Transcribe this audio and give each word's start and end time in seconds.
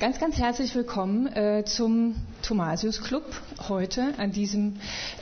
Ganz, 0.00 0.18
ganz 0.18 0.38
herzlich 0.38 0.74
willkommen 0.74 1.26
äh, 1.26 1.62
zum 1.66 2.14
Thomasius 2.40 3.02
Club 3.02 3.22
heute 3.68 4.14
an 4.16 4.32
diesem 4.32 4.76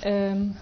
ähm, 0.05 0.55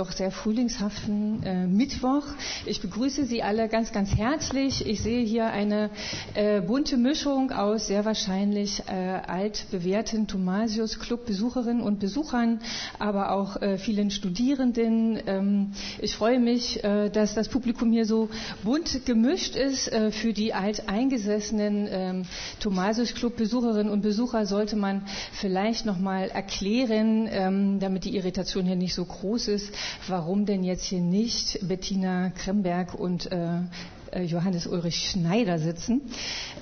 doch 0.00 0.12
sehr 0.12 0.30
frühlingshaften 0.30 1.42
äh, 1.42 1.66
Mittwoch. 1.66 2.24
Ich 2.64 2.80
begrüße 2.80 3.26
Sie 3.26 3.42
alle 3.42 3.68
ganz, 3.68 3.92
ganz 3.92 4.16
herzlich. 4.16 4.86
Ich 4.86 5.02
sehe 5.02 5.22
hier 5.22 5.48
eine 5.48 5.90
äh, 6.32 6.62
bunte 6.62 6.96
Mischung 6.96 7.52
aus 7.52 7.88
sehr 7.88 8.06
wahrscheinlich 8.06 8.82
äh, 8.86 8.92
altbewährten 8.92 10.26
Thomasius 10.26 10.98
Club 10.98 11.26
Besucherinnen 11.26 11.82
und 11.82 12.00
Besuchern, 12.00 12.60
aber 12.98 13.32
auch 13.32 13.60
äh, 13.60 13.76
vielen 13.76 14.10
Studierenden. 14.10 15.20
Ähm, 15.26 15.72
ich 16.00 16.16
freue 16.16 16.40
mich, 16.40 16.82
äh, 16.82 17.10
dass 17.10 17.34
das 17.34 17.50
Publikum 17.50 17.92
hier 17.92 18.06
so 18.06 18.30
bunt 18.64 19.04
gemischt 19.04 19.54
ist. 19.54 19.92
Äh, 19.92 20.12
für 20.12 20.32
die 20.32 20.54
alteingesessenen 20.54 21.88
ähm, 21.90 22.22
Thomasius 22.60 23.12
Club 23.12 23.36
Besucherinnen 23.36 23.92
und 23.92 24.00
Besucher 24.00 24.46
sollte 24.46 24.76
man 24.76 25.02
vielleicht 25.32 25.84
noch 25.84 25.98
mal 25.98 26.30
erklären, 26.30 27.28
ähm, 27.30 27.80
damit 27.80 28.04
die 28.04 28.16
Irritation 28.16 28.64
hier 28.64 28.76
nicht 28.76 28.94
so 28.94 29.04
groß 29.04 29.48
ist, 29.48 29.74
warum 30.08 30.46
denn 30.46 30.62
jetzt 30.64 30.84
hier 30.84 31.00
nicht 31.00 31.58
Bettina 31.66 32.30
Kremberg 32.30 32.94
und 32.94 33.30
äh, 33.32 33.60
äh, 34.12 34.22
Johannes 34.22 34.66
Ulrich 34.66 35.10
Schneider 35.10 35.58
sitzen, 35.58 36.02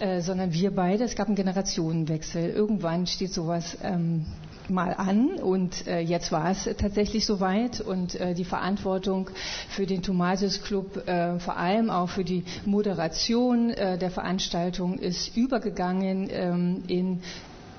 äh, 0.00 0.20
sondern 0.20 0.52
wir 0.52 0.70
beide. 0.74 1.04
Es 1.04 1.16
gab 1.16 1.26
einen 1.28 1.36
Generationenwechsel. 1.36 2.50
Irgendwann 2.50 3.06
steht 3.06 3.32
sowas 3.32 3.76
ähm, 3.82 4.26
mal 4.70 4.92
an 4.94 5.30
und 5.40 5.86
äh, 5.86 6.00
jetzt 6.00 6.30
war 6.32 6.50
es 6.50 6.68
tatsächlich 6.78 7.24
soweit 7.24 7.80
und 7.80 8.14
äh, 8.20 8.34
die 8.34 8.44
Verantwortung 8.44 9.30
für 9.70 9.86
den 9.86 10.02
Thomasius 10.02 10.62
Club, 10.62 11.08
äh, 11.08 11.38
vor 11.38 11.56
allem 11.56 11.90
auch 11.90 12.08
für 12.10 12.24
die 12.24 12.44
Moderation 12.66 13.70
äh, 13.70 13.98
der 13.98 14.10
Veranstaltung 14.10 14.98
ist 14.98 15.36
übergegangen 15.36 16.28
ähm, 16.30 16.82
in 16.86 17.20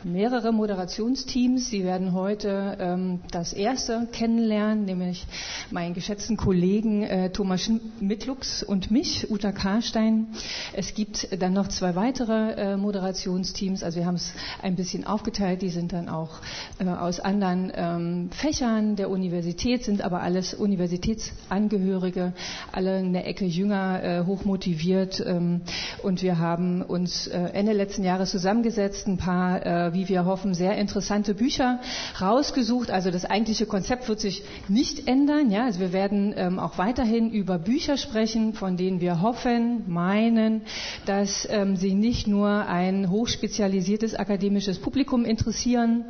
mehrere 0.03 0.51
Moderationsteams. 0.51 1.69
Sie 1.69 1.83
werden 1.83 2.13
heute 2.13 2.77
ähm, 2.79 3.19
das 3.31 3.53
erste 3.53 4.07
kennenlernen, 4.11 4.85
nämlich 4.85 5.25
meinen 5.71 5.93
geschätzten 5.93 6.37
Kollegen 6.37 7.03
äh, 7.03 7.29
Thomas 7.31 7.69
Mitlux 7.99 8.63
und 8.63 8.91
mich, 8.91 9.29
Uta 9.29 9.51
Karstein. 9.51 10.27
Es 10.73 10.93
gibt 10.93 11.27
dann 11.41 11.53
noch 11.53 11.67
zwei 11.67 11.95
weitere 11.95 12.53
äh, 12.53 12.77
Moderationsteams. 12.77 13.83
Also 13.83 13.99
wir 13.99 14.05
haben 14.05 14.15
es 14.15 14.33
ein 14.61 14.75
bisschen 14.75 15.05
aufgeteilt. 15.05 15.61
Die 15.61 15.69
sind 15.69 15.93
dann 15.93 16.09
auch 16.09 16.39
äh, 16.79 16.87
aus 16.87 17.19
anderen 17.19 17.71
ähm, 17.75 18.29
Fächern 18.31 18.95
der 18.95 19.09
Universität, 19.09 19.83
sind 19.83 20.01
aber 20.01 20.21
alles 20.21 20.53
Universitätsangehörige, 20.53 22.33
alle 22.71 22.99
in 22.99 23.13
der 23.13 23.27
Ecke 23.27 23.45
jünger, 23.45 24.03
äh, 24.03 24.25
hochmotiviert. 24.25 25.23
Ähm, 25.25 25.61
und 26.03 26.21
wir 26.21 26.39
haben 26.39 26.81
uns 26.81 27.27
äh, 27.27 27.37
Ende 27.53 27.73
letzten 27.73 28.03
Jahres 28.03 28.31
zusammengesetzt, 28.31 29.07
ein 29.07 29.17
paar 29.17 29.65
äh, 29.65 29.88
wie 29.93 30.07
wir 30.09 30.25
hoffen, 30.25 30.53
sehr 30.53 30.77
interessante 30.77 31.33
Bücher 31.33 31.79
rausgesucht. 32.21 32.91
Also 32.91 33.11
das 33.11 33.25
eigentliche 33.25 33.65
Konzept 33.65 34.07
wird 34.09 34.19
sich 34.19 34.43
nicht 34.67 35.07
ändern. 35.07 35.51
Ja? 35.51 35.65
Also 35.65 35.79
wir 35.79 35.93
werden 35.93 36.33
ähm, 36.37 36.59
auch 36.59 36.77
weiterhin 36.77 37.31
über 37.31 37.57
Bücher 37.59 37.97
sprechen, 37.97 38.53
von 38.53 38.77
denen 38.77 39.01
wir 39.01 39.21
hoffen, 39.21 39.83
meinen, 39.87 40.61
dass 41.05 41.47
ähm, 41.49 41.75
sie 41.75 41.93
nicht 41.93 42.27
nur 42.27 42.49
ein 42.67 43.09
hochspezialisiertes 43.09 44.15
akademisches 44.15 44.79
Publikum 44.79 45.25
interessieren, 45.25 46.05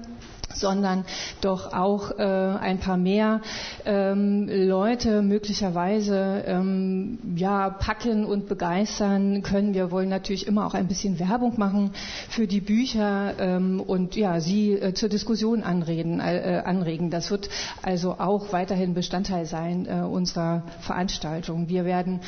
sondern 0.53 1.05
doch 1.41 1.73
auch 1.73 2.11
äh, 2.17 2.23
ein 2.23 2.79
paar 2.79 2.97
mehr 2.97 3.41
ähm, 3.85 4.47
Leute 4.49 5.21
möglicherweise 5.21 6.43
ähm, 6.45 7.19
ja 7.35 7.69
packen 7.69 8.25
und 8.25 8.47
begeistern 8.47 9.41
können. 9.43 9.73
Wir 9.73 9.91
wollen 9.91 10.09
natürlich 10.09 10.47
immer 10.47 10.65
auch 10.65 10.73
ein 10.73 10.87
bisschen 10.87 11.19
Werbung 11.19 11.53
machen 11.57 11.91
für 12.29 12.47
die 12.47 12.61
Bücher 12.61 13.33
ähm, 13.39 13.79
und 13.79 14.15
ja 14.15 14.39
sie 14.39 14.73
äh, 14.73 14.93
zur 14.93 15.09
Diskussion 15.09 15.63
anreden, 15.63 16.19
äh, 16.19 16.61
anregen. 16.65 17.09
Das 17.09 17.31
wird 17.31 17.49
also 17.81 18.15
auch 18.19 18.51
weiterhin 18.51 18.93
Bestandteil 18.93 19.45
sein 19.45 19.85
äh, 19.85 20.01
unserer 20.01 20.63
Veranstaltung. 20.81 21.69
Wir 21.69 21.85
werden 21.85 22.21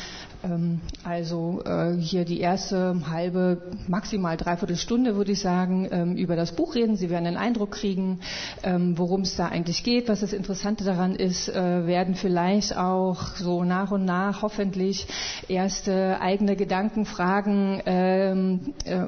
also 1.03 1.62
äh, 1.66 1.94
hier 1.97 2.25
die 2.25 2.40
erste 2.40 2.96
halbe, 3.09 3.62
maximal 3.88 4.38
dreiviertel 4.38 4.75
Stunde, 4.75 5.16
würde 5.16 5.34
ich 5.34 5.40
sagen, 5.40 5.88
ähm, 5.91 6.16
über 6.16 6.35
das 6.35 6.53
Buch 6.53 6.74
reden. 6.75 6.96
Sie 6.96 7.09
werden 7.09 7.28
einen 7.28 7.38
Eindruck 7.38 7.72
kriegen, 7.72 8.19
ähm, 8.63 8.97
worum 8.97 9.22
es 9.22 9.35
da 9.35 9.47
eigentlich 9.47 9.84
geht, 9.84 10.09
was 10.09 10.22
das 10.22 10.34
Interessante 10.34 10.84
daran 10.84 11.16
ist, 11.16 11.50
äh, 11.50 11.85
werden 11.85 12.16
vielleicht 12.16 12.75
auch 12.75 13.35
so 13.35 13.63
nach 13.63 13.91
und 13.91 14.06
nach 14.06 14.41
hoffentlich 14.41 15.07
erste 15.47 16.19
eigene 16.22 16.56
Gedanken, 16.56 17.06
Fragen, 17.06 17.80
äh, 17.81 18.31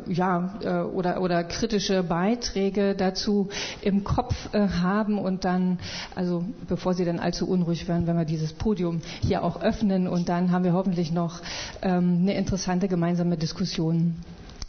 ja, 0.08 0.84
oder, 0.94 1.22
oder 1.22 1.44
kritische 1.44 2.04
Beiträge 2.04 2.96
dazu 2.96 3.50
im 3.82 4.04
Kopf 4.04 4.36
haben 4.54 5.18
und 5.18 5.46
dann, 5.46 5.80
also 6.16 6.44
bevor 6.68 6.94
Sie 6.94 7.06
dann 7.06 7.20
allzu 7.20 7.48
unruhig 7.48 7.88
werden, 7.88 8.08
wenn 8.08 8.18
wir 8.18 8.26
dieses 8.26 8.54
Podium 8.54 9.02
hier 9.22 9.44
auch 9.44 9.62
öffnen 9.62 10.08
und 10.08 10.30
dann 10.30 10.52
haben 10.52 10.64
wir 10.64 10.74
hoffentlich 10.74 11.12
noch 11.12 11.23
noch 11.24 11.42
ähm, 11.82 12.20
eine 12.22 12.34
interessante 12.36 12.88
gemeinsame 12.88 13.38
Diskussion. 13.38 14.16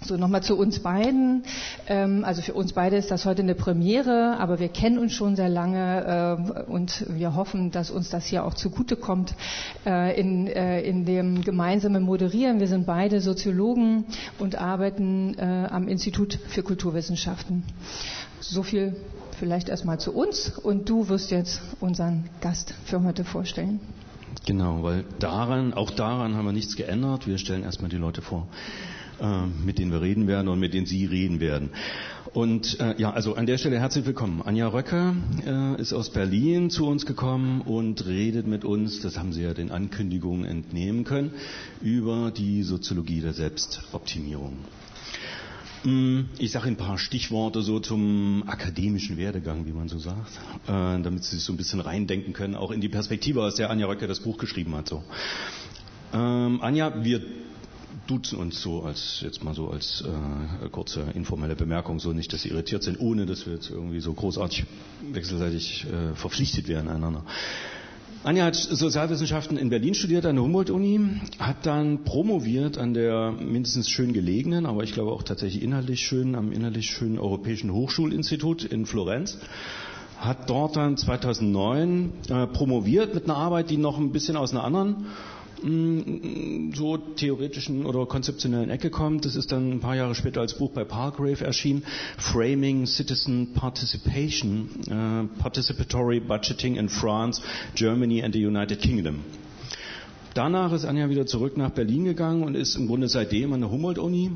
So, 0.07 0.17
nochmal 0.19 0.43
zu 0.43 0.57
uns 0.59 0.81
beiden. 0.81 1.45
Ähm, 1.89 2.25
also 2.25 2.43
für 2.43 2.53
uns 2.53 2.75
beide 2.75 2.97
ist 2.97 3.11
das 3.11 3.25
heute 3.25 3.41
eine 3.43 3.55
Premiere, 3.55 4.37
aber 4.39 4.59
wir 4.59 4.69
kennen 4.69 4.99
uns 4.99 5.13
schon 5.15 5.35
sehr 5.35 5.49
lange 5.49 6.59
äh, 6.67 6.71
und 6.71 7.07
wir 7.09 7.35
hoffen, 7.35 7.71
dass 7.71 7.91
uns 7.91 8.11
das 8.11 8.27
hier 8.27 8.45
auch 8.45 8.53
zugutekommt 8.55 9.35
äh, 9.87 10.19
in, 10.21 10.47
äh, 10.47 10.83
in 10.83 11.07
dem 11.07 11.41
gemeinsamen 11.43 12.03
Moderieren. 12.03 12.61
Wir 12.61 12.69
sind 12.69 12.85
beide 12.87 13.21
Soziologen 13.21 14.05
und 14.39 14.57
arbeiten 14.57 15.37
am 15.39 15.89
Institut 15.89 16.39
für 16.49 16.63
Kulturwissenschaften. 16.63 17.65
So 18.41 18.63
viel 18.63 18.95
vielleicht 19.39 19.69
erstmal 19.69 19.99
zu 19.99 20.13
uns 20.15 20.51
und 20.59 20.89
du 20.89 21.09
wirst 21.09 21.31
jetzt 21.31 21.61
unseren 21.81 22.25
Gast 22.41 22.75
für 22.85 23.03
heute 23.03 23.25
vorstellen. 23.25 23.81
Genau, 24.47 24.83
weil 24.83 25.05
daran, 25.19 25.75
auch 25.75 25.91
daran 25.91 26.35
haben 26.35 26.45
wir 26.45 26.53
nichts 26.53 26.77
geändert. 26.77 27.27
Wir 27.27 27.39
stellen 27.39 27.63
erstmal 27.63 27.91
die 27.91 27.97
Leute 27.97 28.21
vor, 28.23 28.47
äh, 29.21 29.47
mit 29.65 29.79
denen 29.79 29.91
wir 29.91 30.01
reden 30.03 30.27
werden 30.27 30.49
und 30.49 30.59
mit 30.59 30.75
denen 30.75 30.87
Sie 30.87 31.07
reden 31.07 31.41
werden. 31.41 31.71
Und 32.33 32.81
äh, 32.81 32.95
ja, 33.01 33.13
also 33.13 33.35
an 33.37 33.47
der 33.47 33.59
Stelle 33.59 33.79
herzlich 33.79 34.07
willkommen. 34.07 34.43
Anja 34.45 34.69
Röcker 34.69 35.15
äh, 35.47 35.81
ist 35.81 35.93
aus 35.93 36.11
Berlin 36.11 36.69
zu 36.69 36.87
uns 36.87 37.07
gekommen 37.07 37.61
und 37.63 38.07
redet 38.07 38.47
mit 38.47 38.65
uns, 38.65 39.01
das 39.01 39.17
haben 39.19 39.33
Sie 39.33 39.43
ja 39.43 39.55
den 39.55 39.71
Ankündigungen 39.71 40.45
entnehmen 40.45 41.05
können, 41.05 41.33
über 41.81 42.31
die 42.31 42.63
Soziologie 42.63 43.21
der 43.21 43.33
Selbstoptimierung. 43.35 44.57
Mm, 45.85 46.31
ich 46.39 46.51
sage 46.51 46.69
ein 46.69 46.77
paar 46.77 46.97
Stichworte 46.97 47.61
so 47.61 47.79
zum 47.79 48.45
akademischen 48.47 49.19
Werdegang, 49.19 49.67
wie 49.67 49.73
man 49.73 49.89
so 49.89 49.99
sagt, 49.99 50.33
äh, 50.67 51.03
damit 51.03 51.25
Sie 51.25 51.37
sich 51.37 51.45
so 51.45 51.53
ein 51.53 51.59
bisschen 51.59 51.81
reindenken 51.81 52.33
können, 52.33 52.55
auch 52.55 52.71
in 52.71 52.81
die 52.81 52.89
Perspektive, 52.89 53.43
aus 53.43 53.57
der 53.57 53.71
Anja 53.71 53.87
Röcke 53.87 54.07
das 54.07 54.21
Buch 54.21 54.39
geschrieben 54.39 54.75
hat. 54.75 54.89
So. 54.89 55.03
Ähm, 56.15 56.61
Anja, 56.63 57.05
wir 57.05 57.21
duzen 58.07 58.39
uns 58.39 58.61
so 58.63 58.83
als 58.83 59.21
jetzt 59.21 59.45
mal 59.45 59.55
so 59.55 59.71
als 59.71 60.03
äh, 60.03 60.69
kurze 60.71 61.03
informelle 61.15 61.55
Bemerkung, 61.55 62.01
so 62.01 62.13
nicht, 62.13 62.33
dass 62.33 62.43
Sie 62.43 62.49
irritiert 62.49 62.83
sind, 62.83 62.99
ohne 63.01 63.27
dass 63.27 63.47
wir 63.47 63.55
jetzt 63.55 63.71
irgendwie 63.71 64.01
so 64.01 64.15
großartig 64.15 64.65
wechselseitig 65.13 65.85
äh, 65.85 66.15
verpflichtet 66.15 66.67
werden 66.67 66.89
einander. 66.89 67.25
Anja 68.25 68.47
hat 68.47 68.55
Sozialwissenschaften 68.55 69.59
in 69.59 69.69
Berlin 69.69 69.93
studiert, 69.93 70.25
an 70.25 70.37
der 70.37 70.45
Humboldt-Uni, 70.45 71.21
hat 71.39 71.67
dann 71.67 72.05
promoviert 72.05 72.79
an 72.79 72.95
der 72.95 73.33
mindestens 73.33 73.91
schön 73.91 74.15
gelegenen, 74.15 74.65
aber 74.65 74.83
ich 74.83 74.95
glaube 74.95 75.13
auch 75.13 75.23
tatsächlich 75.23 75.63
inhaltlich 75.63 76.01
schön, 76.07 76.35
am 76.35 76.51
inhaltlich 76.51 76.87
schönen 76.87 77.19
Europäischen 77.19 77.71
Hochschulinstitut 77.71 78.65
in 78.65 78.87
Florenz 78.87 79.37
hat 80.19 80.49
dort 80.49 80.77
dann 80.77 80.97
2009 80.97 82.13
äh, 82.31 82.47
promoviert 82.47 83.15
mit 83.15 83.25
einer 83.25 83.37
Arbeit, 83.37 83.69
die 83.69 83.77
noch 83.77 83.99
ein 83.99 84.11
bisschen 84.11 84.37
aus 84.37 84.53
einer 84.53 84.65
anderen 84.65 85.05
so 85.63 86.97
theoretischen 87.17 87.87
oder 87.87 88.07
konzeptionellen 88.07 88.71
Ecke 88.71 88.91
kommt. 88.91 89.25
Das 89.25 89.37
ist 89.37 89.53
dann 89.53 89.73
ein 89.73 89.81
paar 89.81 89.97
Jahre 89.97 90.15
später 90.15 90.41
als 90.41 90.55
Buch 90.55 90.71
bei 90.73 90.85
Palgrave 90.85 91.45
erschienen. 91.45 91.85
Framing 92.19 92.87
Citizen 92.87 93.55
Participation, 93.55 94.69
uh, 94.89 95.41
Participatory 95.41 96.21
Budgeting 96.21 96.77
in 96.77 96.89
France, 96.89 97.43
Germany 97.75 98.23
and 98.23 98.35
the 98.35 98.45
United 98.45 98.81
Kingdom. 98.81 99.21
Danach 100.35 100.73
ist 100.73 100.85
Anja 100.85 101.09
wieder 101.09 101.27
zurück 101.27 101.57
nach 101.57 101.71
Berlin 101.71 102.05
gegangen 102.05 102.43
und 102.43 102.57
ist 102.57 102.75
im 102.75 102.89
Grunde 102.89 103.09
seitdem 103.09 103.53
an 103.53 103.61
der 103.61 103.71
Humboldt-Uni 103.71 104.33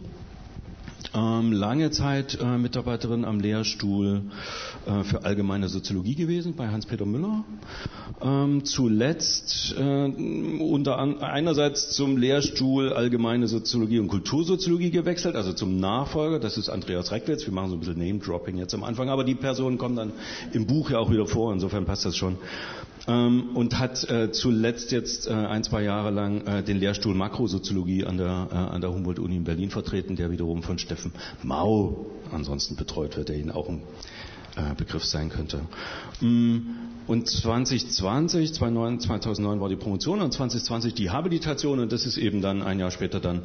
lange 1.13 1.91
Zeit 1.91 2.39
äh, 2.41 2.59
Mitarbeiterin 2.59 3.25
am 3.25 3.41
Lehrstuhl 3.41 4.23
äh, 4.87 5.05
für 5.05 5.25
allgemeine 5.25 5.69
Soziologie 5.69 6.15
gewesen 6.15 6.55
bei 6.55 6.69
Hans-Peter 6.69 7.07
Müller. 7.07 7.45
Ähm, 8.21 8.65
zuletzt 8.65 9.75
äh, 9.79 9.83
unter 10.61 10.99
einerseits 10.99 11.91
zum 11.91 12.17
Lehrstuhl 12.17 12.93
allgemeine 12.93 13.49
Soziologie 13.49 13.99
und 13.99 14.09
Kultursoziologie 14.09 14.91
gewechselt, 14.91 15.37
also 15.37 15.53
zum 15.53 15.79
Nachfolger. 15.79 16.39
Das 16.39 16.59
ist 16.59 16.69
Andreas 16.69 17.13
Reckwitz. 17.13 17.47
Wir 17.47 17.53
machen 17.53 17.71
so 17.71 17.77
ein 17.77 17.81
bisschen 17.81 17.99
Name-Dropping 17.99 18.59
jetzt 18.59 18.75
am 18.75 18.85
Anfang, 18.85 19.09
aber 19.09 19.25
die 19.25 19.35
Personen 19.35 19.79
kommen 19.79 19.97
dann 19.97 20.13
im 20.53 20.67
Buch 20.67 20.91
ja 20.91 20.99
auch 20.99 21.11
wieder 21.11 21.27
vor. 21.27 21.53
Insofern 21.53 21.85
passt 21.85 22.05
das 22.05 22.17
schon 22.17 22.37
ähm, 23.09 23.51
und 23.55 23.79
hat 23.79 24.09
äh, 24.11 24.31
zuletzt 24.31 24.93
jetzt 24.93 25.27
äh, 25.27 25.33
ein, 25.33 25.65
zwei 25.65 25.83
Jahre 25.83 26.11
lang 26.11 26.47
äh, 26.47 26.63
den 26.63 26.77
Lehrstuhl 26.77 27.15
Makrosoziologie 27.15 28.05
an 28.05 28.19
der, 28.19 28.49
äh, 28.53 28.55
an 28.55 28.81
der 28.81 28.93
Humboldt-Uni 28.93 29.37
in 29.37 29.45
Berlin 29.45 29.71
vertreten, 29.71 30.15
der 30.15 30.31
wiederum 30.31 30.63
von 30.63 30.79
Steffen 30.79 31.13
Mau 31.43 32.07
ansonsten 32.31 32.77
betreut 32.77 33.17
wird, 33.17 33.31
der 33.31 33.37
Ihnen 33.37 33.51
auch 33.51 33.69
ein 33.69 33.83
äh, 34.57 34.75
Begriff 34.77 35.05
sein 35.05 35.31
könnte. 35.31 35.61
Mm, 36.21 36.61
und 37.09 37.27
2020, 37.27 38.53
2009 38.53 39.61
war 39.61 39.69
die 39.71 39.77
Promotion 39.77 40.21
und 40.21 40.31
2020 40.33 40.93
die 40.93 41.11
Habilitation 41.11 41.81
und 41.81 41.91
das 41.91 42.05
ist 42.07 42.19
eben 42.19 42.43
dann 42.43 42.63
ein 42.63 42.79
Jahr 42.79 42.91
später 42.91 43.19
dann 43.19 43.43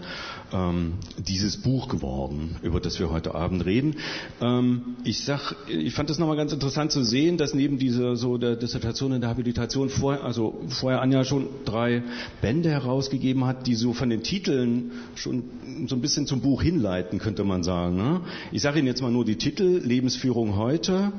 ähm, 0.51 0.95
dieses 1.17 1.57
Buch 1.57 1.87
geworden, 1.87 2.57
über 2.61 2.81
das 2.81 2.99
wir 2.99 3.09
heute 3.09 3.33
Abend 3.35 3.65
reden. 3.65 3.95
Ähm, 4.41 4.97
ich 5.05 5.23
sag, 5.23 5.55
ich 5.69 5.93
fand 5.93 6.09
das 6.09 6.19
nochmal 6.19 6.35
ganz 6.35 6.51
interessant 6.51 6.91
zu 6.91 7.03
sehen, 7.05 7.37
dass 7.37 7.53
neben 7.53 7.77
dieser 7.79 8.17
so 8.17 8.37
der 8.37 8.57
Dissertation 8.57 9.13
und 9.13 9.21
der 9.21 9.29
Habilitation 9.29 9.87
vorher, 9.89 10.25
also 10.25 10.61
vorher 10.67 11.01
Anja 11.01 11.23
schon 11.23 11.47
drei 11.63 12.03
Bände 12.41 12.69
herausgegeben 12.69 13.45
hat, 13.45 13.65
die 13.65 13.75
so 13.75 13.93
von 13.93 14.09
den 14.09 14.23
Titeln 14.23 14.91
schon 15.15 15.43
so 15.87 15.95
ein 15.95 16.01
bisschen 16.01 16.27
zum 16.27 16.41
Buch 16.41 16.61
hinleiten, 16.61 17.17
könnte 17.17 17.45
man 17.45 17.63
sagen. 17.63 17.95
Ne? 17.95 18.21
Ich 18.51 18.61
sage 18.61 18.79
Ihnen 18.79 18.87
jetzt 18.87 19.01
mal 19.01 19.11
nur 19.11 19.23
die 19.23 19.37
Titel: 19.37 19.81
Lebensführung 19.83 20.57
heute 20.57 21.13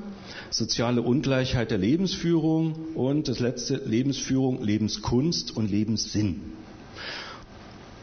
soziale 0.51 1.03
Ungleichheit 1.03 1.71
der 1.71 1.79
Lebensführung 1.79 2.34
und 2.95 3.29
das 3.29 3.41
letzte 3.41 3.77
Lebensführung, 3.77 4.63
Lebenskunst 4.63 5.57
und 5.57 5.71
Lebenssinn. 5.71 6.41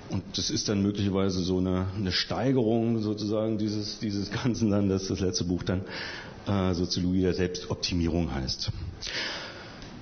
Und 0.10 0.24
das 0.36 0.50
ist 0.50 0.68
dann 0.68 0.82
möglicherweise 0.82 1.42
so 1.42 1.60
eine, 1.60 1.88
eine 1.96 2.12
Steigerung 2.12 3.02
sozusagen 3.02 3.58
dieses, 3.58 4.00
dieses 4.00 4.30
Ganzen 4.30 4.70
dann, 4.70 4.90
dass 4.90 5.08
das 5.08 5.22
letzte 5.22 5.46
Buch 5.46 5.64
dann 5.64 5.84
äh, 6.48 6.74
Soziologie 6.74 7.22
der 7.22 7.34
Selbstoptimierung 7.34 8.34
heißt. 8.34 8.72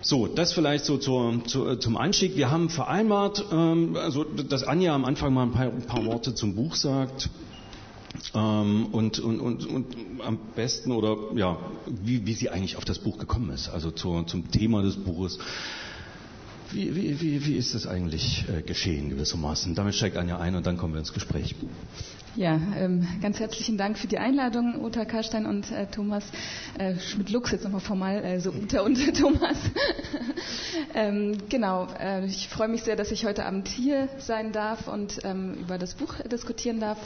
So, 0.01 0.27
das 0.27 0.53
vielleicht 0.53 0.85
so 0.85 0.97
zur, 0.97 1.43
zu, 1.45 1.75
zum 1.75 1.97
Einstieg. 1.97 2.35
Wir 2.37 2.49
haben 2.49 2.69
vereinbart, 2.69 3.45
ähm, 3.51 3.95
also 3.97 4.23
dass 4.23 4.63
Anja 4.63 4.95
am 4.95 5.05
Anfang 5.05 5.33
mal 5.33 5.43
ein 5.43 5.51
paar, 5.51 5.65
ein 5.65 5.81
paar 5.81 6.05
Worte 6.05 6.33
zum 6.33 6.55
Buch 6.55 6.75
sagt. 6.75 7.29
Ähm, 8.33 8.87
und, 8.91 9.19
und, 9.19 9.39
und, 9.39 9.65
und, 9.65 9.95
am 10.23 10.37
besten 10.55 10.91
oder 10.91 11.17
ja, 11.35 11.57
wie, 11.87 12.25
wie 12.25 12.33
sie 12.33 12.49
eigentlich 12.49 12.75
auf 12.75 12.85
das 12.85 12.99
Buch 12.99 13.17
gekommen 13.17 13.49
ist, 13.51 13.69
also 13.69 13.91
zu, 13.91 14.23
zum 14.23 14.51
Thema 14.51 14.81
des 14.81 14.97
Buches. 14.97 15.39
Wie, 16.71 16.95
wie, 16.95 17.19
wie, 17.21 17.45
wie 17.45 17.55
ist 17.55 17.73
das 17.73 17.87
eigentlich 17.87 18.45
äh, 18.47 18.61
geschehen 18.61 19.09
gewissermaßen? 19.09 19.73
Damit 19.73 19.95
steigt 19.95 20.17
Anja 20.17 20.37
ein 20.37 20.55
und 20.55 20.67
dann 20.67 20.77
kommen 20.77 20.93
wir 20.93 20.99
ins 20.99 21.13
Gespräch. 21.13 21.55
Ja, 22.35 22.59
ähm, 22.77 23.07
ganz 23.21 23.39
herzlichen 23.39 23.77
Dank 23.77 23.97
für 23.97 24.05
die 24.07 24.19
Einladung, 24.19 24.83
Uta 24.83 25.03
Karstein 25.03 25.47
und 25.47 25.71
äh, 25.71 25.87
Thomas 25.87 26.23
äh, 26.77 26.93
Schmidt-Lux, 26.99 27.51
jetzt 27.51 27.63
nochmal 27.63 27.81
formal, 27.81 28.23
äh, 28.23 28.39
so 28.39 28.51
Uta 28.51 28.81
und 28.81 28.97
Thomas. 29.19 29.57
ähm, 30.93 31.37
genau, 31.49 31.87
äh, 31.99 32.25
ich 32.27 32.47
freue 32.47 32.67
mich 32.67 32.83
sehr, 32.83 32.95
dass 32.95 33.11
ich 33.11 33.25
heute 33.25 33.45
Abend 33.45 33.67
hier 33.67 34.09
sein 34.19 34.51
darf 34.51 34.87
und 34.87 35.19
ähm, 35.23 35.55
über 35.55 35.79
das 35.79 35.95
Buch 35.95 36.13
diskutieren 36.31 36.79
darf. 36.79 36.99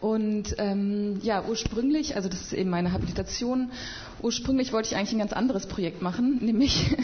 Und 0.00 0.54
ähm, 0.58 1.20
ja, 1.22 1.44
ursprünglich, 1.46 2.16
also 2.16 2.28
das 2.28 2.40
ist 2.42 2.52
eben 2.52 2.70
meine 2.70 2.92
Habilitation, 2.92 3.70
ursprünglich 4.22 4.72
wollte 4.72 4.88
ich 4.90 4.96
eigentlich 4.96 5.12
ein 5.12 5.18
ganz 5.18 5.32
anderes 5.32 5.66
Projekt 5.66 6.02
machen, 6.02 6.38
nämlich 6.42 6.94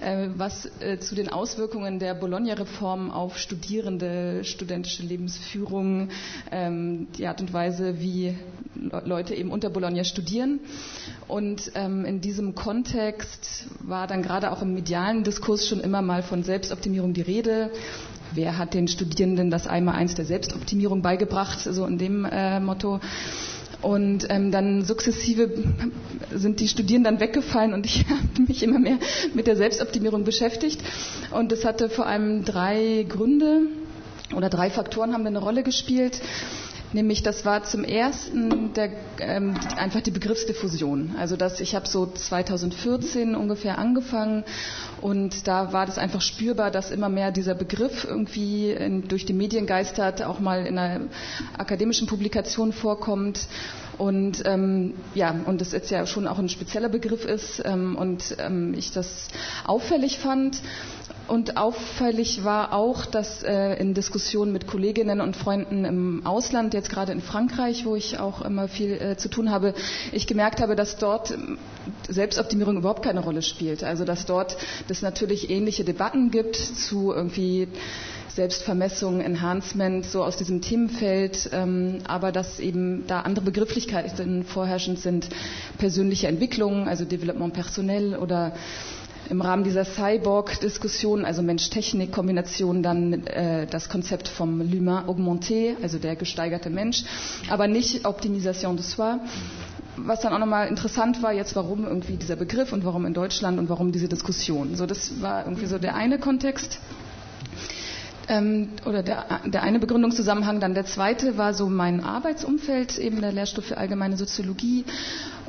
äh, 0.00 0.28
was 0.36 0.66
äh, 0.80 0.98
zu 0.98 1.14
den 1.14 1.28
Auswirkungen 1.28 1.98
der 1.98 2.14
Bologna-Reform 2.14 3.10
auf 3.10 3.38
Studierende, 3.38 4.44
studentische 4.44 5.02
Lebensführung, 5.02 6.10
ähm, 6.50 6.87
die 7.16 7.26
Art 7.26 7.40
und 7.40 7.52
Weise, 7.52 8.00
wie 8.00 8.34
Leute 9.04 9.34
eben 9.34 9.50
unter 9.50 9.70
Bologna 9.70 10.04
studieren. 10.04 10.60
Und 11.26 11.72
ähm, 11.74 12.04
in 12.04 12.20
diesem 12.20 12.54
Kontext 12.54 13.66
war 13.80 14.06
dann 14.06 14.22
gerade 14.22 14.52
auch 14.52 14.62
im 14.62 14.74
medialen 14.74 15.24
Diskurs 15.24 15.66
schon 15.66 15.80
immer 15.80 16.02
mal 16.02 16.22
von 16.22 16.42
Selbstoptimierung 16.42 17.12
die 17.12 17.22
Rede. 17.22 17.70
Wer 18.34 18.58
hat 18.58 18.74
den 18.74 18.88
Studierenden 18.88 19.50
das 19.50 19.66
einmal 19.66 19.94
eins 19.94 20.14
der 20.14 20.24
Selbstoptimierung 20.24 21.02
beigebracht, 21.02 21.60
so 21.60 21.86
in 21.86 21.98
dem 21.98 22.24
äh, 22.24 22.60
Motto. 22.60 23.00
Und 23.80 24.26
ähm, 24.28 24.50
dann 24.50 24.84
sukzessive 24.84 25.50
sind 26.32 26.58
die 26.60 26.68
Studierenden 26.68 27.20
weggefallen 27.20 27.74
und 27.74 27.86
ich 27.86 28.04
habe 28.08 28.42
mich 28.46 28.62
immer 28.62 28.78
mehr 28.78 28.98
mit 29.34 29.46
der 29.46 29.56
Selbstoptimierung 29.56 30.24
beschäftigt. 30.24 30.80
Und 31.30 31.52
das 31.52 31.64
hatte 31.64 31.88
vor 31.88 32.06
allem 32.06 32.44
drei 32.44 33.06
Gründe 33.08 33.62
oder 34.34 34.50
drei 34.50 34.70
Faktoren 34.70 35.12
haben 35.14 35.26
eine 35.26 35.38
Rolle 35.38 35.62
gespielt. 35.62 36.20
Nämlich 36.92 37.22
das 37.22 37.44
war 37.44 37.64
zum 37.64 37.84
ersten 37.84 38.72
der, 38.72 38.90
ähm, 39.20 39.54
einfach 39.76 40.00
die 40.00 40.10
Begriffsdiffusion. 40.10 41.14
Also 41.18 41.36
dass 41.36 41.60
ich 41.60 41.74
habe 41.74 41.86
so 41.86 42.06
2014 42.06 43.34
ungefähr 43.34 43.78
angefangen 43.78 44.44
und 45.00 45.46
da 45.46 45.72
war 45.72 45.86
das 45.86 45.98
einfach 45.98 46.22
spürbar, 46.22 46.70
dass 46.70 46.90
immer 46.90 47.08
mehr 47.08 47.30
dieser 47.30 47.54
Begriff 47.54 48.04
irgendwie 48.04 48.70
in, 48.70 49.06
durch 49.06 49.26
die 49.26 49.32
Medien 49.32 49.66
geistert, 49.66 50.22
auch 50.22 50.40
mal 50.40 50.66
in 50.66 50.78
einer 50.78 51.06
akademischen 51.56 52.06
Publikation 52.06 52.72
vorkommt. 52.72 53.46
Und 53.98 54.44
ähm, 54.46 54.94
ja, 55.14 55.34
und 55.46 55.60
das 55.60 55.72
jetzt 55.72 55.90
ja 55.90 56.06
schon 56.06 56.28
auch 56.28 56.38
ein 56.38 56.48
spezieller 56.48 56.88
Begriff 56.88 57.24
ist 57.24 57.60
ähm, 57.64 57.96
und 57.96 58.36
ähm, 58.38 58.72
ich 58.74 58.92
das 58.92 59.26
auffällig 59.66 60.18
fand. 60.20 60.62
Und 61.28 61.56
auffällig 61.58 62.42
war 62.42 62.72
auch, 62.72 63.04
dass 63.06 63.42
äh, 63.42 63.74
in 63.74 63.92
Diskussionen 63.94 64.50
mit 64.52 64.66
Kolleginnen 64.66 65.20
und 65.20 65.36
Freunden 65.36 65.84
im 65.84 66.26
Ausland, 66.26 66.72
jetzt 66.74 66.88
gerade 66.90 67.12
in 67.12 67.20
Frankreich, 67.20 67.84
wo 67.84 67.94
ich 67.96 68.18
auch 68.18 68.40
immer 68.42 68.66
viel 68.66 68.92
äh, 68.92 69.16
zu 69.16 69.28
tun 69.28 69.50
habe, 69.50 69.74
ich 70.12 70.26
gemerkt 70.26 70.60
habe, 70.60 70.74
dass 70.74 70.96
dort 70.96 71.30
ähm, 71.30 71.58
Selbstoptimierung 72.08 72.78
überhaupt 72.78 73.02
keine 73.02 73.20
Rolle 73.20 73.42
spielt. 73.42 73.84
Also 73.84 74.04
dass 74.04 74.24
dort 74.26 74.56
es 74.88 75.02
natürlich 75.02 75.50
ähnliche 75.50 75.84
Debatten 75.84 76.30
gibt 76.30 76.56
zu 76.56 77.12
irgendwie 77.12 77.68
Selbstvermessung, 78.38 79.20
Enhancement, 79.20 80.06
so 80.06 80.22
aus 80.22 80.36
diesem 80.36 80.60
Themenfeld, 80.62 81.50
ähm, 81.52 81.98
aber 82.06 82.30
dass 82.30 82.60
eben 82.60 83.04
da 83.08 83.22
andere 83.22 83.44
Begrifflichkeiten 83.44 84.44
vorherrschend 84.44 85.00
sind, 85.00 85.28
persönliche 85.76 86.28
Entwicklung, 86.28 86.86
also 86.86 87.04
Development 87.04 87.52
personell 87.52 88.14
oder 88.16 88.52
im 89.30 89.40
Rahmen 89.40 89.64
dieser 89.64 89.84
Cyborg-Diskussion, 89.84 91.24
also 91.24 91.42
Mensch-Technik-Kombination, 91.42 92.82
dann 92.82 93.26
äh, 93.26 93.66
das 93.66 93.88
Konzept 93.88 94.28
vom 94.28 94.60
L'humain 94.60 95.06
augmenté, 95.06 95.76
also 95.82 95.98
der 95.98 96.16
gesteigerte 96.16 96.70
Mensch, 96.70 97.04
aber 97.48 97.68
nicht 97.68 98.06
Optimisation 98.06 98.76
de 98.76 98.84
soi. 98.84 99.16
Was 99.96 100.20
dann 100.20 100.32
auch 100.32 100.38
nochmal 100.38 100.68
interessant 100.68 101.22
war, 101.22 101.32
jetzt 101.32 101.56
warum 101.56 101.84
irgendwie 101.84 102.16
dieser 102.16 102.36
Begriff 102.36 102.72
und 102.72 102.84
warum 102.84 103.04
in 103.04 103.14
Deutschland 103.14 103.58
und 103.58 103.68
warum 103.68 103.90
diese 103.90 104.08
Diskussion. 104.08 104.76
So, 104.76 104.86
das 104.86 105.20
war 105.20 105.44
irgendwie 105.44 105.66
so 105.66 105.78
der 105.78 105.96
eine 105.96 106.18
Kontext 106.20 106.78
ähm, 108.28 108.68
oder 108.86 109.02
der, 109.02 109.24
der 109.46 109.62
eine 109.62 109.78
Begründungszusammenhang. 109.80 110.60
Dann 110.60 110.74
der 110.74 110.84
zweite 110.86 111.36
war 111.36 111.54
so 111.54 111.68
mein 111.68 112.02
Arbeitsumfeld, 112.04 112.98
eben 112.98 113.20
der 113.20 113.32
Lehrstuhl 113.32 113.64
für 113.64 113.76
allgemeine 113.78 114.16
Soziologie 114.16 114.84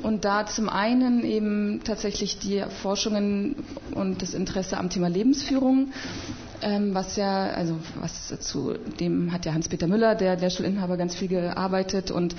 und 0.04 0.26
da 0.26 0.46
zum 0.46 0.70
einen 0.70 1.24
eben 1.24 1.82
tatsächlich 1.84 2.40
die 2.40 2.64
Forschungen 2.82 3.56
und 3.96 4.22
das 4.22 4.34
Interesse 4.34 4.78
am 4.78 4.90
Thema 4.90 5.08
Lebensführung, 5.08 5.92
ähm, 6.62 6.94
was 6.94 7.16
ja, 7.16 7.48
also 7.48 7.78
was 8.00 8.28
zu 8.40 8.74
dem 9.00 9.32
hat 9.32 9.46
ja 9.46 9.54
Hans-Peter 9.54 9.88
Müller, 9.88 10.16
der 10.16 10.36
Lehrstuhlinhaber, 10.38 10.98
ganz 10.98 11.16
viel 11.16 11.28
gearbeitet 11.28 12.12
und 12.12 12.36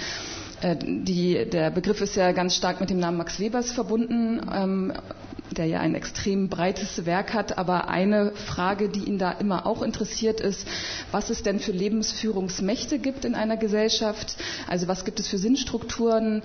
äh, 0.63 0.77
die, 0.77 1.47
der 1.51 1.71
Begriff 1.71 2.01
ist 2.01 2.17
ja 2.17 2.33
ganz 2.33 2.55
stark 2.55 2.81
mit 2.81 2.91
dem 2.91 2.99
Namen 2.99 3.19
Max 3.19 3.41
Webers 3.41 3.73
verbunden, 3.73 4.41
ähm, 4.53 4.93
der 5.57 5.67
ja 5.67 5.81
ein 5.81 5.95
extrem 5.95 6.49
breites 6.49 7.07
Werk 7.07 7.35
hat. 7.35 7.59
Aber 7.59 7.89
eine 7.89 8.33
Frage, 8.33 8.89
die 8.89 9.01
ihn 9.05 9.19
da 9.19 9.33
immer 9.33 9.67
auch 9.67 9.83
interessiert, 9.83 10.41
ist, 10.41 10.67
was 11.11 11.31
es 11.31 11.43
denn 11.43 11.59
für 11.61 11.73
Lebensführungsmächte 11.73 12.99
gibt 12.99 13.25
in 13.25 13.35
einer 13.35 13.57
Gesellschaft. 13.57 14.37
Also 14.69 14.87
was 14.87 15.05
gibt 15.05 15.19
es 15.19 15.29
für 15.29 15.39
Sinnstrukturen? 15.39 16.43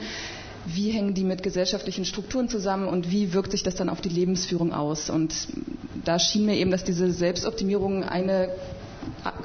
Wie 0.65 0.91
hängen 0.91 1.13
die 1.13 1.23
mit 1.23 1.43
gesellschaftlichen 1.43 2.05
Strukturen 2.05 2.49
zusammen 2.49 2.87
und 2.87 3.11
wie 3.11 3.33
wirkt 3.33 3.51
sich 3.51 3.63
das 3.63 3.75
dann 3.75 3.89
auf 3.89 4.01
die 4.01 4.09
Lebensführung 4.09 4.73
aus? 4.73 5.09
Und 5.09 5.33
da 6.03 6.19
schien 6.19 6.45
mir 6.45 6.55
eben, 6.55 6.71
dass 6.71 6.83
diese 6.83 7.11
Selbstoptimierung 7.11 8.03
eine 8.03 8.49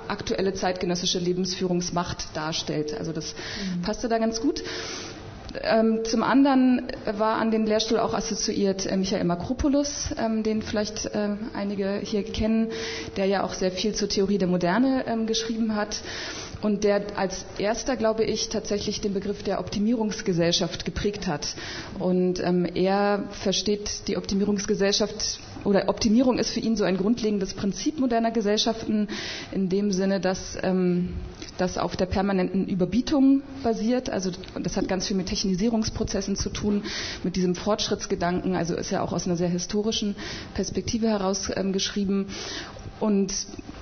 aktuelle 0.08 0.54
zeitgenössische 0.54 1.18
Lebensführungsmacht 1.18 2.34
darstellt. 2.34 2.98
Also 2.98 3.12
das 3.12 3.34
mhm. 3.34 3.82
passte 3.82 4.08
da 4.08 4.18
ganz 4.18 4.40
gut. 4.40 4.62
Ähm, 5.62 6.04
zum 6.04 6.22
anderen 6.22 6.92
war 7.18 7.36
an 7.38 7.50
den 7.50 7.66
Lehrstuhl 7.66 7.98
auch 7.98 8.14
assoziiert 8.14 8.86
äh, 8.86 8.96
Michael 8.96 9.24
Makropoulos, 9.24 10.14
ähm, 10.16 10.44
den 10.44 10.62
vielleicht 10.62 11.06
äh, 11.06 11.30
einige 11.54 12.00
hier 12.04 12.22
kennen, 12.22 12.68
der 13.16 13.26
ja 13.26 13.42
auch 13.42 13.54
sehr 13.54 13.72
viel 13.72 13.94
zur 13.94 14.08
Theorie 14.08 14.38
der 14.38 14.46
Moderne 14.46 15.04
ähm, 15.06 15.26
geschrieben 15.26 15.74
hat. 15.74 16.02
Und 16.62 16.84
der 16.84 17.02
als 17.16 17.44
erster, 17.58 17.96
glaube 17.96 18.24
ich, 18.24 18.48
tatsächlich 18.48 19.00
den 19.00 19.14
Begriff 19.14 19.42
der 19.42 19.60
Optimierungsgesellschaft 19.60 20.84
geprägt 20.84 21.26
hat. 21.26 21.54
Und 21.98 22.40
ähm, 22.42 22.64
er 22.74 23.24
versteht 23.30 24.08
die 24.08 24.16
Optimierungsgesellschaft 24.16 25.40
oder 25.64 25.88
Optimierung 25.88 26.38
ist 26.38 26.50
für 26.50 26.60
ihn 26.60 26.76
so 26.76 26.84
ein 26.84 26.96
grundlegendes 26.96 27.54
Prinzip 27.54 27.98
moderner 27.98 28.30
Gesellschaften 28.30 29.08
in 29.52 29.68
dem 29.68 29.92
Sinne, 29.92 30.20
dass 30.20 30.58
ähm, 30.62 31.10
das 31.58 31.76
auf 31.78 31.96
der 31.96 32.06
permanenten 32.06 32.66
Überbietung 32.66 33.42
basiert. 33.62 34.10
Also 34.10 34.30
das 34.60 34.76
hat 34.76 34.88
ganz 34.88 35.06
viel 35.06 35.16
mit 35.16 35.26
Technisierungsprozessen 35.26 36.36
zu 36.36 36.48
tun, 36.50 36.82
mit 37.22 37.36
diesem 37.36 37.54
Fortschrittsgedanken. 37.54 38.54
Also 38.56 38.74
ist 38.74 38.90
ja 38.90 39.02
auch 39.02 39.12
aus 39.12 39.26
einer 39.26 39.36
sehr 39.36 39.48
historischen 39.48 40.16
Perspektive 40.54 41.08
heraus 41.08 41.50
ähm, 41.54 41.72
geschrieben. 41.72 42.26
Und 42.98 43.32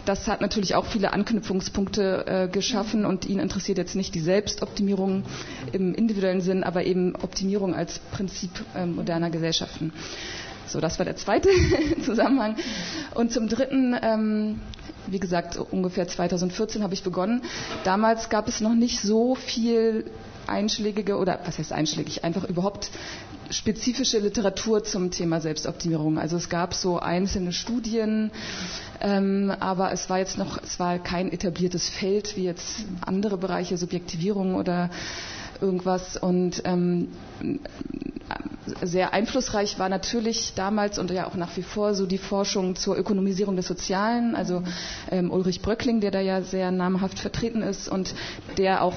das 0.05 0.27
hat 0.29 0.41
natürlich 0.41 0.75
auch 0.75 0.87
viele 0.87 1.13
Anknüpfungspunkte 1.13 2.27
äh, 2.27 2.49
geschaffen 2.49 3.05
und 3.05 3.27
ihn 3.27 3.41
interessiert 3.41 3.79
jetzt 3.79 3.95
nicht 3.97 4.15
die 4.15 4.21
Selbstoptimierung 4.21 5.25
im 5.73 5.95
individuellen 5.95 6.41
Sinn, 6.41 6.63
aber 6.65 6.85
eben 6.85 7.15
Optimierung 7.17 7.75
als 7.75 7.99
Prinzip 7.99 8.51
äh, 8.75 8.87
moderner 8.87 9.31
Gesellschaften. 9.31 9.93
So, 10.69 10.81
das 10.81 10.99
war 10.99 11.05
der 11.05 11.17
zweite 11.17 11.49
Zusammenhang. 12.05 12.57
Und 13.15 13.33
zum 13.33 13.49
dritten, 13.49 13.97
ähm, 14.01 14.61
wie 15.07 15.19
gesagt, 15.21 15.57
ungefähr 15.59 16.07
2014 16.07 16.83
habe 16.83 16.95
ich 16.95 17.03
begonnen. 17.03 17.43
Damals 17.85 18.29
gab 18.29 18.49
es 18.49 18.61
noch 18.61 18.75
nicht 18.75 19.01
so 19.01 19.35
viel 19.35 20.05
einschlägige 20.47 21.17
oder 21.19 21.41
was 21.45 21.59
heißt 21.59 21.73
einschlägig, 21.73 22.25
einfach 22.25 22.45
überhaupt 22.45 22.91
spezifische 23.51 24.19
Literatur 24.19 24.85
zum 24.85 25.11
Thema 25.11 25.41
Selbstoptimierung. 25.41 26.19
Also 26.19 26.37
es 26.37 26.49
gab 26.49 26.75
so 26.75 26.99
einzelne 26.99 27.53
Studien, 27.53 28.31
ähm, 29.01 29.53
aber 29.61 29.93
es 29.93 30.11
war 30.11 30.19
jetzt 30.19 30.39
noch, 30.39 30.63
es 30.63 30.79
war 30.79 30.99
kein 30.99 31.33
etabliertes 31.33 31.89
Feld 31.89 32.37
wie 32.37 32.45
jetzt 32.45 32.85
andere 33.01 33.39
Bereiche, 33.39 33.77
Subjektivierung 33.77 34.55
oder 34.55 34.91
irgendwas. 35.61 36.17
Und 36.17 36.63
ähm, 36.65 37.09
sehr 38.83 39.13
einflussreich 39.13 39.79
war 39.79 39.89
natürlich 39.89 40.53
damals 40.55 40.99
und 40.99 41.11
ja 41.11 41.27
auch 41.27 41.35
nach 41.35 41.57
wie 41.57 41.63
vor 41.63 41.95
so 41.95 42.07
die 42.07 42.19
Forschung 42.19 42.77
zur 42.77 42.97
Ökonomisierung 42.99 43.57
des 43.57 43.67
Sozialen. 43.67 44.35
Also 44.35 44.63
ähm, 45.11 45.31
Ulrich 45.31 45.63
Bröckling, 45.63 46.01
der 46.01 46.11
da 46.11 46.21
ja 46.21 46.43
sehr 46.43 46.71
namhaft 46.71 47.19
vertreten 47.19 47.63
ist 47.63 47.89
und 47.89 48.15
der 48.57 48.83
auch, 48.83 48.95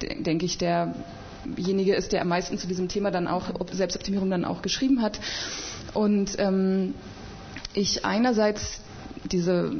denke 0.00 0.44
ich, 0.44 0.58
derjenige 0.58 1.94
ist, 1.94 2.12
der 2.12 2.22
am 2.22 2.28
meisten 2.28 2.58
zu 2.58 2.66
diesem 2.66 2.88
Thema 2.88 3.10
dann 3.10 3.28
auch 3.28 3.44
Selbstoptimierung 3.72 4.30
dann 4.30 4.44
auch 4.44 4.62
geschrieben 4.62 5.02
hat. 5.02 5.20
Und 5.92 6.36
ähm, 6.38 6.94
ich 7.74 8.04
einerseits 8.04 8.80
diese 9.30 9.72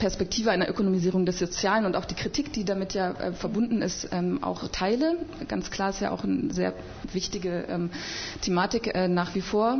Perspektive 0.00 0.50
einer 0.50 0.68
Ökonomisierung 0.68 1.24
des 1.26 1.38
Sozialen 1.38 1.84
und 1.84 1.94
auch 1.94 2.04
die 2.04 2.14
Kritik, 2.16 2.52
die 2.52 2.64
damit 2.64 2.94
ja 2.94 3.12
äh, 3.12 3.32
verbunden 3.32 3.82
ist, 3.82 4.08
ähm, 4.10 4.42
auch 4.42 4.66
teile. 4.68 5.16
Ganz 5.46 5.70
klar 5.70 5.90
ist 5.90 6.00
ja 6.00 6.10
auch 6.10 6.24
eine 6.24 6.52
sehr 6.52 6.72
wichtige 7.12 7.66
ähm, 7.68 7.90
Thematik 8.40 8.92
äh, 8.94 9.06
nach 9.06 9.34
wie 9.36 9.42
vor. 9.42 9.78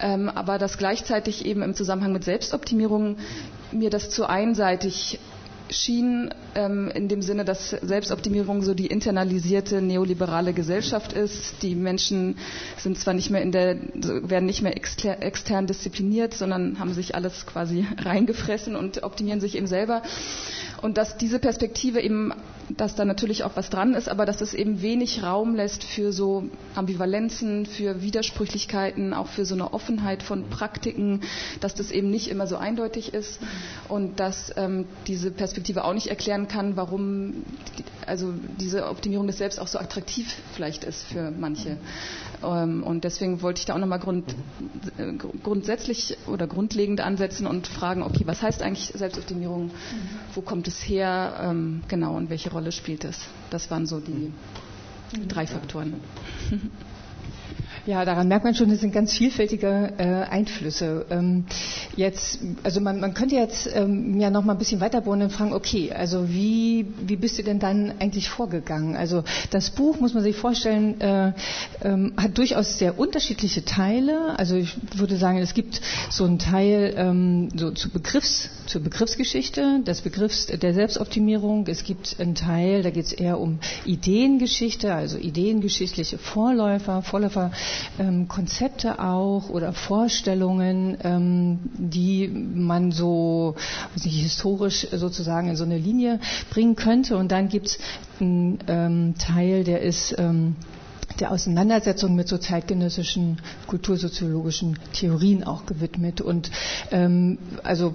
Ähm, 0.00 0.28
aber 0.28 0.58
dass 0.58 0.78
gleichzeitig 0.78 1.44
eben 1.44 1.62
im 1.62 1.74
Zusammenhang 1.74 2.12
mit 2.12 2.24
Selbstoptimierung 2.24 3.16
mir 3.72 3.90
das 3.90 4.10
zu 4.10 4.26
einseitig 4.28 5.18
schien, 5.70 6.30
ähm, 6.54 6.88
in 6.94 7.08
dem 7.08 7.22
Sinne, 7.22 7.44
dass 7.44 7.70
Selbstoptimierung 7.70 8.62
so 8.62 8.74
die 8.74 8.86
internalisierte 8.86 9.80
neoliberale 9.82 10.52
Gesellschaft 10.52 11.12
ist. 11.12 11.62
Die 11.62 11.74
Menschen 11.74 12.36
sind 12.76 12.98
zwar 12.98 13.14
nicht 13.14 13.30
mehr 13.30 13.42
in 13.42 13.52
der, 13.52 13.76
werden 13.94 14.46
nicht 14.46 14.62
mehr 14.62 14.74
extern 14.76 15.66
diszipliniert, 15.66 16.34
sondern 16.34 16.78
haben 16.78 16.94
sich 16.94 17.14
alles 17.14 17.46
quasi 17.46 17.86
reingefressen 17.98 18.76
und 18.76 19.02
optimieren 19.02 19.40
sich 19.40 19.56
eben 19.56 19.66
selber. 19.66 20.02
Und 20.82 20.96
dass 20.98 21.16
diese 21.16 21.38
Perspektive 21.38 22.00
eben, 22.00 22.32
dass 22.76 22.94
da 22.94 23.04
natürlich 23.04 23.44
auch 23.44 23.52
was 23.56 23.70
dran 23.70 23.94
ist, 23.94 24.08
aber 24.08 24.26
dass 24.26 24.40
es 24.40 24.54
eben 24.54 24.82
wenig 24.82 25.22
Raum 25.22 25.54
lässt 25.54 25.84
für 25.84 26.12
so 26.12 26.44
Ambivalenzen, 26.74 27.66
für 27.66 28.02
Widersprüchlichkeiten, 28.02 29.12
auch 29.14 29.26
für 29.28 29.44
so 29.44 29.54
eine 29.54 29.72
Offenheit 29.72 30.22
von 30.22 30.48
Praktiken, 30.50 31.20
dass 31.60 31.74
das 31.74 31.90
eben 31.90 32.10
nicht 32.10 32.28
immer 32.28 32.46
so 32.46 32.56
eindeutig 32.56 33.14
ist 33.14 33.40
und 33.88 34.20
dass 34.20 34.52
ähm, 34.56 34.86
diese 35.06 35.30
Perspektive 35.30 35.84
auch 35.84 35.94
nicht 35.94 36.08
erklären 36.08 36.48
kann, 36.48 36.76
warum 36.76 37.44
also 38.06 38.32
diese 38.58 38.86
Optimierung 38.88 39.26
des 39.26 39.38
Selbst 39.38 39.60
auch 39.60 39.68
so 39.68 39.78
attraktiv 39.78 40.34
vielleicht 40.54 40.84
ist 40.84 41.04
für 41.04 41.30
manche. 41.30 41.76
Ähm, 42.42 42.82
und 42.82 43.04
deswegen 43.04 43.42
wollte 43.42 43.60
ich 43.60 43.66
da 43.66 43.74
auch 43.74 43.78
nochmal 43.78 44.00
grund, 44.00 44.34
äh, 44.98 45.12
grundsätzlich 45.42 46.18
oder 46.26 46.46
grundlegend 46.46 47.00
ansetzen 47.00 47.46
und 47.46 47.66
fragen, 47.66 48.02
okay, 48.02 48.22
was 48.26 48.42
heißt 48.42 48.62
eigentlich 48.62 48.92
Selbstoptimierung? 48.94 49.70
Wo 50.34 50.40
kommt 50.40 50.68
es 50.68 50.80
her? 50.80 51.34
Ähm, 51.42 51.82
genau, 51.88 52.16
und 52.16 52.30
welche 52.30 52.50
Rolle 52.50 52.59
spielt 52.76 53.04
es? 53.04 53.18
Das 53.50 53.70
waren 53.70 53.86
so 53.86 54.00
die 54.00 54.32
drei 55.28 55.46
Faktoren. 55.46 56.00
Ja, 57.86 58.04
daran 58.04 58.28
merkt 58.28 58.44
man 58.44 58.54
schon, 58.54 58.70
es 58.70 58.80
sind 58.80 58.92
ganz 58.92 59.12
vielfältige 59.16 59.92
äh, 59.96 60.04
Einflüsse. 60.30 61.06
Ähm, 61.10 61.44
jetzt, 61.96 62.38
also 62.62 62.80
man, 62.80 63.00
man 63.00 63.14
könnte 63.14 63.36
jetzt 63.36 63.68
ähm, 63.72 64.20
ja 64.20 64.28
noch 64.30 64.44
mal 64.44 64.52
ein 64.52 64.58
bisschen 64.58 64.80
weiter 64.80 65.00
bohren 65.00 65.22
und 65.22 65.32
fragen, 65.32 65.54
okay, 65.54 65.90
also 65.92 66.28
wie, 66.28 66.86
wie 67.06 67.16
bist 67.16 67.38
du 67.38 67.42
denn 67.42 67.58
dann 67.58 67.94
eigentlich 67.98 68.28
vorgegangen? 68.28 68.96
Also 68.96 69.24
das 69.50 69.70
Buch, 69.70 69.98
muss 69.98 70.12
man 70.12 70.22
sich 70.22 70.36
vorstellen, 70.36 71.00
äh, 71.00 71.32
ähm, 71.82 72.12
hat 72.18 72.36
durchaus 72.36 72.78
sehr 72.78 72.98
unterschiedliche 72.98 73.64
Teile. 73.64 74.38
Also 74.38 74.56
ich 74.56 74.76
würde 74.96 75.16
sagen, 75.16 75.38
es 75.38 75.54
gibt 75.54 75.80
so 76.10 76.24
einen 76.24 76.38
Teil 76.38 76.94
ähm, 76.96 77.48
so 77.56 77.70
zu 77.70 77.88
Begriffs, 77.88 78.50
zur 78.66 78.82
Begriffsgeschichte, 78.82 79.80
des 79.86 80.02
Begriffs 80.02 80.46
der 80.46 80.74
Selbstoptimierung. 80.74 81.66
Es 81.66 81.82
gibt 81.84 82.16
einen 82.20 82.34
Teil, 82.34 82.82
da 82.82 82.90
geht 82.90 83.06
es 83.06 83.12
eher 83.12 83.40
um 83.40 83.58
Ideengeschichte, 83.86 84.92
also 84.94 85.16
ideengeschichtliche 85.16 86.18
Vorläufer, 86.18 87.02
Vorläufer 87.02 87.50
ähm, 87.98 88.28
Konzepte 88.28 88.98
auch 89.00 89.48
oder 89.50 89.72
Vorstellungen, 89.72 90.96
ähm, 91.02 91.58
die 91.74 92.28
man 92.28 92.92
so 92.92 93.54
nicht, 94.02 94.20
historisch 94.22 94.86
sozusagen 94.92 95.48
in 95.48 95.56
so 95.56 95.64
eine 95.64 95.78
Linie 95.78 96.20
bringen 96.50 96.76
könnte. 96.76 97.16
Und 97.16 97.32
dann 97.32 97.48
gibt 97.48 97.66
es 97.68 97.78
einen 98.20 98.58
ähm, 98.68 99.14
Teil, 99.18 99.64
der 99.64 99.80
ist 99.82 100.14
ähm, 100.18 100.56
der 101.18 101.32
Auseinandersetzung 101.32 102.14
mit 102.14 102.28
so 102.28 102.38
zeitgenössischen 102.38 103.38
kultursoziologischen 103.66 104.78
Theorien 104.92 105.44
auch 105.44 105.66
gewidmet. 105.66 106.20
Und 106.20 106.50
ähm, 106.92 107.38
also 107.62 107.94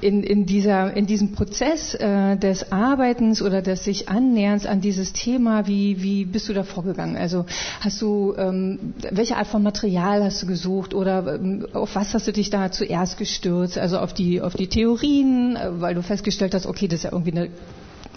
in, 0.00 0.22
in, 0.22 0.46
dieser, 0.46 0.94
in 0.96 1.06
diesem 1.06 1.32
Prozess 1.32 1.94
äh, 1.94 2.36
des 2.36 2.72
Arbeitens 2.72 3.42
oder 3.42 3.62
des 3.62 3.84
sich 3.84 4.08
Annäherns 4.08 4.66
an 4.66 4.80
dieses 4.80 5.12
Thema, 5.12 5.66
wie, 5.66 6.02
wie 6.02 6.24
bist 6.24 6.48
du 6.48 6.52
da 6.52 6.62
vorgegangen? 6.62 7.16
Also 7.16 7.46
hast 7.80 8.00
du, 8.02 8.34
ähm, 8.36 8.94
welche 9.10 9.36
Art 9.36 9.46
von 9.46 9.62
Material 9.62 10.24
hast 10.24 10.42
du 10.42 10.46
gesucht 10.46 10.94
oder 10.94 11.34
ähm, 11.34 11.66
auf 11.72 11.94
was 11.94 12.14
hast 12.14 12.26
du 12.26 12.32
dich 12.32 12.50
da 12.50 12.70
zuerst 12.70 13.18
gestürzt? 13.18 13.78
Also 13.78 13.98
auf 13.98 14.12
die, 14.12 14.40
auf 14.40 14.54
die 14.54 14.68
Theorien, 14.68 15.56
äh, 15.56 15.80
weil 15.80 15.94
du 15.94 16.02
festgestellt 16.02 16.54
hast, 16.54 16.66
okay, 16.66 16.88
das 16.88 17.00
ist 17.00 17.04
ja 17.04 17.12
irgendwie 17.12 17.32
eine 17.32 17.48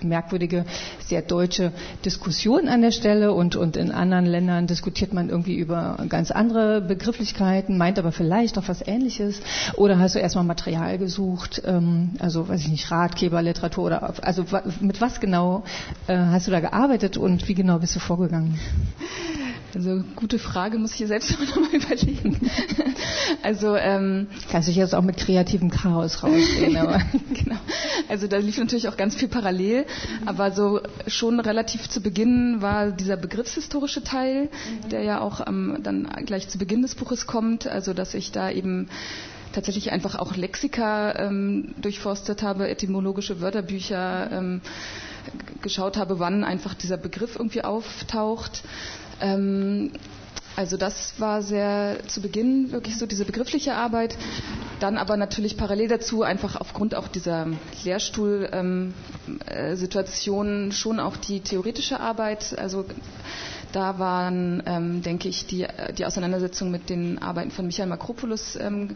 merkwürdige, 0.01 0.65
sehr 1.05 1.21
deutsche 1.21 1.71
Diskussion 2.05 2.67
an 2.67 2.81
der 2.81 2.91
Stelle 2.91 3.33
und, 3.33 3.55
und 3.55 3.77
in 3.77 3.91
anderen 3.91 4.25
Ländern 4.25 4.67
diskutiert 4.67 5.13
man 5.13 5.29
irgendwie 5.29 5.55
über 5.55 5.97
ganz 6.09 6.31
andere 6.31 6.81
Begrifflichkeiten, 6.81 7.77
meint 7.77 7.99
aber 7.99 8.11
vielleicht 8.11 8.57
auch 8.57 8.67
was 8.67 8.85
Ähnliches. 8.85 9.41
Oder 9.75 9.99
hast 9.99 10.15
du 10.15 10.19
erstmal 10.19 10.43
Material 10.43 10.97
gesucht, 10.97 11.61
ähm, 11.65 12.11
also 12.19 12.47
weiß 12.47 12.61
ich 12.61 12.69
nicht, 12.69 12.91
Ratgeber, 12.91 13.41
Literatur 13.41 13.85
oder 13.85 14.13
also 14.23 14.45
mit 14.81 15.01
was 15.01 15.19
genau 15.19 15.63
äh, 16.07 16.17
hast 16.17 16.47
du 16.47 16.51
da 16.51 16.59
gearbeitet 16.59 17.17
und 17.17 17.47
wie 17.47 17.53
genau 17.53 17.79
bist 17.79 17.95
du 17.95 17.99
vorgegangen? 17.99 18.59
Also 19.75 20.03
gute 20.15 20.37
Frage, 20.37 20.77
muss 20.77 20.91
ich 20.91 20.97
hier 20.97 21.07
selbst 21.07 21.31
noch 21.39 21.55
mal 21.55 21.73
überlegen. 21.73 22.39
Also 23.41 23.75
ähm, 23.75 24.27
kannst 24.51 24.67
du 24.67 24.71
jetzt 24.71 24.93
auch 24.93 25.01
mit 25.01 25.17
kreativem 25.17 25.71
Chaos 25.71 26.21
rausgehen, 26.21 26.77
aber 26.77 27.01
genau. 27.33 27.57
Also 28.07 28.27
da 28.27 28.37
lief 28.37 28.57
natürlich 28.57 28.87
auch 28.87 28.97
ganz 28.97 29.15
viel 29.15 29.27
parallel, 29.27 29.85
aber 30.25 30.51
so 30.51 30.81
schon 31.07 31.39
relativ 31.39 31.89
zu 31.89 32.01
Beginn 32.01 32.61
war 32.61 32.91
dieser 32.91 33.17
begriffshistorische 33.17 34.03
Teil, 34.03 34.49
der 34.91 35.01
ja 35.01 35.21
auch 35.21 35.45
ähm, 35.47 35.79
dann 35.81 36.07
gleich 36.25 36.49
zu 36.49 36.57
Beginn 36.57 36.81
des 36.83 36.95
Buches 36.95 37.25
kommt, 37.25 37.65
also 37.65 37.93
dass 37.93 38.13
ich 38.13 38.31
da 38.31 38.51
eben 38.51 38.89
tatsächlich 39.53 39.91
einfach 39.91 40.15
auch 40.15 40.35
Lexika 40.35 41.15
ähm, 41.15 41.73
durchforstet 41.81 42.41
habe, 42.41 42.67
etymologische 42.69 43.39
Wörterbücher 43.39 44.31
ähm, 44.31 44.61
geschaut 45.61 45.97
habe, 45.97 46.19
wann 46.19 46.43
einfach 46.43 46.73
dieser 46.73 46.97
Begriff 46.97 47.35
irgendwie 47.35 47.63
auftaucht. 47.63 48.63
Ähm, 49.23 49.91
also 50.55 50.77
das 50.77 51.19
war 51.19 51.41
sehr 51.41 51.97
zu 52.07 52.21
Beginn 52.21 52.71
wirklich 52.71 52.99
so 52.99 53.07
diese 53.07 53.25
begriffliche 53.25 53.73
Arbeit. 53.73 54.15
Dann 54.79 54.97
aber 54.99 55.17
natürlich 55.17 55.57
parallel 55.57 55.87
dazu 55.87 56.21
einfach 56.21 56.55
aufgrund 56.57 56.93
auch 56.93 57.07
dieser 57.07 57.47
Lehrstuhlsituation 57.83 60.47
ähm, 60.47 60.69
äh, 60.69 60.71
schon 60.71 60.99
auch 60.99 61.17
die 61.17 61.39
theoretische 61.39 61.99
Arbeit. 61.99 62.55
Also 62.59 62.85
da 63.71 63.97
waren, 63.97 64.61
ähm, 64.67 65.01
denke 65.01 65.27
ich, 65.27 65.47
die, 65.47 65.65
die 65.97 66.05
Auseinandersetzung 66.05 66.69
mit 66.69 66.91
den 66.91 67.17
Arbeiten 67.19 67.49
von 67.49 67.65
Michael 67.65 67.89
Makropoulos 67.89 68.55
ähm, 68.57 68.95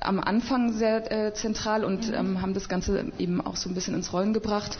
am 0.00 0.20
Anfang 0.20 0.72
sehr 0.72 1.10
äh, 1.10 1.34
zentral 1.34 1.84
und 1.84 2.06
mhm. 2.08 2.14
ähm, 2.14 2.40
haben 2.42 2.54
das 2.54 2.68
Ganze 2.68 3.06
eben 3.18 3.40
auch 3.40 3.56
so 3.56 3.68
ein 3.68 3.74
bisschen 3.74 3.96
ins 3.96 4.12
Rollen 4.12 4.32
gebracht 4.32 4.78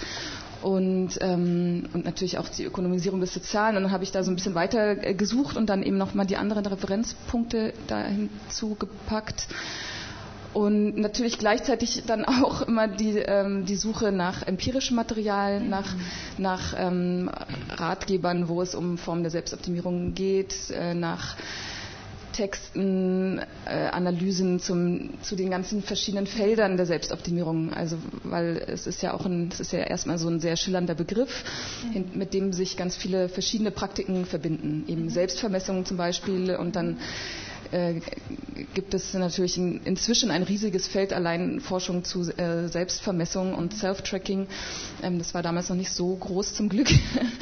und, 0.63 1.19
ähm, 1.21 1.89
und 1.93 2.05
natürlich 2.05 2.39
auch 2.39 2.49
die 2.49 2.65
Ökonomisierung 2.65 3.21
des 3.21 3.33
Sozialen. 3.33 3.77
Und 3.77 3.85
dann 3.85 3.93
habe 3.93 4.05
ich 4.05 4.13
da 4.13 4.23
so 4.23 4.31
ein 4.31 4.37
bisschen 4.37 4.55
weiter 4.55 5.03
äh, 5.03 5.15
gesucht 5.15 5.57
und 5.57 5.67
dann 5.71 5.83
eben 5.83 5.97
nochmal 5.99 6.27
die 6.27 6.37
anderen 6.37 6.67
Referenzpunkte 6.67 7.73
da 7.87 8.05
hinzugepackt. 8.05 9.47
Und 10.53 10.97
natürlich 10.97 11.39
gleichzeitig 11.39 12.03
dann 12.07 12.25
auch 12.27 12.63
immer 12.63 12.89
die, 12.89 13.19
ähm, 13.19 13.65
die 13.67 13.77
Suche 13.77 14.13
nach 14.13 14.43
empirischem 14.47 14.97
Material, 14.97 15.61
nach, 15.61 15.95
nach 16.39 16.75
ähm, 16.77 17.31
Ratgebern, 17.71 18.49
wo 18.49 18.61
es 18.63 18.75
um 18.75 18.99
Formen 18.99 19.23
der 19.23 19.31
Selbstoptimierung 19.31 20.15
geht, 20.15 20.71
äh, 20.71 20.95
nach 20.95 21.37
Texten, 22.33 23.41
äh, 23.67 23.71
Analysen 23.91 24.61
zum, 24.61 25.11
zu 25.23 25.37
den 25.37 25.51
ganzen 25.51 25.83
verschiedenen 25.83 26.27
Feldern 26.27 26.77
der 26.77 26.87
Selbstoptimierung. 26.87 27.73
Also, 27.73 27.97
weil 28.25 28.57
es 28.67 28.87
ist 28.87 29.03
ja 29.03 29.15
auch 29.15 29.27
ein, 29.27 29.49
es 29.53 29.61
ist 29.61 29.73
ja 29.73 29.81
erstmal 29.81 30.19
so 30.19 30.29
ein 30.29 30.41
sehr 30.41 30.57
schillernder 30.57 30.95
Begriff, 30.95 31.45
mit 32.15 32.35
dem 32.35 32.53
sich 32.53 32.77
ganz 32.77 32.97
viele 32.97 33.29
verschiedene 33.29 33.71
Praktiken 33.71 34.25
verbinden. 34.27 34.85
Eben 34.89 35.09
Selbstvermessungen 35.11 35.85
zum 35.85 35.97
Beispiel 35.97 36.55
und 36.57 36.77
dann 36.77 36.99
äh, 37.73 38.01
gibt 38.75 38.95
es 38.95 39.15
natürlich 39.15 39.57
in, 39.57 39.81
inzwischen 39.85 40.31
ein 40.31 40.43
riesiges 40.43 40.87
Feld 40.89 41.13
allein 41.13 41.61
Forschung 41.61 42.05
zu 42.05 42.23
äh, 42.37 42.69
Selbstvermessung 42.69 43.55
und 43.55 43.75
Self-Tracking. 43.75 44.47
Ähm, 45.03 45.19
das 45.19 45.35
war 45.35 45.43
damals 45.43 45.69
noch 45.69 45.77
nicht 45.77 45.93
so 45.93 46.15
groß 46.15 46.55
zum 46.55 46.69
Glück. 46.69 46.89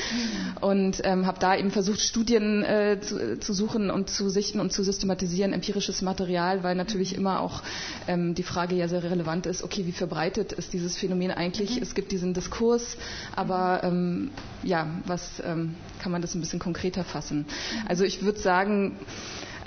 und 0.60 1.00
ähm, 1.04 1.26
habe 1.26 1.38
da 1.38 1.56
eben 1.56 1.70
versucht, 1.70 2.00
Studien 2.00 2.62
äh, 2.62 2.98
zu, 3.00 3.38
zu, 3.40 3.52
suchen 3.52 3.90
und 3.90 4.10
zu 4.10 4.28
sichten 4.28 4.60
und 4.60 4.72
zu 4.72 4.82
systematisieren, 4.82 5.52
empirisches 5.52 6.02
Material, 6.02 6.62
weil 6.62 6.74
natürlich 6.74 7.14
immer 7.14 7.40
auch 7.40 7.62
ähm, 8.06 8.34
die 8.34 8.42
Frage 8.42 8.74
ja 8.76 8.88
sehr 8.88 9.02
relevant 9.02 9.46
ist, 9.46 9.62
okay, 9.62 9.86
wie 9.86 9.92
verbreitet 9.92 10.52
ist 10.52 10.72
dieses 10.72 10.96
Phänomen 10.96 11.30
eigentlich? 11.30 11.76
Mhm. 11.76 11.82
Es 11.82 11.94
gibt 11.94 12.12
diesen 12.12 12.34
Diskurs, 12.34 12.96
aber 13.34 13.80
ähm, 13.84 14.30
ja, 14.62 14.86
was 15.06 15.42
ähm, 15.44 15.74
kann 16.00 16.12
man 16.12 16.22
das 16.22 16.34
ein 16.34 16.40
bisschen 16.40 16.58
konkreter 16.58 17.04
fassen? 17.04 17.46
Also 17.86 18.04
ich 18.04 18.22
würde 18.22 18.38
sagen, 18.38 18.96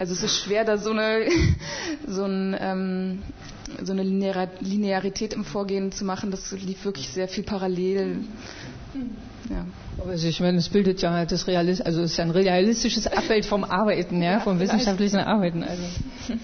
also 0.01 0.13
es 0.13 0.23
ist 0.23 0.43
schwer, 0.43 0.65
da 0.65 0.79
so 0.79 0.89
eine, 0.89 1.27
so, 2.07 2.25
ein, 2.25 2.57
ähm, 2.59 3.19
so 3.83 3.91
eine 3.91 4.01
Linearität 4.01 5.33
im 5.33 5.45
Vorgehen 5.45 5.91
zu 5.91 6.05
machen. 6.05 6.31
Das 6.31 6.51
lief 6.53 6.85
wirklich 6.85 7.09
sehr 7.09 7.27
viel 7.27 7.43
parallel. 7.43 8.21
Ja. 9.51 9.63
Also 10.03 10.27
ich 10.27 10.39
meine, 10.39 10.57
es 10.57 10.69
bildet 10.69 11.03
ja 11.03 11.23
das 11.25 11.45
Realist, 11.45 11.85
also 11.85 12.01
es 12.01 12.13
ist 12.13 12.19
ein 12.19 12.31
realistisches 12.31 13.05
Abbild 13.05 13.45
vom 13.45 13.63
Arbeiten, 13.63 14.23
ja, 14.23 14.39
vom 14.39 14.59
wissenschaftlichen 14.59 15.19
Arbeiten. 15.19 15.63
Also. 15.63 15.83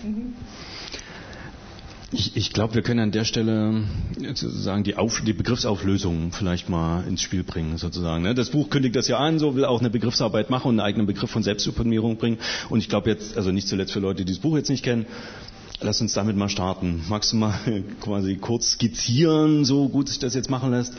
Ich, 2.14 2.38
ich 2.38 2.54
glaube, 2.54 2.74
wir 2.76 2.84
können 2.84 3.02
an 3.02 3.12
der 3.12 3.26
Stelle 3.26 3.84
sozusagen 4.18 4.86
die, 4.86 4.96
Auf, 4.96 5.22
die 5.26 5.34
Begriffsauflösung 5.34 6.32
vielleicht 6.32 6.70
mal 6.70 7.06
ins 7.06 7.22
Spiel 7.22 7.44
bringen, 7.44 7.78
sozusagen. 7.78 8.24
Ne? 8.24 8.34
Das 8.34 8.52
Buch 8.52 8.70
kündigt 8.70 8.96
das 8.96 9.10
ja 9.10 9.18
an, 9.18 9.40
so 9.40 9.56
will 9.56 9.66
auch 9.66 9.82
eine 9.82 9.90
Begriffsarbeit 9.90 10.50
machen 10.50 10.70
und 10.70 10.80
einen 10.80 10.88
eigenen 10.88 11.06
Begriff 11.06 11.30
von 11.30 11.44
Selbstoptimierung 11.44 12.16
bringen. 12.16 12.38
Und 12.70 12.80
ich 12.80 12.88
glaube 12.88 13.10
jetzt, 13.10 13.36
also 13.36 13.52
nicht 13.52 13.68
zuletzt 13.68 13.92
für 13.92 14.00
Leute, 14.00 14.24
die 14.24 14.32
das 14.32 14.40
Buch 14.40 14.56
jetzt 14.56 14.70
nicht 14.70 14.84
kennen, 14.86 15.06
Lass 15.80 16.02
uns 16.02 16.14
damit 16.14 16.36
mal 16.36 16.50
starten. 16.50 17.04
Magst 17.08 17.34
du 17.34 17.38
mal 17.38 17.54
quasi 18.02 18.36
kurz 18.38 18.72
skizzieren, 18.72 19.64
so 19.64 19.90
gut 19.90 20.10
sich 20.10 20.18
das 20.18 20.34
jetzt 20.34 20.50
machen 20.50 20.72
lässt, 20.72 20.94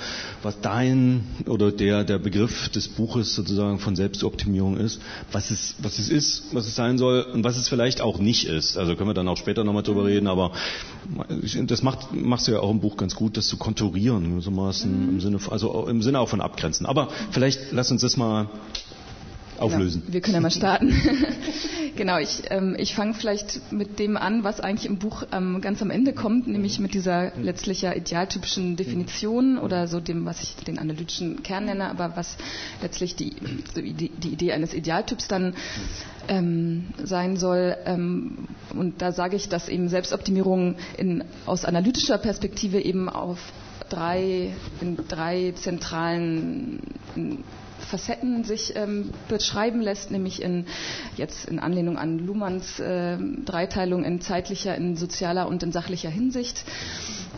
was 0.44 0.60
dein 0.60 1.24
oder 1.46 1.72
der, 1.72 2.04
der 2.04 2.18
Begriff 2.18 2.68
des 2.68 2.86
Buches 2.86 3.34
sozusagen 3.34 3.80
von 3.80 3.96
Selbstoptimierung 3.96 4.76
ist, 4.76 5.00
was 5.32 5.50
es, 5.50 5.74
was 5.78 5.98
es 5.98 6.08
ist, 6.08 6.54
was 6.54 6.68
es 6.68 6.76
sein 6.76 6.96
soll 6.96 7.22
und 7.22 7.42
was 7.42 7.56
es 7.56 7.68
vielleicht 7.68 8.00
auch 8.00 8.20
nicht 8.20 8.46
ist. 8.46 8.76
Also 8.76 8.94
können 8.94 9.10
wir 9.10 9.14
dann 9.14 9.26
auch 9.26 9.36
später 9.36 9.64
nochmal 9.64 9.82
drüber 9.82 10.04
reden, 10.04 10.28
aber 10.28 10.52
das 11.66 11.82
macht, 11.82 12.14
machst 12.14 12.46
du 12.46 12.52
ja 12.52 12.60
auch 12.60 12.70
im 12.70 12.80
Buch 12.80 12.96
ganz 12.96 13.16
gut, 13.16 13.36
das 13.36 13.48
zu 13.48 13.56
konturieren, 13.56 14.30
gewissermaßen 14.30 15.08
im 15.08 15.20
Sinne, 15.20 15.40
also 15.50 15.88
im 15.88 16.02
Sinne 16.02 16.20
auch 16.20 16.28
von 16.28 16.40
abgrenzen. 16.40 16.86
Aber 16.86 17.08
vielleicht 17.32 17.72
lass 17.72 17.90
uns 17.90 18.02
das 18.02 18.16
mal 18.16 18.48
auflösen. 19.58 20.02
Genau, 20.02 20.12
wir 20.12 20.20
können 20.20 20.34
ja 20.34 20.40
mal 20.40 20.50
starten. 20.52 20.94
genau, 21.98 22.16
ich, 22.18 22.44
ähm, 22.50 22.74
ich 22.78 22.94
fange 22.94 23.12
vielleicht 23.12 23.70
mit 23.72 23.98
dem 23.98 24.16
an, 24.16 24.44
was 24.44 24.60
eigentlich 24.60 24.86
im 24.88 24.98
Buch 24.98 25.24
ähm, 25.32 25.60
ganz 25.60 25.82
am 25.82 25.90
Ende 25.90 26.14
kommt, 26.14 26.46
nämlich 26.46 26.78
mit 26.78 26.94
dieser 26.94 27.32
letztlich 27.36 27.82
ja 27.82 27.92
idealtypischen 27.92 28.76
Definition 28.76 29.58
oder 29.58 29.86
so 29.88 30.00
dem, 30.00 30.24
was 30.24 30.42
ich 30.42 30.56
den 30.56 30.78
analytischen 30.78 31.42
Kern 31.42 31.66
nenne, 31.66 31.90
aber 31.90 32.16
was 32.16 32.38
letztlich 32.80 33.16
die, 33.16 33.34
die, 33.76 34.08
die 34.08 34.28
Idee 34.28 34.52
eines 34.52 34.72
Idealtyps 34.72 35.28
dann 35.28 35.54
ähm, 36.28 36.86
sein 37.02 37.36
soll. 37.36 37.76
Ähm, 37.84 38.46
und 38.74 39.02
da 39.02 39.12
sage 39.12 39.36
ich, 39.36 39.48
dass 39.50 39.68
eben 39.68 39.88
Selbstoptimierung 39.90 40.76
in, 40.96 41.24
aus 41.44 41.64
analytischer 41.66 42.16
Perspektive 42.18 42.80
eben 42.80 43.08
auf 43.10 43.38
drei, 43.90 44.54
in 44.80 44.96
drei 45.08 45.52
zentralen 45.56 46.80
in 47.16 47.44
Facetten 47.88 48.44
sich 48.44 48.74
ähm, 48.76 49.10
beschreiben 49.28 49.80
lässt, 49.80 50.10
nämlich 50.10 50.42
in, 50.42 50.66
jetzt 51.16 51.48
in 51.48 51.58
Anlehnung 51.58 51.98
an 51.98 52.18
Luhmanns 52.18 52.78
äh, 52.80 53.16
Dreiteilung 53.44 54.04
in 54.04 54.20
zeitlicher, 54.20 54.74
in 54.76 54.96
sozialer 54.96 55.48
und 55.48 55.62
in 55.62 55.72
sachlicher 55.72 56.10
Hinsicht. 56.10 56.64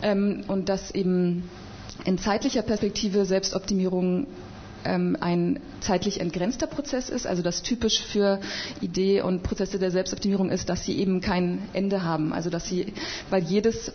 Ähm, 0.01 0.43
und 0.47 0.69
dass 0.69 0.91
eben 0.91 1.49
in 2.05 2.17
zeitlicher 2.17 2.61
Perspektive 2.63 3.25
Selbstoptimierung 3.25 4.27
ähm, 4.83 5.17
ein 5.19 5.59
zeitlich 5.79 6.19
entgrenzter 6.19 6.67
Prozess 6.67 7.09
ist, 7.09 7.27
also 7.27 7.41
das 7.41 7.61
typisch 7.61 8.01
für 8.01 8.39
Idee 8.81 9.21
und 9.21 9.43
Prozesse 9.43 9.79
der 9.79 9.91
Selbstoptimierung 9.91 10.49
ist, 10.49 10.69
dass 10.69 10.83
sie 10.85 10.97
eben 10.97 11.21
kein 11.21 11.59
Ende 11.73 12.03
haben, 12.03 12.33
also 12.33 12.49
dass 12.49 12.65
sie, 12.65 12.93
weil 13.29 13.43
jedes 13.43 13.91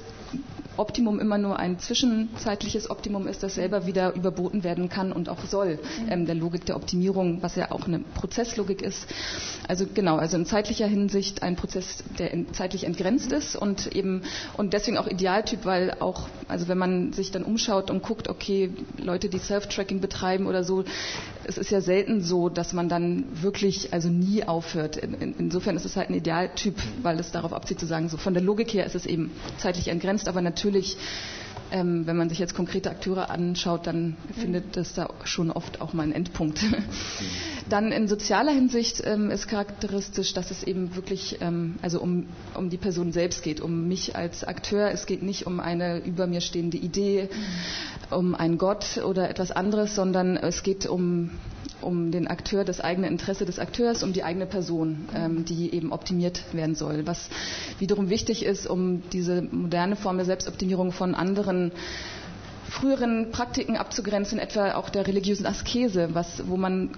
Optimum 0.77 1.19
immer 1.21 1.39
nur 1.39 1.59
ein 1.59 1.79
zwischenzeitliches 1.79 2.91
Optimum 2.91 3.27
ist, 3.27 3.43
das 3.43 3.55
selber 3.55 3.87
wieder 3.87 4.15
überboten 4.15 4.65
werden 4.65 4.89
kann 4.89 5.13
und 5.13 5.29
auch 5.29 5.45
soll, 5.45 5.75
mhm. 5.75 6.11
ähm, 6.11 6.27
der 6.27 6.35
Logik 6.35 6.67
der 6.67 6.77
Optimierung, 6.77 7.43
was 7.43 7.57
ja 7.57 7.71
auch 7.71 7.87
eine 7.87 8.01
Prozesslogik 8.01 8.83
ist. 8.83 9.07
Also 9.69 9.87
genau, 9.93 10.17
also 10.17 10.37
in 10.37 10.47
zeitlicher 10.47 10.87
Hinsicht 10.87 11.43
ein 11.43 11.57
Prozess, 11.57 12.05
der 12.19 12.33
in, 12.33 12.53
zeitlich 12.53 12.85
entgrenzt 12.85 13.33
ist 13.33 13.57
und 13.57 13.95
eben 13.95 14.23
und 14.57 14.73
deswegen 14.73 14.99
auch 14.99 15.07
Idealtyp, 15.07 15.65
weil 15.65 15.97
auch, 16.01 16.29
also 16.49 16.69
wenn 16.69 16.79
man 16.79 17.13
sich 17.13 17.31
dann 17.31 17.43
umschaut 17.43 17.91
und 17.91 18.03
guckt, 18.03 18.29
okay, 18.29 18.71
Leute, 18.99 19.29
die 19.29 19.39
Self-Tracking 19.39 20.01
betreiben 20.01 20.47
oder 20.47 20.65
so, 20.65 20.85
es 21.45 21.59
ist 21.59 21.71
ja 21.71 21.81
selten 21.81 22.23
so, 22.23 22.49
dass 22.49 22.73
man 22.73 22.89
dann 22.89 23.25
wirklich 23.43 23.93
also 23.93 24.09
nie 24.09 24.45
aufhört. 24.45 24.97
In, 24.97 25.15
in, 25.15 25.35
insofern 25.39 25.77
ist 25.77 25.85
es 25.85 25.97
halt 25.97 26.11
ein 26.11 26.15
Idealtyp, 26.15 26.75
weil 27.03 27.19
es 27.21 27.31
darauf 27.31 27.53
abzieht 27.53 27.79
zu 27.79 27.87
sagen, 27.87 28.09
so 28.09 28.17
von 28.17 28.35
der 28.35 28.43
Logik 28.43 28.73
her 28.75 28.85
ist 28.85 28.95
es 28.95 29.07
eben 29.07 29.31
zeitlich 29.59 29.89
entgrenzt, 29.89 30.29
aber 30.29 30.41
natürlich 30.43 30.66
natürlich, 30.67 30.97
ähm, 31.71 32.07
wenn 32.07 32.17
man 32.17 32.29
sich 32.29 32.39
jetzt 32.39 32.55
konkrete 32.55 32.91
Akteure 32.91 33.31
anschaut, 33.31 33.87
dann 33.87 34.09
mhm. 34.29 34.35
findet 34.35 34.77
das 34.77 34.95
da 34.95 35.09
schon 35.25 35.51
oft 35.53 35.81
auch 35.81 35.93
mal 35.93 36.03
einen 36.03 36.13
Endpunkt. 36.13 36.61
dann 37.69 37.93
in 37.93 38.09
sozialer 38.09 38.53
Hinsicht 38.53 39.03
ähm, 39.05 39.31
ist 39.31 39.47
charakteristisch, 39.49 40.33
dass 40.35 40.51
es 40.51 40.63
eben 40.65 40.95
wirklich 40.97 41.39
ähm, 41.41 41.77
also 41.83 42.01
um, 42.01 42.27
um 42.55 42.69
die 42.71 42.77
Person 42.77 43.13
selbst 43.13 43.43
geht, 43.43 43.61
um 43.61 43.87
mich 43.89 44.17
als 44.17 44.43
Akteur. 44.45 44.91
Es 44.91 45.07
geht 45.07 45.23
nicht 45.23 45.47
um 45.47 45.61
eine 45.61 45.99
über 45.99 46.27
mir 46.27 46.41
stehende 46.41 46.77
Idee, 46.79 47.29
mhm. 48.11 48.17
um 48.17 48.35
einen 48.35 48.59
Gott 48.59 48.99
oder 49.05 49.31
etwas 49.31 49.51
anderes, 49.53 49.95
sondern 49.95 50.37
es 50.37 50.63
geht 50.65 50.87
um 50.87 51.31
um 51.87 52.11
den 52.11 52.27
Akteur, 52.27 52.65
das 52.65 52.81
eigene 52.81 53.07
Interesse 53.07 53.45
des 53.47 53.59
Akteurs, 53.59 54.03
um 54.03 54.13
die 54.13 54.25
eigene 54.25 54.47
Person, 54.47 55.09
ähm, 55.15 55.45
die 55.45 55.73
eben 55.73 55.93
optimiert 55.93 56.43
werden 56.53 56.75
soll. 56.75 57.07
Was 57.07 57.31
wiederum 57.79 58.11
wichtig 58.11 58.45
ist, 58.45 58.67
um 58.67 59.03
diese 59.11 59.43
moderne 59.43 59.97
Form 59.97 60.17
der 60.17 60.27
Selbstoptimierung 60.27 60.93
von 60.93 61.15
anderen 61.15 61.73
früheren 62.69 63.31
Praktiken 63.31 63.77
abzugrenzen, 63.77 64.39
etwa 64.39 64.75
auch 64.75 64.91
der 64.91 65.07
religiösen 65.07 65.47
Askese, 65.47 66.09
was, 66.13 66.43
wo 66.49 66.57
man 66.57 66.91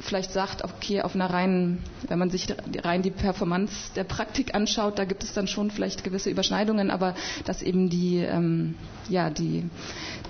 vielleicht 0.00 0.32
sagt, 0.32 0.64
okay, 0.64 1.02
auf 1.02 1.14
einer 1.14 1.30
reinen, 1.30 1.82
wenn 2.08 2.18
man 2.18 2.30
sich 2.30 2.46
rein 2.84 3.02
die 3.02 3.10
Performance 3.10 3.90
der 3.96 4.04
Praktik 4.04 4.54
anschaut, 4.54 4.98
da 4.98 5.04
gibt 5.04 5.22
es 5.24 5.32
dann 5.32 5.46
schon 5.46 5.70
vielleicht 5.70 6.04
gewisse 6.04 6.30
Überschneidungen, 6.30 6.90
aber 6.90 7.14
dass 7.44 7.62
eben 7.62 7.88
die, 7.90 8.18
ähm, 8.18 8.74
ja, 9.08 9.30
die, 9.30 9.64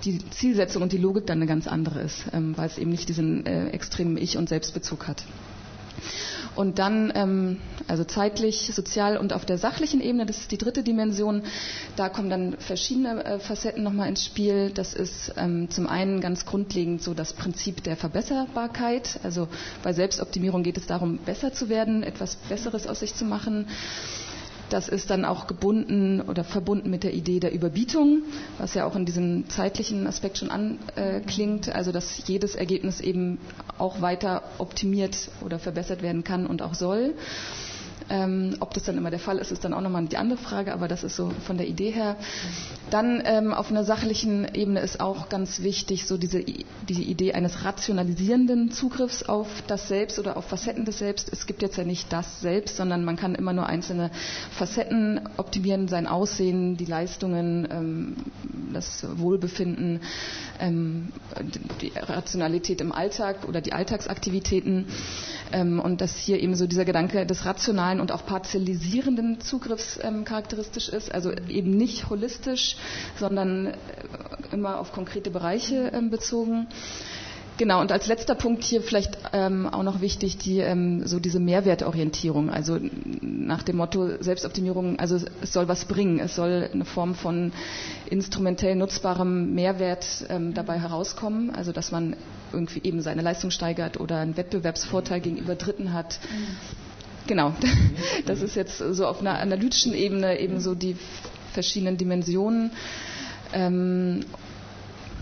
die 0.04 0.18
Zielsetzung 0.31 0.83
und 0.83 0.92
die 0.92 0.98
Logik 0.98 1.26
dann 1.26 1.38
eine 1.38 1.46
ganz 1.46 1.66
andere 1.66 2.00
ist, 2.00 2.24
ähm, 2.33 2.57
weil 2.57 2.66
es 2.66 2.78
eben 2.78 2.90
nicht 2.90 3.09
diesen 3.09 3.46
äh, 3.46 3.68
extremen 3.70 4.16
Ich- 4.16 4.37
und 4.37 4.48
Selbstbezug 4.48 5.07
hat. 5.09 5.24
Und 6.58 6.80
dann, 6.80 7.12
ähm, 7.14 7.58
also 7.86 8.02
zeitlich, 8.02 8.72
sozial 8.74 9.16
und 9.16 9.32
auf 9.32 9.44
der 9.46 9.58
sachlichen 9.58 10.00
Ebene, 10.00 10.26
das 10.26 10.38
ist 10.38 10.50
die 10.50 10.58
dritte 10.58 10.82
Dimension, 10.82 11.44
da 11.94 12.08
kommen 12.08 12.30
dann 12.30 12.56
verschiedene 12.58 13.24
äh, 13.24 13.38
Facetten 13.38 13.84
nochmal 13.84 14.08
ins 14.08 14.24
Spiel. 14.24 14.70
Das 14.74 14.92
ist 14.92 15.32
ähm, 15.36 15.70
zum 15.70 15.86
einen 15.86 16.20
ganz 16.20 16.46
grundlegend 16.46 17.00
so 17.00 17.14
das 17.14 17.32
Prinzip 17.32 17.84
der 17.84 17.96
Verbesserbarkeit. 17.96 19.20
Also 19.22 19.46
bei 19.84 19.92
Selbstoptimierung 19.92 20.64
geht 20.64 20.76
es 20.78 20.88
darum, 20.88 21.18
besser 21.18 21.52
zu 21.52 21.68
werden, 21.68 22.02
etwas 22.02 22.34
Besseres 22.34 22.88
aus 22.88 22.98
sich 22.98 23.14
zu 23.14 23.24
machen. 23.24 23.68
Das 24.70 24.88
ist 24.88 25.11
dann 25.11 25.24
auch 25.24 25.46
gebunden 25.46 26.20
oder 26.20 26.44
verbunden 26.44 26.90
mit 26.90 27.02
der 27.04 27.14
Idee 27.14 27.40
der 27.40 27.52
Überbietung, 27.52 28.22
was 28.59 28.74
ja 28.74 28.85
auch 28.87 28.96
in 28.96 29.07
diesem 29.07 29.48
zeitlichen 29.48 30.07
Aspekt 30.07 30.38
schon 30.38 30.50
anklingt, 30.50 31.74
also 31.74 31.92
dass 31.92 32.26
jedes 32.26 32.54
Ergebnis 32.54 33.00
eben 33.00 33.38
auch 33.78 34.00
weiter 34.00 34.42
optimiert 34.59 35.31
oder 35.44 35.59
verbessert 35.59 36.02
werden 36.02 36.24
kann 36.24 36.46
und 36.46 36.62
auch 36.62 36.74
soll. 36.74 37.14
Ähm, 38.10 38.56
ob 38.60 38.72
das 38.74 38.84
dann 38.84 38.96
immer 38.96 39.10
der 39.10 39.18
Fall 39.18 39.38
ist, 39.38 39.52
ist 39.52 39.64
dann 39.64 39.74
auch 39.74 39.80
nochmal 39.80 40.04
die 40.06 40.16
andere 40.16 40.38
Frage, 40.38 40.72
aber 40.72 40.88
das 40.88 41.04
ist 41.04 41.16
so 41.16 41.30
von 41.46 41.58
der 41.58 41.68
Idee 41.68 41.90
her. 41.90 42.16
Dann 42.90 43.22
ähm, 43.24 43.52
auf 43.52 43.70
einer 43.70 43.84
sachlichen 43.84 44.46
Ebene 44.54 44.80
ist 44.80 45.00
auch 45.00 45.28
ganz 45.28 45.62
wichtig 45.62 46.06
so 46.06 46.16
diese 46.16 46.42
die 46.42 47.02
Idee 47.02 47.34
eines 47.34 47.64
rationalisierenden 47.64 48.70
Zugriffs 48.70 49.22
auf 49.22 49.46
das 49.66 49.88
Selbst 49.88 50.18
oder 50.18 50.36
auf 50.36 50.46
Facetten 50.46 50.84
des 50.84 50.98
Selbst. 50.98 51.30
Es 51.32 51.46
gibt 51.46 51.60
jetzt 51.62 51.76
ja 51.76 51.84
nicht 51.84 52.12
das 52.12 52.40
Selbst, 52.40 52.76
sondern 52.76 53.04
man 53.04 53.16
kann 53.16 53.34
immer 53.34 53.52
nur 53.52 53.66
einzelne 53.66 54.10
Facetten 54.52 55.20
optimieren, 55.36 55.88
sein 55.88 56.06
Aussehen, 56.06 56.76
die 56.76 56.86
Leistungen, 56.86 57.68
ähm, 57.70 58.16
das 58.72 59.06
Wohlbefinden, 59.18 60.00
ähm, 60.60 61.08
die 61.82 61.92
Rationalität 61.94 62.80
im 62.80 62.92
Alltag 62.92 63.46
oder 63.46 63.60
die 63.60 63.72
Alltagsaktivitäten 63.72 64.86
und 65.52 66.00
dass 66.00 66.16
hier 66.16 66.40
eben 66.40 66.54
so 66.54 66.66
dieser 66.66 66.84
Gedanke 66.84 67.24
des 67.24 67.44
rationalen 67.46 68.00
und 68.00 68.12
auch 68.12 68.26
partialisierenden 68.26 69.40
Zugriffs 69.40 69.98
ähm, 70.02 70.24
charakteristisch 70.24 70.88
ist, 70.88 71.12
also 71.12 71.32
eben 71.48 71.70
nicht 71.70 72.11
holistisch, 72.11 72.76
sondern 73.18 73.66
äh, 73.66 73.74
immer 74.52 74.78
auf 74.78 74.92
konkrete 74.92 75.30
Bereiche 75.30 75.90
ähm, 75.94 76.11
bezogen. 76.11 76.66
Genau, 77.58 77.80
und 77.80 77.90
als 77.90 78.06
letzter 78.06 78.36
Punkt 78.36 78.62
hier 78.62 78.80
vielleicht 78.80 79.18
ähm, 79.32 79.66
auch 79.66 79.82
noch 79.82 80.00
wichtig, 80.00 80.38
die, 80.38 80.60
ähm, 80.60 81.04
so 81.06 81.18
diese 81.18 81.40
Mehrwertorientierung, 81.40 82.50
also 82.50 82.78
nach 83.20 83.64
dem 83.64 83.76
Motto 83.78 84.22
Selbstoptimierung, 84.22 85.00
also 85.00 85.16
es 85.42 85.52
soll 85.52 85.66
was 85.66 85.84
bringen, 85.86 86.20
es 86.20 86.36
soll 86.36 86.70
eine 86.72 86.84
Form 86.84 87.16
von 87.16 87.52
instrumentell 88.08 88.76
nutzbarem 88.76 89.54
Mehrwert 89.56 90.06
ähm, 90.28 90.54
dabei 90.54 90.78
herauskommen, 90.78 91.50
also 91.50 91.72
dass 91.72 91.90
man 91.90 92.16
irgendwie 92.52 92.80
eben 92.84 93.02
seine 93.02 93.22
Leistung 93.22 93.50
steigert 93.50 93.98
oder 93.98 94.18
einen 94.18 94.36
Wettbewerbsvorteil 94.36 95.20
gegenüber 95.20 95.56
Dritten 95.56 95.92
hat. 95.92 96.20
Genau, 97.26 97.54
das 98.26 98.40
ist 98.40 98.54
jetzt 98.54 98.78
so 98.78 99.04
auf 99.04 99.20
einer 99.20 99.36
analytischen 99.40 99.94
Ebene 99.94 100.38
eben 100.38 100.60
so 100.60 100.76
die 100.76 100.96
verschiedenen 101.52 101.96
Dimensionen. 101.96 102.70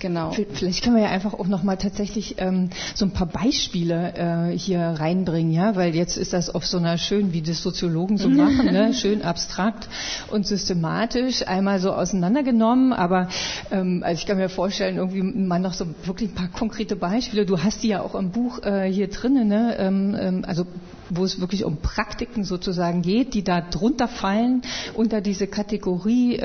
Ähm, 0.07 0.17
Genau. 0.17 0.31
Vielleicht 0.31 0.83
können 0.85 0.97
wir 0.97 1.03
ja 1.03 1.11
einfach 1.11 1.35
auch 1.35 1.47
nochmal 1.47 1.77
tatsächlich 1.77 2.37
ähm, 2.39 2.71
so 2.95 3.05
ein 3.05 3.11
paar 3.11 3.27
Beispiele 3.27 4.51
äh, 4.53 4.57
hier 4.57 4.81
reinbringen, 4.81 5.53
ja, 5.53 5.77
weil 5.77 5.95
jetzt 5.95 6.17
ist 6.17 6.33
das 6.33 6.49
auf 6.49 6.65
so 6.67 6.79
einer 6.79 6.97
schön, 6.97 7.33
wie 7.33 7.43
das 7.43 7.63
Soziologen 7.63 8.17
so 8.17 8.29
machen, 8.31 8.67
ne? 8.67 8.95
schön 8.95 9.23
abstrakt 9.23 9.89
und 10.31 10.47
systematisch 10.47 11.47
einmal 11.47 11.81
so 11.81 11.93
auseinandergenommen, 11.93 12.93
aber 12.93 13.29
ähm, 13.71 14.03
also 14.05 14.21
ich 14.21 14.27
kann 14.27 14.37
mir 14.39 14.49
vorstellen, 14.49 14.97
irgendwie 14.97 15.23
mal 15.23 15.59
noch 15.59 15.75
so 15.75 15.87
wirklich 16.05 16.31
ein 16.31 16.35
paar 16.35 16.49
konkrete 16.49 16.97
Beispiele. 16.97 17.45
Du 17.45 17.63
hast 17.63 17.83
die 17.83 17.89
ja 17.89 18.01
auch 18.01 18.15
im 18.15 18.31
Buch 18.31 18.63
äh, 18.63 18.91
hier 18.91 19.09
drinnen, 19.09 19.49
ne? 19.49 19.77
Ähm, 19.79 20.17
ähm, 20.19 20.45
also 20.47 20.67
wo 21.09 21.25
es 21.25 21.41
wirklich 21.41 21.65
um 21.65 21.77
Praktiken 21.77 22.45
sozusagen 22.45 23.03
geht, 23.03 23.35
die 23.35 23.45
da 23.45 23.61
drunter 23.61 24.09
fallen 24.09 24.63
unter 24.95 25.21
diese 25.21 25.47
Kategorie. 25.47 26.41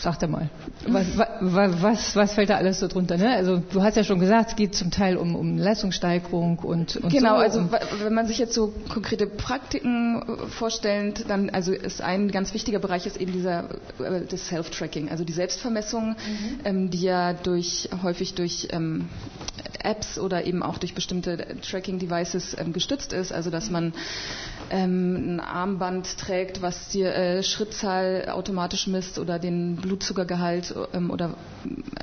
Sag 0.00 0.18
dir 0.18 0.28
mal, 0.28 0.48
was, 0.86 1.06
was, 1.40 2.16
was, 2.16 2.32
fällt 2.32 2.48
da 2.48 2.56
alles 2.56 2.80
so 2.80 2.88
drunter? 2.88 3.18
Ne? 3.18 3.34
Also 3.34 3.58
du 3.58 3.82
hast 3.82 3.98
ja 3.98 4.04
schon 4.04 4.18
gesagt, 4.18 4.50
es 4.50 4.56
geht 4.56 4.74
zum 4.74 4.90
Teil 4.90 5.18
um, 5.18 5.34
um 5.36 5.58
Leistungssteigerung 5.58 6.58
und, 6.60 6.96
und 6.96 7.12
genau. 7.12 7.36
So. 7.36 7.42
Also 7.42 7.68
wenn 8.02 8.14
man 8.14 8.26
sich 8.26 8.38
jetzt 8.38 8.54
so 8.54 8.72
konkrete 8.88 9.26
Praktiken 9.26 10.22
äh, 10.22 10.46
vorstellt, 10.46 11.28
dann 11.28 11.50
also 11.50 11.72
ist 11.72 12.00
ein 12.00 12.30
ganz 12.30 12.54
wichtiger 12.54 12.78
Bereich 12.78 13.06
ist 13.06 13.18
eben 13.18 13.32
dieser 13.32 13.64
äh, 13.98 14.22
das 14.26 14.48
Self-Tracking, 14.48 15.10
also 15.10 15.24
die 15.24 15.34
Selbstvermessung, 15.34 16.10
mhm. 16.10 16.60
ähm, 16.64 16.90
die 16.90 17.02
ja 17.02 17.34
durch 17.34 17.90
häufig 18.02 18.34
durch 18.34 18.68
ähm, 18.70 19.08
Apps 19.82 20.18
oder 20.18 20.44
eben 20.46 20.62
auch 20.62 20.78
durch 20.78 20.94
bestimmte 20.94 21.56
Tracking-Devices 21.62 22.56
ähm, 22.58 22.72
gestützt 22.72 23.12
ist. 23.12 23.32
Also 23.32 23.50
dass 23.50 23.70
man 23.70 23.92
ähm, 24.70 25.36
ein 25.36 25.40
Armband 25.40 26.18
trägt, 26.18 26.62
was 26.62 26.88
die 26.88 27.02
äh, 27.02 27.42
Schrittzahl 27.42 28.28
automatisch 28.30 28.86
misst 28.86 29.18
oder 29.18 29.38
den 29.38 29.78
Blutzuckergehalt 29.90 30.72
ähm, 30.94 31.10
oder 31.10 31.34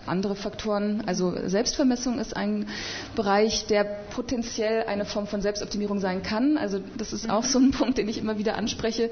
andere 0.06 0.36
Faktoren. 0.36 1.04
Also 1.06 1.34
Selbstvermessung 1.45 2.19
ist 2.19 2.36
ein 2.36 2.67
Bereich, 3.15 3.65
der 3.67 3.86
potenziell 3.86 4.84
eine 4.84 5.06
Form 5.06 5.26
von 5.26 5.41
Selbstoptimierung 5.41 6.00
sein 6.02 6.21
kann. 6.21 6.58
Also 6.58 6.80
das 6.97 7.13
ist 7.13 7.30
auch 7.30 7.45
so 7.45 7.60
ein 7.60 7.71
Punkt, 7.80 7.97
den 7.97 8.10
ich 8.10 8.17
immer 8.17 8.38
wieder 8.38 8.58
anspreche. 8.58 9.10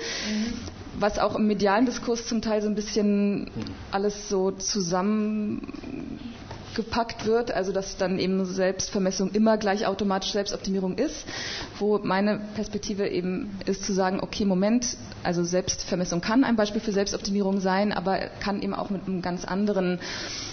Was 1.00 1.20
auch 1.20 1.36
im 1.36 1.48
medialen 1.48 1.86
Diskurs 1.86 2.28
zum 2.28 2.42
Teil 2.42 2.62
so 2.62 2.68
ein 2.68 2.76
bisschen 2.76 3.50
alles 3.92 4.28
so 4.28 4.52
zusammen 4.52 5.68
gepackt 6.76 7.26
wird, 7.26 7.52
also 7.52 7.72
dass 7.72 7.98
dann 7.98 8.20
eben 8.20 8.46
Selbstvermessung 8.46 9.32
immer 9.32 9.58
gleich 9.58 9.88
automatisch 9.88 10.32
Selbstoptimierung 10.32 10.98
ist, 10.98 11.26
wo 11.80 12.00
meine 12.00 12.42
Perspektive 12.56 13.08
eben 13.08 13.58
ist 13.66 13.84
zu 13.84 13.94
sagen, 13.94 14.20
okay, 14.22 14.46
Moment, 14.46 14.98
also 15.24 15.44
Selbstvermessung 15.44 16.22
kann 16.22 16.44
ein 16.44 16.56
Beispiel 16.56 16.82
für 16.82 16.92
Selbstoptimierung 16.92 17.60
sein, 17.60 17.92
aber 17.92 18.20
kann 18.40 18.62
eben 18.62 18.74
auch 18.74 18.90
mit 18.90 19.08
einem 19.08 19.22
ganz 19.22 19.46
anderen 19.46 20.00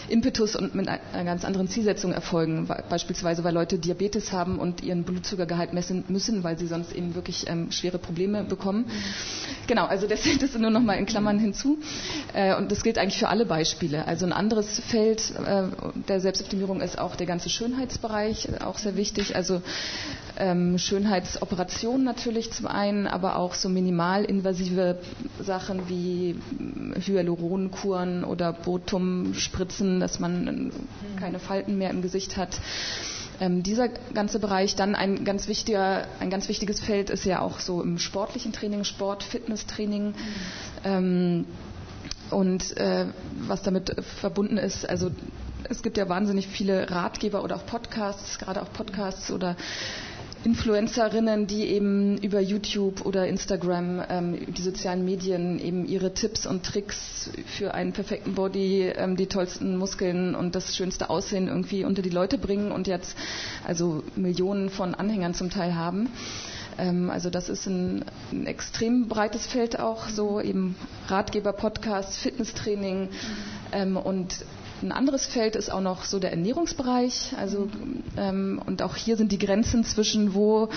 Impetus 0.09 0.57
und 0.57 0.75
mit 0.75 0.89
einer 0.89 1.25
ganz 1.25 1.45
anderen 1.45 1.69
Zielsetzung 1.69 2.13
erfolgen. 2.13 2.69
Beispielsweise, 2.89 3.45
weil 3.45 3.55
Leute 3.55 3.79
Diabetes 3.79 4.33
haben 4.33 4.59
und 4.59 4.83
ihren 4.83 5.05
Blutzuckergehalt 5.05 5.73
messen 5.73 6.05
müssen, 6.09 6.45
weil 6.45 6.59
sie 6.59 6.67
sonst 6.67 6.93
eben 6.93 7.15
wirklich 7.15 7.49
ähm, 7.49 7.71
schwere 7.73 7.99
Probleme 7.99 8.45
bekommen. 8.45 8.87
Genau, 9.67 9.87
also 9.87 10.07
das, 10.07 10.21
das 10.41 10.57
nur 10.59 10.71
noch 10.71 10.81
mal 10.83 10.95
in 10.95 11.07
Klammern 11.07 11.39
hinzu. 11.39 11.79
Äh, 12.35 12.57
und 12.57 12.71
das 12.71 12.83
gilt 12.83 12.99
eigentlich 12.99 13.19
für 13.19 13.29
alle 13.29 13.47
Beispiele. 13.47 14.07
Also 14.07 14.27
ein 14.27 14.33
anderes 14.33 14.81
Feld 14.81 15.33
äh, 15.47 15.65
der 16.13 16.21
Selbstoptimierung 16.21 16.81
ist 16.81 16.99
auch 16.99 17.17
der 17.17 17.27
ganze 17.27 17.49
Schönheitsbereich, 17.49 18.49
äh, 18.49 18.65
auch 18.65 18.79
sehr 18.79 18.97
wichtig. 18.97 19.35
Also 19.35 19.63
ähm, 20.37 20.79
Schönheitsoperationen 20.79 22.05
natürlich 22.05 22.53
zum 22.53 22.67
einen, 22.67 23.07
aber 23.07 23.37
auch 23.37 23.55
so 23.55 23.69
minimalinvasive 23.69 24.99
Sachen 25.41 25.89
wie 25.89 26.37
Hyaluronkuren 27.07 28.25
oder 28.25 28.53
Botum-Spritzen, 28.53 30.01
dass 30.01 30.21
man 30.21 30.71
keine 31.19 31.39
Falten 31.39 31.79
mehr 31.79 31.91
im 31.91 32.03
Gesicht 32.03 32.37
hat. 32.37 32.61
Ähm, 33.41 33.63
dieser 33.63 33.89
ganze 33.89 34.39
Bereich, 34.39 34.77
dann 34.77 34.95
ein 34.95 35.25
ganz 35.25 35.49
wichtiger, 35.49 36.07
ein 36.21 36.31
ganz 36.31 36.49
wichtiges 36.49 36.81
Feld 36.81 37.11
ist 37.11 37.25
ja 37.25 37.41
auch 37.41 37.59
so 37.59 37.83
im 37.83 37.99
sportlichen 37.99 38.53
Training, 38.53 38.85
Sport, 38.85 39.23
Fitnesstraining. 39.23 40.09
Mhm. 40.09 40.15
Ähm, 40.85 41.45
und 42.31 42.77
äh, 42.79 43.07
was 43.47 43.63
damit 43.63 43.95
verbunden 44.21 44.57
ist, 44.59 44.89
also 44.89 45.11
es 45.69 45.83
gibt 45.83 45.97
ja 45.97 46.09
wahnsinnig 46.09 46.49
viele 46.49 46.91
Ratgeber 46.91 47.43
oder 47.45 47.57
auch 47.57 47.67
Podcasts, 47.67 48.39
gerade 48.39 48.63
auch 48.63 48.73
Podcasts 48.73 49.31
oder 49.31 49.57
Influencerinnen, 50.45 51.47
die 51.47 51.67
eben 51.67 52.19
über 52.19 52.41
YouTube 52.41 53.07
oder 53.07 53.29
Instagram, 53.29 54.03
ähm, 54.09 54.53
die 54.53 54.63
sozialen 54.63 55.05
Medien 55.05 55.61
eben 55.61 55.87
ihre 55.87 56.15
Tipps 56.15 56.47
und 56.47 56.65
Tricks 56.65 57.31
für 57.57 57.75
einen 57.75 57.93
perfekten 57.93 58.35
Body, 58.35 58.93
ähm, 58.97 59.17
die 59.17 59.27
tollsten 59.27 59.77
Muskeln 59.77 60.35
und 60.35 60.57
das 60.57 60.75
schönste 60.77 61.11
Aussehen 61.11 61.47
irgendwie 61.47 61.85
unter 61.85 62.03
die 62.03 62.11
Leute 62.11 62.39
bringen 62.39 62.73
und 62.73 62.89
jetzt 62.89 63.17
also 63.65 64.03
Millionen 64.17 64.69
von 64.69 64.97
Anhängern 64.97 65.35
zum 65.35 65.49
Teil 65.49 65.77
haben. 65.77 66.09
Ähm, 66.77 67.11
also 67.11 67.31
das 67.31 67.49
ist 67.49 67.67
ein, 67.67 68.05
ein, 68.33 68.47
extrem 68.47 69.07
breites 69.07 69.47
Feld 69.47 69.79
auch, 69.79 70.09
so 70.09 70.41
eben 70.41 70.75
Ratgeber, 71.07 71.53
Podcasts, 71.53 72.19
Fitnesstraining 72.19 73.11
ähm, 73.73 73.97
und 73.97 74.45
ein 74.83 74.93
anderes 74.93 75.27
Feld 75.27 75.57
ist 75.57 75.71
auch 75.71 75.81
noch 75.81 76.05
so 76.05 76.19
der 76.19 76.31
Ernährungsbereich. 76.31 77.33
Also, 77.39 77.69
ähm, 78.17 78.61
und 78.67 78.83
auch 78.83 78.97
hier 78.97 79.17
sind 79.17 79.33
die 79.33 79.39
Grenzen 79.39 79.85
zwischen, 79.85 80.35
wo 80.35 80.69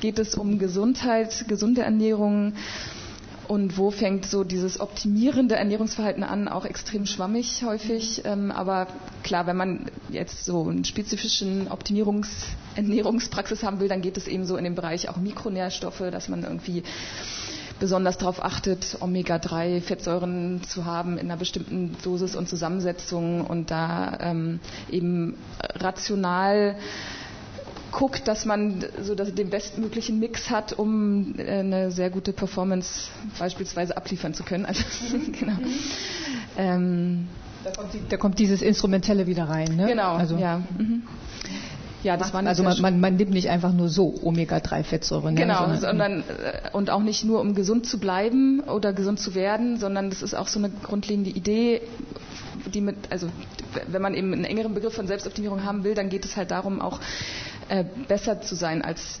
geht 0.00 0.18
es 0.18 0.34
um 0.34 0.58
Gesundheit, 0.58 1.44
gesunde 1.48 1.82
Ernährung 1.82 2.54
und 3.50 3.76
wo 3.78 3.90
fängt 3.90 4.26
so 4.26 4.44
dieses 4.44 4.78
optimierende 4.78 5.56
Ernährungsverhalten 5.56 6.22
an, 6.22 6.46
auch 6.46 6.64
extrem 6.64 7.04
schwammig 7.04 7.64
häufig. 7.64 8.22
Ähm, 8.24 8.52
aber 8.52 8.86
klar, 9.24 9.48
wenn 9.48 9.56
man 9.56 9.86
jetzt 10.08 10.44
so 10.44 10.68
einen 10.68 10.84
spezifischen 10.84 11.66
Optimierungs 11.68 12.46
Ernährungspraxis 12.76 13.64
haben 13.64 13.80
will, 13.80 13.88
dann 13.88 14.02
geht 14.02 14.16
es 14.16 14.28
eben 14.28 14.44
so 14.46 14.56
in 14.56 14.62
den 14.62 14.76
Bereich 14.76 15.08
auch 15.08 15.16
Mikronährstoffe, 15.16 16.04
dass 16.12 16.28
man 16.28 16.44
irgendwie 16.44 16.84
besonders 17.80 18.18
darauf 18.18 18.44
achtet, 18.44 18.98
Omega-3-Fettsäuren 19.00 20.62
zu 20.62 20.84
haben 20.84 21.18
in 21.18 21.26
einer 21.26 21.36
bestimmten 21.36 21.96
Dosis 22.04 22.36
und 22.36 22.48
Zusammensetzung 22.48 23.44
und 23.46 23.70
da 23.70 24.18
ähm, 24.20 24.60
eben 24.90 25.36
rational 25.74 26.76
guckt, 27.90 28.28
dass 28.28 28.44
man 28.44 28.84
so 29.02 29.14
dass 29.14 29.34
den 29.34 29.50
bestmöglichen 29.50 30.18
Mix 30.20 30.50
hat, 30.50 30.72
um 30.72 31.34
äh, 31.38 31.60
eine 31.60 31.90
sehr 31.90 32.10
gute 32.10 32.32
Performance 32.32 33.08
beispielsweise 33.38 33.96
abliefern 33.96 34.34
zu 34.34 34.44
können. 34.44 34.64
Also, 34.64 34.84
genau. 35.38 35.56
Ähm, 36.56 37.28
da, 37.64 37.70
kommt 37.72 37.94
die, 37.94 38.00
da, 38.08 38.16
kommt 38.16 38.38
dieses 38.38 38.62
Instrumentelle 38.62 39.26
wieder 39.26 39.48
rein. 39.48 39.76
Ne? 39.76 39.86
Genau, 39.86 40.14
also, 40.14 40.36
ja. 40.36 40.62
Mhm. 40.78 41.02
Ja, 42.02 42.16
das 42.16 42.32
war 42.32 42.44
also 42.46 42.62
man, 42.62 42.80
man, 42.80 43.00
man, 43.00 43.16
nimmt 43.16 43.30
nicht 43.30 43.50
einfach 43.50 43.72
nur 43.72 43.88
so 43.88 44.14
Omega-3-Fettsäuren. 44.22 45.34
Ne, 45.34 45.40
genau, 45.40 45.58
sondern, 45.60 45.80
sondern, 45.80 46.20
äh, 46.20 46.70
und 46.72 46.90
auch 46.90 47.02
nicht 47.02 47.24
nur 47.24 47.40
um 47.40 47.54
gesund 47.54 47.86
zu 47.86 47.98
bleiben 47.98 48.60
oder 48.60 48.92
gesund 48.92 49.20
zu 49.20 49.34
werden, 49.34 49.78
sondern 49.78 50.08
das 50.10 50.22
ist 50.22 50.34
auch 50.34 50.48
so 50.48 50.58
eine 50.58 50.70
grundlegende 50.70 51.30
Idee, 51.30 51.82
die 52.72 52.80
mit, 52.80 52.96
also 53.10 53.28
wenn 53.88 54.02
man 54.02 54.14
eben 54.14 54.32
einen 54.32 54.44
engeren 54.44 54.74
Begriff 54.74 54.94
von 54.94 55.06
Selbstoptimierung 55.06 55.64
haben 55.64 55.84
will, 55.84 55.94
dann 55.94 56.08
geht 56.08 56.24
es 56.24 56.36
halt 56.36 56.50
darum, 56.50 56.80
auch 56.80 57.00
äh, 57.68 57.84
besser 58.08 58.40
zu 58.40 58.54
sein 58.54 58.82
als 58.82 59.20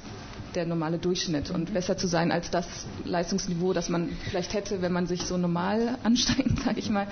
der 0.54 0.66
normale 0.66 0.98
Durchschnitt 0.98 1.50
und 1.50 1.72
besser 1.72 1.96
zu 1.96 2.06
sein 2.06 2.32
als 2.32 2.50
das 2.50 2.66
Leistungsniveau, 3.04 3.72
das 3.72 3.88
man 3.88 4.08
vielleicht 4.28 4.52
hätte, 4.54 4.82
wenn 4.82 4.92
man 4.92 5.06
sich 5.06 5.22
so 5.22 5.36
normal 5.36 5.98
anstrengt, 6.02 6.60
sage 6.64 6.78
ich 6.78 6.90
mal, 6.90 7.06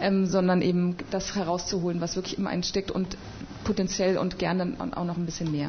ähm, 0.00 0.26
sondern 0.26 0.62
eben 0.62 0.96
das 1.10 1.36
herauszuholen, 1.36 2.00
was 2.00 2.16
wirklich 2.16 2.38
immer 2.38 2.50
einsteckt 2.50 2.90
und 2.90 3.16
potenziell 3.70 4.18
und 4.18 4.36
gerne 4.40 4.74
auch 4.96 5.04
noch 5.04 5.16
ein 5.16 5.26
bisschen 5.26 5.52
mehr. 5.52 5.68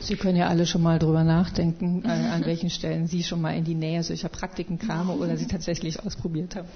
Sie 0.00 0.16
können 0.16 0.36
ja 0.36 0.48
alle 0.48 0.66
schon 0.66 0.82
mal 0.82 0.98
drüber 0.98 1.22
nachdenken, 1.22 2.02
äh, 2.04 2.08
an 2.08 2.44
welchen 2.46 2.68
Stellen 2.68 3.06
Sie 3.06 3.22
schon 3.22 3.40
mal 3.40 3.52
in 3.56 3.62
die 3.64 3.76
Nähe 3.76 4.02
solcher 4.02 4.28
Praktiken 4.28 4.78
kamen 4.78 5.10
oder 5.10 5.36
sie 5.36 5.46
tatsächlich 5.46 6.00
ausprobiert 6.04 6.56
haben. 6.56 6.66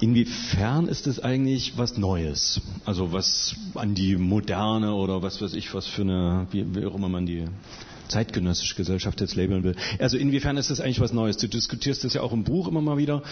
Inwiefern 0.00 0.88
ist 0.88 1.06
es 1.06 1.20
eigentlich 1.20 1.78
was 1.78 1.96
Neues? 1.96 2.60
Also 2.84 3.12
was 3.12 3.54
an 3.76 3.94
die 3.94 4.16
moderne 4.16 4.92
oder 4.94 5.22
was 5.22 5.40
weiß 5.40 5.54
ich, 5.54 5.72
was 5.72 5.86
für 5.86 6.02
eine, 6.02 6.46
wie, 6.50 6.66
wie 6.74 6.84
auch 6.86 6.94
immer 6.96 7.08
man 7.08 7.24
die 7.24 7.44
zeitgenössische 8.08 8.74
Gesellschaft 8.76 9.20
jetzt 9.20 9.34
labeln 9.36 9.64
will. 9.64 9.74
Also 9.98 10.16
inwiefern 10.16 10.56
ist 10.56 10.70
das 10.70 10.80
eigentlich 10.80 11.00
was 11.00 11.12
Neues? 11.12 11.36
Du 11.36 11.48
diskutierst 11.48 12.04
das 12.04 12.14
ja 12.14 12.22
auch 12.22 12.32
im 12.32 12.44
Buch 12.44 12.68
immer 12.68 12.80
mal 12.80 12.96
wieder. 12.96 13.22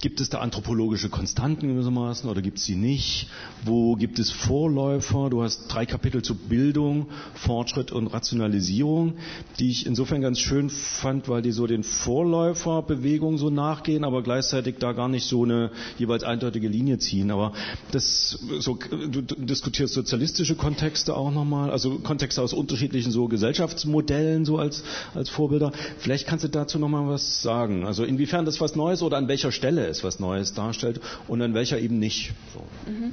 Gibt 0.00 0.20
es 0.20 0.28
da 0.28 0.38
anthropologische 0.38 1.08
Konstanten 1.08 1.68
gewissermaßen 1.68 2.28
oder 2.28 2.42
gibt 2.42 2.58
es 2.58 2.64
sie 2.64 2.76
nicht? 2.76 3.28
Wo 3.64 3.96
gibt 3.96 4.18
es 4.18 4.30
Vorläufer? 4.30 5.30
Du 5.30 5.42
hast 5.42 5.68
drei 5.68 5.86
Kapitel 5.86 6.22
zu 6.22 6.34
Bildung, 6.34 7.06
Fortschritt 7.34 7.92
und 7.92 8.06
Rationalisierung, 8.08 9.14
die 9.58 9.70
ich 9.70 9.86
insofern 9.86 10.20
ganz 10.20 10.38
schön 10.38 10.70
fand, 10.70 11.28
weil 11.28 11.42
die 11.42 11.52
so 11.52 11.66
den 11.66 11.82
Vorläuferbewegungen 11.82 13.38
so 13.38 13.50
nachgehen, 13.50 14.04
aber 14.04 14.22
gleichzeitig 14.22 14.76
da 14.78 14.92
gar 14.92 15.08
nicht 15.08 15.24
so 15.26 15.44
eine 15.44 15.70
jeweils 15.98 16.22
eindeutige 16.24 16.68
Linie 16.68 16.98
ziehen. 16.98 17.30
Aber 17.30 17.52
das, 17.92 18.38
so, 18.60 18.76
du 18.76 19.22
diskutierst 19.22 19.94
sozialistische 19.94 20.54
Kontexte 20.54 21.16
auch 21.16 21.30
nochmal, 21.32 21.70
also 21.70 21.98
Kontexte 21.98 22.42
aus 22.42 22.52
unterschiedlichen 22.52 23.10
so 23.12 23.28
Gesellschaftsmodellen 23.28 24.19
Quellen 24.20 24.44
so 24.44 24.58
als, 24.58 24.82
als 25.14 25.28
Vorbilder. 25.30 25.72
Vielleicht 25.98 26.26
kannst 26.26 26.44
du 26.44 26.48
dazu 26.48 26.78
nochmal 26.78 27.08
was 27.08 27.42
sagen. 27.42 27.86
Also 27.86 28.04
inwiefern 28.04 28.44
das 28.44 28.60
was 28.60 28.76
Neues 28.76 29.02
oder 29.02 29.16
an 29.16 29.28
welcher 29.28 29.52
Stelle 29.52 29.86
es 29.86 30.04
was 30.04 30.20
Neues 30.20 30.54
darstellt 30.54 31.00
und 31.26 31.40
an 31.42 31.54
welcher 31.54 31.78
eben 31.78 31.98
nicht. 31.98 32.32
So. 32.54 32.60
Mhm. 32.90 33.12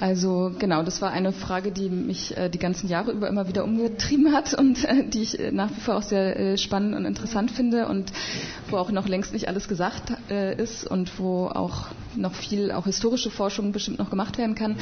Also 0.00 0.52
genau, 0.58 0.82
das 0.82 1.02
war 1.02 1.10
eine 1.10 1.32
Frage, 1.32 1.72
die 1.72 1.88
mich 1.88 2.36
äh, 2.36 2.48
die 2.48 2.58
ganzen 2.58 2.88
Jahre 2.88 3.10
über 3.10 3.28
immer 3.28 3.48
wieder 3.48 3.64
umgetrieben 3.64 4.32
hat 4.32 4.54
und 4.54 4.84
äh, 4.84 5.08
die 5.08 5.22
ich 5.22 5.40
äh, 5.40 5.50
nach 5.50 5.70
wie 5.70 5.80
vor 5.80 5.96
auch 5.96 6.02
sehr 6.02 6.38
äh, 6.38 6.56
spannend 6.58 6.94
und 6.94 7.04
interessant 7.04 7.50
finde 7.50 7.88
und 7.88 8.12
wo 8.70 8.76
auch 8.76 8.92
noch 8.92 9.08
längst 9.08 9.32
nicht 9.32 9.48
alles 9.48 9.66
gesagt 9.66 10.12
äh, 10.30 10.54
ist 10.60 10.86
und 10.86 11.18
wo 11.18 11.46
auch 11.46 11.86
noch 12.14 12.34
viel 12.34 12.70
auch 12.70 12.84
historische 12.84 13.30
Forschung 13.30 13.72
bestimmt 13.72 13.98
noch 13.98 14.10
gemacht 14.10 14.38
werden 14.38 14.54
kann. 14.54 14.76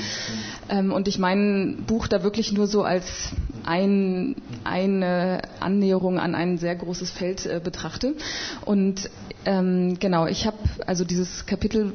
Ähm, 0.68 0.92
und 0.92 1.09
ich 1.09 1.18
mein 1.18 1.85
Buch 1.87 2.09
da 2.09 2.22
wirklich 2.22 2.52
nur 2.52 2.66
so 2.66 2.83
als 2.83 3.31
ein, 3.64 4.37
eine 4.64 5.42
Annäherung 5.61 6.18
an 6.18 6.35
ein 6.35 6.59
sehr 6.59 6.76
großes 6.76 7.11
Feld 7.11 7.46
äh, 7.46 7.61
betrachte. 7.62 8.14
Und 8.64 9.11
ähm, 9.44 9.98
genau, 9.98 10.26
ich 10.26 10.46
habe 10.46 10.59
also 10.87 11.05
dieses 11.05 11.46
Kapitel 11.46 11.92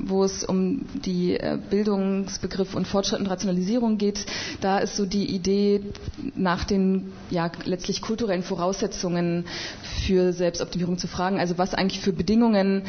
wo 0.00 0.24
es 0.24 0.44
um 0.44 0.84
die 1.04 1.34
äh, 1.34 1.58
Bildungsbegriff 1.70 2.74
und 2.74 2.86
Fortschritt 2.86 3.20
und 3.20 3.26
Rationalisierung 3.26 3.98
geht, 3.98 4.26
da 4.60 4.78
ist 4.78 4.96
so 4.96 5.06
die 5.06 5.26
Idee 5.34 5.80
nach 6.34 6.64
den 6.64 7.12
ja 7.30 7.50
letztlich 7.64 8.00
kulturellen 8.02 8.42
Voraussetzungen 8.42 9.44
für 10.04 10.32
Selbstoptimierung 10.32 10.98
zu 10.98 11.08
fragen. 11.08 11.38
Also 11.40 11.58
was 11.58 11.74
eigentlich 11.74 12.00
für 12.00 12.12
Bedingungen 12.12 12.82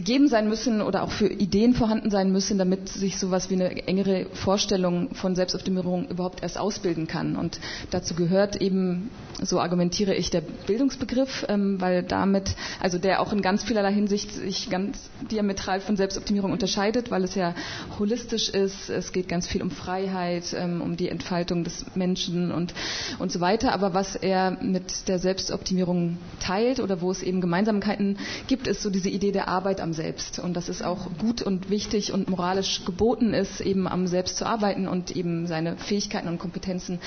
gegeben 0.00 0.28
sein 0.28 0.48
müssen 0.48 0.80
oder 0.80 1.02
auch 1.02 1.10
für 1.10 1.26
Ideen 1.26 1.74
vorhanden 1.74 2.10
sein 2.10 2.32
müssen, 2.32 2.56
damit 2.56 2.88
sich 2.88 3.18
sowas 3.18 3.50
wie 3.50 3.54
eine 3.56 3.86
engere 3.86 4.24
Vorstellung 4.32 5.14
von 5.14 5.34
Selbstoptimierung 5.34 6.08
überhaupt 6.08 6.42
erst 6.42 6.56
ausbilden 6.56 7.06
kann. 7.06 7.36
Und 7.36 7.60
dazu 7.90 8.14
gehört 8.14 8.56
eben, 8.56 9.10
so 9.42 9.60
argumentiere 9.60 10.14
ich, 10.14 10.30
der 10.30 10.40
Bildungsbegriff, 10.40 11.44
ähm, 11.50 11.82
weil 11.82 12.02
damit, 12.02 12.56
also 12.80 12.96
der 12.96 13.20
auch 13.20 13.34
in 13.34 13.42
ganz 13.42 13.62
vielerlei 13.62 13.92
Hinsicht 13.92 14.32
sich 14.32 14.70
ganz 14.70 15.10
diametral 15.30 15.80
von 15.80 15.98
Selbstoptimierung 15.98 16.50
unterscheidet, 16.52 17.10
weil 17.10 17.22
es 17.24 17.34
ja 17.34 17.54
holistisch 17.98 18.48
ist. 18.48 18.88
Es 18.88 19.12
geht 19.12 19.28
ganz 19.28 19.46
viel 19.46 19.60
um 19.60 19.70
Freiheit, 19.70 20.54
ähm, 20.56 20.80
um 20.80 20.96
die 20.96 21.10
Entfaltung 21.10 21.62
des 21.62 21.84
Menschen 21.94 22.52
und, 22.52 22.72
und 23.18 23.30
so 23.30 23.40
weiter. 23.40 23.74
Aber 23.74 23.92
was 23.92 24.16
er 24.16 24.52
mit 24.62 25.08
der 25.08 25.18
Selbstoptimierung 25.18 26.16
teilt 26.40 26.80
oder 26.80 27.02
wo 27.02 27.10
es 27.10 27.22
eben 27.22 27.42
Gemeinsamkeiten 27.42 28.16
gibt, 28.46 28.66
ist 28.66 28.80
so 28.82 28.88
diese 28.88 29.10
Idee 29.10 29.32
der 29.32 29.48
Arbeit 29.48 29.82
am 29.82 29.89
Selbst. 29.92 30.38
Und 30.38 30.54
dass 30.54 30.68
es 30.68 30.82
auch 30.82 31.08
gut 31.18 31.42
und 31.42 31.70
wichtig 31.70 32.12
und 32.12 32.28
moralisch 32.28 32.84
geboten 32.84 33.34
ist, 33.34 33.60
eben 33.60 33.86
am 33.88 34.06
Selbst 34.06 34.36
zu 34.36 34.46
arbeiten 34.46 34.88
und 34.88 35.14
eben 35.16 35.46
seine 35.46 35.76
Fähigkeiten 35.76 36.28
und 36.28 36.38
Kompetenzen 36.38 36.98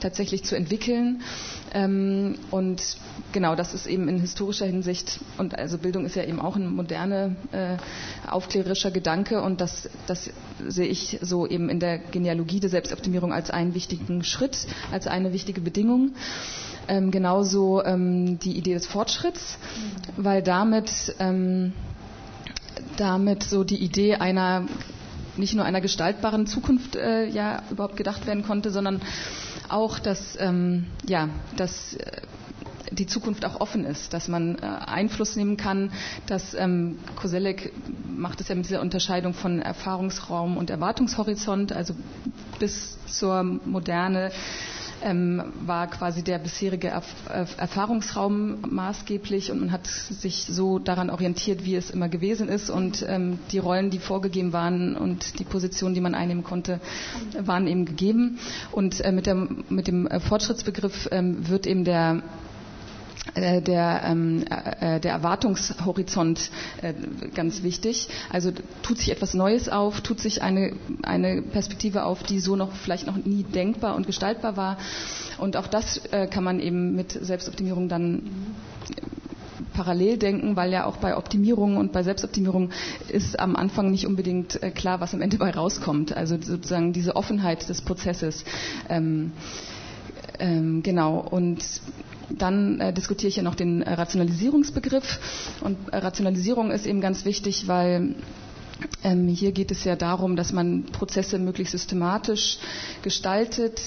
tatsächlich 0.00 0.44
zu 0.44 0.56
entwickeln. 0.56 1.22
Ähm, 1.74 2.36
und 2.50 2.82
genau, 3.32 3.54
das 3.54 3.74
ist 3.74 3.86
eben 3.86 4.08
in 4.08 4.18
historischer 4.18 4.66
Hinsicht, 4.66 5.20
und 5.38 5.58
also 5.58 5.78
Bildung 5.78 6.04
ist 6.04 6.16
ja 6.16 6.24
eben 6.24 6.40
auch 6.40 6.56
ein 6.56 6.74
moderner, 6.74 7.34
äh, 7.52 7.76
aufklärerischer 8.28 8.90
Gedanke 8.90 9.42
und 9.42 9.60
das, 9.60 9.88
das 10.06 10.30
sehe 10.66 10.86
ich 10.86 11.18
so 11.22 11.46
eben 11.46 11.68
in 11.68 11.80
der 11.80 11.98
Genealogie 11.98 12.60
der 12.60 12.70
Selbstoptimierung 12.70 13.32
als 13.32 13.50
einen 13.50 13.74
wichtigen 13.74 14.22
Schritt, 14.24 14.66
als 14.90 15.06
eine 15.06 15.32
wichtige 15.32 15.60
Bedingung. 15.60 16.12
Ähm, 16.88 17.10
genauso 17.10 17.82
ähm, 17.84 18.38
die 18.40 18.56
Idee 18.56 18.74
des 18.74 18.86
Fortschritts, 18.86 19.58
weil 20.16 20.42
damit 20.42 21.14
ähm, 21.20 21.72
damit 22.96 23.42
so 23.42 23.64
die 23.64 23.76
Idee 23.82 24.16
einer 24.16 24.66
nicht 25.36 25.54
nur 25.54 25.64
einer 25.64 25.80
gestaltbaren 25.80 26.46
Zukunft 26.46 26.96
äh, 26.96 27.26
ja 27.26 27.62
überhaupt 27.70 27.96
gedacht 27.96 28.26
werden 28.26 28.42
konnte, 28.44 28.70
sondern 28.70 29.00
auch, 29.68 29.98
dass 29.98 30.36
ähm, 30.38 30.86
ja, 31.06 31.28
dass 31.56 31.94
äh, 31.94 32.20
die 32.90 33.06
Zukunft 33.06 33.44
auch 33.46 33.60
offen 33.60 33.84
ist, 33.84 34.12
dass 34.12 34.28
man 34.28 34.56
äh, 34.58 34.66
Einfluss 34.66 35.36
nehmen 35.36 35.56
kann, 35.56 35.90
dass 36.26 36.54
ähm, 36.54 36.98
Koselleck 37.16 37.72
macht 38.14 38.40
es 38.40 38.48
ja 38.48 38.54
mit 38.54 38.66
dieser 38.66 38.82
Unterscheidung 38.82 39.32
von 39.32 39.62
Erfahrungsraum 39.62 40.56
und 40.58 40.68
Erwartungshorizont, 40.68 41.72
also 41.72 41.94
bis 42.58 42.98
zur 43.06 43.42
Moderne 43.42 44.30
ähm, 45.02 45.42
war 45.66 45.86
quasi 45.88 46.22
der 46.22 46.38
bisherige 46.38 46.88
Erf 46.88 47.04
Erfahrungsraum 47.56 48.58
maßgeblich 48.70 49.50
und 49.50 49.60
man 49.60 49.72
hat 49.72 49.86
sich 49.86 50.44
so 50.48 50.78
daran 50.78 51.10
orientiert, 51.10 51.64
wie 51.64 51.74
es 51.76 51.90
immer 51.90 52.08
gewesen 52.08 52.48
ist 52.48 52.70
und 52.70 53.04
ähm, 53.08 53.38
die 53.50 53.58
Rollen, 53.58 53.90
die 53.90 53.98
vorgegeben 53.98 54.52
waren 54.52 54.96
und 54.96 55.38
die 55.38 55.44
Positionen, 55.44 55.94
die 55.94 56.00
man 56.00 56.14
einnehmen 56.14 56.44
konnte, 56.44 56.80
waren 57.38 57.66
eben 57.66 57.84
gegeben. 57.84 58.38
Und 58.70 59.00
äh, 59.00 59.12
mit, 59.12 59.26
der, 59.26 59.34
mit, 59.34 59.86
dem 59.86 60.06
äh, 60.06 60.20
Fortschrittsbegriff 60.20 61.08
ähm, 61.12 61.48
wird 61.48 61.66
eben 61.66 61.84
der 61.84 62.22
der, 63.36 64.02
ähm, 64.04 64.44
äh, 64.80 65.00
der 65.00 65.12
Erwartungshorizont 65.12 66.50
äh, 66.82 66.92
ganz 67.34 67.62
wichtig. 67.62 68.08
Also 68.30 68.52
tut 68.82 68.98
sich 68.98 69.10
etwas 69.10 69.34
Neues 69.34 69.68
auf, 69.68 70.00
tut 70.00 70.20
sich 70.20 70.42
eine, 70.42 70.74
eine 71.02 71.42
Perspektive 71.42 72.04
auf, 72.04 72.22
die 72.24 72.40
so 72.40 72.56
noch 72.56 72.72
vielleicht 72.72 73.06
noch 73.06 73.16
nie 73.16 73.44
denkbar 73.44 73.94
und 73.94 74.06
gestaltbar 74.06 74.56
war. 74.56 74.76
Und 75.38 75.56
auch 75.56 75.66
das 75.66 75.98
äh, 76.12 76.26
kann 76.26 76.44
man 76.44 76.60
eben 76.60 76.94
mit 76.94 77.12
Selbstoptimierung 77.12 77.88
dann 77.88 78.22
parallel 79.72 80.18
denken, 80.18 80.56
weil 80.56 80.72
ja 80.72 80.84
auch 80.84 80.96
bei 80.98 81.16
Optimierung 81.16 81.76
und 81.76 81.92
bei 81.92 82.02
Selbstoptimierung 82.02 82.70
ist 83.08 83.38
am 83.38 83.56
Anfang 83.56 83.90
nicht 83.90 84.06
unbedingt 84.06 84.62
äh, 84.62 84.70
klar, 84.70 85.00
was 85.00 85.14
am 85.14 85.22
Ende 85.22 85.38
bei 85.38 85.50
rauskommt. 85.50 86.14
Also 86.16 86.36
sozusagen 86.40 86.92
diese 86.92 87.16
Offenheit 87.16 87.68
des 87.68 87.82
Prozesses. 87.82 88.44
Ähm, 88.88 89.32
ähm, 90.38 90.82
genau. 90.82 91.18
Und 91.18 91.64
dann 92.38 92.80
äh, 92.80 92.92
diskutiere 92.92 93.28
ich 93.28 93.36
ja 93.36 93.42
noch 93.42 93.54
den 93.54 93.82
äh, 93.82 93.92
Rationalisierungsbegriff. 93.94 95.18
Und 95.60 95.76
äh, 95.92 95.96
Rationalisierung 95.98 96.70
ist 96.70 96.86
eben 96.86 97.00
ganz 97.00 97.24
wichtig, 97.24 97.68
weil 97.68 98.14
ähm, 99.04 99.28
hier 99.28 99.52
geht 99.52 99.70
es 99.70 99.84
ja 99.84 99.96
darum, 99.96 100.36
dass 100.36 100.52
man 100.52 100.84
Prozesse 100.84 101.38
möglichst 101.38 101.72
systematisch 101.72 102.58
gestaltet. 103.02 103.80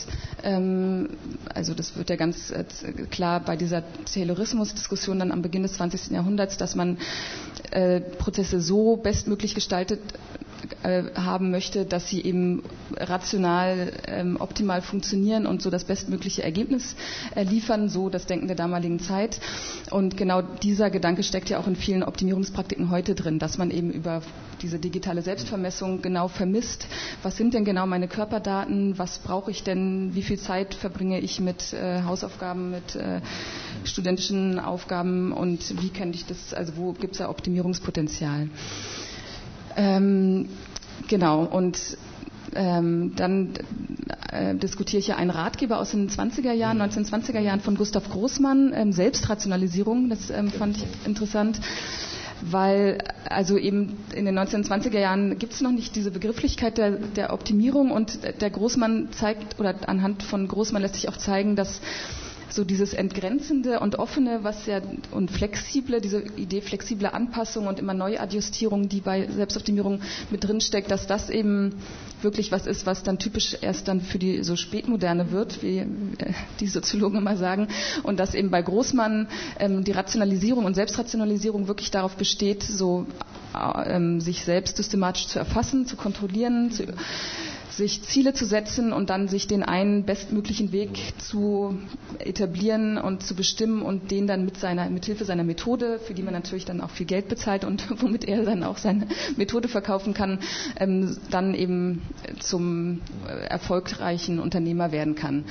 Ähm, 0.44 1.10
also 1.54 1.74
das 1.74 1.98
wird 1.98 2.10
ja 2.10 2.16
ganz 2.16 2.52
äh, 2.52 2.64
klar 3.10 3.40
bei 3.40 3.56
dieser 3.56 3.84
Taylorismus-Diskussion 4.06 5.20
dann 5.20 5.32
am 5.32 5.42
Beginn 5.42 5.64
des 5.64 5.74
20. 5.74 6.12
Jahrhunderts, 6.12 6.58
dass 6.58 6.76
man 6.76 6.98
äh, 7.72 8.00
Prozesse 8.02 8.62
so 8.62 8.98
bestmöglich 8.98 9.56
gestaltet 9.56 10.00
äh, 10.84 11.04
haben 11.16 11.52
möchte, 11.52 11.86
dass 11.86 12.08
sie 12.10 12.22
eben 12.22 12.64
rational 12.96 13.92
ähm, 14.08 14.38
optimal 14.40 14.82
funktionieren 14.82 15.46
und 15.46 15.62
so 15.62 15.70
das 15.70 15.84
bestmögliche 15.84 16.44
Ergebnis 16.44 16.96
äh, 17.36 17.44
liefern, 17.44 17.90
so 17.90 18.10
das 18.10 18.26
Denken 18.26 18.48
der 18.48 18.56
damaligen 18.56 19.00
Zeit. 19.00 19.40
Und 19.92 20.18
genau 20.18 20.42
dieser 20.42 20.90
Gedanke 20.90 21.24
steckt 21.24 21.50
ja 21.50 21.60
auch 21.60 21.68
in 21.68 21.76
vielen 21.76 22.04
Optimierungspraktiken 22.04 22.90
heute 22.90 23.16
drin, 23.16 23.40
dass 23.40 23.58
man 23.58 23.72
eben 23.72 23.92
über 23.92 24.22
diese 24.62 24.80
digitale 24.80 25.22
Selbstvermessung 25.22 26.02
genau 26.02 26.28
vermisst, 26.28 26.88
was 27.24 27.36
sind 27.38 27.54
denn 27.54 27.66
genau 27.66 27.86
meine 27.86 28.08
Körperdaten, 28.08 28.98
was 28.98 29.20
brauche 29.20 29.52
ich 29.52 29.64
denn, 29.64 30.16
wie 30.16 30.24
viel 30.24 30.40
Zeit 30.40 30.74
verbringe 30.74 31.20
ich 31.20 31.40
mit 31.40 31.74
äh, 31.74 32.02
Hausaufgaben, 32.04 32.72
mit 32.72 32.96
äh, 32.96 33.22
studentischen 33.84 34.60
Aufgaben 34.60 35.32
und 35.32 35.82
wie 35.82 35.90
kann 35.90 36.12
ich 36.12 36.26
das, 36.26 36.54
also 36.54 36.74
wo 36.78 36.94
gibt 36.94 37.14
es 37.14 37.20
da 37.20 37.30
Optimierungspotenzial. 37.30 38.50
Ähm, 39.76 40.50
genau, 41.08 41.44
und 41.44 41.98
ähm, 42.56 43.14
dann 43.16 43.54
äh, 44.32 44.56
diskutiere 44.56 45.00
ich 45.00 45.08
ja 45.08 45.18
einen 45.18 45.30
Ratgeber 45.30 45.80
aus 45.80 45.92
den 45.92 46.10
20er 46.10 46.54
Jahren, 46.54 46.82
1920er 46.82 47.40
Jahren 47.40 47.60
von 47.60 47.76
Gustav 47.76 48.10
Großmann, 48.10 48.72
ähm, 48.74 48.92
Selbstrationalisierung, 48.94 50.10
das 50.10 50.30
ähm, 50.30 50.50
fand 50.50 50.78
ich 50.78 50.86
interessant 51.06 51.60
weil 52.42 52.98
also 53.30 53.58
eben 53.58 53.98
in 54.14 54.26
den 54.26 54.38
1920er 54.38 55.00
Jahren 55.00 55.40
gibt 55.40 55.54
es 55.54 55.62
noch 55.62 55.72
nicht 55.72 55.96
diese 55.96 56.12
Begrifflichkeit 56.12 56.78
der, 56.78 56.92
der 56.92 57.34
Optimierung 57.34 57.92
und 57.92 58.20
der 58.42 58.50
Großmann 58.50 59.10
zeigt 59.14 59.60
oder 59.60 59.76
anhand 59.88 60.22
von 60.24 60.48
Großmann 60.48 60.82
lässt 60.82 60.96
sich 60.96 61.10
auch 61.10 61.18
zeigen, 61.18 61.56
dass 61.56 61.82
so 62.50 62.64
dieses 62.64 62.94
Entgrenzende 62.94 63.80
und 63.80 63.98
Offene, 64.00 64.40
was 64.44 64.66
ja 64.66 64.82
und 65.12 65.32
flexible, 65.32 66.02
diese 66.02 66.22
Idee 66.38 66.62
flexibler 66.62 67.14
Anpassung 67.14 67.68
und 67.68 67.80
immer 67.80 67.94
Neuadjustierung, 67.94 68.90
die 68.90 69.02
bei 69.02 69.28
Selbstoptimierung 69.28 70.02
mit 70.32 70.44
drin 70.44 70.62
steckt, 70.62 70.92
dass 70.92 71.08
das 71.08 71.30
eben 71.30 71.76
wirklich 72.22 72.52
was 72.52 72.68
ist, 72.68 72.86
was 72.86 73.04
dann 73.04 73.20
typisch 73.20 73.58
erst 73.62 73.88
dann 73.88 74.02
für 74.02 74.20
die 74.20 74.44
so 74.44 74.56
Spätmoderne 74.56 75.32
wird, 75.32 75.62
wie 75.64 75.80
äh, 75.80 75.86
die 76.60 76.68
Soziologen 76.68 77.18
immer 77.20 77.38
sagen, 77.38 77.68
und 78.04 78.20
dass 78.20 78.34
eben 78.36 78.50
bei 78.52 78.62
Großmann 78.62 79.28
ähm, 79.60 79.84
die 79.84 79.92
Rationalisierung 79.92 80.66
und 80.66 80.74
Selbstrationalisierung 80.76 81.68
wirklich 81.68 81.92
darauf 81.92 82.16
besteht, 82.16 82.64
so 82.64 83.06
äh, 83.54 83.96
ähm, 83.96 84.22
sich 84.22 84.44
selbst 84.44 84.78
systematisch 84.78 85.28
zu 85.28 85.40
erfassen, 85.40 85.86
zu 85.86 85.96
kontrollieren, 85.96 86.72
zu 86.72 86.86
sich 87.70 88.04
Ziele 88.04 88.34
zu 88.34 88.46
setzen 88.46 88.94
und 88.94 89.10
dann 89.10 89.28
sich 89.28 89.48
den 89.48 89.64
einen 89.64 90.04
bestmöglichen 90.04 90.72
Weg 90.72 91.14
zu 91.18 91.78
etablieren 92.20 92.98
und 92.98 93.24
zu 93.24 93.36
bestimmen 93.36 93.82
und 93.82 94.12
den 94.12 94.28
dann 94.28 94.46
mit 94.46 94.58
seiner, 94.58 94.90
mit 94.90 95.06
Hilfe 95.06 95.26
seiner 95.26 95.44
Methode, 95.44 96.00
für 96.00 96.14
die 96.14 96.24
man 96.24 96.34
natürlich 96.34 96.66
dann 96.66 96.82
auch 96.82 96.90
viel 96.90 97.06
Geld 97.06 97.28
bezahlt 97.28 97.66
und 97.66 97.86
womit 98.02 98.26
er 98.26 98.44
dann 98.44 98.64
auch 98.64 98.78
seine 98.78 99.08
Methode 99.38 99.68
verkaufen 99.68 100.14
kann, 100.14 100.40
ähm, 100.80 101.18
dann 101.32 101.54
eben 101.54 102.04
zum 102.40 103.02
äh, 103.28 103.48
erfolgreichen 103.48 104.40
Unternehmer 104.40 104.92
werden 104.92 105.16
kann. 105.16 105.46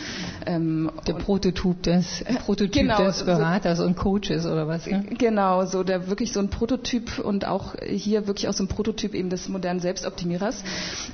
Ähm, 0.47 0.91
der 1.07 1.15
Prototyp 1.15 1.83
des, 1.83 2.25
Prototyp 2.47 2.73
genau, 2.73 2.99
des 3.05 3.25
Beraters 3.25 3.79
so, 3.79 3.85
und 3.85 3.97
Coaches 3.97 4.47
oder 4.47 4.69
was? 4.69 4.87
Ne? 4.87 5.05
Genau, 5.19 5.67
so 5.67 5.83
der 5.83 6.09
wirklich 6.09 6.33
so 6.33 6.41
ein 6.41 6.49
Prototyp 6.49 7.19
und 7.19 7.47
auch 7.47 7.75
hier 7.83 8.27
wirklich 8.27 8.49
auch 8.49 8.55
so 8.55 8.65
ein 8.65 8.69
Prototyp 8.69 9.15
eben 9.15 9.31
des 9.31 9.49
modernen 9.49 9.81
Selbstoptimierers, 9.81 10.63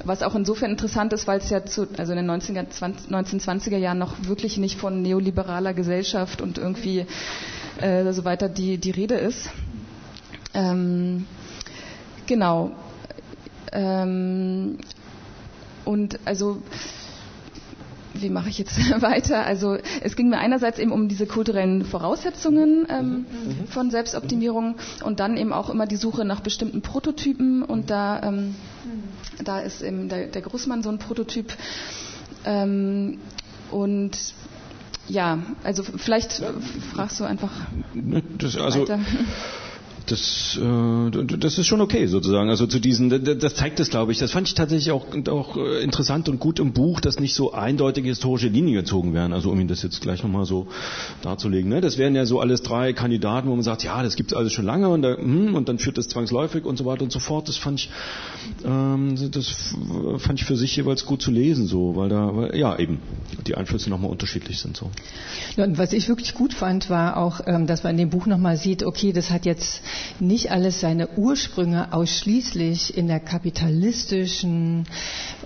was 0.04 0.22
auch 0.22 0.34
insofern 0.34 0.70
interessant 0.70 0.89
interessant 0.90 1.12
ist, 1.12 1.28
weil 1.28 1.38
es 1.38 1.50
ja 1.50 1.64
zu, 1.64 1.86
also 1.98 2.12
in 2.12 2.18
den 2.26 2.30
19er, 2.30 2.68
20, 2.68 3.10
1920er 3.12 3.76
Jahren 3.76 3.98
noch 3.98 4.14
wirklich 4.26 4.56
nicht 4.58 4.76
von 4.78 5.02
neoliberaler 5.02 5.72
Gesellschaft 5.72 6.40
und 6.42 6.58
irgendwie 6.58 7.06
äh, 7.80 8.12
so 8.12 8.24
weiter 8.24 8.48
die, 8.48 8.76
die 8.78 8.90
Rede 8.90 9.14
ist. 9.14 9.50
Ähm, 10.52 11.26
genau. 12.26 12.72
Ähm, 13.72 14.78
und 15.84 16.18
also 16.24 16.60
wie 18.14 18.30
mache 18.30 18.48
ich 18.48 18.58
jetzt 18.58 18.76
weiter? 19.02 19.44
Also 19.44 19.78
es 20.02 20.16
ging 20.16 20.28
mir 20.28 20.38
einerseits 20.38 20.78
eben 20.78 20.92
um 20.92 21.08
diese 21.08 21.26
kulturellen 21.26 21.84
Voraussetzungen 21.84 22.86
ähm, 22.88 23.06
mhm. 23.06 23.14
mhm. 23.16 23.66
von 23.68 23.90
Selbstoptimierung 23.90 24.76
und 25.04 25.20
dann 25.20 25.36
eben 25.36 25.52
auch 25.52 25.70
immer 25.70 25.86
die 25.86 25.96
Suche 25.96 26.24
nach 26.24 26.40
bestimmten 26.40 26.82
Prototypen 26.82 27.62
und 27.62 27.90
da, 27.90 28.22
ähm, 28.22 28.46
mhm. 28.46 29.44
da 29.44 29.60
ist 29.60 29.82
eben 29.82 30.08
der, 30.08 30.26
der 30.26 30.42
Großmann 30.42 30.82
so 30.82 30.90
ein 30.90 30.98
Prototyp 30.98 31.54
ähm, 32.44 33.18
und 33.70 34.18
ja, 35.08 35.38
also 35.64 35.82
vielleicht 35.82 36.40
ja. 36.40 36.52
fragst 36.94 37.18
du 37.20 37.24
einfach 37.24 37.50
das, 38.38 38.56
also, 38.56 38.80
weiter. 38.80 39.00
das, 40.06 40.58
äh, 40.60 41.36
das 41.38 41.58
ist 41.58 41.66
schon 41.66 41.80
okay 41.80 42.06
sozusagen. 42.06 42.48
Also 42.50 42.66
zu 42.66 42.80
diesen, 42.80 43.10
das 43.38 43.54
zeigt 43.54 43.80
es, 43.80 43.90
glaube 43.90 44.12
ich. 44.12 44.18
Das 44.18 44.32
fand 44.32 44.48
ich 44.48 44.54
tatsächlich 44.54 44.90
auch, 44.90 45.06
auch 45.28 45.56
äh, 45.56 45.82
interessant 45.82 46.28
und 46.28 46.40
gut 46.40 46.58
im 46.58 46.72
Buch, 46.72 47.00
dass 47.00 47.20
nicht 47.20 47.34
so 47.34 47.52
eindeutige 47.52 48.08
historische 48.08 48.48
Linien 48.48 48.74
gezogen 48.74 49.14
werden. 49.14 49.32
Also 49.32 49.50
um 49.50 49.58
Ihnen 49.58 49.68
das 49.68 49.82
jetzt 49.82 50.00
gleich 50.00 50.22
nochmal 50.22 50.44
so 50.44 50.66
darzulegen. 51.22 51.70
Ne? 51.70 51.80
Das 51.80 51.98
wären 51.98 52.14
ja 52.14 52.26
so 52.26 52.40
alles 52.40 52.62
drei 52.62 52.92
Kandidaten, 52.92 53.48
wo 53.48 53.54
man 53.54 53.62
sagt, 53.62 53.84
ja, 53.84 54.02
das 54.02 54.16
gibt 54.16 54.32
es 54.32 54.36
alles 54.36 54.52
schon 54.52 54.64
lange 54.64 54.88
und, 54.88 55.02
da, 55.02 55.16
hm, 55.16 55.54
und 55.54 55.68
dann 55.68 55.78
führt 55.78 55.98
das 55.98 56.08
zwangsläufig 56.08 56.64
und 56.64 56.76
so 56.76 56.84
weiter 56.84 57.02
und 57.02 57.12
so 57.12 57.18
fort. 57.18 57.48
Das 57.48 57.56
fand 57.56 57.80
ich, 57.80 57.90
ähm, 58.64 59.14
das 59.30 59.74
fand 60.18 60.40
ich 60.40 60.46
für 60.46 60.56
sich 60.56 60.76
jeweils 60.76 61.04
gut 61.06 61.22
zu 61.22 61.30
lesen, 61.30 61.66
so, 61.66 61.96
weil 61.96 62.08
da, 62.08 62.34
weil, 62.34 62.56
ja 62.56 62.78
eben 62.78 63.00
die 63.46 63.54
Einflüsse 63.54 63.90
nochmal 63.90 64.10
unterschiedlich 64.10 64.58
sind 64.58 64.76
so. 64.76 64.90
Ja, 65.56 65.64
und 65.64 65.78
was 65.78 65.92
ich 65.92 66.08
wirklich 66.08 66.34
gut 66.34 66.54
fand, 66.54 66.90
war 66.90 67.16
auch, 67.16 67.40
ähm, 67.46 67.66
dass 67.66 67.82
man 67.82 67.92
in 67.92 67.98
dem 67.98 68.10
Buch 68.10 68.26
nochmal 68.26 68.56
sieht, 68.56 68.82
okay, 68.82 69.12
das 69.12 69.30
hat 69.30 69.46
jetzt 69.46 69.82
nicht 70.18 70.50
alles 70.50 70.80
seine 70.80 71.08
Ursprünge 71.16 71.92
ausschließlich 71.92 72.96
in 72.96 73.08
der 73.08 73.20
kapitalistischen, 73.20 74.86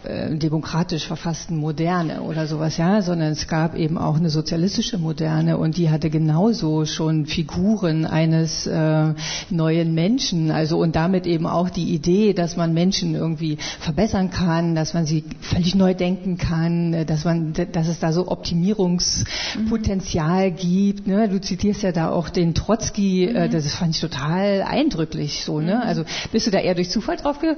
äh, 0.05 0.37
demokratisch 0.37 1.07
verfassten 1.07 1.57
Moderne 1.57 2.23
oder 2.23 2.47
sowas, 2.47 2.77
ja, 2.77 3.03
sondern 3.03 3.33
es 3.33 3.49
gab 3.49 3.77
eben 3.77 3.99
auch 3.99 4.17
eine 4.17 4.31
sozialistische 4.31 4.99
Moderne 4.99 5.59
und 5.59 5.77
die 5.77 5.91
hatte 5.91 6.11
genauso 6.11 6.85
schon 6.85 7.27
Figuren 7.27 8.05
eines 8.05 8.67
äh, 8.67 9.15
neuen 9.51 9.95
Menschen, 9.95 10.51
also 10.51 10.79
und 10.79 10.97
damit 10.97 11.27
eben 11.27 11.47
auch 11.47 11.71
die 11.71 11.95
Idee, 11.95 12.33
dass 12.33 12.57
man 12.57 12.75
Menschen 12.75 13.15
irgendwie 13.15 13.59
verbessern 13.81 14.31
kann, 14.31 14.75
dass 14.75 14.95
man 14.95 15.07
sie 15.07 15.25
völlig 15.41 15.75
neu 15.75 15.95
denken 15.95 16.39
kann, 16.39 17.07
dass 17.07 17.25
man, 17.25 17.53
dass 17.73 17.89
es 17.89 18.01
da 18.01 18.13
so 18.13 18.29
Optimierungspotenzial 18.29 20.51
mhm. 20.51 20.57
gibt. 20.57 21.07
Ne? 21.07 21.29
Du 21.29 21.41
zitierst 21.41 21.83
ja 21.83 21.93
da 21.93 22.11
auch 22.11 22.29
den 22.29 22.55
Trotzki, 22.55 23.25
äh, 23.25 23.49
mhm. 23.49 23.53
das 23.53 23.75
fand 23.75 23.95
ich 23.95 24.01
total 24.01 24.34
eindrücklich 24.35 25.45
so, 25.45 25.61
ne? 25.61 25.77
Mhm. 25.77 25.83
Also 25.83 26.05
bist 26.33 26.47
du 26.47 26.51
da 26.51 26.59
eher 26.59 26.75
durch 26.75 26.91
Zufall 26.91 27.17
drauf 27.17 27.39
ge, 27.41 27.57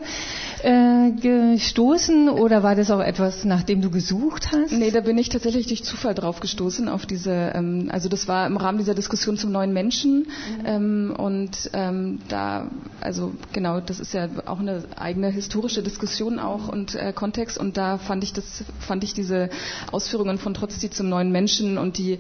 äh, 0.63 1.11
gestoßen 1.13 2.29
oder 2.29 2.63
war 2.63 2.75
das 2.75 2.91
auch 2.91 3.01
etwas, 3.01 3.45
nach 3.45 3.63
dem 3.63 3.83
du 3.83 3.91
gesucht 3.91 4.51
hast? 4.53 4.73
Nee, 4.73 4.91
da 4.91 5.01
bin 5.01 5.19
ich 5.19 5.29
tatsächlich 5.29 5.67
durch 5.67 5.85
Zufall 5.85 6.15
drauf 6.15 6.41
gestoßen 6.41 6.89
auf 6.89 7.07
diese, 7.07 7.53
ähm, 7.55 7.89
also 7.91 8.09
das 8.09 8.29
war 8.29 8.47
im 8.47 8.57
Rahmen 8.57 8.79
dieser 8.79 8.95
Diskussion 8.95 9.37
zum 9.37 9.53
neuen 9.53 9.73
Menschen 9.73 10.27
mhm. 10.61 10.67
ähm, 10.67 11.15
und 11.17 11.71
ähm, 11.73 12.19
da, 12.29 12.71
also 13.01 13.33
genau, 13.53 13.81
das 13.81 14.01
ist 14.01 14.15
ja 14.15 14.29
auch 14.47 14.61
eine 14.61 14.85
eigene 14.97 15.29
historische 15.29 15.83
Diskussion 15.83 16.39
auch 16.39 16.69
und 16.69 16.95
äh, 16.95 17.13
Kontext 17.13 17.59
und 17.59 17.77
da 17.77 17.99
fand 17.99 18.25
ich 18.25 18.33
das, 18.33 18.65
fand 18.81 19.05
ich 19.05 19.15
diese 19.15 19.51
Ausführungen 19.93 20.39
von 20.39 20.55
Trotzki 20.55 20.91
zum 20.91 21.09
neuen 21.09 21.33
Menschen 21.33 21.79
und 21.79 21.99
die 21.99 22.19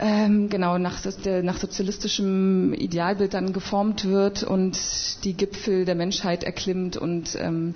ähm, 0.00 0.48
genau 0.48 0.78
nach, 0.78 0.98
nach, 1.42 1.58
sozialistischem 1.58 2.72
Idealbild 2.72 3.34
dann 3.34 3.52
geformt 3.52 4.04
wird 4.04 4.42
und 4.42 4.78
die 5.24 5.34
Gipfel 5.34 5.84
der 5.84 5.94
Menschheit 5.94 6.44
erklimmt 6.44 6.96
und 6.96 7.36
ähm, 7.40 7.74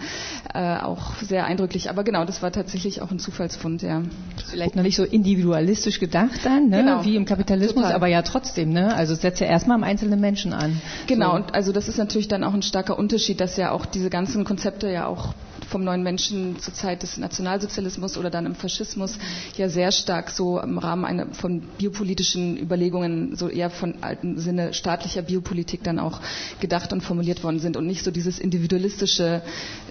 äh, 0.55 0.77
auch 0.79 1.17
sehr 1.17 1.45
eindrücklich. 1.45 1.91
Aber 1.91 2.05
genau, 2.05 2.25
das 2.25 2.43
war 2.43 2.53
tatsächlich 2.53 3.03
auch 3.03 3.11
ein 3.11 3.19
Zufallsfund, 3.19 3.83
ja. 3.83 4.03
Vielleicht 4.49 4.77
noch 4.77 4.83
nicht 4.83 4.97
so 4.97 5.05
individualistisch 5.05 6.01
gedacht 6.01 6.41
dann, 6.45 6.69
ne? 6.69 6.79
genau. 6.79 7.05
wie 7.05 7.17
im 7.17 7.25
Kapitalismus, 7.25 7.85
Total. 7.85 7.95
aber 7.95 8.07
ja 8.07 8.23
trotzdem, 8.23 8.73
ne? 8.73 8.95
Also 8.95 9.15
setzt 9.15 9.41
ja 9.41 9.47
erstmal 9.47 9.77
am 9.77 9.85
einzelnen 9.85 10.21
Menschen 10.21 10.53
an. 10.53 10.81
Genau, 11.07 11.31
so. 11.31 11.37
und 11.37 11.55
also 11.55 11.73
das 11.73 11.89
ist 11.89 11.99
natürlich 11.99 12.29
dann 12.29 12.45
auch 12.45 12.55
ein 12.55 12.63
starker 12.63 12.99
Unterschied, 12.99 13.41
dass 13.41 13.57
ja 13.57 13.73
auch 13.73 13.87
diese 13.87 14.11
ganzen 14.11 14.45
Konzepte 14.45 14.91
ja 14.91 15.07
auch 15.07 15.35
vom 15.71 15.85
neuen 15.85 16.03
Menschen 16.03 16.59
zur 16.59 16.75
Zeit 16.75 17.03
des 17.03 17.17
Nationalsozialismus 17.17 18.19
oder 18.19 18.29
dann 18.29 18.45
im 18.45 18.55
Faschismus 18.55 19.19
ja 19.57 19.69
sehr 19.69 19.93
stark 19.93 20.31
so 20.31 20.61
im 20.61 20.79
Rahmen 20.79 21.05
einer, 21.05 21.27
von 21.33 21.61
biopolitischen 21.79 22.59
Überlegungen, 22.59 23.37
so 23.37 23.49
eher 23.49 23.71
von 23.71 24.03
alten 24.03 24.39
Sinne 24.39 24.75
staatlicher 24.75 25.23
Biopolitik 25.23 25.83
dann 25.85 25.99
auch 25.99 26.21
gedacht 26.61 26.93
und 26.93 27.01
formuliert 27.03 27.45
worden 27.45 27.61
sind 27.61 27.77
und 27.77 27.87
nicht 27.87 28.03
so 28.05 28.11
dieses 28.11 28.39
individualistische, 28.39 29.43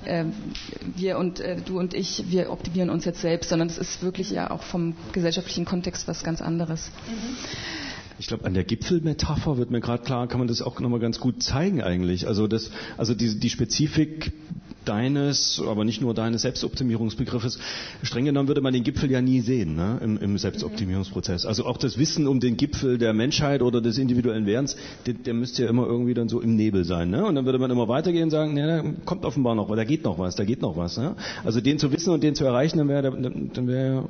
äh, 0.06 0.26
wir 0.96 1.18
und 1.18 1.40
äh, 1.40 1.56
du 1.66 1.80
und 1.80 1.94
ich, 1.94 2.26
wir 2.30 2.52
optimieren 2.52 2.90
uns 2.90 3.06
jetzt 3.06 3.22
selbst, 3.22 3.50
sondern 3.50 3.70
es 3.70 3.78
ist 3.78 4.04
wirklich 4.04 4.30
ja 4.32 4.52
auch 4.52 4.64
vom 4.64 4.96
gesellschaftlichen 5.14 5.66
Kontext 5.66 6.08
was 6.08 6.24
ganz 6.24 6.42
anderes. 6.42 6.92
Mhm. 7.08 7.38
Ich 8.20 8.28
glaube, 8.28 8.44
an 8.44 8.54
der 8.54 8.66
Gipfelmetapher 8.66 9.58
wird 9.58 9.72
mir 9.72 9.80
gerade 9.80 10.04
klar, 10.04 10.28
kann 10.28 10.40
man 10.40 10.50
das 10.50 10.62
auch 10.62 10.78
nochmal 10.82 11.00
ganz 11.00 11.22
gut 11.22 11.42
zeigen 11.42 11.82
eigentlich. 11.82 12.28
Also 12.28 12.48
das, 12.48 12.70
also 12.98 13.16
die, 13.16 13.40
die 13.40 13.50
Spezifik 13.50 14.34
deines, 14.86 15.62
aber 15.66 15.84
nicht 15.84 16.02
nur 16.02 16.14
deines 16.14 16.42
Selbstoptimierungsbegriffes. 16.44 17.60
Streng 18.04 18.26
genommen 18.26 18.48
würde 18.48 18.62
man 18.62 18.74
den 18.74 18.84
Gipfel 18.84 19.12
ja 19.12 19.22
nie 19.22 19.42
sehen 19.42 19.76
ne, 19.76 20.00
im, 20.02 20.18
im 20.18 20.38
Selbstoptimierungsprozess. 20.38 21.46
Also 21.46 21.66
auch 21.66 21.78
das 21.78 21.98
Wissen 21.98 22.28
um 22.28 22.40
den 22.40 22.58
Gipfel 22.58 22.98
der 22.98 23.14
Menschheit 23.14 23.62
oder 23.62 23.82
des 23.82 23.98
individuellen 23.98 24.46
Werdens, 24.46 24.76
der, 25.06 25.14
der 25.14 25.34
müsste 25.34 25.64
ja 25.64 25.70
immer 25.70 25.86
irgendwie 25.86 26.14
dann 26.14 26.30
so 26.30 26.42
im 26.42 26.56
Nebel 26.56 26.86
sein. 26.86 27.10
Ne? 27.10 27.26
Und 27.26 27.36
dann 27.36 27.46
würde 27.46 27.60
man 27.60 27.72
immer 27.72 27.88
weitergehen 27.88 28.26
und 28.26 28.30
sagen, 28.32 28.58
ja, 28.58 28.68
da 28.68 28.84
kommt 29.06 29.26
offenbar 29.26 29.56
noch, 29.56 29.74
da 29.76 29.84
geht 29.84 30.04
noch 30.04 30.20
was, 30.20 30.36
da 30.36 30.46
geht 30.46 30.62
noch 30.62 30.78
was. 30.78 30.98
Ne? 30.98 31.16
Also 31.44 31.62
den 31.62 31.80
zu 31.80 31.92
wissen 31.92 32.14
und 32.14 32.24
den 32.24 32.36
zu 32.36 32.46
erreichen, 32.46 32.78
dann 32.78 32.88
wäre 32.88 33.12
dann 33.12 33.68
wär 33.68 34.06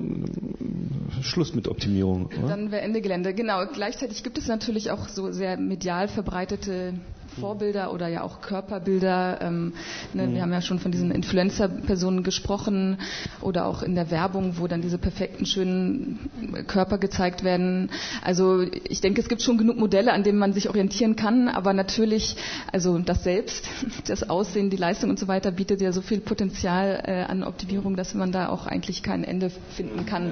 Schluss 1.21 1.53
mit 1.53 1.67
Optimierung. 1.67 2.27
Oder? 2.27 2.47
Dann 2.47 2.71
wäre 2.71 2.81
Ende 2.81 3.01
Gelände. 3.01 3.33
Genau. 3.33 3.65
Gleichzeitig 3.73 4.23
gibt 4.23 4.37
es 4.37 4.47
natürlich 4.47 4.91
auch 4.91 5.07
so 5.09 5.31
sehr 5.31 5.57
medial 5.57 6.07
verbreitete 6.07 6.93
Vorbilder 7.39 7.93
oder 7.93 8.07
ja 8.07 8.23
auch 8.23 8.41
Körperbilder. 8.41 9.39
Ähm, 9.41 9.73
ne, 10.13 10.27
mhm. 10.27 10.33
Wir 10.35 10.41
haben 10.41 10.51
ja 10.51 10.61
schon 10.61 10.79
von 10.79 10.91
diesen 10.91 11.11
Influencer-Personen 11.11 12.23
gesprochen 12.23 12.97
oder 13.41 13.65
auch 13.65 13.83
in 13.83 13.95
der 13.95 14.11
Werbung, 14.11 14.55
wo 14.57 14.67
dann 14.67 14.81
diese 14.81 14.97
perfekten, 14.97 15.45
schönen 15.45 16.29
Körper 16.67 16.97
gezeigt 16.97 17.43
werden. 17.43 17.89
Also 18.21 18.61
ich 18.61 19.01
denke, 19.01 19.21
es 19.21 19.29
gibt 19.29 19.41
schon 19.41 19.57
genug 19.57 19.77
Modelle, 19.77 20.13
an 20.13 20.23
denen 20.23 20.39
man 20.39 20.53
sich 20.53 20.69
orientieren 20.69 21.15
kann, 21.15 21.47
aber 21.47 21.73
natürlich, 21.73 22.35
also 22.71 22.97
das 22.99 23.23
Selbst, 23.23 23.67
das 24.07 24.29
Aussehen, 24.29 24.69
die 24.69 24.77
Leistung 24.77 25.09
und 25.09 25.19
so 25.19 25.27
weiter 25.27 25.51
bietet 25.51 25.81
ja 25.81 25.91
so 25.91 26.01
viel 26.01 26.19
Potenzial 26.19 27.03
äh, 27.05 27.23
an 27.23 27.43
Optimierung, 27.43 27.95
dass 27.95 28.13
man 28.13 28.31
da 28.31 28.49
auch 28.49 28.67
eigentlich 28.67 29.03
kein 29.03 29.23
Ende 29.23 29.49
finden 29.75 30.05
kann. 30.05 30.31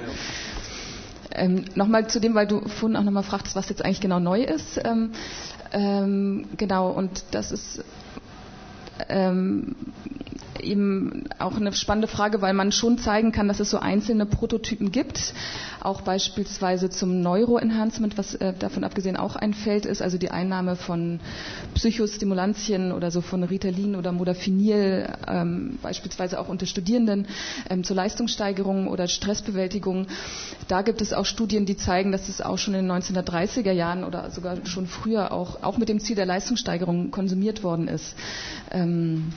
Ähm, 1.34 1.64
nochmal 1.74 2.06
zu 2.08 2.20
dem, 2.20 2.34
weil 2.34 2.46
du 2.46 2.66
vorhin 2.68 2.96
auch 2.96 3.02
nochmal 3.02 3.22
fragtest, 3.22 3.54
was 3.56 3.68
jetzt 3.68 3.84
eigentlich 3.84 4.00
genau 4.00 4.18
neu 4.18 4.42
ist. 4.42 4.80
Ähm, 4.84 5.12
ähm, 5.72 6.46
genau, 6.56 6.90
und 6.90 7.24
das 7.32 7.52
ist 7.52 7.84
ähm, 9.08 9.76
eben 10.60 11.24
auch 11.38 11.56
eine 11.56 11.72
spannende 11.72 12.08
Frage, 12.08 12.40
weil 12.42 12.54
man 12.54 12.72
schon 12.72 12.98
zeigen 12.98 13.32
kann, 13.32 13.48
dass 13.48 13.60
es 13.60 13.70
so 13.70 13.78
einzelne 13.78 14.26
Prototypen 14.26 14.92
gibt, 14.92 15.34
auch 15.80 16.00
beispielsweise 16.02 16.90
zum 16.90 17.20
Neuroenhancement, 17.20 18.18
was 18.18 18.34
äh, 18.34 18.52
davon 18.58 18.84
abgesehen 18.84 19.16
auch 19.16 19.36
ein 19.36 19.54
Feld 19.54 19.86
ist, 19.86 20.02
also 20.02 20.18
die 20.18 20.30
Einnahme 20.30 20.76
von 20.76 21.20
Psychostimulantien 21.74 22.92
oder 22.92 23.10
so 23.10 23.20
von 23.20 23.42
Ritalin 23.44 23.96
oder 23.96 24.12
Modafinil, 24.12 25.08
ähm, 25.26 25.78
beispielsweise 25.82 26.38
auch 26.40 26.48
unter 26.48 26.66
Studierenden 26.66 27.26
ähm, 27.70 27.84
zur 27.84 27.96
Leistungssteigerung 27.96 28.88
oder 28.88 29.08
Stressbewältigung. 29.08 30.06
Da 30.68 30.82
gibt 30.82 31.00
es 31.00 31.12
auch 31.12 31.24
Studien, 31.26 31.66
die 31.66 31.76
zeigen, 31.76 32.12
dass 32.12 32.28
es 32.28 32.40
auch 32.40 32.58
schon 32.58 32.74
in 32.74 32.86
den 32.88 32.92
1930er 33.02 33.72
Jahren 33.72 34.04
oder 34.04 34.30
sogar 34.30 34.64
schon 34.66 34.86
früher 34.86 35.32
auch, 35.32 35.62
auch 35.62 35.78
mit 35.78 35.88
dem 35.88 36.00
Ziel 36.00 36.16
der 36.16 36.26
Leistungssteigerung 36.26 37.10
konsumiert 37.10 37.62
worden 37.62 37.88
ist. 37.88 38.14
Ähm, 38.70 39.32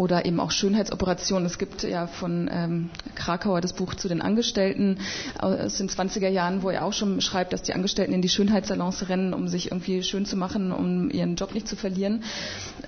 oder 0.00 0.24
eben 0.24 0.40
auch 0.40 0.50
Schönheitsoperationen. 0.50 1.44
Es 1.44 1.58
gibt 1.58 1.82
ja 1.82 2.06
von 2.06 2.48
ähm, 2.50 2.88
Krakauer 3.14 3.60
das 3.60 3.74
Buch 3.74 3.94
zu 3.94 4.08
den 4.08 4.22
Angestellten 4.22 4.96
aus 5.38 5.76
den 5.76 5.90
20er 5.90 6.28
Jahren, 6.28 6.62
wo 6.62 6.70
er 6.70 6.86
auch 6.86 6.94
schon 6.94 7.20
schreibt, 7.20 7.52
dass 7.52 7.60
die 7.60 7.74
Angestellten 7.74 8.14
in 8.14 8.22
die 8.22 8.30
Schönheitssalons 8.30 9.10
rennen, 9.10 9.34
um 9.34 9.46
sich 9.46 9.70
irgendwie 9.70 10.02
schön 10.02 10.24
zu 10.24 10.36
machen, 10.36 10.72
um 10.72 11.10
ihren 11.10 11.36
Job 11.36 11.52
nicht 11.52 11.68
zu 11.68 11.76
verlieren. 11.76 12.24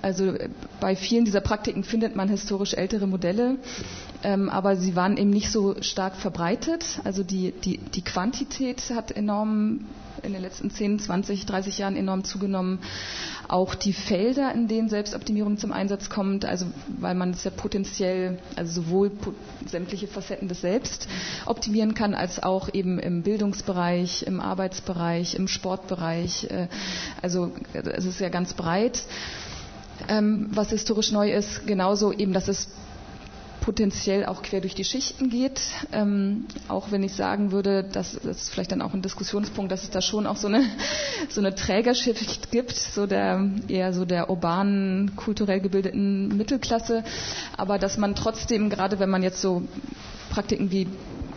Also 0.01 0.25
äh, 0.25 0.49
bei 0.79 0.95
vielen 0.95 1.23
dieser 1.23 1.41
Praktiken 1.41 1.83
findet 1.83 2.15
man 2.15 2.29
historisch 2.29 2.73
ältere 2.73 3.05
Modelle, 3.05 3.57
ähm, 4.23 4.49
aber 4.49 4.75
sie 4.75 4.95
waren 4.95 5.15
eben 5.17 5.29
nicht 5.29 5.51
so 5.51 5.75
stark 5.83 6.15
verbreitet. 6.15 6.99
Also 7.03 7.21
die, 7.23 7.51
die, 7.51 7.77
die 7.77 8.01
Quantität 8.03 8.81
hat 8.95 9.11
enorm 9.11 9.81
in 10.23 10.33
den 10.33 10.41
letzten 10.41 10.71
10, 10.71 10.99
20, 10.99 11.45
30 11.45 11.77
Jahren 11.77 11.95
enorm 11.95 12.23
zugenommen. 12.23 12.79
Auch 13.47 13.75
die 13.75 13.93
Felder, 13.93 14.53
in 14.53 14.67
denen 14.67 14.89
Selbstoptimierung 14.89 15.57
zum 15.57 15.71
Einsatz 15.71 16.09
kommt, 16.09 16.45
also 16.45 16.65
weil 16.99 17.13
man 17.15 17.31
es 17.31 17.43
ja 17.43 17.51
potenziell, 17.51 18.39
also 18.55 18.81
sowohl 18.81 19.11
sämtliche 19.65 20.07
Facetten 20.07 20.47
des 20.47 20.61
Selbst 20.61 21.07
optimieren 21.45 21.93
kann, 21.93 22.13
als 22.13 22.41
auch 22.41 22.73
eben 22.73 22.99
im 22.99 23.21
Bildungsbereich, 23.23 24.23
im 24.23 24.39
Arbeitsbereich, 24.39 25.35
im 25.35 25.47
Sportbereich. 25.47 26.45
Äh, 26.49 26.67
also 27.21 27.51
es 27.73 28.05
ist 28.05 28.19
ja 28.19 28.29
ganz 28.29 28.53
breit. 28.53 29.03
Ähm, 30.07 30.47
was 30.51 30.69
historisch 30.71 31.11
neu 31.11 31.31
ist, 31.31 31.67
genauso 31.67 32.11
eben, 32.11 32.33
dass 32.33 32.47
es 32.47 32.67
potenziell 33.63 34.25
auch 34.25 34.41
quer 34.43 34.59
durch 34.59 34.75
die 34.75 34.83
Schichten 34.83 35.29
geht. 35.29 35.61
Ähm, 35.93 36.45
auch 36.67 36.91
wenn 36.91 37.01
ich 37.01 37.13
sagen 37.13 37.53
würde, 37.53 37.85
dass 37.85 38.11
das 38.21 38.25
ist 38.25 38.49
vielleicht 38.49 38.73
dann 38.73 38.81
auch 38.81 38.93
ein 38.93 39.01
Diskussionspunkt, 39.01 39.71
dass 39.71 39.83
es 39.83 39.89
da 39.89 40.01
schon 40.01 40.27
auch 40.27 40.35
so 40.35 40.47
eine, 40.47 40.63
so 41.29 41.39
eine 41.39 41.55
Trägerschicht 41.55 42.51
gibt, 42.51 42.75
so 42.75 43.07
der 43.07 43.49
eher 43.69 43.93
so 43.93 44.03
der 44.03 44.29
urbanen, 44.29 45.15
kulturell 45.15 45.61
gebildeten 45.61 46.35
Mittelklasse. 46.35 47.05
Aber 47.55 47.79
dass 47.79 47.97
man 47.97 48.15
trotzdem, 48.15 48.69
gerade 48.69 48.99
wenn 48.99 49.09
man 49.09 49.23
jetzt 49.23 49.39
so 49.41 49.63
Praktiken 50.29 50.69
wie 50.71 50.87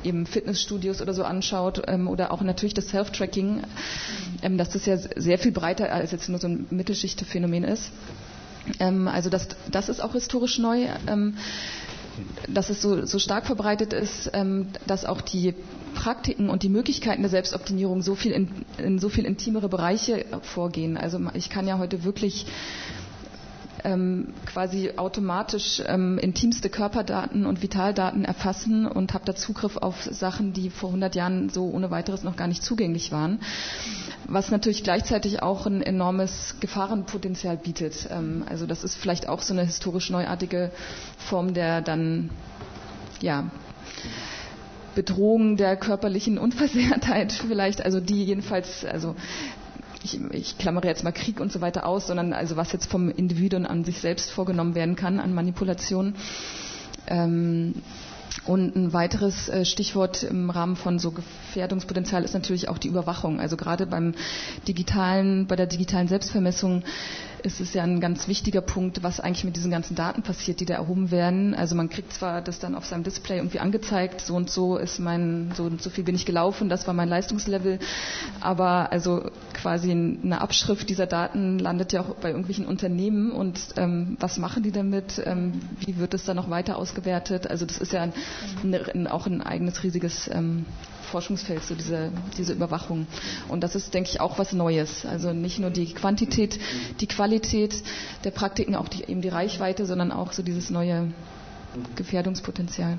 eben 0.03 0.27
Fitnessstudios 0.27 1.01
oder 1.01 1.15
so 1.15 1.23
anschaut 1.23 1.83
ähm, 1.87 2.09
oder 2.09 2.33
auch 2.33 2.43
natürlich 2.43 2.75
das 2.75 2.89
Self-Tracking, 2.89 3.63
ähm, 4.43 4.59
dass 4.59 4.71
das 4.71 4.85
ja 4.87 4.97
sehr 4.97 5.39
viel 5.39 5.53
breiter 5.53 5.93
als 5.93 6.11
jetzt 6.11 6.29
nur 6.29 6.41
so 6.41 6.49
ein 6.49 6.67
Mittelschichtphänomen 6.71 7.63
ist. 7.63 7.93
Ähm, 8.81 9.07
also 9.09 9.31
das, 9.31 9.49
das 9.71 9.89
ist 9.89 10.01
auch 10.01 10.13
historisch 10.13 10.59
neu. 10.59 10.87
Ähm, 11.07 11.37
dass 12.49 12.71
es 12.71 12.81
so, 12.83 13.05
so 13.07 13.19
stark 13.19 13.47
verbreitet 13.47 13.93
ist, 13.93 14.31
ähm, 14.35 14.69
dass 14.87 15.05
auch 15.05 15.21
die 15.21 15.55
Praktiken 15.95 16.51
und 16.51 16.63
die 16.63 16.69
Möglichkeiten 16.69 17.23
der 17.23 17.31
Selbstoptimierung 17.31 18.03
so 18.03 18.15
viel 18.15 18.33
in, 18.33 18.49
in 18.79 18.99
so 18.99 19.09
viel 19.09 19.25
intimere 19.25 19.69
Bereiche 19.69 20.25
vorgehen. 20.43 20.97
Also 20.97 21.19
ich 21.35 21.49
kann 21.51 21.67
ja 21.67 21.79
heute 21.79 22.05
wirklich 22.05 22.47
ähm, 23.87 24.35
quasi 24.47 24.91
automatisch 24.97 25.81
ähm, 25.87 26.19
intimste 26.19 26.69
Körperdaten 26.69 27.47
und 27.47 27.63
Vitaldaten 27.63 28.25
erfassen 28.25 28.85
und 28.87 29.15
habe 29.15 29.25
da 29.25 29.35
Zugriff 29.37 29.77
auf 29.77 30.03
Sachen, 30.11 30.53
die 30.53 30.71
vor 30.71 30.89
100 30.91 31.15
Jahren 31.15 31.49
so 31.51 31.71
ohne 31.71 31.91
weiteres 31.93 32.25
noch 32.25 32.35
gar 32.35 32.49
nicht 32.49 32.65
zugänglich 32.65 33.13
waren. 33.13 33.39
Was 34.27 34.51
natürlich 34.51 34.83
gleichzeitig 34.83 35.41
auch 35.41 35.67
ein 35.67 35.83
enormes 35.83 36.57
Gefahrenpotenzial 36.59 37.57
bietet. 37.57 38.09
Ähm, 38.11 38.45
also 38.49 38.67
das 38.67 38.83
ist 38.83 38.97
vielleicht 38.97 39.29
auch 39.29 39.41
so 39.41 39.55
eine 39.55 39.63
historisch 39.63 40.11
neuartige 40.11 40.73
Form 41.17 41.55
der 41.55 41.81
dann 41.81 42.31
ja 43.21 43.49
Bedrohung 44.97 45.57
der 45.57 45.77
körperlichen 45.77 46.39
Unversehrtheit 46.39 47.33
vielleicht, 47.49 47.85
also 47.85 48.01
die 48.01 48.25
jedenfalls, 48.25 48.85
also 48.85 49.15
ich, 50.15 50.21
ich 50.33 50.59
klammere 50.59 50.87
jetzt 50.87 51.05
mal 51.05 51.13
Krieg 51.13 51.41
und 51.41 51.53
so 51.53 51.61
weiter 51.61 51.87
aus, 51.87 52.07
sondern 52.07 52.33
also 52.33 52.57
was 52.57 52.73
jetzt 52.73 52.91
vom 52.91 53.11
Individuum 53.11 53.67
an 53.67 53.85
sich 53.85 53.99
selbst 53.99 54.31
vorgenommen 54.31 54.75
werden 54.75 54.97
kann 54.97 55.21
an 55.21 55.35
Manipulation. 55.35 56.15
Ähm, 57.07 57.75
und 58.45 58.77
ein 58.77 58.93
weiteres 58.93 59.49
äh, 59.49 59.65
Stichwort 59.65 60.23
im 60.23 60.51
Rahmen 60.51 60.77
von 60.77 60.99
so 60.99 61.11
Gefährdungspotenzial 61.11 62.23
ist 62.25 62.35
natürlich 62.35 62.69
auch 62.69 62.79
die 62.79 62.89
Überwachung. 62.89 63.41
Also 63.41 63.57
gerade 63.57 63.87
beim 63.87 64.15
digitalen, 64.69 65.47
bei 65.47 65.57
der 65.57 65.67
digitalen 65.67 66.07
Selbstvermessung 66.09 66.83
ist 67.43 67.61
es 67.61 67.75
ja 67.75 67.83
ein 67.83 68.01
ganz 68.01 68.29
wichtiger 68.29 68.61
Punkt, 68.61 69.03
was 69.03 69.21
eigentlich 69.21 69.45
mit 69.45 69.57
diesen 69.57 69.71
ganzen 69.71 69.95
Daten 69.95 70.23
passiert, 70.23 70.61
die 70.61 70.65
da 70.67 70.75
erhoben 70.75 71.11
werden. 71.11 71.55
Also 71.55 71.75
man 71.75 71.89
kriegt 71.89 72.13
zwar 72.13 72.41
das 72.43 72.59
dann 72.59 72.75
auf 72.75 72.87
seinem 72.87 73.05
Display 73.05 73.37
irgendwie 73.39 73.61
angezeigt, 73.61 74.21
so 74.21 74.35
und 74.35 74.51
so 74.51 74.77
ist 74.77 74.99
mein, 74.99 75.53
so 75.55 75.65
und 75.65 75.83
so 75.83 75.91
viel 75.91 76.05
bin 76.05 76.15
ich 76.15 76.27
gelaufen, 76.27 76.69
das 76.69 76.87
war 76.87 76.95
mein 76.95 77.09
Leistungslevel, 77.09 77.79
aber 78.41 78.93
also 78.93 79.31
quasi 79.55 79.91
eine 79.91 80.41
Abschrift 80.41 80.89
dieser 80.89 81.07
Daten 81.07 81.59
landet 81.59 81.93
ja 81.93 82.01
auch 82.01 82.15
bei 82.17 82.29
irgendwelchen 82.29 82.67
Unternehmen 82.67 83.31
und 83.33 83.59
ähm, 83.77 84.17
was 84.21 84.39
machen 84.39 84.63
die 84.63 84.73
damit? 84.73 85.21
Ähm, 85.25 85.61
wie 85.81 85.99
wird 85.99 86.15
es 86.15 86.25
dann 86.25 86.37
noch 86.37 86.51
weiter 86.51 86.77
ausgewertet? 86.77 87.47
Also 87.49 87.67
das 87.67 87.79
ist 87.79 87.93
ja 87.93 88.03
ein, 88.03 88.13
ein, 88.65 89.07
auch 89.07 89.27
ein 89.27 89.43
eigenes 89.43 89.83
riesiges 89.83 90.29
ähm, 90.33 90.67
Forschungsfeld, 91.17 91.63
so 91.65 91.75
diese, 91.75 92.13
diese 92.37 92.53
Überwachung. 92.53 93.07
Und 93.49 93.63
das 93.63 93.75
ist, 93.75 93.95
denke 93.95 94.11
ich, 94.11 94.21
auch 94.21 94.39
was 94.39 94.53
Neues. 94.53 95.07
Also 95.07 95.33
nicht 95.33 95.59
nur 95.59 95.71
die 95.71 95.95
Quantität, 95.95 96.59
die 97.01 97.07
Qualität 97.07 97.75
der 98.25 98.33
Praktiken, 98.33 98.75
auch 98.77 98.89
die, 98.89 99.03
eben 99.05 99.23
die 99.23 99.31
Reichweite, 99.31 99.87
sondern 99.87 100.13
auch 100.13 100.33
so 100.33 100.43
dieses 100.43 100.69
neue 100.69 101.15
Gefährdungspotenzial. 101.95 102.99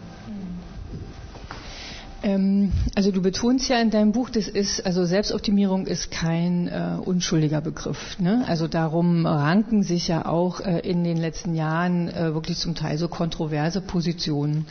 Ähm, 2.24 2.72
also 2.96 3.12
du 3.12 3.22
betonst 3.22 3.70
ja 3.70 3.80
in 3.80 3.92
deinem 3.92 4.14
Buch, 4.14 4.32
das 4.32 4.48
ist, 4.48 4.84
also 4.84 5.06
Selbstoptimierung 5.06 5.86
ist 5.86 6.10
kein 6.10 6.68
äh, 6.68 6.98
unschuldiger 7.00 7.62
Begriff. 7.62 8.18
Ne? 8.20 8.44
Also 8.48 8.68
darum 8.68 9.28
ranken 9.28 9.84
sich 9.84 10.08
ja 10.08 10.26
auch 10.26 10.60
äh, 10.62 10.80
in 10.80 11.04
den 11.04 11.18
letzten 11.18 11.54
Jahren 11.54 12.08
äh, 12.08 12.34
wirklich 12.34 12.58
zum 12.58 12.74
Teil 12.74 12.98
so 12.98 13.08
kontroverse 13.10 13.82
Positionen. 13.82 14.66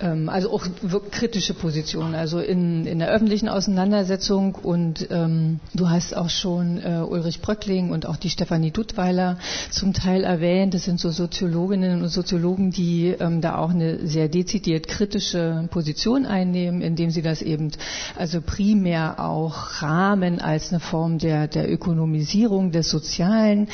Ähm, 0.00 0.28
also 0.28 0.52
auch 0.52 0.66
kritische 1.10 1.54
Positionen, 1.54 2.14
also 2.14 2.38
in, 2.40 2.86
in 2.86 2.98
der 3.00 3.08
öffentlichen 3.08 3.48
Auseinandersetzung 3.48 4.54
und 4.54 5.06
ähm, 5.10 5.60
du 5.74 5.90
hast 5.90 6.16
auch 6.16 6.30
schon 6.30 6.78
äh, 6.78 7.00
Ulrich 7.06 7.40
Bröckling 7.42 7.90
und 7.90 8.06
auch 8.06 8.16
die 8.16 8.30
Stefanie 8.30 8.70
Duttweiler 8.70 9.38
zum 9.70 9.92
Teil 9.92 10.24
erwähnt. 10.24 10.74
Das 10.74 10.84
sind 10.84 11.00
so 11.00 11.10
Soziologinnen 11.10 12.02
und 12.02 12.08
Soziologen, 12.08 12.70
die 12.70 13.08
ähm, 13.20 13.40
da 13.40 13.56
auch 13.56 13.70
eine 13.70 14.06
sehr 14.06 14.28
dezidiert 14.28 14.88
kritische 14.88 15.68
Position 15.70 16.24
einnehmen, 16.26 16.80
indem 16.80 17.10
sie 17.10 17.22
das 17.22 17.42
eben 17.42 17.70
also 18.16 18.40
primär 18.40 19.20
auch 19.20 19.82
rahmen 19.82 20.40
als 20.40 20.70
eine 20.70 20.80
Form 20.80 21.18
der, 21.18 21.46
der 21.48 21.70
Ökonomisierung 21.70 22.72
des 22.72 22.88
Sozialen. 22.88 23.68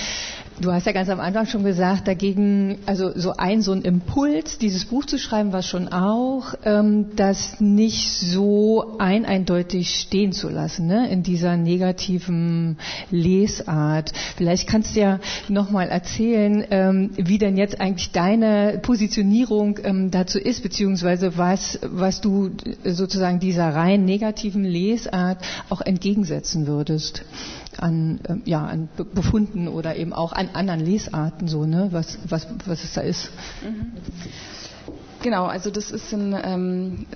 Du 0.58 0.72
hast 0.72 0.86
ja 0.86 0.92
ganz 0.92 1.10
am 1.10 1.20
Anfang 1.20 1.44
schon 1.44 1.64
gesagt, 1.64 2.08
dagegen, 2.08 2.78
also 2.86 3.10
so 3.14 3.32
ein 3.36 3.60
so 3.60 3.72
ein 3.72 3.82
Impuls, 3.82 4.56
dieses 4.56 4.86
Buch 4.86 5.04
zu 5.04 5.18
schreiben, 5.18 5.52
war 5.52 5.60
schon 5.62 5.88
auch, 5.88 6.54
ähm, 6.64 7.14
das 7.14 7.60
nicht 7.60 8.10
so 8.10 8.96
ein 8.98 9.26
eindeutig 9.26 9.90
stehen 9.90 10.32
zu 10.32 10.48
lassen, 10.48 10.86
ne, 10.86 11.10
in 11.10 11.22
dieser 11.22 11.58
negativen 11.58 12.78
Lesart. 13.10 14.12
Vielleicht 14.36 14.66
kannst 14.66 14.96
du 14.96 15.00
ja 15.00 15.20
nochmal 15.48 15.90
erzählen, 15.90 16.64
ähm, 16.70 17.10
wie 17.16 17.36
denn 17.36 17.58
jetzt 17.58 17.78
eigentlich 17.78 18.12
deine 18.12 18.78
Positionierung 18.80 19.78
ähm, 19.84 20.10
dazu 20.10 20.38
ist, 20.38 20.62
beziehungsweise 20.62 21.36
was, 21.36 21.78
was 21.82 22.22
du 22.22 22.50
sozusagen 22.82 23.40
dieser 23.40 23.74
rein 23.74 24.06
negativen 24.06 24.64
Lesart 24.64 25.36
auch 25.68 25.82
entgegensetzen 25.82 26.66
würdest 26.66 27.24
an, 27.78 28.20
äh, 28.28 28.36
ja, 28.48 28.64
an 28.64 28.88
Befunden 29.14 29.68
oder 29.68 29.96
eben 29.96 30.12
auch 30.12 30.32
an 30.32 30.46
an 30.46 30.54
anderen 30.54 30.80
Lesarten 30.80 31.48
so, 31.48 31.64
ne, 31.64 31.88
was, 31.92 32.18
was, 32.28 32.46
was 32.66 32.84
es 32.84 32.92
da 32.94 33.00
ist. 33.02 33.30
Genau, 35.22 35.46
also 35.46 35.70
das 35.70 35.90
ist 35.90 36.12
ein 36.12 36.36
ähm, 36.44 37.06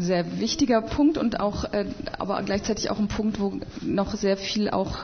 sehr 0.00 0.40
wichtiger 0.40 0.82
Punkt 0.82 1.16
und 1.16 1.40
auch, 1.40 1.64
äh, 1.72 1.86
aber 2.18 2.42
gleichzeitig 2.42 2.90
auch 2.90 2.98
ein 2.98 3.08
Punkt, 3.08 3.40
wo 3.40 3.54
noch 3.82 4.14
sehr 4.14 4.36
viel 4.36 4.68
auch 4.70 4.98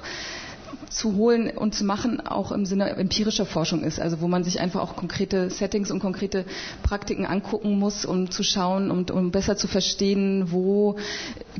zu 0.94 1.16
holen 1.16 1.50
und 1.50 1.74
zu 1.74 1.84
machen 1.84 2.24
auch 2.24 2.52
im 2.52 2.64
Sinne 2.66 2.90
empirischer 2.90 3.46
Forschung 3.46 3.82
ist, 3.82 3.98
also 4.00 4.20
wo 4.20 4.28
man 4.28 4.44
sich 4.44 4.60
einfach 4.60 4.80
auch 4.80 4.94
konkrete 4.94 5.50
Settings 5.50 5.90
und 5.90 5.98
konkrete 5.98 6.44
Praktiken 6.84 7.26
angucken 7.26 7.76
muss, 7.78 8.04
um 8.04 8.30
zu 8.30 8.44
schauen 8.44 8.92
und 8.92 9.10
um 9.10 9.32
besser 9.32 9.56
zu 9.56 9.66
verstehen, 9.66 10.52
wo 10.52 10.94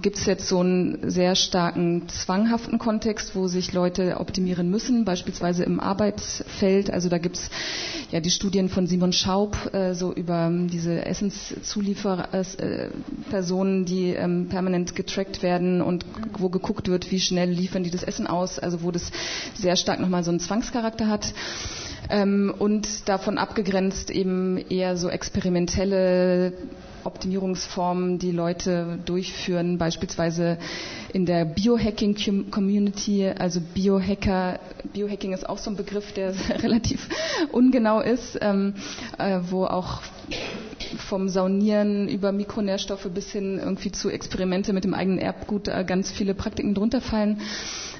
gibt 0.01 0.19
es 0.19 0.27
jetzt 0.27 0.47
so 0.49 0.61
einen 0.61 1.11
sehr 1.11 1.35
starken 1.35 2.09
zwanghaften 2.09 2.79
Kontext, 2.79 3.35
wo 3.35 3.49
sich 3.49 3.73
Leute 3.73 4.19
optimieren 4.21 4.71
müssen, 4.71 5.05
beispielsweise 5.05 5.65
im 5.65 5.81
Arbeitsfeld. 5.81 6.91
Also 6.91 7.09
da 7.09 7.19
gibt 7.19 7.35
es 7.37 7.51
ja 8.13 8.21
die 8.21 8.31
Studien 8.31 8.69
von 8.69 8.87
Simon 8.87 9.13
Schaub 9.13 9.57
äh, 9.75 9.95
so 9.95 10.13
über 10.13 10.49
diese 10.53 11.05
Essenszuliefererpersonen, 11.05 13.83
äh, 13.83 13.85
die 13.85 14.11
ähm, 14.11 14.47
permanent 14.49 14.95
getrackt 14.95 15.43
werden 15.43 15.83
und 15.83 16.07
wo 16.39 16.49
geguckt 16.51 16.87
wird, 16.89 17.11
wie 17.11 17.19
schnell 17.21 17.51
liefern 17.51 17.83
die 17.83 17.91
das 17.91 18.05
Essen 18.05 18.29
aus, 18.29 18.61
also 18.61 18.83
wo 18.83 18.91
das 18.93 19.11
sehr 19.55 19.77
stark 19.77 20.01
nochmal 20.01 20.25
so 20.25 20.31
einen 20.31 20.41
Zwangscharakter 20.41 21.09
hat. 21.09 21.33
Ähm, 22.11 22.55
und 22.59 23.09
davon 23.09 23.39
abgegrenzt 23.39 24.11
eben 24.11 24.59
eher 24.59 24.97
so 24.97 25.09
experimentelle 25.09 26.53
Optimierungsformen, 27.05 28.19
die 28.19 28.31
Leute 28.31 28.99
durchführen, 29.05 29.79
beispielsweise 29.79 30.59
in 31.13 31.27
der 31.27 31.45
Biohacking-Community, 31.45 33.29
also 33.29 33.61
Biohacker. 33.75 34.59
Biohacking 34.93 35.33
ist 35.33 35.49
auch 35.49 35.59
so 35.59 35.71
ein 35.71 35.77
Begriff, 35.77 36.13
der 36.13 36.35
relativ 36.63 37.09
ungenau 37.53 38.01
ist, 38.01 38.39
ähm, 38.41 38.75
äh, 39.19 39.41
wo 39.51 39.65
auch 39.67 40.03
vom 41.09 41.29
Saunieren 41.29 42.09
über 42.09 42.33
Mikronährstoffe 42.33 43.09
bis 43.13 43.31
hin 43.33 43.59
irgendwie 43.59 43.93
zu 43.93 44.11
Experimente 44.11 44.73
mit 44.73 44.85
dem 44.85 44.95
eigenen 44.95 45.19
Erbgut 45.19 45.69
äh, 45.69 45.85
ganz 45.87 46.11
viele 46.11 46.35
Praktiken 46.35 46.75
drunter 46.75 47.01
fallen 47.01 47.41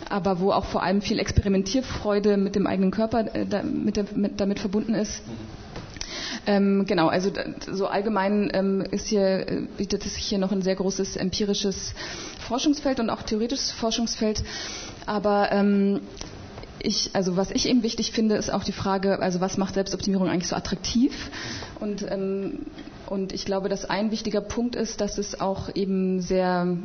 aber 0.09 0.41
wo 0.41 0.53
auch 0.53 0.65
vor 0.65 0.83
allem 0.83 1.03
viel 1.03 1.19
Experimentierfreude 1.19 2.37
mit 2.37 2.55
dem 2.57 2.67
eigenen 2.67 2.91
Körper 2.91 3.35
äh, 3.35 3.47
damit 3.47 4.59
verbunden 4.59 4.95
ist. 4.95 5.23
Ähm, 6.47 6.85
genau, 6.87 7.09
also 7.09 7.31
so 7.71 7.87
allgemein 7.87 8.51
ähm, 8.53 8.83
ist 8.91 9.07
hier, 9.09 9.49
äh, 9.49 9.67
bietet 9.79 10.05
es 10.05 10.15
sich 10.15 10.25
hier 10.25 10.39
noch 10.39 10.53
ein 10.53 10.63
sehr 10.63 10.75
großes 10.75 11.17
empirisches 11.17 11.95
Forschungsfeld 12.47 13.01
und 13.01 13.09
auch 13.09 13.23
theoretisches 13.23 13.71
Forschungsfeld. 13.71 14.45
Aber 15.07 15.51
ähm, 15.53 16.01
ich, 16.85 17.11
also 17.15 17.37
was 17.37 17.51
ich 17.51 17.69
eben 17.69 17.83
wichtig 17.83 18.13
finde, 18.13 18.37
ist 18.37 18.53
auch 18.53 18.65
die 18.65 18.73
Frage, 18.73 19.21
also 19.21 19.41
was 19.41 19.57
macht 19.57 19.75
Selbstoptimierung 19.75 20.29
eigentlich 20.29 20.49
so 20.49 20.57
attraktiv? 20.57 21.31
Und, 21.81 22.05
ähm, 22.09 22.67
und 23.07 23.33
ich 23.33 23.45
glaube, 23.45 23.69
dass 23.69 23.85
ein 23.85 24.11
wichtiger 24.11 24.41
Punkt 24.41 24.77
ist, 24.77 25.01
dass 25.01 25.19
es 25.19 25.41
auch 25.41 25.75
eben 25.75 26.21
sehr 26.21 26.77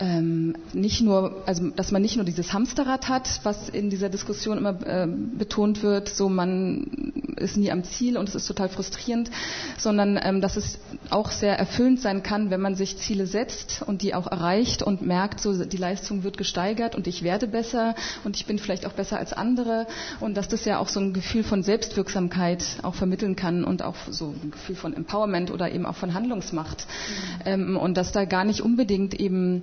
ähm, 0.00 0.54
nicht 0.72 1.02
nur, 1.02 1.42
also 1.46 1.68
dass 1.70 1.92
man 1.92 2.00
nicht 2.00 2.16
nur 2.16 2.24
dieses 2.24 2.52
Hamsterrad 2.52 3.08
hat, 3.08 3.40
was 3.42 3.68
in 3.68 3.90
dieser 3.90 4.08
Diskussion 4.08 4.56
immer 4.56 4.80
äh, 4.86 5.06
betont 5.06 5.82
wird, 5.82 6.08
so 6.08 6.28
man 6.30 7.12
ist 7.36 7.56
nie 7.56 7.70
am 7.70 7.84
Ziel 7.84 8.16
und 8.16 8.28
es 8.28 8.34
ist 8.34 8.46
total 8.46 8.68
frustrierend, 8.70 9.30
sondern 9.78 10.18
ähm, 10.22 10.40
dass 10.40 10.56
es 10.56 10.78
auch 11.10 11.30
sehr 11.30 11.58
erfüllend 11.58 12.00
sein 12.00 12.22
kann, 12.22 12.50
wenn 12.50 12.60
man 12.60 12.74
sich 12.74 12.96
Ziele 12.96 13.26
setzt 13.26 13.82
und 13.86 14.02
die 14.02 14.14
auch 14.14 14.26
erreicht 14.26 14.82
und 14.82 15.02
merkt, 15.02 15.40
so 15.40 15.64
die 15.64 15.76
Leistung 15.76 16.22
wird 16.22 16.38
gesteigert 16.38 16.94
und 16.94 17.06
ich 17.06 17.22
werde 17.22 17.46
besser 17.46 17.94
und 18.24 18.36
ich 18.36 18.46
bin 18.46 18.58
vielleicht 18.58 18.86
auch 18.86 18.92
besser 18.92 19.18
als 19.18 19.32
andere 19.34 19.86
und 20.20 20.34
dass 20.36 20.48
das 20.48 20.64
ja 20.64 20.78
auch 20.78 20.88
so 20.88 21.00
ein 21.00 21.12
Gefühl 21.12 21.44
von 21.44 21.62
Selbstwirksamkeit 21.62 22.64
auch 22.82 22.94
vermitteln 22.94 23.36
kann 23.36 23.64
und 23.64 23.82
auch 23.82 23.96
so 24.10 24.34
ein 24.42 24.50
Gefühl 24.50 24.76
von 24.76 24.94
Empowerment 24.94 25.50
oder 25.50 25.70
eben 25.70 25.84
auch 25.84 25.96
von 25.96 26.14
Handlungsmacht 26.14 26.86
mhm. 26.86 27.42
ähm, 27.44 27.76
und 27.76 27.96
dass 27.96 28.12
da 28.12 28.24
gar 28.24 28.44
nicht 28.44 28.62
unbedingt 28.62 29.18
eben 29.18 29.62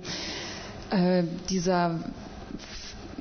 äh, 0.90 1.22
dieser 1.48 2.00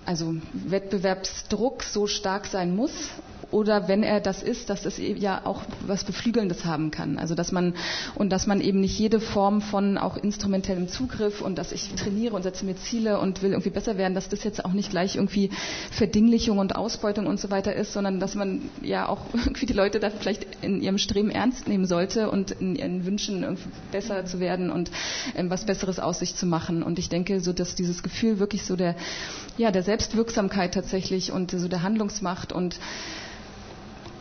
also 0.05 0.35
Wettbewerbsdruck 0.53 1.83
so 1.83 2.07
stark 2.07 2.45
sein 2.45 2.73
muss, 2.75 3.09
oder 3.51 3.87
wenn 3.87 4.03
er 4.03 4.19
das 4.19 4.43
ist, 4.43 4.69
dass 4.69 4.85
es 4.85 4.97
ja 4.97 5.41
auch 5.45 5.61
was 5.85 6.03
Beflügelndes 6.03 6.65
haben 6.65 6.91
kann. 6.91 7.17
Also 7.17 7.35
dass 7.35 7.51
man 7.51 7.75
und 8.15 8.29
dass 8.29 8.47
man 8.47 8.61
eben 8.61 8.81
nicht 8.81 8.97
jede 8.99 9.19
Form 9.19 9.61
von 9.61 9.97
auch 9.97 10.17
instrumentellem 10.17 10.89
Zugriff 10.89 11.41
und 11.41 11.57
dass 11.57 11.71
ich 11.71 11.93
trainiere 11.95 12.35
und 12.35 12.43
setze 12.43 12.65
mir 12.65 12.75
Ziele 12.75 13.19
und 13.19 13.41
will 13.41 13.51
irgendwie 13.51 13.69
besser 13.69 13.97
werden, 13.97 14.15
dass 14.15 14.29
das 14.29 14.43
jetzt 14.43 14.65
auch 14.65 14.73
nicht 14.73 14.89
gleich 14.89 15.15
irgendwie 15.15 15.49
Verdinglichung 15.91 16.57
und 16.57 16.75
Ausbeutung 16.75 17.25
und 17.27 17.39
so 17.39 17.49
weiter 17.49 17.73
ist, 17.73 17.93
sondern 17.93 18.19
dass 18.19 18.35
man 18.35 18.69
ja 18.81 19.07
auch 19.07 19.21
irgendwie 19.33 19.65
die 19.65 19.73
Leute 19.73 19.99
da 19.99 20.09
vielleicht 20.09 20.45
in 20.61 20.81
ihrem 20.81 20.97
Streben 20.97 21.29
ernst 21.29 21.67
nehmen 21.67 21.85
sollte 21.85 22.29
und 22.29 22.51
in 22.51 22.75
ihren 22.75 23.05
Wünschen 23.05 23.43
irgendwie 23.43 23.69
besser 23.91 24.25
zu 24.25 24.39
werden 24.39 24.71
und 24.71 24.91
ähm, 25.35 25.49
was 25.49 25.65
Besseres 25.65 25.99
aus 25.99 26.19
sich 26.19 26.35
zu 26.35 26.45
machen. 26.45 26.83
Und 26.83 26.99
ich 26.99 27.09
denke, 27.09 27.39
so 27.39 27.53
dass 27.53 27.75
dieses 27.75 28.03
Gefühl 28.03 28.39
wirklich 28.39 28.63
so 28.63 28.75
der 28.75 28.95
ja 29.57 29.71
der 29.71 29.83
Selbstwirksamkeit 29.83 30.73
tatsächlich 30.73 31.31
und 31.31 31.51
so 31.51 31.67
der 31.67 31.83
Handlungsmacht 31.83 32.53
und 32.53 32.79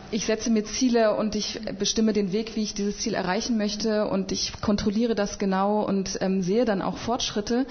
ich 0.09 0.25
setze 0.25 0.49
mir 0.49 0.63
Ziele 0.63 1.15
und 1.15 1.35
ich 1.35 1.59
bestimme 1.77 2.13
den 2.13 2.31
Weg, 2.31 2.55
wie 2.55 2.63
ich 2.63 2.73
dieses 2.73 2.97
Ziel 2.99 3.13
erreichen 3.13 3.57
möchte 3.57 4.07
und 4.07 4.31
ich 4.31 4.59
kontrolliere 4.61 5.15
das 5.15 5.37
genau 5.39 5.81
und 5.83 6.17
ähm, 6.21 6.41
sehe 6.41 6.65
dann 6.65 6.81
auch 6.81 6.97
Fortschritte, 6.97 7.65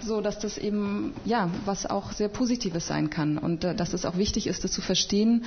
so 0.00 0.20
dass 0.20 0.38
das 0.38 0.56
eben 0.58 1.14
ja 1.24 1.50
was 1.64 1.86
auch 1.86 2.12
sehr 2.12 2.28
Positives 2.28 2.86
sein 2.86 3.10
kann. 3.10 3.38
Und 3.38 3.64
äh, 3.64 3.74
dass 3.74 3.92
es 3.92 4.04
auch 4.04 4.16
wichtig 4.16 4.46
ist, 4.46 4.62
das 4.64 4.72
zu 4.72 4.80
verstehen 4.80 5.44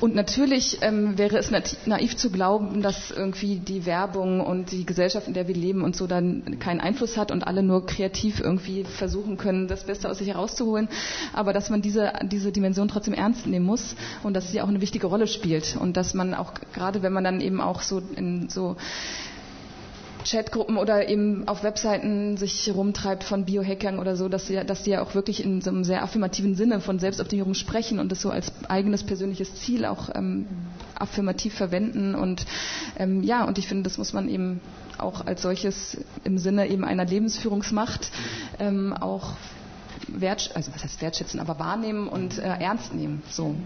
und 0.00 0.14
natürlich 0.14 0.78
ähm, 0.80 1.18
wäre 1.18 1.36
es 1.36 1.50
naiv 1.86 2.16
zu 2.16 2.30
glauben, 2.30 2.80
dass 2.80 3.10
irgendwie 3.10 3.56
die 3.58 3.84
Werbung 3.84 4.40
und 4.40 4.72
die 4.72 4.86
Gesellschaft, 4.86 5.28
in 5.28 5.34
der 5.34 5.46
wir 5.46 5.54
leben 5.54 5.82
und 5.82 5.94
so 5.94 6.06
dann 6.06 6.58
keinen 6.58 6.80
Einfluss 6.80 7.16
hat 7.18 7.30
und 7.30 7.46
alle 7.46 7.62
nur 7.62 7.84
kreativ 7.84 8.40
irgendwie 8.40 8.84
versuchen 8.84 9.36
können, 9.36 9.68
das 9.68 9.84
Beste 9.84 10.08
aus 10.08 10.18
sich 10.18 10.28
herauszuholen. 10.28 10.88
Aber 11.34 11.52
dass 11.52 11.68
man 11.68 11.82
diese, 11.82 12.12
diese 12.22 12.50
Dimension 12.50 12.88
trotzdem 12.88 13.12
ernst 13.12 13.46
nehmen 13.46 13.66
muss 13.66 13.94
und 14.22 14.34
dass 14.34 14.50
sie 14.50 14.62
auch 14.62 14.68
eine 14.68 14.80
wichtige 14.80 15.06
Rolle 15.06 15.26
spielt. 15.26 15.76
Und 15.78 15.96
dass 15.98 16.14
man 16.14 16.32
auch, 16.34 16.54
gerade 16.72 17.02
wenn 17.02 17.12
man 17.12 17.24
dann 17.24 17.40
eben 17.42 17.60
auch 17.60 17.82
so 17.82 18.00
in 18.16 18.48
so 18.48 18.76
Chatgruppen 20.24 20.76
oder 20.76 21.08
eben 21.08 21.46
auf 21.48 21.62
Webseiten 21.62 22.36
sich 22.36 22.70
rumtreibt 22.74 23.24
von 23.24 23.44
Biohackern 23.44 23.98
oder 23.98 24.16
so, 24.16 24.28
dass 24.28 24.46
sie, 24.46 24.62
dass 24.64 24.82
die 24.82 24.90
ja 24.90 25.02
auch 25.02 25.14
wirklich 25.14 25.44
in 25.44 25.60
so 25.60 25.70
einem 25.70 25.84
sehr 25.84 26.02
affirmativen 26.02 26.54
Sinne 26.54 26.80
von 26.80 26.98
Selbstoptimierung 26.98 27.54
sprechen 27.54 27.98
und 27.98 28.12
das 28.12 28.20
so 28.20 28.30
als 28.30 28.52
eigenes 28.68 29.02
persönliches 29.04 29.54
Ziel 29.56 29.84
auch 29.84 30.10
ähm, 30.14 30.46
affirmativ 30.94 31.54
verwenden 31.54 32.14
und 32.14 32.46
ähm, 32.98 33.22
ja, 33.22 33.44
und 33.44 33.58
ich 33.58 33.66
finde, 33.68 33.84
das 33.84 33.98
muss 33.98 34.12
man 34.12 34.28
eben 34.28 34.60
auch 34.98 35.26
als 35.26 35.42
solches 35.42 35.96
im 36.24 36.38
Sinne 36.38 36.68
eben 36.68 36.84
einer 36.84 37.04
Lebensführungsmacht 37.06 38.10
ähm, 38.58 38.92
auch 38.92 39.32
wert, 40.08 40.50
also 40.54 40.72
was 40.74 40.84
heißt 40.84 41.00
wertschätzen, 41.00 41.40
aber 41.40 41.58
wahrnehmen 41.58 42.08
und 42.08 42.38
äh, 42.38 42.42
ernst 42.42 42.94
nehmen. 42.94 43.22
So. 43.30 43.48
Mhm 43.48 43.56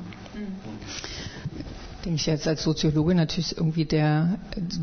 denke 2.04 2.16
ich 2.16 2.26
jetzt 2.26 2.46
als 2.46 2.62
Soziologe 2.62 3.14
natürlich 3.14 3.56
irgendwie 3.56 3.84
der, 3.86 4.38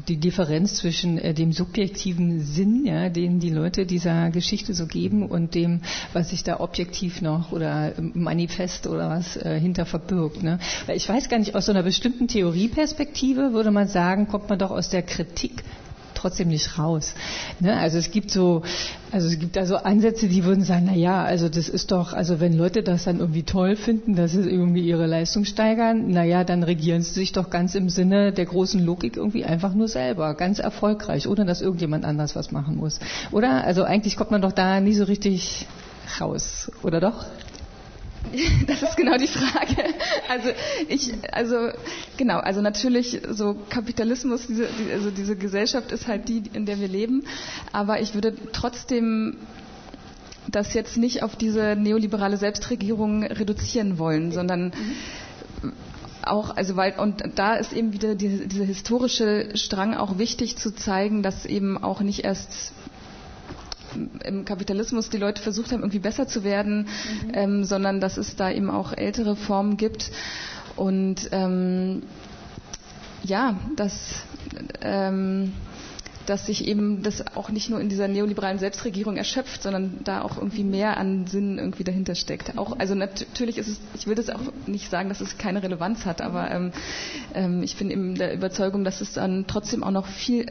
die 0.08 0.18
Differenz 0.18 0.76
zwischen 0.76 1.18
äh, 1.18 1.34
dem 1.34 1.52
subjektiven 1.54 2.42
Sinn, 2.42 2.86
ja, 2.86 3.10
den 3.10 3.40
die 3.40 3.50
Leute 3.52 3.86
dieser 3.86 4.32
Geschichte 4.32 4.74
so 4.74 4.88
geben 4.88 5.28
und 5.28 5.54
dem, 5.54 5.82
was 6.14 6.30
sich 6.30 6.44
da 6.44 6.60
objektiv 6.60 7.22
noch 7.22 7.52
oder 7.52 7.94
manifest 8.14 8.88
oder 8.88 9.10
was 9.10 9.38
äh, 9.38 9.60
hinter 9.60 9.86
verbirgt. 9.86 10.42
Ne? 10.44 10.60
Weil 10.88 10.98
ich 10.98 11.08
weiß 11.08 11.30
gar 11.30 11.38
nicht, 11.38 11.56
aus 11.56 11.66
so 11.68 11.72
einer 11.72 11.84
bestimmten 11.84 12.28
Theorieperspektive 12.28 13.54
würde 13.54 13.72
man 13.72 13.88
sagen, 13.88 14.28
kommt 14.28 14.50
man 14.50 14.58
doch 14.60 14.72
aus 14.72 14.90
der 14.90 15.04
Kritik 15.04 15.64
trotzdem 16.22 16.50
nicht 16.50 16.78
raus. 16.78 17.14
Ne? 17.60 17.76
Also 17.78 17.98
es 17.98 18.12
gibt 18.12 18.32
so, 18.32 18.62
also 19.12 19.28
es 19.28 19.40
gibt 19.40 19.56
da 19.56 19.66
so 19.66 19.78
Ansätze, 19.78 20.28
die 20.28 20.44
würden 20.44 20.64
sagen, 20.64 20.86
na 20.86 20.96
ja, 20.96 21.24
also 21.24 21.50
das 21.50 21.68
ist 21.68 21.92
doch, 21.92 22.14
also 22.14 22.40
wenn 22.40 22.58
Leute 22.58 22.84
das 22.84 23.04
dann 23.04 23.20
irgendwie 23.20 23.44
toll 23.44 23.76
finden, 23.76 24.16
dass 24.16 24.32
sie 24.32 24.42
irgendwie 24.42 24.82
ihre 24.82 25.08
Leistung 25.08 25.46
steigern, 25.46 26.06
na 26.08 26.24
ja, 26.24 26.44
dann 26.44 26.64
regieren 26.64 27.02
sie 27.02 27.14
sich 27.14 27.32
doch 27.32 27.50
ganz 27.50 27.76
im 27.76 27.90
Sinne 27.90 28.32
der 28.32 28.46
großen 28.46 28.84
Logik 28.84 29.18
irgendwie 29.18 29.46
einfach 29.46 29.74
nur 29.74 29.88
selber, 29.88 30.34
ganz 30.36 30.60
erfolgreich, 30.60 31.28
ohne 31.28 31.46
dass 31.46 31.62
irgendjemand 31.62 32.06
anders 32.06 32.36
was 32.36 32.52
machen 32.52 32.78
muss. 32.78 33.00
Oder? 33.32 33.64
Also 33.64 33.84
eigentlich 33.84 34.16
kommt 34.16 34.32
man 34.32 34.42
doch 34.42 34.52
da 34.52 34.80
nie 34.80 34.94
so 34.94 35.06
richtig 35.06 35.68
raus, 36.20 36.72
oder 36.84 37.00
doch? 37.00 37.26
Das 38.68 38.82
ist 38.84 38.96
genau 38.98 39.18
die 39.18 39.28
Frage. 39.28 39.84
Also 40.30 40.50
ich, 40.88 41.14
also 41.32 41.70
genau, 42.18 42.38
also 42.40 42.62
natürlich 42.62 43.22
so 43.30 43.56
Kapitalismus, 43.70 44.48
diese, 44.48 44.68
die, 44.68 44.92
also 44.92 45.12
diese 45.12 45.36
Gesellschaft 45.36 45.92
ist 45.92 46.08
halt 46.08 46.30
die, 46.30 46.44
in 46.54 46.66
der 46.66 46.80
wir 46.80 46.88
leben. 46.88 47.24
Aber 47.72 48.00
ich 48.02 48.14
würde 48.14 48.34
trotzdem 48.54 49.38
das 50.50 50.74
jetzt 50.74 50.98
nicht 50.98 51.24
auf 51.24 51.36
diese 51.36 51.76
neoliberale 51.76 52.38
Selbstregierung 52.38 53.24
reduzieren 53.24 53.98
wollen, 54.00 54.32
sondern 54.32 54.72
auch, 56.24 56.56
also 56.56 56.76
weil, 56.76 56.94
und 57.00 57.24
da 57.36 57.56
ist 57.56 57.74
eben 57.74 57.94
wieder 57.94 58.16
diese, 58.16 58.48
dieser 58.48 58.66
historische 58.66 59.50
Strang 59.56 59.96
auch 59.96 60.18
wichtig 60.18 60.58
zu 60.58 60.74
zeigen, 60.74 61.24
dass 61.24 61.46
eben 61.46 61.78
auch 61.84 62.02
nicht 62.02 62.24
erst 62.24 62.74
im 64.24 64.46
Kapitalismus 64.46 65.10
die 65.10 65.18
Leute 65.18 65.42
versucht 65.42 65.72
haben, 65.72 65.80
irgendwie 65.82 66.00
besser 66.00 66.28
zu 66.28 66.44
werden, 66.44 66.88
mhm. 67.26 67.32
ähm, 67.34 67.64
sondern 67.64 68.00
dass 68.02 68.18
es 68.18 68.36
da 68.36 68.50
eben 68.52 68.70
auch 68.70 68.94
ältere 68.94 69.36
Formen 69.36 69.78
gibt. 69.78 70.12
Und 70.76 71.30
ähm, 71.32 72.04
ja, 73.24 73.56
dass 73.76 74.24
ähm, 74.82 75.54
dass 76.26 76.46
sich 76.46 76.68
eben 76.68 77.04
das 77.04 77.36
auch 77.36 77.50
nicht 77.50 77.70
nur 77.70 77.80
in 77.80 77.90
dieser 77.90 78.08
neoliberalen 78.08 78.60
Selbstregierung 78.60 79.18
erschöpft, 79.18 79.64
sondern 79.64 80.00
da 80.04 80.22
auch 80.22 80.38
irgendwie 80.38 80.64
mehr 80.64 80.98
an 80.98 81.28
Sinn 81.28 81.58
irgendwie 81.58 81.84
dahinter 81.84 82.16
steckt. 82.16 82.58
Auch, 82.58 82.78
also 82.80 82.96
natürlich 82.96 83.58
ist 83.58 83.68
es, 83.68 83.80
ich 83.96 84.08
will 84.08 84.16
das 84.16 84.30
auch 84.30 84.40
nicht 84.68 84.90
sagen, 84.90 85.10
dass 85.10 85.22
es 85.22 85.38
keine 85.38 85.64
Relevanz 85.64 86.06
hat, 86.06 86.22
aber 86.22 86.52
ähm, 86.52 86.72
ähm, 87.34 87.64
ich 87.64 87.76
bin 87.76 87.90
eben 87.90 88.16
der 88.16 88.34
Überzeugung, 88.34 88.84
dass 88.84 89.02
es 89.02 89.14
dann 89.14 89.46
trotzdem 89.48 89.84
auch 89.84 89.92
noch 89.92 90.08
viel, 90.08 90.46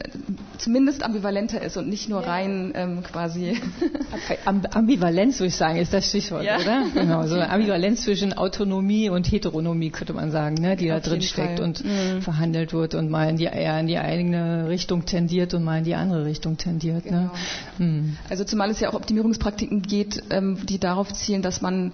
zumindest 0.59 1.03
ambivalenter 1.03 1.63
ist 1.63 1.77
und 1.77 1.89
nicht 1.89 2.09
nur 2.09 2.21
rein 2.21 2.73
ähm, 2.75 3.03
quasi. 3.03 3.61
Ambivalenz, 4.45 5.39
würde 5.39 5.49
ich 5.49 5.57
sagen, 5.57 5.79
ist 5.79 5.93
das 5.93 6.09
Stichwort, 6.09 6.45
ja. 6.45 6.59
oder? 6.59 6.85
Genau, 6.95 7.27
so 7.27 7.37
Ambivalenz 7.41 8.03
zwischen 8.03 8.33
Autonomie 8.33 9.11
und 9.11 9.31
Heteronomie, 9.31 9.91
könnte 9.91 10.13
man 10.13 10.31
sagen, 10.31 10.57
ne, 10.57 10.77
die 10.77 10.93
Auf 10.93 11.03
da 11.03 11.11
drin 11.11 11.23
steckt 11.23 11.59
Fall. 11.59 11.65
und 11.65 11.85
mhm. 11.85 12.23
verhandelt 12.23 12.73
wird 12.73 12.95
und 12.95 13.11
mal 13.11 13.29
in 13.29 13.37
die, 13.37 13.45
eher 13.45 13.79
in 13.81 13.87
die 13.87 13.99
eigene 13.99 14.69
Richtung 14.69 15.05
tendiert 15.05 15.55
und 15.55 15.60
mal 15.65 15.79
in 15.79 15.85
die 15.85 15.95
andere 15.95 16.25
Richtung 16.25 16.57
tendiert. 16.57 17.05
Ne? 17.05 17.11
Genau. 17.11 17.23
Ne? 17.23 17.31
Hm. 17.79 18.17
Also 18.29 18.45
zumal 18.45 18.71
es 18.71 18.81
ja 18.81 18.91
auch 18.91 18.95
Optimierungspraktiken 18.95 19.83
geht, 19.83 20.23
ähm, 20.31 20.59
die 20.67 20.79
darauf 20.79 21.13
zielen, 21.13 21.43
dass 21.43 21.61
man 21.61 21.93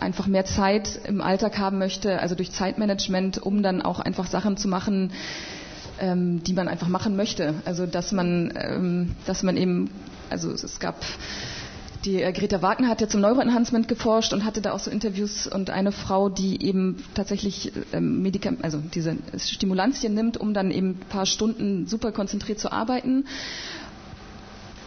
einfach 0.00 0.26
mehr 0.26 0.44
Zeit 0.44 1.00
im 1.04 1.20
Alltag 1.20 1.58
haben 1.58 1.78
möchte, 1.78 2.20
also 2.20 2.34
durch 2.34 2.52
Zeitmanagement, 2.52 3.38
um 3.38 3.62
dann 3.62 3.82
auch 3.82 4.00
einfach 4.00 4.26
Sachen 4.26 4.56
zu 4.56 4.68
machen, 4.68 5.12
ähm, 6.00 6.42
die 6.42 6.52
man 6.52 6.68
einfach 6.68 6.88
machen 6.88 7.16
möchte. 7.16 7.54
Also 7.64 7.86
dass 7.86 8.12
man, 8.12 8.52
ähm, 8.56 9.14
dass 9.26 9.42
man 9.42 9.56
eben, 9.56 9.90
also 10.30 10.50
es 10.50 10.78
gab 10.80 10.96
die 12.06 12.22
äh, 12.22 12.32
Greta 12.32 12.62
Wagner 12.62 12.88
hat 12.88 13.00
ja 13.00 13.08
zum 13.08 13.20
Neuroenhancement 13.20 13.88
geforscht 13.88 14.32
und 14.32 14.44
hatte 14.44 14.60
da 14.62 14.72
auch 14.72 14.78
so 14.78 14.90
Interviews 14.90 15.46
und 15.46 15.70
eine 15.70 15.92
Frau, 15.92 16.28
die 16.28 16.62
eben 16.64 17.04
tatsächlich 17.14 17.72
ähm, 17.92 18.22
Medikam 18.22 18.58
also 18.62 18.78
diese 18.78 19.16
Stimulantien 19.36 20.14
nimmt, 20.14 20.36
um 20.38 20.54
dann 20.54 20.70
eben 20.70 20.90
ein 20.90 21.08
paar 21.08 21.26
Stunden 21.26 21.86
super 21.86 22.12
konzentriert 22.12 22.58
zu 22.58 22.72
arbeiten 22.72 23.24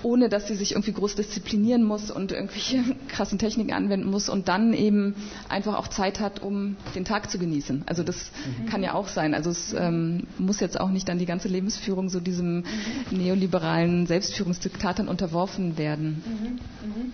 ohne 0.04 0.30
dass 0.30 0.47
sie 0.47 0.56
sich 0.56 0.72
irgendwie 0.72 0.93
groß 0.93 1.16
disziplinieren 1.16 1.84
muss 1.84 2.12
und 2.12 2.32
irgendwelche 2.32 2.84
krassen 3.08 3.39
Techniken 3.39 3.74
anwenden 3.74 4.10
muss 4.10 4.30
und 4.30 4.47
dann 4.47 4.74
eben 4.74 5.16
einfach 5.47 5.76
auch 5.78 5.88
Zeit 5.88 6.20
hat, 6.20 6.41
um 6.41 6.78
den 6.95 7.06
Tag 7.06 7.30
zu 7.30 7.39
genießen. 7.39 7.84
Also 7.86 8.04
das 8.04 8.32
mhm. 8.62 8.66
kann 8.68 8.84
ja 8.84 8.93
auch 8.93 9.08
sein. 9.08 9.34
Also 9.34 9.50
es 9.50 9.74
ähm, 9.74 10.28
muss 10.38 10.60
jetzt 10.60 10.80
auch 10.80 10.89
nicht 10.89 11.08
dann 11.08 11.20
die 11.20 11.26
ganze 11.26 11.47
Lebensführung 11.47 12.10
so 12.10 12.20
diesem 12.20 12.58
mhm. 12.58 12.64
neoliberalen 13.12 14.08
Selbstführungsdiktat 14.08 15.00
dann 15.00 15.08
unterworfen 15.08 15.78
werden. 15.78 16.24
Mhm. 16.26 16.89
mhm. 16.89 17.12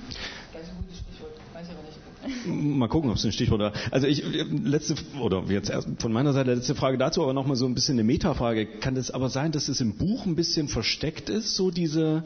Mal 2.46 2.88
gucken, 2.88 3.10
ob 3.10 3.18
es 3.18 3.26
ein 3.26 3.32
Stichwort 3.32 3.62
da. 3.62 3.74
Also 3.92 4.08
ich 4.08 4.24
letzte 4.50 4.96
oder 5.20 5.44
jetzt 5.50 5.70
erst 5.70 5.88
von 6.00 6.12
meiner 6.12 6.34
Seite 6.34 6.54
letzte 6.54 6.76
Frage 6.76 6.98
dazu, 6.98 7.22
aber 7.22 7.34
nochmal 7.34 7.56
so 7.56 7.66
ein 7.66 7.74
bisschen 7.74 7.96
eine 7.96 8.04
Metafrage. 8.04 8.66
Kann 8.66 8.96
es 8.98 9.12
aber 9.12 9.30
sein, 9.30 9.52
dass 9.52 9.68
es 9.68 9.82
im 9.82 9.96
Buch 9.98 10.26
ein 10.26 10.36
bisschen 10.36 10.68
versteckt 10.68 11.30
ist, 11.30 11.56
so 11.56 11.72
diese 11.72 12.24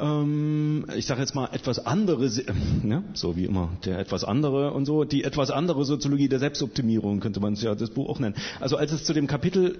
ähm, 0.00 0.86
ich 0.96 1.06
sage 1.06 1.20
jetzt 1.20 1.34
mal 1.34 1.48
etwas 1.52 1.84
andere, 1.84 2.30
ne? 2.82 3.04
so 3.14 3.36
wie 3.36 3.44
immer, 3.44 3.70
der 3.84 3.98
etwas 3.98 4.24
andere 4.24 4.72
und 4.72 4.86
so, 4.86 5.04
die 5.04 5.24
etwas 5.24 5.50
andere 5.50 5.84
Soziologie 5.84 6.28
der 6.28 6.38
Selbstoptimierung 6.38 7.20
könnte 7.20 7.40
man 7.40 7.54
es 7.54 7.62
ja 7.62 7.74
das 7.74 7.90
Buch 7.90 8.08
auch 8.08 8.18
nennen. 8.18 8.34
Also 8.60 8.76
als 8.76 8.92
es 8.92 9.04
zu 9.04 9.12
dem 9.12 9.26
Kapitel 9.26 9.78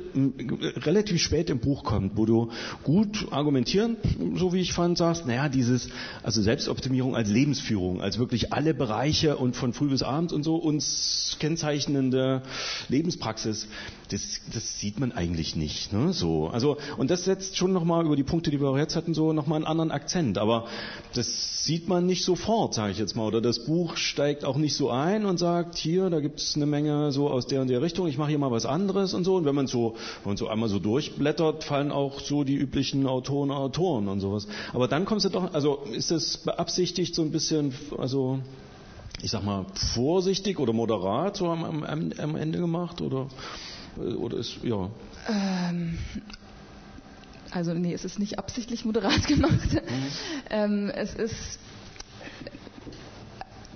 relativ 0.77 1.21
spät 1.21 1.51
im 1.51 1.61
Buch 1.61 1.85
kommt, 1.85 2.17
wo 2.17 2.27
du 2.27 2.51
gut 2.83 3.29
argumentieren, 3.31 3.97
so 4.37 4.53
wie 4.53 4.61
ich 4.61 4.73
fand, 4.73 4.99
sagst, 4.99 5.27
naja, 5.27 5.49
dieses, 5.49 5.89
also 6.23 6.43
Selbstoptimierung 6.43 7.15
als 7.17 7.29
Lebensführung, 7.29 8.01
als 8.01 8.19
wirklich 8.19 8.53
alle 8.53 8.75
Bereiche 8.75 9.37
und 9.37 9.57
von 9.57 9.73
früh 9.73 9.89
bis 9.89 10.03
abend 10.03 10.33
und 10.33 10.43
so 10.43 10.57
uns 10.57 11.37
kennzeichnende 11.41 12.43
Lebenspraxis, 12.89 13.69
das, 14.09 14.41
das 14.53 14.79
sieht 14.79 15.01
man 15.01 15.13
eigentlich 15.13 15.57
nicht. 15.57 15.93
Ne? 15.93 16.13
So, 16.13 16.49
also, 16.49 16.77
und 16.99 17.11
das 17.11 17.25
setzt 17.25 17.57
schon 17.57 17.73
nochmal 17.73 18.05
über 18.05 18.17
die 18.17 18.23
Punkte, 18.23 18.51
die 18.51 18.61
wir 18.61 18.69
auch 18.69 18.77
jetzt 18.77 18.97
hatten, 18.97 19.15
so 19.15 19.33
nochmal 19.33 19.57
einen 19.57 19.67
anderen 19.67 19.91
Akzent. 19.91 20.37
Aber 20.37 20.67
das 21.15 21.65
sieht 21.65 21.89
man 21.89 22.07
nicht 22.07 22.25
sofort, 22.25 22.75
sage 22.75 22.93
ich 22.93 22.99
jetzt 22.99 23.17
mal. 23.17 23.27
Oder 23.27 23.41
das 23.41 23.65
Buch 23.65 23.97
steigt 23.97 24.45
auch 24.45 24.57
nicht 24.57 24.75
so 24.75 24.91
ein 24.91 25.25
und 25.25 25.39
sagt, 25.39 25.79
hier, 25.79 26.11
da 26.11 26.21
gibt 26.21 26.41
es 26.41 26.55
eine 26.55 26.67
Menge 26.67 27.13
so 27.13 27.31
aus 27.31 27.47
der 27.47 27.63
und 27.63 27.69
der 27.69 27.81
Richtung, 27.81 28.07
ich 28.07 28.19
mache 28.19 28.29
hier 28.29 28.39
mal 28.39 28.51
was 28.51 28.67
anderes 28.67 29.15
und 29.15 29.25
so. 29.25 29.37
Und 29.37 29.47
wenn 29.47 29.55
man 29.55 29.67
so, 29.67 29.95
wenn 30.23 30.31
man 30.31 30.37
so 30.37 30.49
einmal 30.49 30.69
so 30.69 30.79
durchblättert, 30.79 31.65
fallen 31.65 31.91
auch 31.91 32.21
so 32.21 32.45
die 32.45 32.57
üblichen 32.57 33.07
Autoren, 33.07 33.51
Autoren 33.51 34.09
und 34.09 34.21
sowas. 34.21 34.47
Aber 34.75 34.87
dann 34.87 35.07
kommst 35.07 35.25
du 35.25 35.31
doch, 35.31 35.55
also 35.55 35.79
ist 35.93 36.11
das 36.11 36.37
beabsichtigt 36.39 37.15
so 37.15 37.23
ein 37.23 37.31
bisschen, 37.31 37.75
also 37.97 38.41
ich 39.23 39.31
sag 39.31 39.43
mal, 39.43 39.65
vorsichtig 39.95 40.59
oder 40.59 40.75
moderat 40.75 41.39
so 41.39 41.49
am, 41.49 41.83
am, 41.83 42.13
am 42.19 42.37
Ende 42.37 42.59
gemacht? 42.59 43.01
Oder? 43.01 43.29
Äh, 43.99 44.15
oder 44.15 44.39
ist, 44.39 44.63
ja. 44.63 44.91
Ähm, 45.29 45.99
also 47.51 47.73
nee, 47.75 47.93
es 47.95 48.05
ist 48.05 48.19
nicht 48.19 48.39
absichtlich 48.39 48.85
moderat 48.85 49.27
gemacht. 49.27 49.73
Mhm. 49.73 49.81
Ähm, 50.51 50.91
es 50.95 51.15
ist 51.15 51.59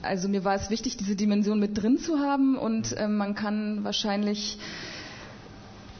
also 0.02 0.28
mir 0.28 0.44
war 0.44 0.54
es 0.54 0.70
wichtig, 0.70 0.96
diese 0.96 1.16
Dimension 1.16 1.58
mit 1.58 1.76
drin 1.80 1.98
zu 1.98 2.18
haben 2.18 2.56
und 2.56 2.96
äh, 2.96 3.08
man 3.08 3.34
kann 3.34 3.84
wahrscheinlich 3.84 4.58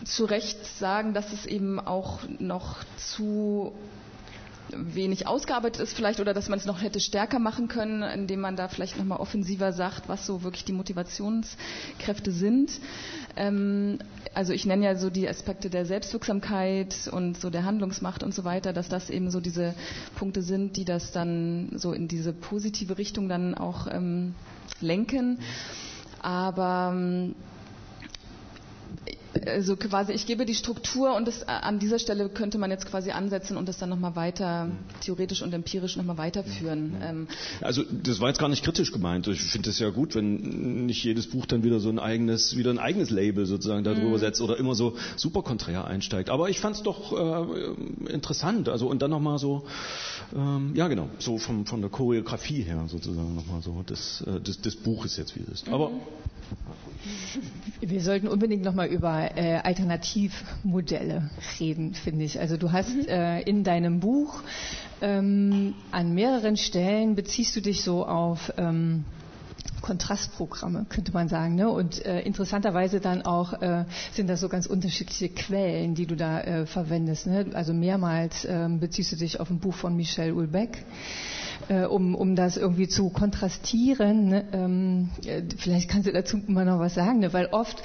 zu 0.05 0.25
Recht 0.25 0.65
sagen, 0.79 1.15
dass 1.15 1.33
es 1.33 1.47
eben 1.47 1.79
auch 1.81 2.21
noch 2.39 2.85
zu 2.97 3.73
wenig 4.75 5.27
ausgearbeitet 5.27 5.83
ist 5.83 5.95
vielleicht 5.95 6.21
oder 6.21 6.35
dass 6.35 6.49
man 6.49 6.59
es 6.59 6.67
noch 6.67 6.83
hätte 6.83 7.01
stärker 7.01 7.39
machen 7.39 7.69
können, 7.69 8.03
indem 8.03 8.41
man 8.41 8.57
da 8.57 8.69
vielleicht 8.69 8.97
nochmal 8.99 9.19
offensiver 9.21 9.73
sagt, 9.73 10.09
was 10.09 10.27
so 10.27 10.43
wirklich 10.43 10.65
die 10.65 10.73
Motivationskräfte 10.73 12.31
sind. 12.33 12.71
Ähm, 13.37 13.99
also 14.35 14.53
ich 14.53 14.67
nenne 14.67 14.85
ja 14.85 14.95
so 14.97 15.11
die 15.11 15.29
Aspekte 15.29 15.71
der 15.71 15.87
Selbstwirksamkeit 15.87 17.09
und 17.13 17.39
so 17.41 17.51
der 17.51 17.65
Handlungsmacht 17.65 18.23
und 18.23 18.35
so 18.35 18.45
weiter, 18.45 18.73
dass 18.73 18.89
das 18.89 19.11
eben 19.11 19.31
so 19.31 19.41
diese 19.41 19.75
Punkte 20.17 20.43
sind, 20.43 20.77
die 20.77 20.85
das 20.85 21.13
dann 21.13 21.71
so 21.75 21.93
in 21.93 22.09
diese 22.09 22.33
positive 22.33 22.99
Richtung 22.99 23.29
dann 23.29 23.55
auch 23.55 23.87
ähm, 23.91 24.35
lenken. 24.81 25.39
Aber 26.21 26.93
ähm, 26.95 27.35
also 29.49 29.77
quasi, 29.77 30.13
ich 30.13 30.27
gebe 30.27 30.45
die 30.45 30.55
Struktur 30.55 31.15
und 31.15 31.27
das, 31.27 31.43
äh, 31.43 31.47
an 31.47 31.79
dieser 31.79 31.99
Stelle 31.99 32.29
könnte 32.29 32.59
man 32.59 32.71
jetzt 32.71 32.87
quasi 32.87 33.11
ansetzen 33.11 33.57
und 33.57 33.69
das 33.69 33.79
dann 33.79 33.89
nochmal 33.89 34.17
weiter, 34.17 34.71
theoretisch 35.01 35.43
und 35.43 35.53
empirisch 35.53 35.97
nochmal 35.97 36.19
weiterführen. 36.19 36.97
Ähm 37.03 37.29
also 37.61 37.83
das 37.91 38.21
war 38.21 38.29
jetzt 38.29 38.39
gar 38.39 38.49
nicht 38.49 38.65
kritisch 38.65 38.93
gemeint. 38.93 39.27
Ich 39.29 39.41
finde 39.41 39.71
es 39.71 39.79
ja 39.79 39.91
gut, 39.91 40.15
wenn 40.15 40.87
nicht 40.87 41.05
jedes 41.05 41.29
Buch 41.29 41.47
dann 41.47 41.63
wieder 41.63 41.81
so 41.81 41.89
ein 41.89 41.99
eigenes, 41.99 42.57
wieder 42.57 42.71
ein 42.71 42.79
eigenes 42.79 43.11
Label 43.11 43.47
sozusagen 43.47 43.85
darüber 43.85 44.11
mhm. 44.11 44.19
setzt 44.19 44.41
oder 44.41 44.57
immer 44.57 44.75
so 44.75 44.97
super 45.17 45.43
konträr 45.43 45.87
einsteigt. 45.87 46.31
Aber 46.31 46.49
ich 46.49 46.61
fand 46.61 46.77
es 46.77 46.83
doch 46.83 47.13
äh, 47.13 48.13
interessant. 48.13 48.69
Also 48.69 48.89
und 48.89 49.03
dann 49.03 49.11
nochmal 49.11 49.39
so, 49.39 49.65
ähm, 50.35 50.73
ja 50.75 50.89
genau, 50.89 51.09
so 51.19 51.39
vom, 51.39 51.67
von 51.67 51.81
der 51.81 51.91
Choreografie 51.91 52.63
her 52.63 52.85
sozusagen 52.89 53.35
nochmal 53.35 53.63
so 53.63 53.83
des, 53.83 54.23
äh, 54.23 54.41
des, 54.41 54.61
des 54.61 54.77
Buches 54.77 55.17
jetzt, 55.17 55.37
wie 55.37 55.41
es 55.41 55.63
ist. 55.63 55.69
Aber 55.69 55.91
mhm. 55.91 56.01
Wir 57.81 58.01
sollten 58.01 58.29
unbedingt 58.29 58.65
nochmal 58.65 58.89
über 58.89 59.37
äh, 59.39 59.61
Alternativmodelle 59.63 61.31
reden, 61.61 61.95
finde 61.95 62.25
ich. 62.25 62.41
Also 62.41 62.57
du 62.57 62.73
hast 62.73 62.95
mhm. 62.95 63.09
äh, 63.09 63.41
in 63.43 63.63
deinem 63.63 64.01
Buch 64.01 64.43
ähm, 65.01 65.75
an 65.93 66.13
mehreren 66.13 66.57
Stellen 66.57 67.15
beziehst 67.15 67.55
du 67.55 67.61
dich 67.61 67.83
so 67.83 68.05
auf 68.05 68.53
ähm, 68.57 69.05
Kontrastprogramme, 69.81 70.87
könnte 70.89 71.13
man 71.13 71.29
sagen. 71.29 71.55
Ne? 71.55 71.69
Und 71.69 72.05
äh, 72.05 72.21
interessanterweise 72.23 72.99
dann 73.01 73.23
auch 73.23 73.63
äh, 73.63 73.85
sind 74.13 74.29
das 74.29 74.41
so 74.41 74.49
ganz 74.49 74.67
unterschiedliche 74.67 75.29
Quellen, 75.29 75.95
die 75.95 76.07
du 76.07 76.17
da 76.17 76.41
äh, 76.41 76.67
verwendest. 76.67 77.27
Ne? 77.27 77.47
Also 77.55 77.73
mehrmals 77.73 78.45
ähm, 78.45 78.81
beziehst 78.81 79.13
du 79.13 79.17
dich 79.17 79.39
auf 79.39 79.51
ein 79.51 79.61
Buch 79.61 79.75
von 79.75 79.95
Michel 79.95 80.33
Ulbeck 80.33 80.85
äh, 81.69 81.85
um, 81.85 82.15
um 82.15 82.35
das 82.35 82.57
irgendwie 82.57 82.89
zu 82.89 83.11
kontrastieren. 83.11 84.29
Ne? 84.29 84.45
Ähm, 84.53 85.11
äh, 85.25 85.43
vielleicht 85.57 85.89
kannst 85.89 86.07
du 86.07 86.13
dazu 86.13 86.41
mal 86.47 86.65
noch 86.65 86.79
was 86.79 86.95
sagen, 86.95 87.21
ne? 87.21 87.33
weil 87.33 87.47
oft, 87.47 87.83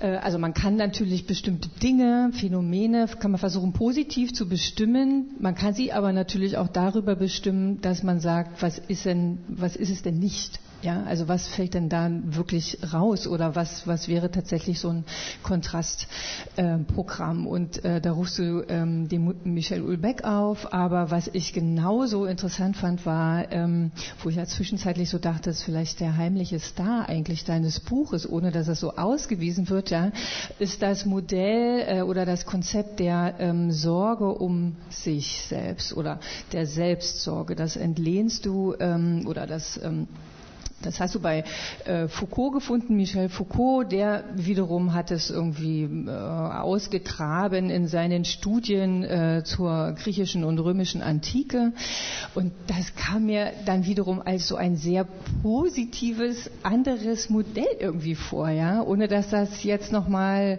äh, 0.00 0.16
also 0.16 0.38
man 0.38 0.54
kann 0.54 0.76
natürlich 0.76 1.26
bestimmte 1.26 1.68
Dinge, 1.68 2.30
Phänomene, 2.32 3.06
kann 3.18 3.30
man 3.30 3.38
versuchen 3.38 3.72
positiv 3.72 4.32
zu 4.32 4.48
bestimmen. 4.48 5.36
Man 5.40 5.54
kann 5.54 5.74
sie 5.74 5.92
aber 5.92 6.12
natürlich 6.12 6.56
auch 6.56 6.68
darüber 6.68 7.16
bestimmen, 7.16 7.80
dass 7.80 8.02
man 8.02 8.20
sagt, 8.20 8.62
was 8.62 8.78
ist 8.78 9.06
denn, 9.06 9.38
was 9.48 9.76
ist 9.76 9.90
es 9.90 10.02
denn 10.02 10.18
nicht? 10.18 10.60
Ja, 10.82 11.04
also 11.04 11.28
was 11.28 11.46
fällt 11.46 11.74
denn 11.74 11.88
da 11.88 12.10
wirklich 12.24 12.78
raus 12.92 13.28
oder 13.28 13.54
was, 13.54 13.86
was 13.86 14.08
wäre 14.08 14.32
tatsächlich 14.32 14.80
so 14.80 14.88
ein 14.88 15.04
Kontrastprogramm? 15.44 17.46
Äh, 17.46 17.48
und 17.48 17.84
äh, 17.84 18.00
da 18.00 18.10
rufst 18.10 18.40
du 18.40 18.64
ähm, 18.68 19.08
den 19.08 19.32
Michel 19.44 19.82
Ulbeck 19.82 20.24
auf, 20.24 20.72
aber 20.72 21.12
was 21.12 21.30
ich 21.32 21.52
genauso 21.52 22.24
interessant 22.24 22.76
fand, 22.76 23.06
war, 23.06 23.52
ähm, 23.52 23.92
wo 24.22 24.28
ich 24.28 24.36
ja 24.36 24.44
zwischenzeitlich 24.44 25.08
so 25.08 25.18
dachte, 25.18 25.50
dass 25.50 25.62
vielleicht 25.62 26.00
der 26.00 26.16
heimliche 26.16 26.58
Star 26.58 27.08
eigentlich 27.08 27.44
deines 27.44 27.78
Buches, 27.78 28.28
ohne 28.28 28.50
dass 28.50 28.66
es 28.66 28.80
so 28.80 28.96
ausgewiesen 28.96 29.68
wird, 29.68 29.90
ja, 29.90 30.10
ist 30.58 30.82
das 30.82 31.06
Modell 31.06 31.84
äh, 31.86 32.02
oder 32.02 32.26
das 32.26 32.44
Konzept 32.44 32.98
der 32.98 33.36
ähm, 33.38 33.70
Sorge 33.70 34.26
um 34.26 34.74
sich 34.90 35.42
selbst 35.48 35.96
oder 35.96 36.18
der 36.52 36.66
Selbstsorge. 36.66 37.54
Das 37.54 37.76
entlehnst 37.76 38.46
du 38.46 38.74
ähm, 38.80 39.26
oder 39.28 39.46
das 39.46 39.80
ähm, 39.80 40.08
das 40.86 41.00
hast 41.00 41.14
du 41.14 41.20
bei 41.20 41.44
äh, 41.84 42.08
Foucault 42.08 42.52
gefunden, 42.52 42.96
Michel 42.96 43.28
Foucault, 43.28 43.90
der 43.90 44.24
wiederum 44.34 44.94
hat 44.94 45.10
es 45.10 45.30
irgendwie 45.30 45.84
äh, 45.84 46.10
ausgegraben 46.10 47.70
in 47.70 47.86
seinen 47.86 48.24
Studien 48.24 49.02
äh, 49.04 49.42
zur 49.44 49.92
griechischen 49.92 50.44
und 50.44 50.58
römischen 50.58 51.02
Antike. 51.02 51.72
Und 52.34 52.52
das 52.66 52.94
kam 52.94 53.26
mir 53.26 53.52
dann 53.64 53.86
wiederum 53.86 54.20
als 54.22 54.48
so 54.48 54.56
ein 54.56 54.76
sehr 54.76 55.06
positives, 55.42 56.50
anderes 56.62 57.30
Modell 57.30 57.64
irgendwie 57.78 58.14
vor, 58.14 58.50
ja, 58.50 58.82
ohne 58.82 59.08
dass 59.08 59.30
das 59.30 59.64
jetzt 59.64 59.92
nochmal, 59.92 60.58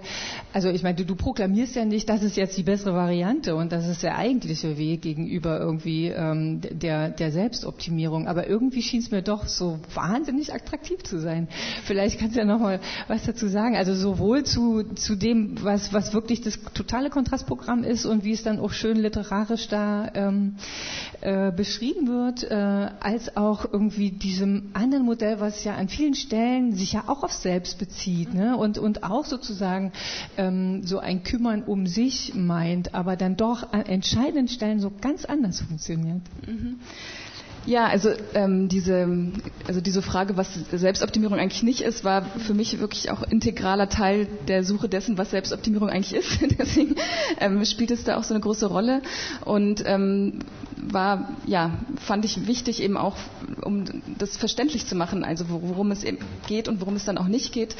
also 0.54 0.70
ich 0.70 0.84
meine, 0.84 0.96
du, 0.96 1.06
du 1.06 1.16
proklamierst 1.16 1.76
ja 1.76 1.86
nicht, 1.86 2.10
das 2.10 2.24
ist 2.24 2.38
jetzt 2.38 2.58
die 2.58 2.64
bessere 2.64 2.94
Variante 2.94 3.56
und 3.56 3.72
das 3.72 3.88
ist 3.88 4.04
der 4.04 4.18
eigentliche 4.18 4.78
Weg 4.78 5.02
gegenüber 5.02 5.60
irgendwie 5.60 6.08
ähm, 6.08 6.62
der, 6.62 7.10
der 7.10 7.32
Selbstoptimierung. 7.32 8.28
Aber 8.28 8.48
irgendwie 8.48 8.82
schien 8.82 9.00
es 9.00 9.12
mir 9.12 9.22
doch 9.22 9.48
so 9.48 9.80
wahnsinnig 9.94 10.13
wahnsinnig 10.14 10.54
attraktiv 10.54 11.04
zu 11.04 11.20
sein. 11.20 11.48
Vielleicht 11.86 12.20
kannst 12.20 12.36
du 12.36 12.40
ja 12.40 12.46
noch 12.46 12.60
mal 12.60 12.80
was 13.08 13.24
dazu 13.24 13.48
sagen. 13.48 13.76
Also 13.76 13.96
sowohl 13.96 14.44
zu, 14.44 14.84
zu 14.96 15.16
dem, 15.16 15.64
was, 15.64 15.94
was 15.94 16.14
wirklich 16.14 16.42
das 16.42 16.60
totale 16.74 17.10
Kontrastprogramm 17.10 17.84
ist 17.84 18.06
und 18.06 18.24
wie 18.24 18.32
es 18.32 18.44
dann 18.44 18.60
auch 18.60 18.72
schön 18.72 18.98
literarisch 18.98 19.68
da 19.68 20.12
ähm, 20.14 20.56
äh, 21.22 21.52
beschrieben 21.52 22.08
wird, 22.08 22.44
äh, 22.44 22.54
als 22.54 23.36
auch 23.38 23.66
irgendwie 23.72 24.12
diesem 24.12 24.70
anderen 24.74 25.06
Modell, 25.06 25.40
was 25.40 25.64
ja 25.64 25.76
an 25.76 25.90
vielen 25.90 26.14
Stellen 26.16 26.74
sich 26.74 26.94
ja 26.94 27.06
auch 27.08 27.24
auf 27.24 27.34
selbst 27.34 27.80
bezieht 27.80 28.34
ne? 28.34 28.56
und, 28.58 28.78
und 28.78 29.04
auch 29.04 29.26
sozusagen 29.26 29.92
ähm, 30.38 30.84
so 30.84 31.00
ein 31.00 31.24
Kümmern 31.24 31.64
um 31.64 31.88
sich 31.88 32.34
meint, 32.36 32.94
aber 32.94 33.16
dann 33.16 33.36
doch 33.36 33.74
an 33.74 33.86
entscheidenden 33.86 34.48
Stellen 34.48 34.80
so 34.80 34.92
ganz 35.02 35.26
anders 35.26 35.62
funktioniert. 35.62 36.22
Mhm. 36.46 36.80
Ja, 37.66 37.86
also 37.88 38.10
ähm, 38.34 38.68
diese, 38.68 39.08
also 39.68 39.80
diese 39.80 40.02
Frage, 40.02 40.36
was 40.36 40.54
Selbstoptimierung 40.72 41.40
eigentlich 41.40 41.64
nicht 41.64 41.82
ist, 41.82 42.04
war 42.04 42.26
für 42.26 42.54
mich 42.54 42.80
wirklich 42.80 43.10
auch 43.10 43.24
integraler 43.24 43.88
Teil 43.90 44.28
der 44.48 44.64
Suche 44.64 44.90
dessen, 44.90 45.18
was 45.18 45.32
Selbstoptimierung 45.32 45.90
eigentlich 45.90 46.14
ist. 46.14 46.40
Deswegen 46.60 46.96
ähm, 47.40 47.64
spielt 47.66 47.92
es 47.92 48.04
da 48.04 48.18
auch 48.18 48.24
so 48.24 48.34
eine 48.34 48.42
große 48.42 48.66
Rolle 48.66 49.02
und 49.46 49.84
ähm, 49.86 50.40
war, 50.92 51.30
ja, 51.46 51.72
fand 52.00 52.26
ich 52.26 52.48
wichtig 52.48 52.82
eben 52.82 52.98
auch, 52.98 53.18
um 53.64 53.86
das 54.18 54.38
verständlich 54.38 54.86
zu 54.88 54.96
machen, 54.96 55.24
also 55.24 55.46
worum 55.50 55.92
es 55.92 56.04
geht 56.48 56.68
und 56.68 56.82
worum 56.82 56.96
es 56.96 57.06
dann 57.06 57.18
auch 57.18 57.28
nicht 57.28 57.54
geht. 57.54 57.76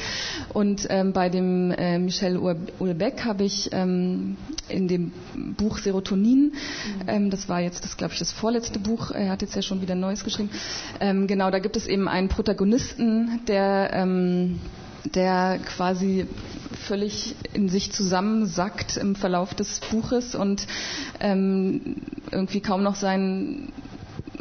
Und 0.52 0.86
ähm, 0.90 1.12
bei 1.12 1.28
dem 1.28 1.70
äh, 1.72 1.98
Michel 1.98 2.38
Ulbeck 2.78 3.24
habe 3.24 3.44
ich 3.44 3.70
ähm, 3.72 4.36
in 4.68 4.88
dem 4.88 5.12
Buch 5.56 5.78
Serotonin, 5.78 6.52
mhm. 6.52 7.08
ähm, 7.08 7.30
das 7.30 7.48
war 7.48 7.60
jetzt, 7.60 7.84
das 7.84 7.96
glaube 7.96 8.12
ich, 8.14 8.18
das 8.18 8.32
vorletzte 8.32 8.78
Buch, 8.78 9.10
er 9.10 9.30
hat 9.30 9.42
jetzt 9.42 9.54
ja 9.54 9.62
schon 9.62 9.82
wieder 9.82 9.94
Neues 9.94 10.24
geschrieben. 10.24 10.50
Ähm, 11.00 11.26
genau, 11.26 11.50
da 11.50 11.58
gibt 11.58 11.76
es 11.76 11.86
eben 11.86 12.08
einen 12.08 12.28
Protagonisten, 12.28 13.40
der, 13.46 13.90
ähm, 13.92 14.58
der 15.04 15.58
quasi 15.76 16.26
völlig 16.86 17.34
in 17.52 17.68
sich 17.68 17.92
zusammensackt 17.92 18.96
im 18.96 19.14
Verlauf 19.16 19.54
des 19.54 19.80
Buches 19.80 20.34
und 20.34 20.66
ähm, 21.20 21.96
irgendwie 22.30 22.60
kaum 22.60 22.82
noch 22.82 22.94
sein 22.94 23.72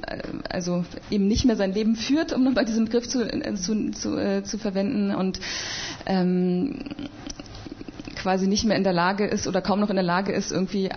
äh, 0.07 0.19
also 0.49 0.85
eben 1.09 1.27
nicht 1.27 1.45
mehr 1.45 1.55
sein 1.55 1.73
Leben 1.73 1.95
führt, 1.95 2.33
um 2.33 2.43
nochmal 2.43 2.65
diesen 2.65 2.85
Begriff 2.85 3.07
zu, 3.07 3.21
äh, 3.23 3.53
zu, 3.55 3.91
zu, 3.91 4.17
äh, 4.17 4.43
zu 4.43 4.57
verwenden 4.57 5.13
und 5.15 5.39
ähm, 6.05 6.79
quasi 8.23 8.47
nicht 8.47 8.63
mehr 8.63 8.77
in 8.77 8.85
der 8.85 8.93
Lage 8.93 9.25
ist 9.25 9.47
oder 9.47 9.61
kaum 9.61 9.81
noch 9.81 9.89
in 9.89 9.97
der 9.97 10.03
Lage 10.03 10.31
ist, 10.31 10.53
irgendwie 10.53 10.89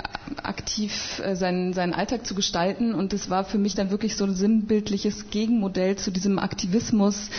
aktiv 0.45 1.21
äh, 1.25 1.35
seinen, 1.35 1.73
seinen 1.73 1.93
Alltag 1.93 2.25
zu 2.25 2.37
gestalten. 2.37 2.95
Und 2.95 3.13
das 3.13 3.29
war 3.31 3.45
für 3.45 3.59
mich 3.59 3.75
dann 3.75 3.91
wirklich 3.91 4.15
so 4.17 4.25
ein 4.25 4.35
sinnbildliches 4.37 5.29
Gegenmodell 5.31 5.97
zu 5.97 6.13
diesem 6.13 6.39
Aktivismus, 6.39 7.31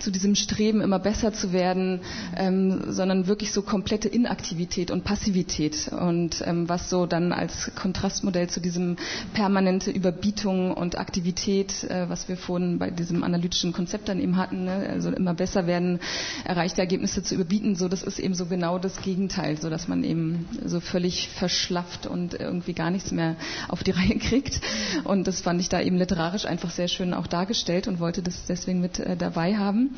zu 0.00 0.10
diesem 0.10 0.34
Streben, 0.34 0.80
immer 0.80 0.98
besser 0.98 1.32
zu 1.32 1.52
werden, 1.52 2.00
ähm, 2.36 2.90
sondern 2.92 3.28
wirklich 3.28 3.52
so 3.52 3.62
komplette 3.62 4.08
Inaktivität 4.08 4.90
und 4.90 5.04
Passivität. 5.04 5.88
Und 5.92 6.42
ähm, 6.44 6.68
was 6.68 6.90
so 6.90 7.06
dann 7.06 7.32
als 7.32 7.70
Kontrastmodell 7.76 8.48
zu 8.48 8.60
diesem 8.60 8.96
permanente 9.34 9.92
Überbietung 9.92 10.74
und 10.74 10.98
Aktivität, 10.98 11.84
äh, 11.84 12.08
was 12.08 12.28
wir 12.28 12.36
vorhin 12.36 12.80
bei 12.80 12.90
diesem 12.90 13.22
analytischen 13.22 13.72
Konzept 13.72 14.08
dann 14.08 14.18
eben 14.18 14.36
hatten, 14.36 14.64
ne? 14.64 14.88
also 14.92 15.10
immer 15.12 15.34
besser 15.34 15.68
werden, 15.68 16.00
erreichte 16.44 16.80
Ergebnisse 16.80 17.22
zu 17.22 17.36
überbieten, 17.36 17.76
so 17.76 17.86
das 17.86 18.02
ist 18.02 18.18
eben 18.18 18.34
so 18.34 18.46
genau 18.46 18.80
das 18.80 19.00
Gegenteil 19.00 19.27
Gegenteil, 19.28 19.58
so 19.58 19.68
dass 19.68 19.88
man 19.88 20.04
eben 20.04 20.48
so 20.64 20.80
völlig 20.80 21.28
verschlafft 21.28 22.06
und 22.06 22.34
irgendwie 22.34 22.72
gar 22.72 22.90
nichts 22.90 23.10
mehr 23.10 23.36
auf 23.68 23.84
die 23.84 23.90
Reihe 23.98 24.18
kriegt. 24.18 24.60
Und 25.04 25.26
das 25.26 25.42
fand 25.42 25.60
ich 25.60 25.68
da 25.68 25.80
eben 25.80 25.96
literarisch 25.98 26.46
einfach 26.46 26.70
sehr 26.70 26.88
schön 26.88 27.12
auch 27.12 27.26
dargestellt 27.26 27.88
und 27.88 28.00
wollte 28.00 28.22
das 28.22 28.46
deswegen 28.48 28.80
mit 28.80 28.98
äh, 28.98 29.16
dabei 29.16 29.56
haben. 29.56 29.90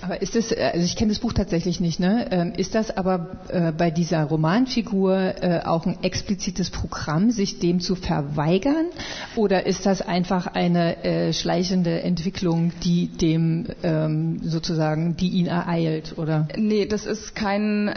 Aber 0.00 0.20
ist 0.20 0.34
das, 0.34 0.50
äh, 0.50 0.70
also 0.74 0.84
ich 0.84 0.96
kenne 0.96 1.12
das 1.12 1.20
Buch 1.20 1.32
tatsächlich 1.32 1.78
nicht, 1.80 2.00
ne? 2.00 2.26
Ähm, 2.32 2.52
ist 2.56 2.74
das 2.74 2.96
aber 2.96 3.36
äh, 3.48 3.72
bei 3.72 3.90
dieser 3.90 4.24
Romanfigur 4.24 5.42
äh, 5.42 5.60
auch 5.64 5.86
ein 5.86 6.02
explizites 6.02 6.70
Programm, 6.70 7.30
sich 7.30 7.60
dem 7.60 7.80
zu 7.80 7.94
verweigern? 7.94 8.86
Oder 9.36 9.66
ist 9.66 9.86
das 9.86 10.02
einfach 10.02 10.46
eine 10.46 11.32
schleichende 11.32 12.02
Entwicklung, 12.02 12.72
die 12.82 13.08
dem 13.08 13.66
ähm, 13.82 14.40
sozusagen, 14.42 15.16
die 15.16 15.28
ihn 15.28 15.46
ereilt, 15.46 16.14
oder? 16.18 16.48
Nee, 16.56 16.86
das 16.86 17.06
ist 17.06 17.34
kein, 17.34 17.92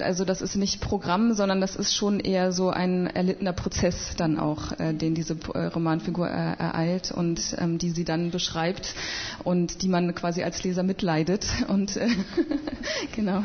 also 0.00 0.24
das 0.24 0.42
ist 0.42 0.56
nicht 0.56 0.80
Programm, 0.80 1.34
sondern 1.34 1.60
das 1.60 1.76
ist 1.76 1.94
schon 1.94 2.20
eher 2.20 2.52
so 2.52 2.70
ein 2.70 3.06
erlittener 3.06 3.52
Prozess 3.52 4.14
dann 4.16 4.38
auch, 4.38 4.72
äh, 4.78 4.92
den 4.92 5.14
diese 5.14 5.36
äh, 5.54 5.66
Romanfigur 5.66 6.28
äh, 6.28 6.54
ereilt 6.58 7.12
und 7.12 7.40
ähm, 7.58 7.78
die 7.78 7.90
sie 7.90 8.04
dann 8.04 8.30
beschreibt 8.30 8.94
und 9.44 9.82
die 9.82 9.88
man 9.88 10.14
quasi 10.14 10.42
als 10.42 10.62
Leser 10.62 10.82
mitleidet 10.82 11.46
und 11.68 11.96
äh, 11.96 12.08
genau. 13.16 13.42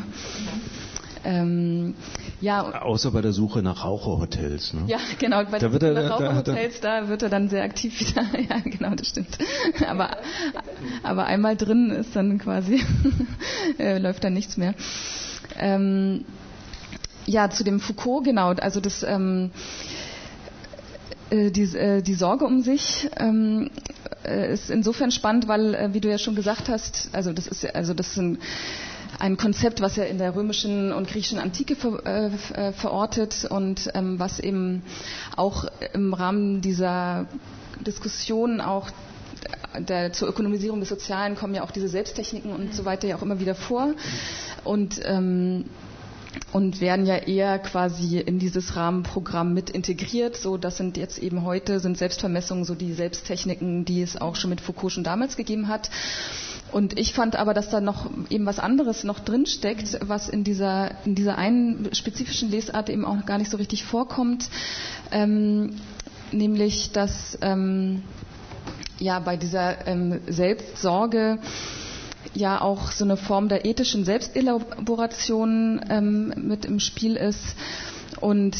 Ähm, 1.26 1.96
ja, 2.40 2.82
Außer 2.82 3.12
bei 3.12 3.22
der 3.22 3.34
Suche 3.34 3.62
nach 3.62 3.84
Raucherhotels. 3.84 4.74
Ne? 4.74 4.84
Ja, 4.88 5.00
genau. 5.20 5.44
Bei 5.44 5.60
der 5.60 5.70
Suche 5.70 5.88
er, 5.88 5.94
nach 5.94 6.12
Raucherhotels, 6.12 6.80
da, 6.80 7.02
da, 7.02 7.10
wird 7.10 7.24
er 7.24 7.30
dann 7.30 7.50
sehr 7.50 7.64
aktiv 7.64 8.00
wieder. 8.00 8.24
ja, 8.50 8.60
genau, 8.64 8.96
das 8.96 9.10
stimmt. 9.10 9.38
aber, 9.86 10.16
aber 11.04 11.26
einmal 11.26 11.58
drin 11.58 11.90
ist 11.90 12.16
dann 12.16 12.38
quasi, 12.38 12.82
äh, 13.78 13.98
läuft 13.98 14.24
dann 14.24 14.34
nichts 14.34 14.56
mehr. 14.56 14.74
Ähm, 15.58 16.26
ja, 17.26 17.50
zu 17.50 17.64
dem 17.64 17.80
Foucault, 17.80 18.24
genau. 18.24 18.50
Also 18.54 18.80
das, 18.80 19.04
ähm, 19.04 19.52
äh, 21.30 21.52
die, 21.52 21.64
äh, 21.76 22.02
die 22.02 22.14
Sorge 22.16 22.46
um 22.46 22.62
sich 22.62 23.10
ähm, 23.18 23.70
äh, 24.26 24.52
ist 24.52 24.70
insofern 24.70 25.12
spannend, 25.12 25.48
weil, 25.48 25.76
äh, 25.76 25.94
wie 25.94 26.00
du 26.00 26.10
ja 26.10 26.18
schon 26.18 26.36
gesagt 26.36 26.70
hast, 26.70 27.10
also 27.14 27.32
das 27.34 27.48
ist, 27.48 27.76
also 27.76 27.94
das 27.94 28.10
ist 28.10 28.18
ein, 29.20 29.38
Konzept, 29.38 29.82
was 29.82 29.96
ja 29.96 30.06
in 30.06 30.18
der 30.18 30.36
römischen 30.36 30.92
und 30.94 31.08
griechischen 31.08 31.40
Antike 31.40 31.76
ver, 31.76 32.06
äh, 32.06 32.72
verortet 32.74 33.46
und 33.50 33.90
ähm, 33.94 34.18
was 34.18 34.40
eben 34.40 34.82
auch 35.36 35.66
im 35.94 36.14
Rahmen 36.14 36.62
dieser 36.62 37.28
Diskussion 37.86 38.62
auch 38.62 38.90
der, 39.78 40.14
zur 40.14 40.30
Ökonomisierung 40.30 40.80
des 40.80 40.90
Sozialen 40.90 41.36
kommen 41.36 41.54
ja 41.56 41.64
auch 41.64 41.72
diese 41.72 41.88
Selbsttechniken 41.88 42.52
und 42.52 42.74
so 42.74 42.86
weiter 42.86 43.08
ja 43.08 43.16
auch 43.18 43.22
immer 43.22 43.40
wieder 43.40 43.56
vor. 43.56 43.94
Und 44.64 45.00
ähm, 45.06 45.66
und 46.52 46.80
werden 46.82 47.06
ja 47.06 47.16
eher 47.18 47.60
quasi 47.60 48.18
in 48.20 48.40
dieses 48.40 48.76
Rahmenprogramm 48.76 49.54
mit 49.54 49.70
integriert. 49.70 50.36
So, 50.36 50.58
das 50.58 50.78
sind 50.78 50.98
jetzt 50.98 51.18
eben 51.20 51.44
heute 51.44 51.80
sind 51.80 51.98
Selbstvermessungen 51.98 52.66
so 52.66 52.76
die 52.76 52.94
Selbsttechniken, 52.94 53.86
die 53.86 54.02
es 54.02 54.20
auch 54.20 54.36
schon 54.36 54.50
mit 54.50 54.62
Foucault 54.62 54.92
schon 54.94 55.04
damals 55.04 55.38
gegeben 55.38 55.68
hat. 55.68 55.90
Und 56.72 57.00
ich 57.00 57.14
fand 57.14 57.36
aber, 57.36 57.54
dass 57.56 57.70
da 57.70 57.82
noch 57.82 58.10
eben 58.30 58.46
was 58.46 58.60
anderes 58.60 59.04
noch 59.04 59.20
drin 59.20 59.48
steckt, 59.48 59.98
was 60.08 60.30
in 60.30 60.44
dieser 60.44 60.92
in 61.06 61.16
dieser 61.16 61.38
einen 61.38 61.90
spezifischen 61.94 62.52
Lesart 62.52 62.90
eben 62.90 63.06
auch 63.06 63.26
gar 63.26 63.40
nicht 63.40 63.50
so 63.50 63.58
richtig 63.58 63.84
vorkommt, 63.84 64.50
ähm, 65.12 65.72
nämlich 66.32 66.92
dass 66.92 67.40
ähm, 67.42 68.04
ja 69.00 69.20
bei 69.20 69.38
dieser 69.38 69.88
ähm, 69.88 70.20
Selbstsorge 70.28 71.40
ja 72.34 72.62
auch 72.62 72.92
so 72.92 73.06
eine 73.06 73.18
Form 73.18 73.50
der 73.50 73.66
ethischen 73.66 74.06
Selbstelaboration 74.06 75.82
ähm, 75.90 76.34
mit 76.38 76.66
im 76.66 76.80
Spiel 76.80 77.16
ist 77.16 77.56
und 78.20 78.56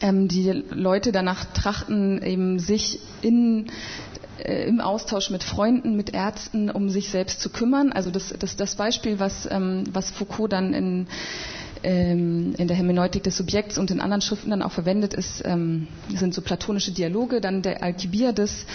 ähm, 0.00 0.28
die 0.28 0.50
Leute 0.70 1.12
danach 1.12 1.44
trachten, 1.52 2.22
eben 2.22 2.58
sich 2.58 3.00
in 3.22 3.66
äh, 4.44 4.66
im 4.68 4.80
Austausch 4.80 5.30
mit 5.30 5.42
Freunden, 5.42 5.96
mit 5.96 6.14
Ärzten, 6.14 6.70
um 6.70 6.88
sich 6.90 7.10
selbst 7.10 7.40
zu 7.40 7.50
kümmern. 7.50 7.92
Also 7.92 8.10
das, 8.10 8.34
das, 8.38 8.56
das 8.56 8.74
Beispiel, 8.76 9.18
was, 9.18 9.48
ähm, 9.50 9.84
was 9.92 10.10
Foucault 10.10 10.52
dann 10.52 10.74
in 10.74 11.06
ähm, 11.86 12.54
in 12.58 12.66
der 12.66 12.76
Hermeneutik 12.76 13.22
des 13.22 13.36
Subjekts 13.36 13.78
und 13.78 13.92
in 13.92 14.00
anderen 14.00 14.20
Schriften 14.20 14.50
dann 14.50 14.62
auch 14.62 14.72
verwendet 14.72 15.14
ist, 15.14 15.42
ähm, 15.44 15.86
sind 16.12 16.34
so 16.34 16.42
platonische 16.42 16.90
Dialoge. 16.90 17.40
Dann 17.40 17.62
der 17.62 17.82
Alkibiades, 17.82 18.66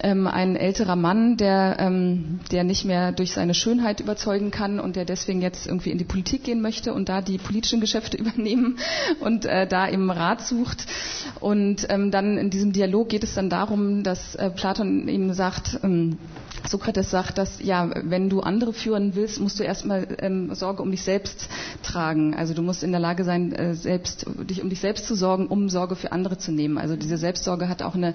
ähm, 0.00 0.28
ein 0.28 0.54
älterer 0.54 0.94
Mann, 0.94 1.36
der, 1.36 1.76
ähm, 1.80 2.38
der 2.52 2.62
nicht 2.62 2.84
mehr 2.84 3.10
durch 3.10 3.32
seine 3.32 3.52
Schönheit 3.54 3.98
überzeugen 3.98 4.52
kann 4.52 4.78
und 4.78 4.94
der 4.94 5.04
deswegen 5.04 5.42
jetzt 5.42 5.66
irgendwie 5.66 5.90
in 5.90 5.98
die 5.98 6.04
Politik 6.04 6.44
gehen 6.44 6.62
möchte 6.62 6.94
und 6.94 7.08
da 7.08 7.20
die 7.20 7.38
politischen 7.38 7.80
Geschäfte 7.80 8.16
übernehmen 8.22 8.78
und 9.18 9.44
äh, 9.44 9.66
da 9.66 9.88
eben 9.88 10.08
Rat 10.10 10.42
sucht. 10.42 10.86
Und 11.40 11.86
ähm, 11.90 12.12
dann 12.12 12.38
in 12.38 12.50
diesem 12.50 12.72
Dialog 12.72 13.08
geht 13.08 13.24
es 13.24 13.34
dann 13.34 13.50
darum, 13.50 14.04
dass 14.04 14.36
äh, 14.36 14.50
Platon 14.50 15.08
ihm 15.08 15.32
sagt, 15.32 15.80
ähm, 15.82 16.16
Sokrates 16.68 17.10
sagt, 17.10 17.38
dass 17.38 17.62
ja, 17.62 17.90
wenn 18.04 18.28
du 18.28 18.40
andere 18.40 18.72
führen 18.72 19.14
willst, 19.14 19.40
musst 19.40 19.58
du 19.58 19.64
erstmal 19.64 20.06
ähm, 20.20 20.54
Sorge 20.54 20.82
um 20.82 20.90
dich 20.90 21.02
selbst 21.02 21.48
tragen. 21.82 22.34
Also 22.34 22.54
du 22.54 22.62
musst 22.62 22.82
in 22.82 22.92
der 22.92 23.00
Lage 23.00 23.24
sein, 23.24 23.52
äh, 23.52 23.74
selbst 23.74 24.26
dich 24.48 24.62
um 24.62 24.68
dich 24.68 24.80
selbst 24.80 25.06
zu 25.06 25.14
sorgen, 25.14 25.46
um 25.46 25.68
Sorge 25.68 25.96
für 25.96 26.12
andere 26.12 26.38
zu 26.38 26.52
nehmen. 26.52 26.78
Also 26.78 26.96
diese 26.96 27.16
Selbstsorge 27.16 27.68
hat 27.68 27.82
auch 27.82 27.94
eine 27.94 28.14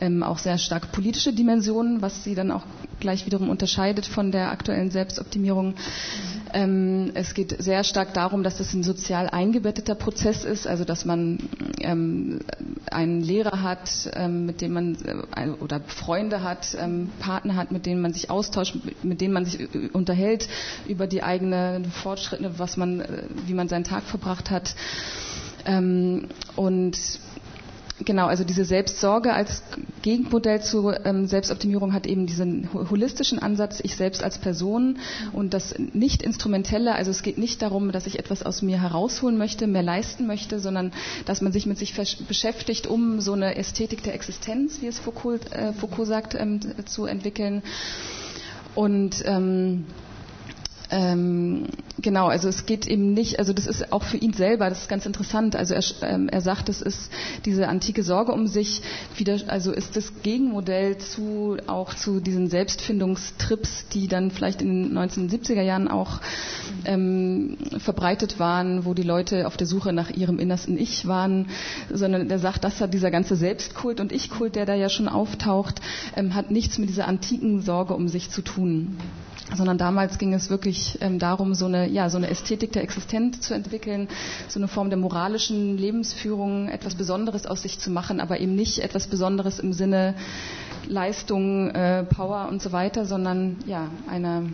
ähm, 0.00 0.22
auch 0.22 0.38
sehr 0.38 0.58
stark 0.58 0.92
politische 0.92 1.32
Dimension, 1.32 2.02
was 2.02 2.24
sie 2.24 2.34
dann 2.34 2.50
auch 2.50 2.64
gleich 3.00 3.26
wiederum 3.26 3.48
unterscheidet 3.48 4.06
von 4.06 4.30
der 4.32 4.50
aktuellen 4.50 4.90
Selbstoptimierung. 4.90 5.74
Ähm, 6.52 7.12
es 7.14 7.34
geht 7.34 7.62
sehr 7.62 7.84
stark 7.84 8.12
darum, 8.14 8.42
dass 8.42 8.60
es 8.60 8.74
ein 8.74 8.82
sozial 8.82 9.28
eingebetteter 9.30 9.94
Prozess 9.94 10.44
ist, 10.44 10.66
also 10.66 10.84
dass 10.84 11.04
man 11.04 11.38
ähm, 11.80 12.40
einen 12.90 13.20
Lehrer 13.20 13.62
hat, 13.62 13.88
ähm, 14.14 14.46
mit 14.46 14.60
dem 14.60 14.72
man 14.72 14.96
äh, 15.36 15.48
oder 15.60 15.80
Freunde 15.80 16.42
hat, 16.42 16.76
ähm, 16.78 17.10
Partner 17.20 17.56
hat, 17.56 17.70
mit 17.72 17.86
denen 17.86 18.02
man 18.02 18.12
sich 18.12 18.30
austauscht, 18.30 18.76
mit 19.02 19.20
denen 19.20 19.32
man 19.34 19.44
sich 19.44 19.60
äh, 19.60 19.88
unterhält 19.92 20.48
über 20.88 21.06
die 21.06 21.22
eigenen 21.22 21.84
Fortschritte, 21.90 22.58
was 22.58 22.76
man, 22.76 23.00
äh, 23.00 23.22
wie 23.46 23.54
man 23.54 23.68
seinen 23.68 23.84
Tag 23.84 24.02
verbracht 24.04 24.50
hat. 24.50 24.74
Ähm, 25.66 26.28
und 26.56 26.98
Genau, 28.04 28.26
also 28.26 28.44
diese 28.44 28.64
Selbstsorge 28.64 29.32
als 29.32 29.62
Gegenmodell 30.02 30.62
zur 30.62 31.04
ähm, 31.04 31.26
Selbstoptimierung 31.26 31.92
hat 31.92 32.06
eben 32.06 32.26
diesen 32.26 32.68
holistischen 32.72 33.38
Ansatz, 33.38 33.80
ich 33.82 33.96
selbst 33.96 34.22
als 34.22 34.38
Person 34.38 34.98
und 35.32 35.52
das 35.54 35.74
nicht 35.78 36.22
instrumentelle, 36.22 36.94
also 36.94 37.10
es 37.10 37.22
geht 37.22 37.38
nicht 37.38 37.62
darum, 37.62 37.92
dass 37.92 38.06
ich 38.06 38.18
etwas 38.18 38.42
aus 38.42 38.62
mir 38.62 38.80
herausholen 38.80 39.36
möchte, 39.36 39.66
mehr 39.66 39.82
leisten 39.82 40.26
möchte, 40.26 40.58
sondern 40.60 40.92
dass 41.26 41.40
man 41.40 41.52
sich 41.52 41.66
mit 41.66 41.78
sich 41.78 41.94
beschäftigt, 42.26 42.86
um 42.86 43.20
so 43.20 43.32
eine 43.32 43.56
Ästhetik 43.56 44.02
der 44.02 44.14
Existenz, 44.14 44.80
wie 44.80 44.86
es 44.86 44.98
Foucault, 44.98 45.52
äh, 45.52 45.72
Foucault 45.72 46.08
sagt, 46.08 46.34
ähm, 46.34 46.60
zu 46.86 47.06
entwickeln. 47.06 47.62
Und 48.74 49.22
ähm, 49.26 49.84
ähm, 50.90 51.66
genau, 52.00 52.26
also 52.26 52.48
es 52.48 52.66
geht 52.66 52.86
eben 52.86 53.14
nicht, 53.14 53.38
also 53.38 53.52
das 53.52 53.66
ist 53.66 53.92
auch 53.92 54.02
für 54.02 54.16
ihn 54.16 54.32
selber, 54.32 54.68
das 54.68 54.82
ist 54.82 54.88
ganz 54.88 55.06
interessant. 55.06 55.54
Also 55.54 55.74
er, 55.74 55.82
ähm, 56.02 56.28
er 56.28 56.40
sagt, 56.40 56.68
es 56.68 56.82
ist 56.82 57.10
diese 57.44 57.68
antike 57.68 58.02
Sorge 58.02 58.32
um 58.32 58.46
sich, 58.46 58.82
wieder, 59.16 59.38
also 59.46 59.72
ist 59.72 59.96
das 59.96 60.22
Gegenmodell 60.22 60.98
zu 60.98 61.58
auch 61.66 61.94
zu 61.94 62.20
diesen 62.20 62.48
Selbstfindungstrips, 62.48 63.86
die 63.92 64.08
dann 64.08 64.30
vielleicht 64.30 64.62
in 64.62 64.90
den 64.90 64.98
1970er 64.98 65.62
Jahren 65.62 65.86
auch 65.88 66.20
ähm, 66.84 67.56
verbreitet 67.78 68.38
waren, 68.40 68.84
wo 68.84 68.94
die 68.94 69.02
Leute 69.02 69.46
auf 69.46 69.56
der 69.56 69.66
Suche 69.66 69.92
nach 69.92 70.10
ihrem 70.10 70.38
innersten 70.38 70.76
Ich 70.76 71.06
waren, 71.06 71.46
sondern 71.92 72.28
er 72.28 72.38
sagt, 72.38 72.64
dass 72.64 72.82
dieser 72.90 73.10
ganze 73.10 73.36
Selbstkult 73.36 74.00
und 74.00 74.10
Ich-Kult, 74.10 74.56
der 74.56 74.66
da 74.66 74.74
ja 74.74 74.88
schon 74.88 75.06
auftaucht, 75.08 75.80
ähm, 76.16 76.34
hat 76.34 76.50
nichts 76.50 76.78
mit 76.78 76.88
dieser 76.88 77.06
antiken 77.06 77.60
Sorge 77.60 77.94
um 77.94 78.08
sich 78.08 78.30
zu 78.30 78.42
tun 78.42 78.96
sondern 79.56 79.78
damals 79.78 80.18
ging 80.18 80.32
es 80.32 80.50
wirklich 80.50 80.79
ähm, 81.00 81.18
darum, 81.18 81.54
so 81.54 81.66
eine, 81.66 81.88
ja, 81.88 82.08
so 82.10 82.16
eine 82.16 82.28
Ästhetik 82.28 82.72
der 82.72 82.82
Existenz 82.82 83.40
zu 83.40 83.54
entwickeln, 83.54 84.08
so 84.48 84.58
eine 84.60 84.68
Form 84.68 84.90
der 84.90 84.98
moralischen 84.98 85.76
Lebensführung, 85.78 86.68
etwas 86.68 86.94
Besonderes 86.94 87.46
aus 87.46 87.62
sich 87.62 87.78
zu 87.78 87.90
machen, 87.90 88.20
aber 88.20 88.40
eben 88.40 88.54
nicht 88.54 88.78
etwas 88.80 89.06
Besonderes 89.06 89.58
im 89.58 89.72
Sinne 89.72 90.14
Leistung, 90.88 91.70
äh, 91.70 92.04
Power 92.04 92.48
und 92.48 92.62
so 92.62 92.72
weiter, 92.72 93.04
sondern 93.04 93.56
ja, 93.66 93.88
eine 94.08 94.52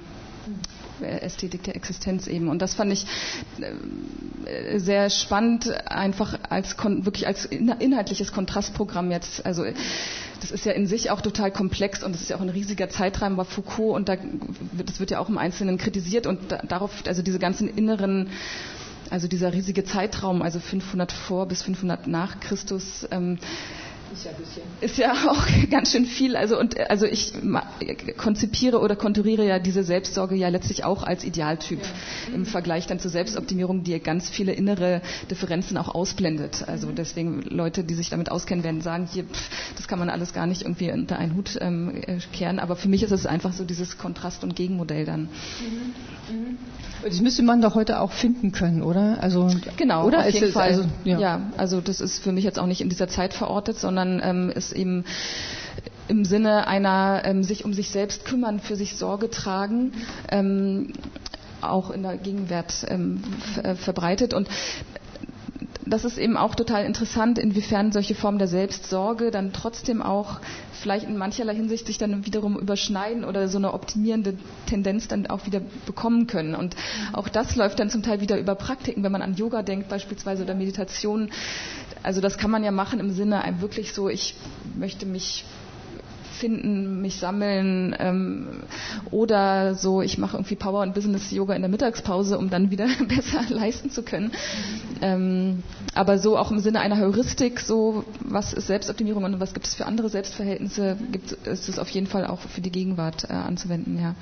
Ästhetik 1.02 1.62
der 1.64 1.76
Existenz 1.76 2.26
eben. 2.26 2.48
Und 2.48 2.60
das 2.62 2.74
fand 2.74 2.92
ich 2.92 3.06
äh, 3.60 4.78
sehr 4.78 5.10
spannend, 5.10 5.70
einfach 5.90 6.38
als 6.48 6.76
wirklich 6.78 7.26
als 7.26 7.44
inhaltliches 7.46 8.32
Kontrastprogramm 8.32 9.10
jetzt. 9.10 9.44
Also 9.46 9.64
das 10.40 10.50
ist 10.50 10.64
ja 10.66 10.72
in 10.72 10.86
sich 10.86 11.10
auch 11.10 11.20
total 11.20 11.50
komplex 11.50 12.02
und 12.02 12.14
es 12.14 12.22
ist 12.22 12.30
ja 12.30 12.36
auch 12.36 12.40
ein 12.42 12.48
riesiger 12.48 12.88
Zeitraum 12.88 13.36
bei 13.36 13.44
Foucault 13.44 13.96
und 13.96 14.08
da, 14.08 14.16
das 14.86 15.00
wird 15.00 15.10
ja 15.10 15.18
auch 15.18 15.28
im 15.28 15.38
Einzelnen 15.38 15.78
kritisiert 15.78 16.26
und 16.26 16.52
da, 16.52 16.58
darauf, 16.58 16.92
also 17.06 17.22
diese 17.22 17.38
ganzen 17.38 17.68
inneren 17.68 18.30
also 19.10 19.28
dieser 19.28 19.52
riesige 19.52 19.84
Zeitraum, 19.84 20.42
also 20.42 20.58
500 20.58 21.12
vor 21.12 21.46
bis 21.46 21.62
500 21.62 22.08
nach 22.08 22.40
Christus, 22.40 23.06
ähm, 23.12 23.38
ist 24.12 24.24
ja, 24.24 24.30
ist 24.80 24.98
ja 24.98 25.12
auch 25.30 25.46
ganz 25.70 25.92
schön 25.92 26.06
viel. 26.06 26.36
Also, 26.36 26.58
und, 26.58 26.78
also 26.90 27.06
ich 27.06 27.32
konzipiere 28.16 28.80
oder 28.80 28.96
konturiere 28.96 29.46
ja 29.46 29.58
diese 29.58 29.82
Selbstsorge 29.82 30.34
ja 30.34 30.48
letztlich 30.48 30.84
auch 30.84 31.02
als 31.02 31.24
Idealtyp 31.24 31.80
ja. 31.80 32.34
im 32.34 32.46
Vergleich 32.46 32.86
dann 32.86 32.98
zur 32.98 33.10
Selbstoptimierung, 33.10 33.84
die 33.84 33.98
ganz 34.00 34.28
viele 34.28 34.52
innere 34.52 35.02
Differenzen 35.30 35.76
auch 35.76 35.94
ausblendet. 35.94 36.68
Also 36.68 36.90
deswegen 36.92 37.42
Leute, 37.42 37.84
die 37.84 37.94
sich 37.94 38.10
damit 38.10 38.30
auskennen, 38.30 38.64
werden 38.64 38.80
sagen, 38.80 39.08
hier, 39.12 39.24
pff, 39.24 39.50
das 39.76 39.88
kann 39.88 39.98
man 39.98 40.10
alles 40.10 40.32
gar 40.32 40.46
nicht 40.46 40.62
irgendwie 40.62 40.90
unter 40.92 41.18
einen 41.18 41.34
Hut 41.34 41.58
ähm, 41.60 42.02
äh, 42.06 42.18
kehren. 42.32 42.58
Aber 42.58 42.76
für 42.76 42.88
mich 42.88 43.02
ist 43.02 43.12
es 43.12 43.26
einfach 43.26 43.52
so 43.52 43.64
dieses 43.64 43.98
Kontrast- 43.98 44.44
und 44.44 44.56
Gegenmodell 44.56 45.04
dann. 45.04 45.22
Mhm. 45.22 46.34
Mhm. 46.34 46.58
Das 47.02 47.20
müsste 47.20 47.42
man 47.42 47.60
doch 47.60 47.74
heute 47.74 48.00
auch 48.00 48.12
finden 48.12 48.52
können, 48.52 48.82
oder? 48.82 49.18
Also 49.20 49.50
genau, 49.76 50.06
oder? 50.06 50.20
auf 50.20 50.30
jeden 50.30 50.52
Fall. 50.52 50.68
Also, 50.68 50.84
ja. 51.04 51.18
ja, 51.18 51.40
also 51.56 51.80
das 51.80 52.00
ist 52.00 52.18
für 52.18 52.32
mich 52.32 52.44
jetzt 52.44 52.58
auch 52.58 52.66
nicht 52.66 52.80
in 52.80 52.88
dieser 52.88 53.08
Zeit 53.08 53.34
verortet, 53.34 53.78
sondern 53.78 53.95
sondern 53.96 54.20
ähm, 54.22 54.50
ist 54.50 54.72
eben 54.72 55.04
im 56.08 56.24
Sinne 56.24 56.66
einer 56.66 57.22
ähm, 57.24 57.42
sich 57.42 57.64
um 57.64 57.72
sich 57.72 57.90
selbst 57.90 58.24
kümmern, 58.26 58.60
für 58.60 58.76
sich 58.76 58.96
Sorge 58.96 59.30
tragen, 59.30 59.92
ähm, 60.30 60.92
auch 61.62 61.90
in 61.90 62.02
der 62.02 62.16
Gegenwart 62.18 62.86
ähm, 62.88 63.22
äh, 63.62 63.74
verbreitet. 63.74 64.34
Und 64.34 64.48
das 65.86 66.04
ist 66.04 66.18
eben 66.18 66.36
auch 66.36 66.54
total 66.54 66.84
interessant, 66.84 67.38
inwiefern 67.38 67.92
solche 67.92 68.14
Formen 68.14 68.38
der 68.38 68.48
Selbstsorge 68.48 69.30
dann 69.30 69.52
trotzdem 69.52 70.02
auch 70.02 70.40
vielleicht 70.72 71.06
in 71.08 71.16
mancherlei 71.16 71.54
Hinsicht 71.54 71.86
sich 71.86 71.96
dann 71.96 72.26
wiederum 72.26 72.58
überschneiden 72.58 73.24
oder 73.24 73.48
so 73.48 73.58
eine 73.58 73.72
optimierende 73.72 74.34
Tendenz 74.66 75.08
dann 75.08 75.26
auch 75.28 75.46
wieder 75.46 75.60
bekommen 75.86 76.26
können. 76.26 76.54
Und 76.54 76.76
auch 77.12 77.28
das 77.28 77.56
läuft 77.56 77.78
dann 77.78 77.88
zum 77.88 78.02
Teil 78.02 78.20
wieder 78.20 78.38
über 78.38 78.56
Praktiken, 78.56 79.02
wenn 79.04 79.12
man 79.12 79.22
an 79.22 79.34
Yoga 79.34 79.62
denkt 79.62 79.88
beispielsweise 79.88 80.42
oder 80.42 80.54
Meditation. 80.54 81.30
Also 82.06 82.20
das 82.20 82.38
kann 82.38 82.52
man 82.52 82.62
ja 82.62 82.70
machen 82.70 83.00
im 83.00 83.10
Sinne 83.10 83.42
wirklich 83.58 83.92
so, 83.92 84.08
ich 84.08 84.36
möchte 84.76 85.06
mich 85.06 85.44
finden, 86.38 87.00
mich 87.02 87.18
sammeln 87.18 87.96
ähm, 87.98 88.62
oder 89.10 89.74
so, 89.74 90.02
ich 90.02 90.16
mache 90.16 90.36
irgendwie 90.36 90.54
Power 90.54 90.82
und 90.82 90.94
Business 90.94 91.32
Yoga 91.32 91.54
in 91.54 91.62
der 91.62 91.68
Mittagspause, 91.68 92.38
um 92.38 92.48
dann 92.48 92.70
wieder 92.70 92.86
besser 93.08 93.40
leisten 93.48 93.90
zu 93.90 94.04
können. 94.04 94.30
Ähm, 95.02 95.64
aber 95.94 96.18
so 96.18 96.38
auch 96.38 96.52
im 96.52 96.60
Sinne 96.60 96.78
einer 96.78 97.00
Heuristik, 97.00 97.58
so 97.58 98.04
was 98.20 98.52
ist 98.52 98.68
Selbstoptimierung 98.68 99.24
und 99.24 99.40
was 99.40 99.52
gibt 99.52 99.66
es 99.66 99.74
für 99.74 99.86
andere 99.86 100.08
Selbstverhältnisse, 100.08 100.96
gibt, 101.10 101.32
ist 101.32 101.68
es 101.68 101.80
auf 101.80 101.88
jeden 101.88 102.06
Fall 102.06 102.24
auch 102.24 102.38
für 102.38 102.60
die 102.60 102.70
Gegenwart 102.70 103.24
äh, 103.24 103.32
anzuwenden. 103.32 103.98
Ja. 103.98 104.14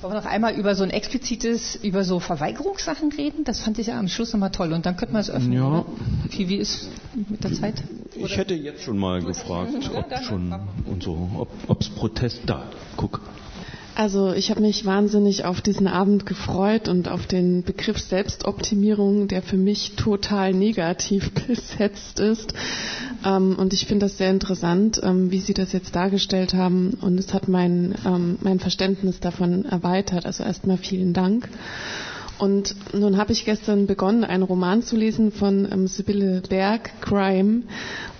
Wollen 0.00 0.14
wir 0.14 0.20
noch 0.20 0.26
einmal 0.26 0.54
über 0.54 0.74
so 0.74 0.84
ein 0.84 0.90
explizites, 0.90 1.76
über 1.76 2.04
so 2.04 2.20
Verweigerungssachen 2.20 3.12
reden? 3.12 3.44
Das 3.44 3.60
fand 3.60 3.78
ich 3.78 3.88
ja 3.88 3.98
am 3.98 4.08
Schluss 4.08 4.32
nochmal 4.32 4.50
toll. 4.50 4.72
Und 4.72 4.86
dann 4.86 4.96
könnte 4.96 5.12
man 5.12 5.22
es 5.22 5.30
öffnen. 5.30 5.52
Ja. 5.52 5.84
Wie, 6.30 6.48
wie 6.48 6.56
ist 6.56 6.88
mit 7.28 7.42
der 7.44 7.52
Zeit? 7.52 7.82
Oder? 8.16 8.26
Ich 8.26 8.36
hätte 8.36 8.54
jetzt 8.54 8.82
schon 8.82 8.98
mal 8.98 9.22
gefragt, 9.22 9.72
ob 9.94 10.22
schon 10.22 10.54
und 10.86 11.02
so, 11.02 11.48
ob 11.66 11.80
es 11.80 11.88
Protest 11.88 12.42
da. 12.46 12.64
Guck. 12.96 13.20
Also 14.00 14.32
ich 14.32 14.48
habe 14.50 14.62
mich 14.62 14.86
wahnsinnig 14.86 15.44
auf 15.44 15.60
diesen 15.60 15.86
Abend 15.86 16.24
gefreut 16.24 16.88
und 16.88 17.06
auf 17.06 17.26
den 17.26 17.62
Begriff 17.64 17.98
Selbstoptimierung, 17.98 19.28
der 19.28 19.42
für 19.42 19.58
mich 19.58 19.92
total 19.96 20.54
negativ 20.54 21.30
besetzt 21.46 22.18
ist. 22.18 22.54
Ähm, 23.26 23.56
und 23.58 23.74
ich 23.74 23.84
finde 23.84 24.06
das 24.06 24.16
sehr 24.16 24.30
interessant, 24.30 24.98
ähm, 25.02 25.30
wie 25.30 25.38
Sie 25.40 25.52
das 25.52 25.74
jetzt 25.74 25.94
dargestellt 25.94 26.54
haben. 26.54 26.96
Und 27.02 27.20
es 27.20 27.34
hat 27.34 27.46
mein, 27.46 27.94
ähm, 28.06 28.38
mein 28.40 28.58
Verständnis 28.58 29.20
davon 29.20 29.66
erweitert. 29.66 30.24
Also 30.24 30.44
erstmal 30.44 30.78
vielen 30.78 31.12
Dank. 31.12 31.50
Und 32.40 32.74
nun 32.94 33.18
habe 33.18 33.32
ich 33.32 33.44
gestern 33.44 33.86
begonnen, 33.86 34.24
einen 34.24 34.42
Roman 34.44 34.82
zu 34.82 34.96
lesen 34.96 35.30
von 35.30 35.70
ähm, 35.70 35.86
Sibylle 35.86 36.40
Berg, 36.48 36.90
Crime. 37.02 37.64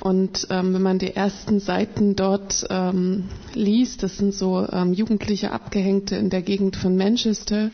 Und 0.01 0.47
ähm, 0.51 0.75
wenn 0.75 0.83
man 0.83 0.99
die 0.99 1.17
ersten 1.17 1.59
Seiten 1.59 2.17
dort 2.17 2.67
ähm, 2.69 3.25
liest, 3.55 4.03
das 4.03 4.19
sind 4.19 4.35
so 4.35 4.67
ähm, 4.71 4.93
jugendliche 4.93 5.53
Abgehängte 5.53 6.17
in 6.17 6.29
der 6.29 6.43
Gegend 6.43 6.77
von 6.77 6.99
Manchester, 6.99 7.71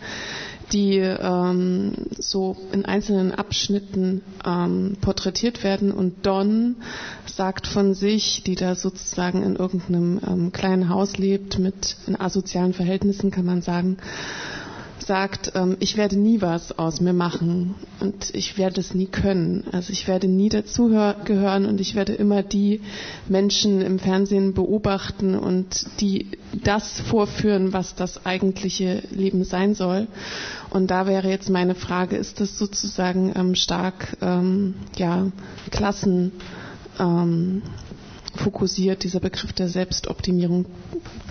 die 0.72 0.98
ähm, 0.98 1.94
so 2.16 2.56
in 2.70 2.84
einzelnen 2.84 3.32
Abschnitten 3.32 4.22
ähm, 4.46 4.96
porträtiert 5.00 5.64
werden. 5.64 5.90
Und 5.90 6.26
Don 6.26 6.76
sagt 7.26 7.66
von 7.66 7.94
sich, 7.94 8.44
die 8.46 8.54
da 8.54 8.76
sozusagen 8.76 9.42
in 9.42 9.56
irgendeinem 9.56 10.20
ähm, 10.24 10.52
kleinen 10.52 10.90
Haus 10.90 11.16
lebt, 11.18 11.58
mit 11.58 11.96
in 12.06 12.14
asozialen 12.18 12.72
Verhältnissen, 12.72 13.32
kann 13.32 13.46
man 13.46 13.62
sagen, 13.62 13.96
sagt, 15.06 15.52
ähm, 15.54 15.76
ich 15.80 15.96
werde 15.96 16.16
nie 16.18 16.40
was 16.40 16.76
aus 16.78 17.00
mir 17.00 17.12
machen 17.12 17.74
und 18.00 18.34
ich 18.34 18.58
werde 18.58 18.80
es 18.80 18.92
nie 18.94 19.06
können. 19.06 19.64
Also 19.72 19.92
ich 19.92 20.08
werde 20.08 20.26
nie 20.26 20.48
dazugehören 20.48 21.64
und 21.66 21.80
ich 21.80 21.94
werde 21.94 22.12
immer 22.12 22.42
die 22.42 22.80
Menschen 23.28 23.80
im 23.82 23.98
Fernsehen 23.98 24.52
beobachten 24.52 25.36
und 25.36 25.86
die 26.00 26.26
das 26.64 27.00
vorführen, 27.00 27.72
was 27.72 27.94
das 27.94 28.26
eigentliche 28.26 29.02
Leben 29.10 29.44
sein 29.44 29.74
soll. 29.74 30.08
Und 30.70 30.90
da 30.90 31.06
wäre 31.06 31.28
jetzt 31.28 31.50
meine 31.50 31.74
Frage, 31.76 32.16
ist 32.16 32.40
das 32.40 32.58
sozusagen 32.58 33.32
ähm, 33.36 33.54
stark 33.54 34.16
ähm, 34.20 34.74
ja, 34.96 35.26
Klassen 35.70 36.32
fokussiert, 38.36 39.04
dieser 39.04 39.20
Begriff 39.20 39.52
der 39.52 39.68
Selbstoptimierung? 39.68 40.64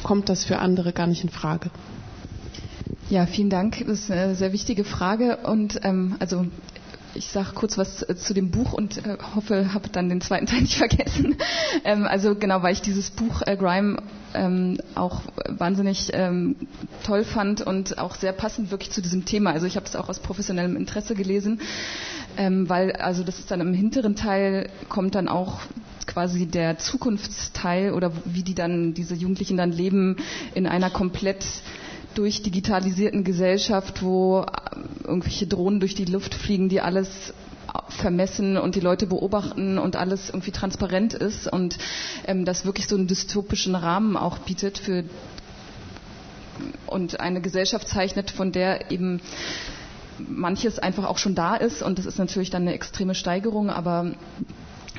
Kommt 0.03 0.29
das 0.29 0.45
für 0.45 0.59
andere 0.59 0.93
gar 0.93 1.07
nicht 1.07 1.23
in 1.23 1.29
Frage? 1.29 1.71
Ja, 3.07 3.27
vielen 3.27 3.51
Dank. 3.51 3.85
Das 3.85 3.99
ist 3.99 4.11
eine 4.11 4.33
sehr 4.33 4.51
wichtige 4.51 4.83
Frage. 4.83 5.37
Und 5.37 5.79
ähm, 5.83 6.15
also 6.19 6.47
ich 7.13 7.27
sage 7.27 7.49
kurz 7.53 7.77
was 7.77 8.01
äh, 8.01 8.15
zu 8.15 8.33
dem 8.33 8.49
Buch 8.49 8.73
und 8.73 8.97
äh, 9.05 9.17
hoffe, 9.35 9.75
habe 9.75 9.89
dann 9.89 10.09
den 10.09 10.21
zweiten 10.21 10.45
Teil 10.47 10.61
nicht 10.61 10.77
vergessen. 10.77 11.35
Ähm, 11.83 12.05
also 12.07 12.33
genau, 12.33 12.63
weil 12.63 12.73
ich 12.73 12.81
dieses 12.81 13.11
Buch 13.11 13.43
äh, 13.45 13.55
Grime 13.57 13.97
ähm, 14.33 14.79
auch 14.95 15.21
wahnsinnig 15.47 16.09
ähm, 16.13 16.55
toll 17.03 17.23
fand 17.25 17.61
und 17.61 17.99
auch 17.99 18.15
sehr 18.15 18.33
passend 18.33 18.71
wirklich 18.71 18.89
zu 18.89 19.03
diesem 19.03 19.23
Thema. 19.23 19.51
Also 19.51 19.67
ich 19.67 19.75
habe 19.75 19.85
es 19.85 19.95
auch 19.95 20.09
aus 20.09 20.19
professionellem 20.19 20.75
Interesse 20.75 21.13
gelesen, 21.13 21.61
ähm, 22.37 22.67
weil 22.69 22.93
also 22.93 23.23
das 23.23 23.37
ist 23.37 23.51
dann 23.51 23.61
im 23.61 23.75
hinteren 23.75 24.15
Teil 24.15 24.67
kommt 24.89 25.13
dann 25.13 25.27
auch 25.27 25.59
quasi 26.07 26.47
der 26.47 26.79
Zukunftsteil 26.79 27.91
oder 27.93 28.11
wie 28.25 28.41
die 28.43 28.55
dann 28.55 28.95
diese 28.95 29.13
Jugendlichen 29.13 29.57
dann 29.57 29.71
leben 29.71 30.17
in 30.55 30.65
einer 30.65 30.89
komplett 30.89 31.45
durch 32.17 32.41
digitalisierten 32.41 33.23
Gesellschaft, 33.23 34.01
wo 34.03 34.41
äh, 34.41 35.07
irgendwelche 35.07 35.47
Drohnen 35.47 35.79
durch 35.79 35.95
die 35.95 36.05
Luft 36.05 36.33
fliegen, 36.35 36.69
die 36.69 36.81
alles 36.81 37.33
vermessen 37.89 38.57
und 38.57 38.75
die 38.75 38.79
Leute 38.79 39.05
beobachten 39.07 39.77
und 39.77 39.95
alles 39.95 40.29
irgendwie 40.29 40.51
transparent 40.51 41.13
ist 41.13 41.47
und 41.51 41.77
ähm, 42.25 42.45
das 42.45 42.65
wirklich 42.65 42.87
so 42.87 42.95
einen 42.95 43.07
dystopischen 43.07 43.75
Rahmen 43.75 44.17
auch 44.17 44.37
bietet 44.39 44.77
für 44.77 45.03
und 46.87 47.19
eine 47.19 47.41
Gesellschaft 47.41 47.87
zeichnet, 47.87 48.31
von 48.31 48.51
der 48.51 48.91
eben 48.91 49.19
manches 50.19 50.79
einfach 50.79 51.05
auch 51.05 51.17
schon 51.17 51.35
da 51.35 51.55
ist. 51.55 51.81
Und 51.81 51.99
das 51.99 52.05
ist 52.05 52.17
natürlich 52.17 52.49
dann 52.49 52.61
eine 52.63 52.73
extreme 52.73 53.15
Steigerung, 53.15 53.69
aber 53.69 54.13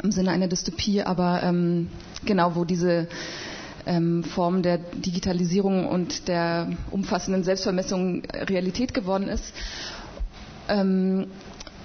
im 0.03 0.13
Sinne 0.13 0.31
einer 0.31 0.49
Dystopie, 0.49 1.03
aber 1.03 1.43
ähm, 1.43 1.89
genau, 2.25 2.55
wo 2.55 2.65
diese 2.65 3.09
ähm, 3.87 4.25
Form 4.25 4.63
der 4.63 4.79
Digitalisierung 4.79 5.87
und 5.87 6.29
der 6.29 6.71
umfassenden 6.91 7.45
Selbstvermessung 7.45 8.25
Realität 8.27 8.93
geworden 8.95 9.29
ist. 9.29 9.55
Ähm, 10.69 11.29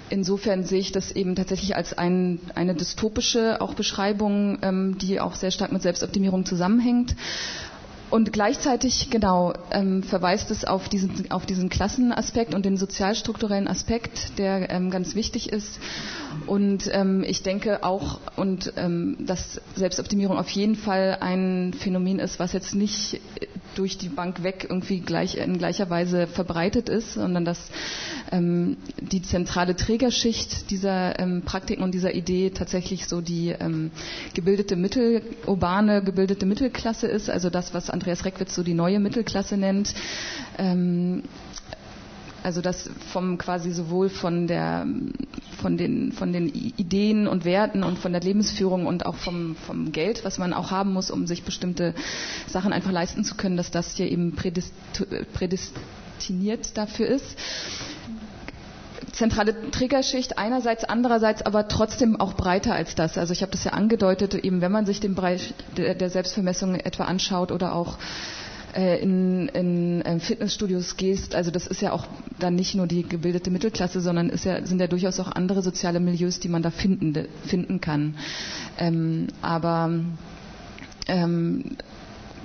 insofern 0.09 0.63
sehe 0.63 0.79
ich 0.79 0.91
das 0.91 1.11
eben 1.11 1.35
tatsächlich 1.35 1.75
als 1.75 1.97
ein, 1.97 2.39
eine 2.55 2.75
dystopische 2.75 3.61
auch 3.61 3.73
Beschreibung, 3.73 4.59
ähm, 4.61 4.97
die 4.97 5.19
auch 5.19 5.35
sehr 5.35 5.51
stark 5.51 5.71
mit 5.71 5.81
Selbstoptimierung 5.81 6.45
zusammenhängt. 6.45 7.15
Und 8.11 8.33
gleichzeitig, 8.33 9.09
genau, 9.09 9.53
ähm, 9.71 10.03
verweist 10.03 10.51
es 10.51 10.65
auf 10.65 10.89
diesen, 10.89 11.31
auf 11.31 11.45
diesen 11.45 11.69
Klassenaspekt 11.69 12.53
und 12.53 12.65
den 12.65 12.75
sozialstrukturellen 12.75 13.69
Aspekt, 13.69 14.37
der 14.37 14.69
ähm, 14.69 14.91
ganz 14.91 15.15
wichtig 15.15 15.49
ist. 15.51 15.79
Und 16.45 16.89
ähm, 16.93 17.23
ich 17.25 17.41
denke 17.41 17.85
auch, 17.85 18.19
und 18.35 18.73
ähm, 18.75 19.15
dass 19.21 19.61
Selbstoptimierung 19.75 20.37
auf 20.37 20.49
jeden 20.49 20.75
Fall 20.75 21.17
ein 21.21 21.73
Phänomen 21.73 22.19
ist, 22.19 22.37
was 22.37 22.51
jetzt 22.51 22.75
nicht 22.75 23.21
durch 23.75 23.97
die 23.97 24.09
Bank 24.09 24.43
weg 24.43 24.67
irgendwie 24.69 24.99
gleich 24.99 25.37
in 25.37 25.57
gleicher 25.57 25.89
Weise 25.89 26.27
verbreitet 26.27 26.89
ist, 26.89 27.13
sondern 27.13 27.45
dass 27.45 27.71
ähm, 28.31 28.77
die 28.99 29.21
zentrale 29.21 29.75
Trägerschicht 29.75 30.69
dieser 30.71 31.19
ähm, 31.19 31.43
Praktiken 31.43 31.83
und 31.83 31.93
dieser 31.93 32.13
Idee 32.13 32.49
tatsächlich 32.51 33.07
so 33.07 33.21
die 33.21 33.49
ähm, 33.49 33.91
gebildete 34.33 34.75
Mittel, 34.75 35.21
urbane 35.45 36.03
gebildete 36.03 36.45
Mittelklasse 36.45 37.07
ist, 37.07 37.29
also 37.29 37.49
das, 37.49 37.73
was 37.73 37.89
Andreas 37.89 38.25
Reckwitz 38.25 38.55
so 38.55 38.63
die 38.63 38.73
neue 38.73 38.99
Mittelklasse 38.99 39.57
nennt. 39.57 39.93
Also 42.43 42.61
das 42.61 42.89
vom 43.11 43.37
quasi 43.37 43.71
sowohl 43.71 44.09
von 44.09 44.47
der 44.47 44.87
von 45.61 45.77
den 45.77 46.11
von 46.11 46.33
den 46.33 46.47
Ideen 46.47 47.27
und 47.27 47.45
Werten 47.45 47.83
und 47.83 47.99
von 47.99 48.11
der 48.11 48.21
Lebensführung 48.21 48.87
und 48.87 49.05
auch 49.05 49.15
vom 49.15 49.55
vom 49.55 49.91
Geld, 49.91 50.25
was 50.25 50.39
man 50.39 50.53
auch 50.53 50.71
haben 50.71 50.91
muss, 50.93 51.11
um 51.11 51.27
sich 51.27 51.43
bestimmte 51.43 51.93
Sachen 52.47 52.73
einfach 52.73 52.91
leisten 52.91 53.23
zu 53.23 53.35
können, 53.35 53.57
dass 53.57 53.69
das 53.69 53.95
hier 53.95 54.09
eben 54.11 54.35
prädestiniert 54.35 56.77
dafür 56.77 57.07
ist 57.07 57.37
zentrale 59.11 59.69
Trägerschicht 59.71 60.37
einerseits, 60.37 60.85
andererseits 60.85 61.41
aber 61.45 61.67
trotzdem 61.67 62.17
auch 62.19 62.33
breiter 62.33 62.73
als 62.73 62.95
das. 62.95 63.17
Also 63.17 63.33
ich 63.33 63.41
habe 63.41 63.51
das 63.51 63.65
ja 63.65 63.73
angedeutet, 63.73 64.35
eben 64.35 64.61
wenn 64.61 64.71
man 64.71 64.85
sich 64.85 65.01
den 65.01 65.15
Bereich 65.15 65.53
der 65.75 66.09
Selbstvermessung 66.09 66.75
etwa 66.75 67.03
anschaut 67.03 67.51
oder 67.51 67.75
auch 67.75 67.97
äh, 67.97 67.99
in, 68.73 69.49
in 69.49 70.01
ähm, 70.05 70.19
Fitnessstudios 70.19 70.95
gehst, 70.97 71.35
also 71.35 71.51
das 71.51 71.67
ist 71.67 71.81
ja 71.81 71.91
auch 71.91 72.07
dann 72.39 72.55
nicht 72.55 72.75
nur 72.75 72.87
die 72.87 73.03
gebildete 73.03 73.51
Mittelklasse, 73.51 73.99
sondern 74.01 74.29
ist 74.29 74.45
ja, 74.45 74.65
sind 74.65 74.79
ja 74.79 74.87
durchaus 74.87 75.19
auch 75.19 75.31
andere 75.31 75.61
soziale 75.61 75.99
Milieus, 75.99 76.39
die 76.39 76.47
man 76.49 76.61
da 76.61 76.71
finden, 76.71 77.27
finden 77.45 77.81
kann. 77.81 78.15
Ähm, 78.77 79.27
aber 79.41 79.91
ähm, 81.07 81.77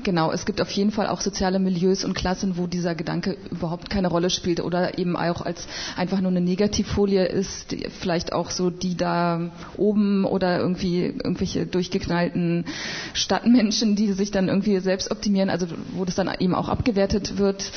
Genau, 0.03 0.31
es 0.31 0.45
gibt 0.47 0.61
auf 0.61 0.71
jeden 0.71 0.91
Fall 0.91 1.07
auch 1.07 1.21
soziale 1.21 1.59
Milieus 1.59 2.05
und 2.05 2.15
Klassen, 2.15 2.57
wo 2.57 2.67
dieser 2.67 2.95
Gedanke 2.95 3.37
überhaupt 3.51 3.91
keine 3.91 4.09
Rolle 4.09 4.31
spielt 4.31 4.61
oder 4.61 4.99
eben 4.99 5.17
auch 5.17 5.41
als 5.41 5.67
einfach 5.97 6.21
nur 6.21 6.31
eine 6.31 6.41
Negativfolie 6.41 7.27
ist, 7.27 7.75
vielleicht 8.01 8.33
auch 8.33 8.51
so 8.51 8.71
die 8.71 8.97
da 8.97 9.51
oben 9.77 10.25
oder 10.25 10.59
irgendwie 10.59 11.05
irgendwelche 11.07 11.67
durchgeknallten 11.67 12.67
Stadtmenschen, 13.15 13.97
die 13.97 14.13
sich 14.13 14.31
dann 14.31 14.49
irgendwie 14.49 14.79
selbst 14.81 15.11
optimieren, 15.11 15.51
also 15.51 15.67
wo 15.93 16.05
das 16.05 16.15
dann 16.15 16.31
eben 16.39 16.55
auch 16.55 16.69
abgewertet 16.69 17.39
wird, 17.39 17.73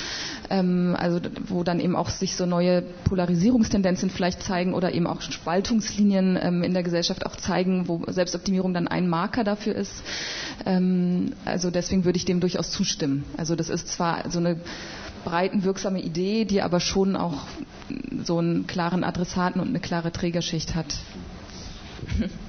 ähm, 0.49 0.95
also 0.97 1.19
wo 1.47 1.63
dann 1.63 1.79
eben 1.79 1.95
auch 1.95 2.09
sich 2.09 2.35
so 2.35 2.45
neue 2.45 2.81
Polarisierungstendenzen 3.05 4.09
vielleicht 4.09 4.43
zeigen 4.43 4.73
oder 4.73 4.93
eben 4.93 5.07
auch 5.07 5.21
Spaltungslinien 5.21 6.37
ähm, 6.41 6.63
in 6.63 6.73
der 6.73 6.83
Gesellschaft 6.83 7.25
auch 7.25 7.35
zeigen, 7.35 7.87
wo 7.87 8.03
Selbstoptimierung 8.07 8.73
dann 8.73 8.87
ein 8.87 9.07
Marker 9.07 9.43
dafür 9.43 9.75
ist. 9.75 10.03
Ähm, 10.65 11.33
also 11.45 11.69
deswegen 11.71 12.05
würde 12.05 12.08
ich 12.17 12.25
dem 12.25 12.39
durchaus 12.39 12.71
zustimmen. 12.71 13.23
Also 13.37 13.55
das 13.55 13.69
ist 13.69 13.87
zwar 13.87 14.29
so 14.29 14.39
eine 14.39 14.59
breitenwirksame 15.25 16.01
Idee, 16.01 16.45
die 16.45 16.61
aber 16.61 16.79
schon 16.79 17.15
auch 17.15 17.45
so 18.23 18.37
einen 18.37 18.67
klaren 18.67 19.03
Adressaten 19.03 19.59
und 19.61 19.69
eine 19.69 19.79
klare 19.79 20.11
Trägerschicht 20.11 20.75
hat. 20.75 20.97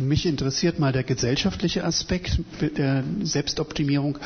Mich 0.00 0.24
interessiert 0.24 0.78
mal 0.78 0.92
der 0.92 1.02
gesellschaftliche 1.02 1.84
Aspekt 1.84 2.40
der 2.78 3.04
Selbstoptimierung. 3.22 4.18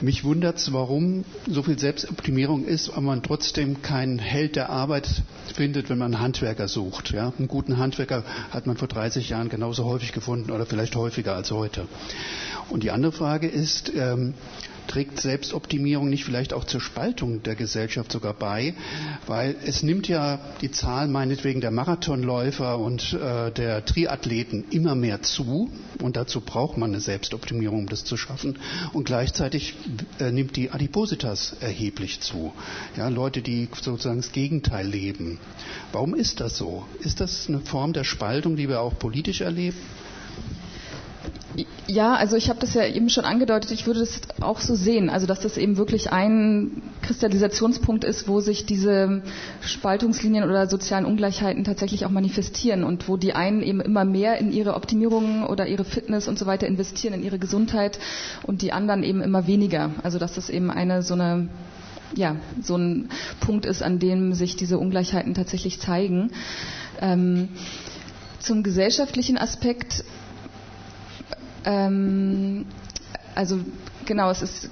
Mich 0.00 0.22
wundert 0.22 0.58
es, 0.58 0.72
warum 0.72 1.24
so 1.48 1.62
viel 1.64 1.78
Selbstoptimierung 1.78 2.64
ist, 2.64 2.90
aber 2.90 3.00
man 3.00 3.22
trotzdem 3.22 3.82
keinen 3.82 4.18
Held 4.20 4.54
der 4.54 4.70
Arbeit 4.70 5.22
findet, 5.54 5.90
wenn 5.90 5.98
man 5.98 6.14
einen 6.14 6.22
Handwerker 6.22 6.68
sucht. 6.68 7.10
Ja? 7.10 7.32
Einen 7.36 7.48
guten 7.48 7.78
Handwerker 7.78 8.22
hat 8.50 8.66
man 8.66 8.76
vor 8.76 8.86
30 8.88 9.28
Jahren 9.28 9.48
genauso 9.48 9.84
häufig 9.84 10.12
gefunden 10.12 10.52
oder 10.52 10.66
vielleicht 10.66 10.94
häufiger 10.94 11.34
als 11.34 11.50
heute. 11.50 11.88
Und 12.68 12.82
die 12.84 12.90
andere 12.92 13.12
Frage 13.12 13.48
ist, 13.48 13.92
ähm, 13.96 14.34
trägt 14.86 15.20
Selbstoptimierung 15.20 16.08
nicht 16.08 16.24
vielleicht 16.24 16.52
auch 16.52 16.64
zur 16.64 16.80
Spaltung 16.80 17.42
der 17.42 17.54
Gesellschaft 17.54 18.12
sogar 18.12 18.34
bei? 18.34 18.74
Weil 19.26 19.56
es 19.64 19.82
nimmt 19.82 20.08
ja 20.08 20.38
die 20.60 20.70
Zahl 20.70 21.08
meinetwegen 21.08 21.60
der 21.60 21.70
Marathonläufer 21.70 22.78
und 22.78 23.12
äh, 23.12 23.50
der 23.50 23.84
Triathleten 23.84 24.64
immer 24.70 24.94
mehr 24.94 25.22
zu 25.22 25.70
und 26.02 26.16
dazu 26.16 26.40
braucht 26.40 26.76
man 26.76 26.90
eine 26.90 27.00
Selbstoptimierung, 27.00 27.80
um 27.80 27.88
das 27.88 28.04
zu 28.04 28.16
schaffen. 28.16 28.58
Und 28.92 29.04
gleichzeitig 29.04 29.74
äh, 30.18 30.30
nimmt 30.30 30.56
die 30.56 30.70
Adipositas 30.70 31.56
erheblich 31.60 32.20
zu. 32.20 32.52
Ja, 32.96 33.08
Leute, 33.08 33.42
die 33.42 33.68
sozusagen 33.80 34.20
das 34.20 34.32
Gegenteil 34.32 34.86
leben. 34.86 35.38
Warum 35.92 36.14
ist 36.14 36.40
das 36.40 36.56
so? 36.56 36.84
Ist 37.00 37.20
das 37.20 37.48
eine 37.48 37.60
Form 37.60 37.92
der 37.92 38.04
Spaltung, 38.04 38.56
die 38.56 38.68
wir 38.68 38.80
auch 38.80 38.98
politisch 38.98 39.40
erleben? 39.40 39.76
Ja, 41.86 42.14
also 42.14 42.36
ich 42.36 42.48
habe 42.48 42.58
das 42.60 42.74
ja 42.74 42.84
eben 42.84 43.08
schon 43.08 43.24
angedeutet, 43.24 43.70
ich 43.70 43.86
würde 43.86 44.00
das 44.00 44.20
auch 44.40 44.60
so 44.60 44.74
sehen, 44.74 45.08
also 45.08 45.26
dass 45.26 45.40
das 45.40 45.56
eben 45.56 45.76
wirklich 45.76 46.12
ein 46.12 46.82
Kristallisationspunkt 47.02 48.04
ist, 48.04 48.28
wo 48.28 48.40
sich 48.40 48.66
diese 48.66 49.22
Spaltungslinien 49.60 50.44
oder 50.44 50.66
sozialen 50.66 51.04
Ungleichheiten 51.06 51.64
tatsächlich 51.64 52.04
auch 52.04 52.10
manifestieren 52.10 52.84
und 52.84 53.08
wo 53.08 53.16
die 53.16 53.32
einen 53.34 53.62
eben 53.62 53.80
immer 53.80 54.04
mehr 54.04 54.38
in 54.38 54.52
ihre 54.52 54.74
Optimierung 54.74 55.46
oder 55.46 55.66
ihre 55.66 55.84
Fitness 55.84 56.28
und 56.28 56.38
so 56.38 56.46
weiter 56.46 56.66
investieren, 56.66 57.14
in 57.14 57.22
ihre 57.22 57.38
Gesundheit 57.38 57.98
und 58.42 58.62
die 58.62 58.72
anderen 58.72 59.02
eben 59.02 59.22
immer 59.22 59.46
weniger. 59.46 59.90
Also 60.02 60.18
dass 60.18 60.34
das 60.34 60.50
eben 60.50 60.70
eine 60.70 61.02
so 61.02 61.14
eine 61.14 61.48
ja, 62.14 62.36
so 62.62 62.76
ein 62.76 63.08
Punkt 63.40 63.66
ist, 63.66 63.82
an 63.82 63.98
dem 63.98 64.32
sich 64.32 64.56
diese 64.56 64.78
Ungleichheiten 64.78 65.34
tatsächlich 65.34 65.80
zeigen. 65.80 66.30
Ähm, 67.00 67.48
zum 68.38 68.62
gesellschaftlichen 68.62 69.38
Aspekt 69.38 70.04
ähm, 71.66 72.64
also 73.34 73.60
genau, 74.06 74.30
es 74.30 74.42
ist 74.42 74.70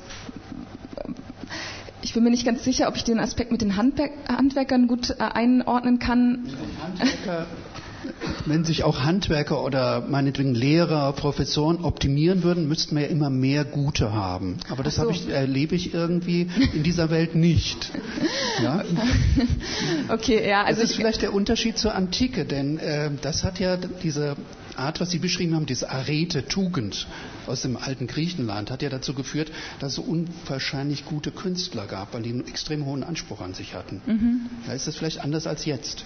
ich 2.02 2.12
bin 2.12 2.22
mir 2.22 2.30
nicht 2.30 2.44
ganz 2.44 2.62
sicher, 2.62 2.88
ob 2.88 2.96
ich 2.96 3.04
den 3.04 3.18
Aspekt 3.18 3.50
mit 3.50 3.62
den 3.62 3.76
Handwerk 3.76 4.10
Handwerkern 4.28 4.88
gut 4.88 5.10
äh, 5.10 5.22
einordnen 5.22 5.98
kann. 5.98 6.46
Handwerker, 6.82 7.46
wenn 8.46 8.64
sich 8.64 8.84
auch 8.84 9.00
Handwerker 9.00 9.62
oder 9.62 10.02
meinetwegen 10.06 10.54
Lehrer, 10.54 11.12
Professoren 11.12 11.82
optimieren 11.84 12.42
würden, 12.42 12.68
müssten 12.68 12.96
wir 12.96 13.04
ja 13.04 13.08
immer 13.08 13.30
mehr 13.30 13.64
Gute 13.64 14.12
haben. 14.12 14.58
Aber 14.68 14.82
das 14.82 14.96
so. 14.96 15.08
ich, 15.08 15.28
erlebe 15.28 15.74
ich 15.74 15.94
irgendwie 15.94 16.48
in 16.72 16.82
dieser 16.82 17.10
Welt 17.10 17.34
nicht. 17.34 17.90
Ja? 18.62 18.84
Okay, 20.08 20.46
ja. 20.46 20.64
Also 20.64 20.82
das 20.82 20.90
ist 20.90 20.96
vielleicht 20.96 21.22
der 21.22 21.32
Unterschied 21.32 21.78
zur 21.78 21.94
Antike, 21.94 22.44
denn 22.44 22.78
äh, 22.78 23.10
das 23.22 23.42
hat 23.42 23.58
ja 23.58 23.76
diese 23.76 24.36
Art, 24.76 25.00
was 25.00 25.10
Sie 25.10 25.18
beschrieben 25.18 25.54
haben, 25.54 25.66
diese 25.66 25.90
Arete, 25.90 26.46
Tugend 26.46 27.06
aus 27.46 27.62
dem 27.62 27.76
alten 27.76 28.06
Griechenland, 28.06 28.70
hat 28.70 28.82
ja 28.82 28.88
dazu 28.88 29.14
geführt, 29.14 29.50
dass 29.80 29.92
es 29.92 29.98
unwahrscheinlich 29.98 31.04
gute 31.04 31.30
Künstler 31.30 31.86
gab, 31.86 32.14
weil 32.14 32.22
die 32.22 32.30
einen 32.30 32.46
extrem 32.46 32.84
hohen 32.84 33.02
Anspruch 33.02 33.40
an 33.40 33.54
sich 33.54 33.74
hatten. 33.74 34.02
Mhm. 34.06 34.40
Da 34.66 34.72
ist 34.72 34.86
das 34.86 34.96
vielleicht 34.96 35.20
anders 35.20 35.46
als 35.46 35.64
jetzt. 35.64 36.04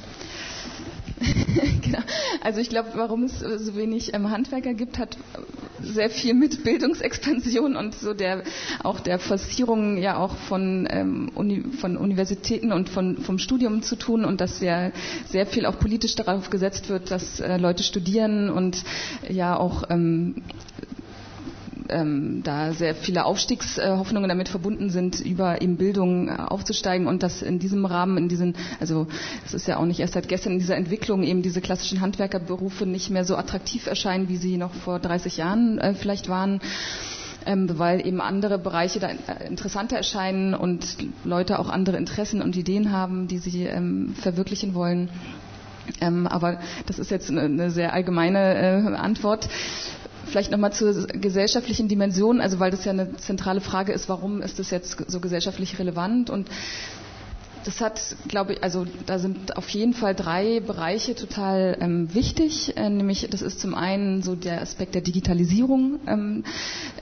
genau. 1.83 2.01
Also 2.43 2.61
ich 2.61 2.69
glaube, 2.69 2.91
warum 2.95 3.25
es 3.25 3.41
so 3.41 3.77
wenig 3.77 4.15
ähm, 4.15 4.31
Handwerker 4.31 4.75
gibt, 4.75 4.99
hat 4.99 5.17
sehr 5.83 6.11
viel 6.11 6.35
mit 6.35 6.65
Bildungsexpansion 6.65 7.77
und 7.77 7.95
so 7.95 8.15
der 8.15 8.43
auch 8.83 9.01
der 9.01 9.19
Forcierung 9.19 9.99
ja 9.99 10.17
auch 10.19 10.37
von, 10.37 10.87
ähm, 10.91 11.31
Uni, 11.35 11.65
von 11.81 11.97
Universitäten 11.97 12.73
und 12.73 12.89
von, 12.89 13.19
vom 13.19 13.39
Studium 13.39 13.83
zu 13.83 13.97
tun 13.97 14.25
und 14.25 14.41
dass 14.41 14.61
ja 14.61 14.91
sehr 15.27 15.47
viel 15.47 15.67
auch 15.67 15.79
politisch 15.79 16.15
darauf 16.17 16.51
gesetzt 16.51 16.89
wird, 16.89 17.11
dass 17.11 17.41
äh, 17.41 17.57
Leute 17.57 17.83
studieren 17.83 18.51
und 18.51 18.85
ja 19.29 19.57
auch 19.57 19.85
ähm, 19.91 20.37
ähm, 21.89 22.43
da 22.45 22.73
sehr 22.73 22.95
viele 22.95 23.25
Aufstiegshoffnungen 23.25 24.29
damit 24.29 24.49
verbunden 24.49 24.91
sind, 24.91 25.21
über 25.21 25.61
eben 25.63 25.77
Bildung 25.77 26.29
äh, 26.29 26.33
aufzusteigen 26.33 27.07
und 27.07 27.23
dass 27.23 27.43
in 27.43 27.59
diesem 27.59 27.85
Rahmen, 27.85 28.17
in 28.19 28.29
diesen, 28.29 28.55
also 28.81 29.07
es 29.45 29.55
ist 29.55 29.69
ja 29.69 29.77
auch 29.79 29.85
nicht 29.85 30.01
erst 30.01 30.15
seit 30.15 30.29
gestern 30.29 30.53
in 30.55 30.59
dieser 30.59 30.77
Entwicklung 30.77 31.23
eben 31.23 31.43
diese 31.43 31.61
klassischen 31.61 32.01
Handwerkerberufe 32.01 32.87
nicht 32.87 33.11
mehr 33.11 33.25
so 33.25 33.37
attraktiv 33.37 33.87
erscheinen, 33.87 34.29
wie 34.29 34.37
sie 34.37 34.57
noch 34.57 34.75
vor 34.75 34.99
30 34.99 35.37
Jahren 35.37 35.79
äh, 35.79 35.95
vielleicht 35.95 36.29
waren. 36.29 36.61
Ähm, 37.47 37.79
weil 37.79 38.07
eben 38.07 38.21
andere 38.21 38.59
Bereiche 38.59 38.99
da 38.99 39.09
äh, 39.09 39.47
interessanter 39.47 39.97
erscheinen 39.97 40.55
und 40.55 40.97
Leute 41.25 41.59
auch 41.61 41.69
andere 41.71 41.97
Interessen 41.97 42.43
und 42.43 42.57
Ideen 42.57 42.93
haben, 42.93 43.29
die 43.29 43.39
sie 43.39 43.65
ähm, 43.65 44.15
verwirklichen 44.21 44.75
wollen. 44.75 45.09
Ähm, 46.01 46.27
aber 46.27 46.59
das 46.87 46.99
ist 46.99 47.11
jetzt 47.11 47.31
eine, 47.31 47.43
eine 47.43 47.71
sehr 47.71 47.93
allgemeine 47.93 48.55
äh, 48.57 48.97
Antwort. 48.97 49.49
Vielleicht 50.29 50.51
nochmal 50.51 50.73
zur 50.73 51.07
gesellschaftlichen 51.07 51.89
Dimension, 51.89 52.41
also 52.41 52.61
weil 52.61 52.71
das 52.71 52.85
ja 52.85 52.93
eine 52.93 53.17
zentrale 53.17 53.61
Frage 53.61 53.93
ist, 53.93 54.09
warum 54.09 54.43
ist 54.43 54.59
das 54.59 54.71
jetzt 54.71 55.11
so 55.11 55.21
gesellschaftlich 55.21 55.79
relevant? 55.79 56.29
Und 56.31 56.49
das 57.65 57.81
hat, 57.81 58.01
glaube 58.29 58.55
ich, 58.55 58.63
also 58.63 58.87
da 59.07 59.19
sind 59.19 59.57
auf 59.57 59.69
jeden 59.71 59.95
Fall 59.95 60.15
drei 60.15 60.61
Bereiche 60.61 61.15
total 61.15 61.77
ähm, 61.81 62.15
wichtig. 62.15 62.77
Äh, 62.77 62.91
nämlich, 62.91 63.29
das 63.31 63.43
ist 63.43 63.61
zum 63.61 63.75
einen 63.75 64.23
so 64.23 64.35
der 64.35 64.63
Aspekt 64.63 64.95
der 64.95 65.03
Digitalisierung, 65.03 66.01
ähm, 66.07 66.45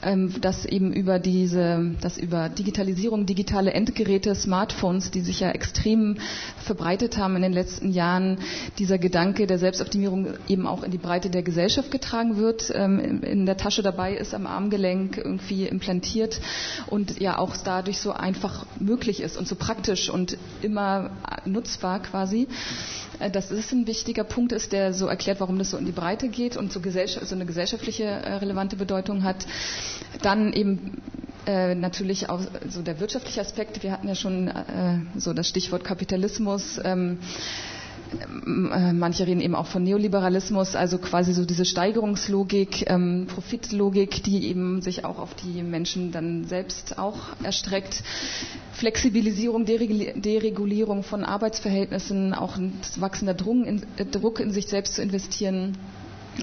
ähm, 0.03 0.35
dass 0.41 0.65
eben 0.65 0.93
über 0.93 1.19
diese, 1.19 1.95
dass 2.01 2.19
über 2.19 2.49
Digitalisierung, 2.49 3.27
digitale 3.27 3.73
Endgeräte, 3.73 4.35
Smartphones, 4.35 5.11
die 5.11 5.21
sich 5.21 5.41
ja 5.41 5.51
extrem 5.51 6.19
verbreitet 6.59 7.17
haben 7.19 7.37
in 7.37 7.43
den 7.43 7.53
letzten 7.53 7.91
Jahren, 7.91 8.39
dieser 8.79 8.99
Gedanke 8.99 9.47
der 9.47 9.59
Selbstoptimierung 9.59 10.29
eben 10.49 10.67
auch 10.67 10.83
in 10.83 10.91
die 10.91 10.99
Breite 10.99 11.31
der 11.31 11.43
Gesellschaft 11.43 11.91
getragen 11.91 12.37
wird, 12.37 12.73
ähm, 12.75 13.23
in 13.23 13.47
der 13.47 13.57
Tasche 13.57 13.83
dabei 13.83 14.15
ist, 14.15 14.35
am 14.35 14.47
Armgelenk 14.47 15.17
irgendwie 15.19 15.67
implantiert 15.67 16.41
und 16.89 17.21
ja 17.21 17.39
auch 17.39 17.57
dadurch 17.57 17.99
so 17.99 18.13
einfach 18.13 18.67
möglich 18.81 19.21
ist 19.21 19.37
und 19.37 19.47
so 19.49 19.55
praktisch 19.55 20.11
und 20.11 20.37
immer 20.63 21.11
nutzbar 21.45 22.01
quasi. 22.01 22.49
Äh, 23.19 23.31
das 23.31 23.51
ist 23.51 23.73
ein 23.73 23.87
wichtiger 23.87 24.25
Punkt 24.25 24.53
ist, 24.53 24.73
der 24.73 24.93
so 24.93 25.07
erklärt, 25.07 25.41
warum 25.41 25.59
das 25.59 25.71
so 25.71 25.77
in 25.77 25.87
die 25.87 25.93
Breite 25.93 26.29
geht 26.29 26.57
und 26.57 26.73
so, 26.73 26.81
so 26.81 27.35
eine 27.35 27.47
gesellschaftliche 27.47 28.05
äh, 28.05 28.35
relevante 28.35 28.77
Bedeutung 28.77 29.23
hat. 29.25 29.47
Dann 30.23 30.53
eben 30.53 31.03
äh, 31.47 31.75
natürlich 31.75 32.29
auch 32.29 32.41
so 32.69 32.83
der 32.83 33.01
wirtschaftliche 33.01 33.41
Aspekt. 33.41 33.83
Wir 33.83 33.93
hatten 33.93 34.09
ja 34.09 34.15
schon 34.15 34.49
äh, 34.49 34.99
so 35.17 35.33
das 35.33 35.49
Stichwort 35.49 35.85
Kapitalismus. 35.85 36.81
Ähm, 36.85 37.19
äh, 37.23 37.76
manche 38.45 39.27
reden 39.27 39.41
eben 39.41 39.55
auch 39.55 39.67
von 39.67 39.83
Neoliberalismus, 39.83 40.77
also 40.77 40.99
quasi 40.99 41.33
so 41.33 41.45
diese 41.45 41.65
Steigerungslogik, 41.65 42.89
ähm, 42.91 43.27
Profitlogik, 43.33 44.23
die 44.23 44.49
eben 44.49 44.81
sich 44.83 45.05
auch 45.05 45.19
auf 45.19 45.35
die 45.35 45.63
Menschen 45.63 46.13
dann 46.13 46.45
selbst 46.45 46.99
auch 46.99 47.19
erstreckt. 47.43 48.03
Flexibilisierung, 48.73 49.65
Deregulierung 49.65 51.03
von 51.03 51.25
Arbeitsverhältnissen, 51.25 52.35
auch 52.35 52.57
ein 52.57 52.73
wachsender 52.97 53.35
äh, 53.35 54.05
Druck 54.05 54.41
in 54.41 54.51
sich 54.53 54.67
selbst 54.69 54.95
zu 54.95 55.03
investieren. 55.03 55.77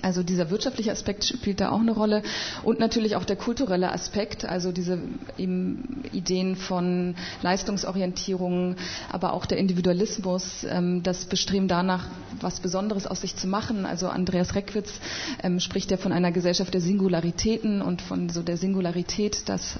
Also 0.01 0.23
dieser 0.23 0.49
wirtschaftliche 0.49 0.91
Aspekt 0.91 1.25
spielt 1.25 1.59
da 1.61 1.69
auch 1.71 1.79
eine 1.79 1.91
Rolle 1.91 2.23
und 2.63 2.79
natürlich 2.79 3.15
auch 3.15 3.25
der 3.25 3.35
kulturelle 3.35 3.91
Aspekt, 3.91 4.45
also 4.45 4.71
diese 4.71 4.99
Ideen 5.37 6.55
von 6.55 7.15
Leistungsorientierung, 7.41 8.75
aber 9.11 9.33
auch 9.33 9.45
der 9.45 9.57
Individualismus, 9.57 10.65
ähm, 10.69 11.03
das 11.03 11.25
Bestreben 11.25 11.67
danach, 11.67 12.07
was 12.41 12.59
Besonderes 12.59 13.05
aus 13.07 13.21
sich 13.21 13.35
zu 13.35 13.47
machen. 13.47 13.85
Also 13.85 14.07
Andreas 14.07 14.55
Reckwitz 14.55 14.99
ähm, 15.41 15.59
spricht 15.59 15.91
ja 15.91 15.97
von 15.97 16.11
einer 16.11 16.31
Gesellschaft 16.31 16.73
der 16.73 16.81
Singularitäten 16.81 17.81
und 17.81 18.01
von 18.01 18.29
so 18.29 18.41
der 18.41 18.57
Singularität, 18.57 19.43
das 19.47 19.77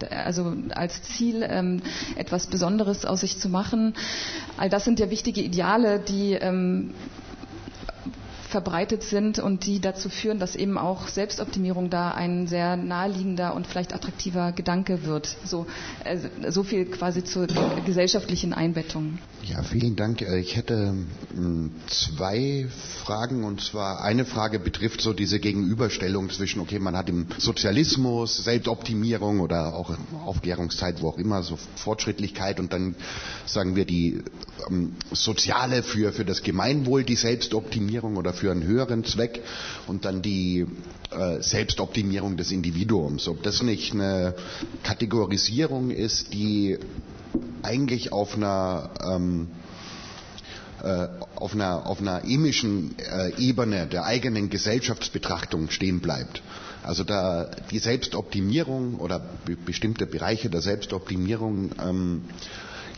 äh, 0.00 0.14
also 0.14 0.54
als 0.74 1.02
Ziel 1.02 1.44
ähm, 1.48 1.82
etwas 2.16 2.46
Besonderes 2.46 3.04
aus 3.04 3.20
sich 3.20 3.38
zu 3.38 3.48
machen. 3.48 3.94
All 4.56 4.68
das 4.68 4.84
sind 4.84 5.00
ja 5.00 5.10
wichtige 5.10 5.40
Ideale, 5.40 5.98
die 5.98 6.38
verbreitet 8.54 9.02
sind 9.02 9.40
und 9.40 9.66
die 9.66 9.80
dazu 9.80 10.08
führen, 10.08 10.38
dass 10.38 10.54
eben 10.54 10.78
auch 10.78 11.08
Selbstoptimierung 11.08 11.90
da 11.90 12.12
ein 12.12 12.46
sehr 12.46 12.76
naheliegender 12.76 13.52
und 13.56 13.66
vielleicht 13.66 13.92
attraktiver 13.92 14.52
Gedanke 14.52 15.04
wird. 15.06 15.36
So, 15.44 15.66
äh, 16.04 16.18
so 16.52 16.62
viel 16.62 16.84
quasi 16.84 17.24
zur 17.24 17.48
gesellschaftlichen 17.84 18.52
Einbettung. 18.52 19.18
Ja, 19.42 19.64
vielen 19.64 19.96
Dank. 19.96 20.22
Ich 20.22 20.54
hätte 20.54 20.94
hm, 21.34 21.72
zwei 21.88 22.68
Fragen 23.04 23.42
und 23.42 23.60
zwar 23.60 24.02
eine 24.02 24.24
Frage 24.24 24.60
betrifft 24.60 25.00
so 25.00 25.12
diese 25.12 25.40
Gegenüberstellung 25.40 26.30
zwischen, 26.30 26.60
okay, 26.60 26.78
man 26.78 26.96
hat 26.96 27.08
im 27.08 27.26
Sozialismus 27.38 28.36
Selbstoptimierung 28.44 29.40
oder 29.40 29.74
auch 29.74 29.96
Aufklärungszeit, 30.24 31.02
wo 31.02 31.08
auch 31.08 31.18
immer, 31.18 31.42
so 31.42 31.58
Fortschrittlichkeit 31.74 32.60
und 32.60 32.72
dann 32.72 32.94
sagen 33.46 33.74
wir 33.74 33.84
die 33.84 34.22
ähm, 34.70 34.94
soziale 35.12 35.82
für, 35.82 36.12
für 36.12 36.24
das 36.24 36.44
Gemeinwohl, 36.44 37.02
die 37.02 37.16
Selbstoptimierung 37.16 38.16
oder 38.16 38.32
für 38.32 38.43
für 38.44 38.50
einen 38.50 38.64
höheren 38.64 39.04
Zweck 39.04 39.40
und 39.86 40.04
dann 40.04 40.20
die 40.20 40.66
äh, 41.10 41.40
Selbstoptimierung 41.40 42.36
des 42.36 42.52
Individuums. 42.52 43.26
Ob 43.26 43.42
das 43.42 43.62
nicht 43.62 43.94
eine 43.94 44.34
Kategorisierung 44.82 45.90
ist, 45.90 46.34
die 46.34 46.78
eigentlich 47.62 48.12
auf 48.12 48.36
einer 48.36 48.90
ähm, 49.02 49.48
äh, 50.82 51.08
auf 51.36 51.54
einer, 51.54 51.86
auf 51.86 52.02
einer 52.02 52.22
emischen 52.26 52.94
äh, 52.98 53.32
Ebene 53.38 53.86
der 53.86 54.04
eigenen 54.04 54.50
Gesellschaftsbetrachtung 54.50 55.70
stehen 55.70 56.00
bleibt. 56.00 56.42
Also 56.82 57.02
da 57.02 57.50
die 57.70 57.78
Selbstoptimierung 57.78 58.96
oder 58.96 59.20
be 59.46 59.56
bestimmte 59.56 60.04
Bereiche 60.04 60.50
der 60.50 60.60
Selbstoptimierung 60.60 61.70
ähm, 61.82 62.24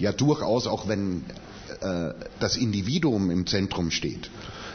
ja 0.01 0.11
durchaus 0.11 0.67
auch 0.67 0.89
wenn 0.89 1.25
äh, 1.81 2.15
das 2.41 2.57
Individuum 2.57 3.31
im 3.31 3.47
Zentrum 3.47 3.93
steht, 3.93 4.29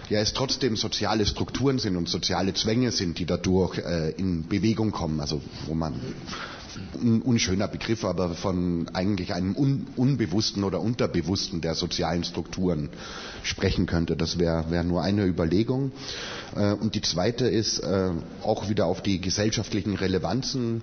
ja 0.09 0.19
es 0.19 0.33
trotzdem 0.33 0.75
soziale 0.75 1.25
Strukturen 1.25 1.79
sind 1.79 1.95
und 1.95 2.09
soziale 2.09 2.53
Zwänge 2.53 2.91
sind, 2.91 3.19
die 3.19 3.25
dadurch 3.25 3.77
äh, 3.77 4.11
in 4.11 4.47
Bewegung 4.47 4.91
kommen, 4.91 5.19
also 5.19 5.41
wo 5.65 5.73
man 5.73 5.93
ein 6.95 7.21
unschöner 7.21 7.67
Begriff, 7.67 8.03
aber 8.05 8.29
von 8.29 8.87
eigentlich 8.93 9.33
einem 9.33 9.55
un, 9.55 9.87
Unbewussten 9.95 10.63
oder 10.63 10.79
Unterbewussten 10.81 11.61
der 11.61 11.75
sozialen 11.75 12.23
Strukturen 12.23 12.89
sprechen 13.43 13.85
könnte. 13.85 14.15
Das 14.15 14.39
wäre 14.39 14.65
wär 14.69 14.83
nur 14.83 15.01
eine 15.01 15.25
Überlegung. 15.25 15.91
Äh, 16.55 16.73
und 16.73 16.95
die 16.95 17.01
zweite 17.01 17.47
ist, 17.47 17.79
äh, 17.79 18.11
auch 18.43 18.69
wieder 18.69 18.85
auf 18.85 19.01
die 19.01 19.19
gesellschaftlichen 19.19 19.95
Relevanzen 19.95 20.81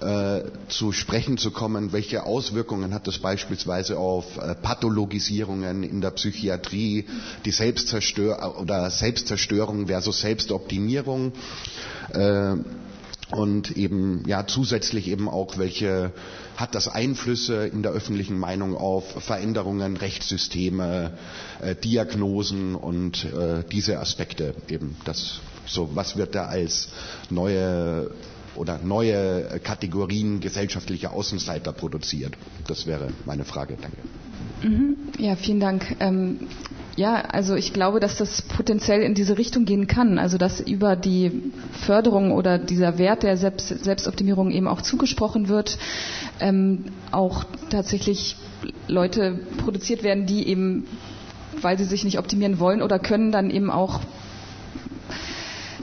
äh, 0.00 0.42
zu 0.68 0.92
sprechen 0.92 1.38
zu 1.38 1.50
kommen. 1.50 1.92
Welche 1.92 2.24
Auswirkungen 2.24 2.94
hat 2.94 3.06
das 3.06 3.18
beispielsweise 3.18 3.98
auf 3.98 4.38
Pathologisierungen 4.62 5.82
in 5.82 6.00
der 6.00 6.10
Psychiatrie, 6.10 7.06
die 7.44 7.50
Selbstzerstör 7.50 8.60
oder 8.60 8.90
Selbstzerstörung 8.90 9.86
versus 9.86 10.20
Selbstoptimierung? 10.20 11.32
Und 13.32 13.76
eben 13.76 14.22
ja 14.26 14.46
zusätzlich 14.46 15.08
eben 15.08 15.28
auch 15.28 15.58
welche 15.58 16.12
hat 16.56 16.74
das 16.74 16.88
Einflüsse 16.88 17.66
in 17.66 17.82
der 17.82 17.92
öffentlichen 17.92 18.38
Meinung 18.38 18.76
auf 18.76 19.04
Veränderungen, 19.22 19.96
Rechtssysteme, 19.96 21.12
äh, 21.60 21.74
Diagnosen 21.74 22.74
und 22.74 23.24
äh, 23.24 23.64
diese 23.70 23.98
Aspekte 23.98 24.54
eben. 24.68 24.96
Das 25.04 25.40
so 25.66 25.90
was 25.94 26.16
wird 26.16 26.34
da 26.34 26.46
als 26.46 26.88
neue 27.30 28.10
oder 28.54 28.78
neue 28.82 29.60
Kategorien 29.62 30.40
gesellschaftlicher 30.40 31.12
Außenseiter 31.12 31.72
produziert? 31.72 32.34
Das 32.66 32.86
wäre 32.86 33.08
meine 33.24 33.44
Frage. 33.44 33.76
Danke. 33.80 33.98
Mhm. 34.62 34.96
Ja, 35.18 35.36
vielen 35.36 35.60
Dank. 35.60 35.96
Ähm, 36.00 36.48
ja, 36.96 37.14
also 37.14 37.54
ich 37.54 37.72
glaube, 37.72 38.00
dass 38.00 38.16
das 38.18 38.42
potenziell 38.42 39.02
in 39.02 39.14
diese 39.14 39.38
Richtung 39.38 39.64
gehen 39.64 39.86
kann. 39.86 40.18
Also 40.18 40.36
dass 40.38 40.60
über 40.60 40.94
die 40.96 41.42
Förderung 41.72 42.32
oder 42.32 42.58
dieser 42.58 42.98
Wert 42.98 43.22
der 43.22 43.36
Selbst 43.36 43.68
Selbstoptimierung 43.68 44.50
eben 44.50 44.68
auch 44.68 44.82
zugesprochen 44.82 45.48
wird, 45.48 45.78
ähm, 46.40 46.84
auch 47.10 47.44
tatsächlich 47.70 48.36
Leute 48.88 49.40
produziert 49.58 50.02
werden, 50.02 50.26
die 50.26 50.46
eben, 50.48 50.86
weil 51.60 51.78
sie 51.78 51.84
sich 51.84 52.04
nicht 52.04 52.18
optimieren 52.18 52.58
wollen 52.60 52.82
oder 52.82 52.98
können, 52.98 53.32
dann 53.32 53.50
eben 53.50 53.70
auch 53.70 54.00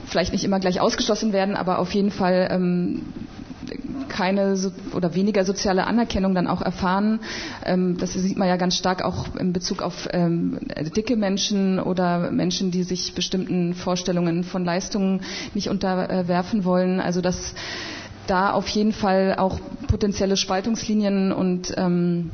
vielleicht 0.06 0.32
nicht 0.32 0.44
immer 0.44 0.60
gleich 0.60 0.80
ausgeschlossen 0.80 1.32
werden, 1.32 1.56
aber 1.56 1.78
auf 1.78 1.92
jeden 1.92 2.10
Fall 2.10 2.48
ähm, 2.50 3.02
keine 4.08 4.56
so, 4.56 4.70
oder 4.94 5.14
weniger 5.14 5.44
soziale 5.44 5.86
Anerkennung 5.86 6.34
dann 6.34 6.46
auch 6.46 6.62
erfahren. 6.62 7.20
Ähm, 7.64 7.96
das 7.98 8.12
sieht 8.14 8.36
man 8.38 8.48
ja 8.48 8.56
ganz 8.56 8.76
stark 8.76 9.02
auch 9.02 9.34
in 9.36 9.52
Bezug 9.52 9.82
auf 9.82 10.08
ähm, 10.12 10.58
dicke 10.96 11.16
Menschen 11.16 11.78
oder 11.80 12.30
Menschen, 12.30 12.70
die 12.70 12.82
sich 12.82 13.14
bestimmten 13.14 13.74
Vorstellungen 13.74 14.44
von 14.44 14.64
Leistungen 14.64 15.20
nicht 15.54 15.68
unterwerfen 15.68 16.64
wollen. 16.64 17.00
Also 17.00 17.20
dass 17.20 17.54
da 18.26 18.52
auf 18.52 18.68
jeden 18.68 18.92
Fall 18.92 19.34
auch 19.38 19.58
potenzielle 19.88 20.36
Spaltungslinien 20.36 21.32
und 21.32 21.74
ähm, 21.76 22.30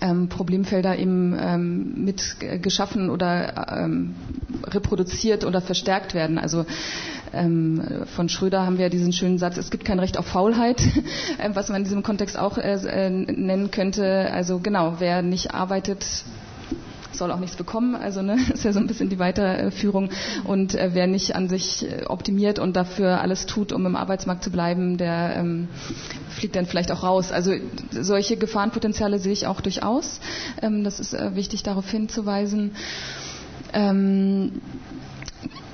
ähm, 0.00 0.28
Problemfelder 0.28 0.98
eben 0.98 1.36
ähm, 1.40 2.04
mit 2.04 2.36
geschaffen 2.62 3.10
oder 3.10 3.82
ähm, 3.84 4.14
reproduziert 4.66 5.44
oder 5.44 5.60
verstärkt 5.60 6.14
werden. 6.14 6.38
Also 6.38 6.66
ähm, 7.34 8.04
von 8.14 8.28
Schröder 8.28 8.64
haben 8.64 8.78
wir 8.78 8.90
diesen 8.90 9.12
schönen 9.12 9.38
Satz, 9.38 9.56
es 9.56 9.70
gibt 9.70 9.84
kein 9.84 9.98
Recht 9.98 10.18
auf 10.18 10.26
Faulheit, 10.26 10.80
äh, 11.38 11.50
was 11.54 11.68
man 11.68 11.78
in 11.78 11.84
diesem 11.84 12.02
Kontext 12.02 12.38
auch 12.38 12.58
äh, 12.58 12.74
äh, 12.74 13.10
nennen 13.10 13.70
könnte. 13.70 14.30
Also 14.32 14.58
genau, 14.58 14.94
wer 14.98 15.22
nicht 15.22 15.54
arbeitet, 15.54 16.04
soll 17.16 17.30
auch 17.30 17.38
nichts 17.38 17.56
bekommen. 17.56 17.94
Also 17.94 18.22
ne, 18.22 18.36
ist 18.52 18.64
ja 18.64 18.72
so 18.72 18.80
ein 18.80 18.86
bisschen 18.86 19.08
die 19.08 19.18
Weiterführung. 19.18 20.10
Und 20.44 20.74
äh, 20.74 20.90
wer 20.92 21.06
nicht 21.06 21.34
an 21.36 21.48
sich 21.48 21.88
äh, 21.90 22.04
optimiert 22.06 22.58
und 22.58 22.76
dafür 22.76 23.20
alles 23.20 23.46
tut, 23.46 23.72
um 23.72 23.86
im 23.86 23.96
Arbeitsmarkt 23.96 24.44
zu 24.44 24.50
bleiben, 24.50 24.96
der 24.96 25.36
ähm, 25.36 25.68
fliegt 26.30 26.56
dann 26.56 26.66
vielleicht 26.66 26.92
auch 26.92 27.02
raus. 27.02 27.32
Also 27.32 27.52
solche 27.90 28.36
Gefahrenpotenziale 28.36 29.18
sehe 29.18 29.32
ich 29.32 29.46
auch 29.46 29.60
durchaus. 29.60 30.20
Ähm, 30.62 30.84
das 30.84 31.00
ist 31.00 31.14
äh, 31.14 31.34
wichtig, 31.34 31.62
darauf 31.62 31.88
hinzuweisen. 31.90 32.72
Ähm, 33.72 34.60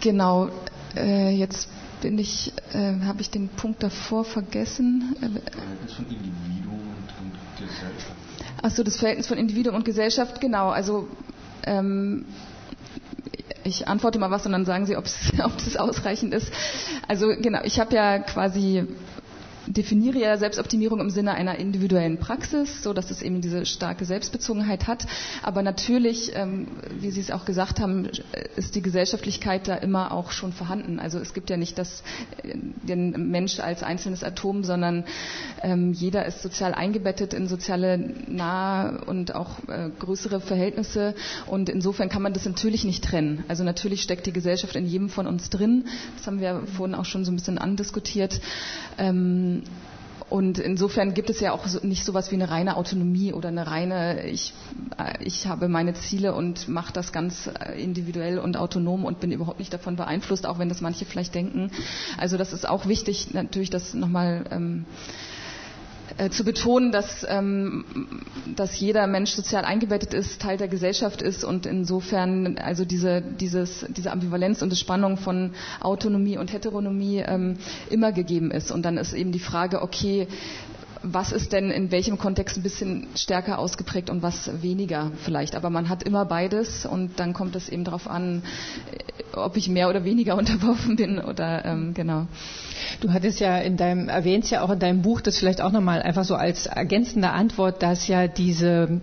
genau. 0.00 0.48
Äh, 0.96 1.30
jetzt 1.30 1.68
bin 2.00 2.18
ich, 2.18 2.52
äh, 2.72 3.00
habe 3.04 3.20
ich 3.20 3.30
den 3.30 3.48
Punkt 3.48 3.82
davor 3.82 4.24
vergessen. 4.24 5.14
Das 5.20 5.94
von 5.94 6.06
Individuum 6.06 6.80
und 7.20 7.58
Gesellschaft. 7.58 8.12
Achso, 8.62 8.82
das 8.82 8.96
Verhältnis 8.96 9.26
von 9.26 9.38
Individuum 9.38 9.76
und 9.76 9.84
Gesellschaft, 9.84 10.40
genau. 10.40 10.70
Also 10.70 11.08
ähm, 11.64 12.24
ich 13.64 13.88
antworte 13.88 14.18
mal 14.18 14.30
was 14.30 14.46
und 14.46 14.52
dann 14.52 14.64
sagen 14.64 14.86
Sie, 14.86 14.96
ob 14.96 15.04
es 15.06 15.76
ausreichend 15.76 16.34
ist. 16.34 16.52
Also 17.08 17.28
genau, 17.28 17.60
ich 17.64 17.78
habe 17.80 17.94
ja 17.94 18.18
quasi 18.18 18.86
definiere 19.66 20.18
ja 20.18 20.36
Selbstoptimierung 20.36 21.00
im 21.00 21.10
Sinne 21.10 21.34
einer 21.34 21.58
individuellen 21.58 22.18
Praxis, 22.18 22.82
so 22.82 22.92
dass 22.92 23.10
es 23.10 23.22
eben 23.22 23.40
diese 23.40 23.66
starke 23.66 24.04
Selbstbezogenheit 24.04 24.86
hat. 24.86 25.06
Aber 25.42 25.62
natürlich, 25.62 26.32
ähm, 26.34 26.68
wie 26.98 27.10
Sie 27.10 27.20
es 27.20 27.30
auch 27.30 27.44
gesagt 27.44 27.80
haben, 27.80 28.08
ist 28.56 28.74
die 28.74 28.82
Gesellschaftlichkeit 28.82 29.68
da 29.68 29.74
immer 29.76 30.12
auch 30.12 30.30
schon 30.30 30.52
vorhanden. 30.52 30.98
Also 30.98 31.18
es 31.18 31.34
gibt 31.34 31.50
ja 31.50 31.56
nicht 31.56 31.78
das, 31.78 32.02
äh, 32.42 32.56
den 32.82 33.30
Mensch 33.30 33.60
als 33.60 33.82
einzelnes 33.82 34.24
Atom, 34.24 34.64
sondern 34.64 35.04
ähm, 35.62 35.92
jeder 35.92 36.26
ist 36.26 36.42
sozial 36.42 36.74
eingebettet 36.74 37.34
in 37.34 37.46
soziale 37.48 37.98
nahe 38.28 39.04
und 39.04 39.34
auch 39.34 39.58
äh, 39.68 39.90
größere 39.98 40.40
Verhältnisse. 40.40 41.14
Und 41.46 41.68
insofern 41.68 42.08
kann 42.08 42.22
man 42.22 42.32
das 42.32 42.44
natürlich 42.46 42.84
nicht 42.84 43.04
trennen. 43.04 43.44
Also 43.48 43.64
natürlich 43.64 44.02
steckt 44.02 44.26
die 44.26 44.32
Gesellschaft 44.32 44.76
in 44.76 44.86
jedem 44.86 45.08
von 45.08 45.26
uns 45.26 45.50
drin. 45.50 45.84
Das 46.16 46.26
haben 46.26 46.40
wir 46.40 46.62
vorhin 46.76 46.94
auch 46.94 47.04
schon 47.04 47.24
so 47.24 47.32
ein 47.32 47.36
bisschen 47.36 47.58
andiskutiert. 47.58 48.40
Ähm, 48.98 49.49
und 50.30 50.58
insofern 50.60 51.12
gibt 51.12 51.28
es 51.28 51.40
ja 51.40 51.50
auch 51.52 51.66
nicht 51.82 52.04
so 52.04 52.12
etwas 52.12 52.30
wie 52.30 52.36
eine 52.36 52.50
reine 52.50 52.76
Autonomie 52.76 53.32
oder 53.32 53.48
eine 53.48 53.66
reine, 53.66 54.28
ich, 54.28 54.54
äh, 54.96 55.24
ich 55.24 55.48
habe 55.48 55.68
meine 55.68 55.92
Ziele 55.94 56.34
und 56.34 56.68
mache 56.68 56.92
das 56.92 57.12
ganz 57.12 57.48
äh, 57.48 57.82
individuell 57.82 58.38
und 58.38 58.56
autonom 58.56 59.04
und 59.04 59.18
bin 59.18 59.32
überhaupt 59.32 59.58
nicht 59.58 59.72
davon 59.72 59.96
beeinflusst, 59.96 60.46
auch 60.46 60.60
wenn 60.60 60.68
das 60.68 60.80
manche 60.80 61.04
vielleicht 61.04 61.34
denken. 61.34 61.72
Also 62.16 62.36
das 62.36 62.52
ist 62.52 62.68
auch 62.68 62.86
wichtig, 62.86 63.34
natürlich 63.34 63.70
das 63.70 63.92
nochmal 63.92 64.44
ähm, 64.52 64.84
äh, 64.86 65.29
zu 66.30 66.44
betonen, 66.44 66.92
dass, 66.92 67.26
ähm, 67.28 67.84
dass 68.56 68.78
jeder 68.78 69.06
Mensch 69.06 69.30
sozial 69.30 69.64
eingebettet 69.64 70.14
ist, 70.14 70.40
Teil 70.42 70.56
der 70.56 70.68
Gesellschaft 70.68 71.22
ist 71.22 71.44
und 71.44 71.66
insofern 71.66 72.58
also 72.58 72.84
diese, 72.84 73.22
dieses, 73.22 73.86
diese 73.88 74.10
Ambivalenz 74.10 74.62
und 74.62 74.70
die 74.70 74.76
Spannung 74.76 75.16
von 75.16 75.52
Autonomie 75.80 76.38
und 76.38 76.52
Heteronomie 76.52 77.22
ähm, 77.26 77.56
immer 77.90 78.12
gegeben 78.12 78.50
ist. 78.50 78.70
Und 78.70 78.82
dann 78.82 78.96
ist 78.96 79.12
eben 79.12 79.32
die 79.32 79.38
Frage, 79.38 79.82
okay, 79.82 80.26
was 81.02 81.32
ist 81.32 81.52
denn 81.52 81.70
in 81.70 81.90
welchem 81.90 82.18
Kontext 82.18 82.56
ein 82.58 82.62
bisschen 82.62 83.06
stärker 83.14 83.58
ausgeprägt 83.58 84.10
und 84.10 84.22
was 84.22 84.62
weniger 84.62 85.12
vielleicht. 85.24 85.54
Aber 85.54 85.70
man 85.70 85.88
hat 85.88 86.02
immer 86.02 86.24
beides 86.24 86.84
und 86.84 87.18
dann 87.18 87.32
kommt 87.32 87.56
es 87.56 87.68
eben 87.68 87.84
darauf 87.84 88.08
an, 88.08 88.42
äh, 88.92 89.36
ob 89.36 89.56
ich 89.56 89.68
mehr 89.68 89.88
oder 89.88 90.04
weniger 90.04 90.36
unterworfen 90.38 90.96
bin 90.96 91.18
oder 91.18 91.64
ähm, 91.64 91.94
genau. 91.94 92.26
Du 93.00 93.12
hattest 93.12 93.40
ja 93.40 93.58
in 93.58 93.76
deinem, 93.76 94.08
erwähnst 94.08 94.50
ja 94.50 94.62
auch 94.62 94.70
in 94.70 94.78
deinem 94.78 95.02
Buch, 95.02 95.20
das 95.20 95.38
vielleicht 95.38 95.60
auch 95.60 95.72
nochmal 95.72 96.02
einfach 96.02 96.24
so 96.24 96.34
als 96.34 96.66
ergänzende 96.66 97.30
Antwort, 97.30 97.82
dass 97.82 98.08
ja 98.08 98.28
diese, 98.28 99.00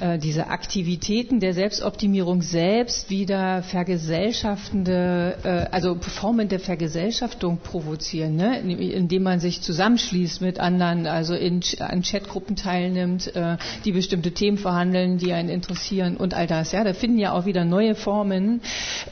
äh, 0.00 0.18
diese 0.18 0.48
Aktivitäten 0.48 1.40
der 1.40 1.54
Selbstoptimierung 1.54 2.42
selbst 2.42 3.10
wieder 3.10 3.62
vergesellschaftende, 3.62 5.36
äh, 5.42 5.48
also 5.74 5.96
Formen 6.00 6.48
der 6.48 6.60
Vergesellschaftung 6.60 7.58
provozieren, 7.58 8.36
ne? 8.36 8.60
indem 8.60 9.22
man 9.22 9.40
sich 9.40 9.60
zusammenschließt 9.62 10.40
mit 10.40 10.60
anderen, 10.60 11.06
also 11.06 11.34
in, 11.34 11.60
an 11.78 12.02
Chatgruppen 12.02 12.56
teilnimmt, 12.56 13.34
äh, 13.34 13.56
die 13.84 13.92
bestimmte 13.92 14.32
Themen 14.32 14.58
verhandeln, 14.58 15.18
die 15.18 15.32
einen 15.32 15.48
interessieren 15.48 16.16
und 16.16 16.34
all 16.34 16.46
das. 16.46 16.72
Ja, 16.72 16.84
da 16.84 16.94
finden 16.94 17.18
ja 17.18 17.32
auch 17.32 17.46
wieder 17.46 17.64
neue 17.64 17.94
Formen 17.94 18.60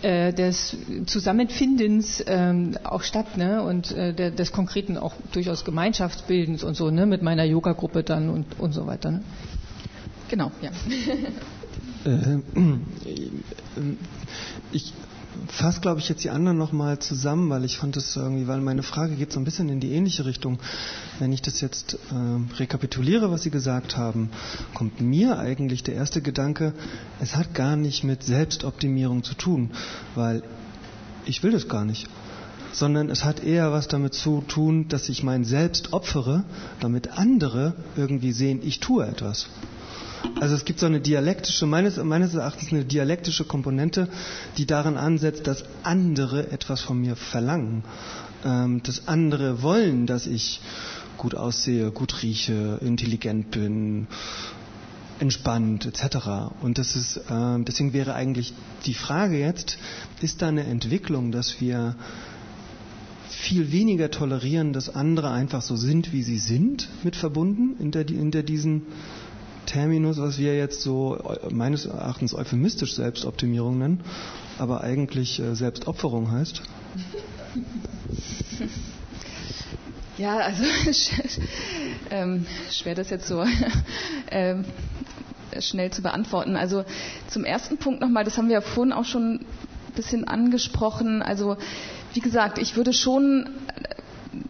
äh, 0.03 0.33
des 0.33 0.77
Zusammenfindens 1.07 2.25
ähm, 2.27 2.77
auch 2.85 3.03
statt, 3.03 3.37
ne? 3.37 3.63
Und 3.63 3.93
äh, 3.93 4.08
der, 4.13 4.31
des 4.31 4.53
Konkreten 4.53 4.97
auch 4.97 5.15
durchaus 5.33 5.65
Gemeinschaftsbildens 5.65 6.65
und 6.65 6.75
so, 6.75 6.91
ne, 6.91 7.07
mit 7.07 7.23
meiner 7.23 7.45
Yoga-Gruppe 7.45 8.03
dann 8.03 8.29
und, 8.29 8.59
und 8.59 8.73
so 8.73 8.87
weiter. 8.87 9.11
Ne? 9.11 9.23
Genau, 10.29 10.51
ja. 10.61 10.71
Äh, 12.05 12.39
ich 14.73 14.95
fasse, 15.47 15.81
glaube 15.81 16.01
ich, 16.01 16.09
jetzt 16.09 16.25
die 16.25 16.31
anderen 16.31 16.59
nochmal 16.59 16.99
zusammen, 16.99 17.51
weil 17.51 17.65
ich 17.65 17.79
fand 17.79 17.97
das 17.97 18.17
irgendwie, 18.17 18.47
weil 18.47 18.61
meine 18.61 18.83
Frage 18.83 19.15
geht 19.15 19.33
so 19.33 19.41
ein 19.41 19.45
bisschen 19.45 19.69
in 19.69 19.81
die 19.81 19.93
ähnliche 19.93 20.25
Richtung. 20.25 20.59
Wenn 21.19 21.33
ich 21.33 21.43
das 21.43 21.61
jetzt 21.61 21.95
äh, 21.95 22.55
rekapituliere, 22.57 23.31
was 23.31 23.43
Sie 23.43 23.51
gesagt 23.51 23.97
haben, 23.97 24.31
kommt 24.75 25.01
mir 25.01 25.39
eigentlich 25.39 25.83
der 25.83 25.95
erste 25.95 26.23
Gedanke, 26.23 26.73
es 27.21 27.37
hat 27.37 27.55
gar 27.55 27.77
nicht 27.77 28.05
mit 28.05 28.23
Selbstoptimierung 28.23 29.23
zu 29.23 29.35
tun, 29.35 29.71
weil 30.15 30.43
ich 31.25 31.43
will 31.43 31.53
das 31.53 31.69
gar 31.69 31.85
nicht 31.85 32.09
sondern 32.73 33.11
es 33.11 33.25
hat 33.25 33.43
eher 33.43 33.73
was 33.73 33.89
damit 33.89 34.15
zu 34.15 34.43
tun, 34.47 34.89
dass 34.89 35.09
ich 35.09 35.23
mein 35.23 35.45
Selbst 35.45 35.93
opfere, 35.93 36.45
damit 36.81 37.19
andere 37.19 37.75
irgendwie 37.97 38.33
sehen, 38.33 38.61
ich 38.63 38.81
tue 38.81 39.07
etwas. 39.07 39.49
Also 40.41 40.55
es 40.55 40.65
gibt 40.65 40.81
so 40.81 40.87
eine 40.87 41.01
dialektische, 41.01 41.67
meines, 41.67 41.97
meines 41.97 42.35
Erachtens 42.35 42.73
eine 42.73 42.85
dialektische 42.85 43.45
Komponente, 43.45 44.09
die 44.57 44.67
daran 44.67 44.97
ansetzt, 44.97 45.47
dass 45.47 45.65
andere 45.83 46.51
etwas 46.51 46.81
von 46.81 47.01
mir 47.01 47.17
verlangen, 47.17 47.85
ähm, 48.45 48.83
dass 48.83 49.07
andere 49.07 49.63
wollen, 49.63 50.07
dass 50.07 50.27
ich 50.27 50.61
gut 51.17 51.35
aussehe, 51.35 51.91
gut 51.91 52.23
rieche, 52.23 52.79
intelligent 52.81 53.51
bin, 53.51 54.07
entspannt 55.21 55.87
etc. 55.87 56.53
Und 56.63 56.79
das 56.79 56.97
ist, 56.97 57.17
äh, 57.17 57.59
deswegen 57.61 57.93
wäre 57.93 58.15
eigentlich 58.15 58.55
die 58.87 58.95
Frage 58.95 59.39
jetzt, 59.39 59.79
ist 60.21 60.43
da 60.43 60.49
eine 60.49 60.65
Entwicklung, 60.65 61.33
dass 61.33 61.61
wir 61.61 61.97
viel 63.41 63.71
weniger 63.73 64.11
tolerieren, 64.11 64.73
dass 64.73 64.95
andere 64.95 65.31
einfach 65.31 65.63
so 65.63 65.77
sind, 65.77 66.13
wie 66.13 66.23
sie 66.23 66.39
sind, 66.39 66.89
mit 67.05 67.15
verbunden 67.15 67.77
in 67.79 67.93
der, 67.93 68.09
in 68.09 68.31
der 68.31 68.43
diesen 68.43 68.83
Terminus, 69.65 70.19
was 70.19 70.39
wir 70.39 70.57
jetzt 70.57 70.81
so 70.81 71.19
meines 71.51 71.87
Erachtens 71.87 72.35
euphemistisch 72.35 72.95
Selbstoptimierung 72.95 73.79
nennen, 73.79 74.01
aber 74.59 74.83
eigentlich 74.83 75.39
äh, 75.41 75.55
Selbstopferung 75.55 76.31
heißt? 76.31 76.63
Ja, 80.19 80.39
also 80.39 80.65
ähm, 82.11 82.45
schwer 82.73 82.97
das 82.97 83.09
jetzt 83.09 83.29
so 83.29 83.45
ähm, 84.33 84.65
schnell 85.61 85.93
zu 85.93 86.03
beantworten. 86.03 86.57
Also 86.57 86.85
zum 87.29 87.45
ersten 87.45 87.79
Punkt 87.79 88.01
nochmal, 88.01 88.25
das 88.25 88.37
haben 88.37 88.49
wir 88.49 88.55
ja 88.55 88.61
vorhin 88.61 88.93
auch 88.93 89.05
schon 89.05 89.35
ein 89.35 89.47
bisschen 89.95 90.27
angesprochen. 90.27 91.23
Also 91.23 91.57
wie 92.15 92.21
gesagt, 92.21 92.59
ich 92.59 92.77
würde 92.77 92.93
schon 92.93 93.49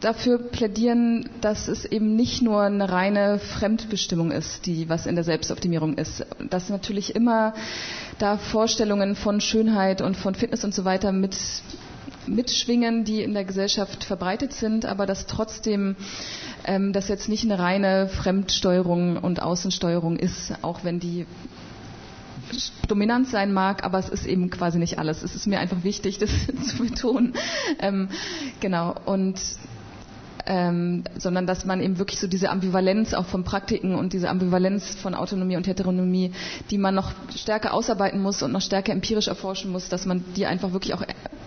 dafür 0.01 0.39
plädieren, 0.39 1.29
dass 1.41 1.69
es 1.69 1.85
eben 1.85 2.17
nicht 2.17 2.43
nur 2.43 2.63
eine 2.63 2.91
reine 2.91 3.39
Fremdbestimmung 3.39 4.31
ist, 4.31 4.67
die 4.67 4.89
was 4.89 5.07
in 5.07 5.15
der 5.15 5.25
Selbstoptimierung 5.25 5.95
ist. 5.95 6.27
Dass 6.51 6.69
natürlich 6.69 7.15
immer 7.15 7.55
da 8.19 8.37
Vorstellungen 8.37 9.15
von 9.15 9.41
Schönheit 9.41 10.01
und 10.03 10.17
von 10.17 10.35
Fitness 10.35 10.65
und 10.65 10.75
so 10.75 10.85
weiter 10.85 11.13
mit 11.13 11.37
mitschwingen, 12.27 13.05
die 13.05 13.23
in 13.23 13.33
der 13.33 13.45
Gesellschaft 13.45 14.05
verbreitet 14.05 14.53
sind, 14.53 14.85
aber 14.85 15.07
dass 15.07 15.27
trotzdem 15.27 15.97
ähm, 16.65 16.93
das 16.93 17.09
jetzt 17.09 17.29
nicht 17.29 17.45
eine 17.45 17.59
reine 17.59 18.09
Fremdsteuerung 18.09 19.17
und 19.17 19.41
Außensteuerung 19.41 20.17
ist, 20.19 20.53
auch 20.63 20.85
wenn 20.85 21.01
die 21.01 21.27
dominant 22.89 23.29
sein 23.29 23.53
mag, 23.53 23.85
aber 23.85 23.99
es 23.99 24.09
ist 24.09 24.27
eben 24.27 24.51
quasi 24.51 24.79
nicht 24.79 24.99
alles. 24.99 25.23
Es 25.23 25.35
ist 25.35 25.47
mir 25.47 25.61
einfach 25.61 25.85
wichtig, 25.85 26.19
das 26.19 26.31
zu 26.67 26.79
betonen. 26.79 27.35
Ähm, 27.81 28.09
genau. 28.61 28.95
Und 29.05 29.41
ähm, 30.49 31.05
sondern 31.19 31.47
dass 31.47 31.67
man 31.67 31.83
eben 31.83 31.99
wirklich 31.99 32.19
so 32.19 32.27
diese 32.27 32.49
Ambivalenz 32.49 33.13
auch 33.13 33.27
von 33.27 33.45
Praktiken 33.45 33.95
und 33.95 34.15
diese 34.15 34.31
Ambivalenz 34.31 34.95
von 34.95 35.15
Autonomie 35.15 35.57
und 35.57 35.67
Heteronomie, 35.67 36.33
die 36.71 36.79
man 36.79 36.95
noch 36.95 37.13
stärker 37.37 37.75
ausarbeiten 37.75 38.23
muss 38.23 38.43
und 38.43 38.53
noch 38.53 38.63
stärker 38.63 38.93
empirisch 38.93 39.29
erforschen 39.29 39.71
muss, 39.71 39.91
dass 39.91 40.07
man 40.07 40.25
die 40.37 40.47
einfach 40.47 40.73
wirklich 40.73 40.95
auch 40.95 41.03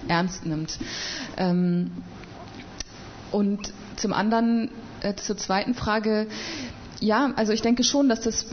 ernst 0.08 0.46
nimmt. 0.46 0.78
Ähm, 1.38 1.90
und 3.32 3.74
zum 3.96 4.14
anderen, 4.14 4.70
äh, 5.02 5.16
zur 5.16 5.36
zweiten 5.36 5.74
Frage, 5.74 6.28
ja, 7.00 7.32
also 7.36 7.54
ich 7.54 7.64
denke 7.64 7.84
schon, 7.84 8.08
dass 8.08 8.22
das 8.22 8.46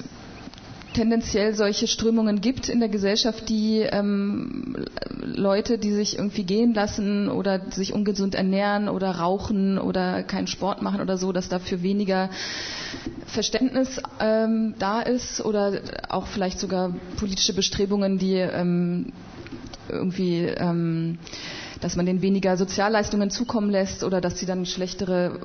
tendenziell 0.94 1.54
solche 1.54 1.86
Strömungen 1.86 2.40
gibt 2.40 2.68
in 2.68 2.80
der 2.80 2.88
Gesellschaft, 2.88 3.48
die 3.48 3.80
ähm, 3.80 4.86
Leute, 5.22 5.78
die 5.78 5.92
sich 5.92 6.16
irgendwie 6.18 6.44
gehen 6.44 6.74
lassen 6.74 7.28
oder 7.28 7.60
sich 7.70 7.92
ungesund 7.92 8.34
ernähren 8.34 8.88
oder 8.88 9.10
rauchen 9.12 9.78
oder 9.78 10.22
keinen 10.22 10.46
Sport 10.46 10.82
machen 10.82 11.00
oder 11.00 11.16
so, 11.18 11.32
dass 11.32 11.48
dafür 11.48 11.82
weniger 11.82 12.30
Verständnis 13.26 14.00
ähm, 14.20 14.74
da 14.78 15.00
ist 15.00 15.44
oder 15.44 15.80
auch 16.08 16.26
vielleicht 16.26 16.58
sogar 16.58 16.94
politische 17.18 17.52
Bestrebungen, 17.54 18.18
die 18.18 18.34
ähm, 18.36 19.12
irgendwie 19.88 20.44
ähm, 20.46 21.18
dass 21.80 21.96
man 21.96 22.06
denen 22.06 22.22
weniger 22.22 22.56
Sozialleistungen 22.56 23.30
zukommen 23.30 23.70
lässt 23.70 24.04
oder 24.04 24.20
dass 24.20 24.38
sie 24.38 24.46
dann 24.46 24.66
schlechtere 24.66 25.40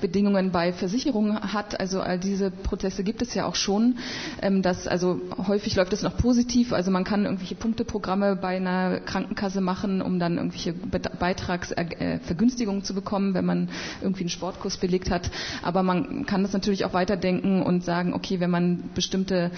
Bedingungen 0.00 0.50
bei 0.50 0.72
Versicherungen 0.72 1.52
hat. 1.52 1.78
Also 1.80 2.00
all 2.00 2.18
diese 2.18 2.50
Prozesse 2.50 3.04
gibt 3.04 3.22
es 3.22 3.34
ja 3.34 3.46
auch 3.46 3.54
schon. 3.54 3.96
Ähm, 4.42 4.62
dass, 4.62 4.86
also 4.86 5.20
häufig 5.46 5.76
läuft 5.76 5.92
es 5.92 6.02
noch 6.02 6.16
positiv. 6.16 6.72
Also 6.72 6.90
man 6.90 7.04
kann 7.04 7.24
irgendwelche 7.24 7.54
Punkteprogramme 7.54 8.36
bei 8.36 8.56
einer 8.56 9.00
Krankenkasse 9.00 9.60
machen, 9.60 10.02
um 10.02 10.18
dann 10.18 10.36
irgendwelche 10.36 10.72
Beitragsvergünstigungen 10.72 12.82
zu 12.84 12.94
bekommen, 12.94 13.34
wenn 13.34 13.44
man 13.44 13.68
irgendwie 14.02 14.22
einen 14.22 14.30
Sportkurs 14.30 14.76
belegt 14.78 15.10
hat. 15.10 15.30
Aber 15.62 15.82
man 15.82 16.26
kann 16.26 16.42
das 16.42 16.52
natürlich 16.52 16.84
auch 16.84 16.92
weiterdenken 16.92 17.62
und 17.62 17.84
sagen, 17.84 18.12
okay, 18.14 18.40
wenn 18.40 18.50
man 18.50 18.84
bestimmte 18.94 19.50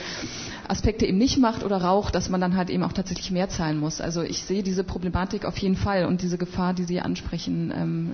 Aspekte 0.68 1.06
eben 1.06 1.18
nicht 1.18 1.38
macht 1.38 1.64
oder 1.64 1.78
raucht, 1.78 2.14
dass 2.14 2.28
man 2.28 2.40
dann 2.40 2.56
halt 2.56 2.70
eben 2.70 2.82
auch 2.82 2.92
tatsächlich 2.92 3.30
mehr 3.30 3.48
zahlen 3.48 3.78
muss. 3.78 4.00
Also 4.00 4.22
ich 4.22 4.42
sehe 4.42 4.62
diese 4.62 4.84
Problematik 4.84 5.44
auf 5.44 5.56
jeden 5.58 5.76
Fall. 5.76 6.04
Und 6.06 6.15
und 6.16 6.22
diese 6.22 6.38
Gefahr, 6.38 6.72
die 6.72 6.84
Sie 6.84 6.98
ansprechen, 7.02 7.70
ähm, 7.76 8.12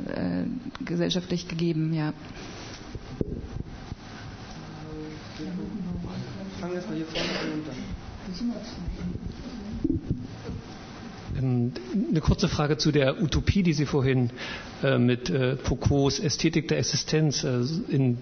äh, 0.81 0.85
gesellschaftlich 0.85 1.47
gegeben. 1.47 1.95
Ja. 1.95 2.13
Fangen 6.59 6.73
wir 6.73 6.77
erstmal 6.79 6.97
hier 6.97 7.07
vorne 7.07 7.29
an 7.29 7.53
und 7.61 7.69
dann. 7.69 7.77
Ähm, 11.39 11.73
eine 12.11 12.21
kurze 12.21 12.49
Frage 12.49 12.77
zu 12.77 12.91
der 12.91 13.23
Utopie, 13.23 13.63
die 13.63 13.73
Sie 13.73 13.87
vorhin 13.87 14.31
äh, 14.83 14.99
mit 14.99 15.31
äh, 15.31 15.57
Foucaults 15.57 16.19
Ästhetik 16.19 16.67
der 16.67 16.79
Existenz 16.79 17.45
äh, 17.45 17.61
in 17.89 18.19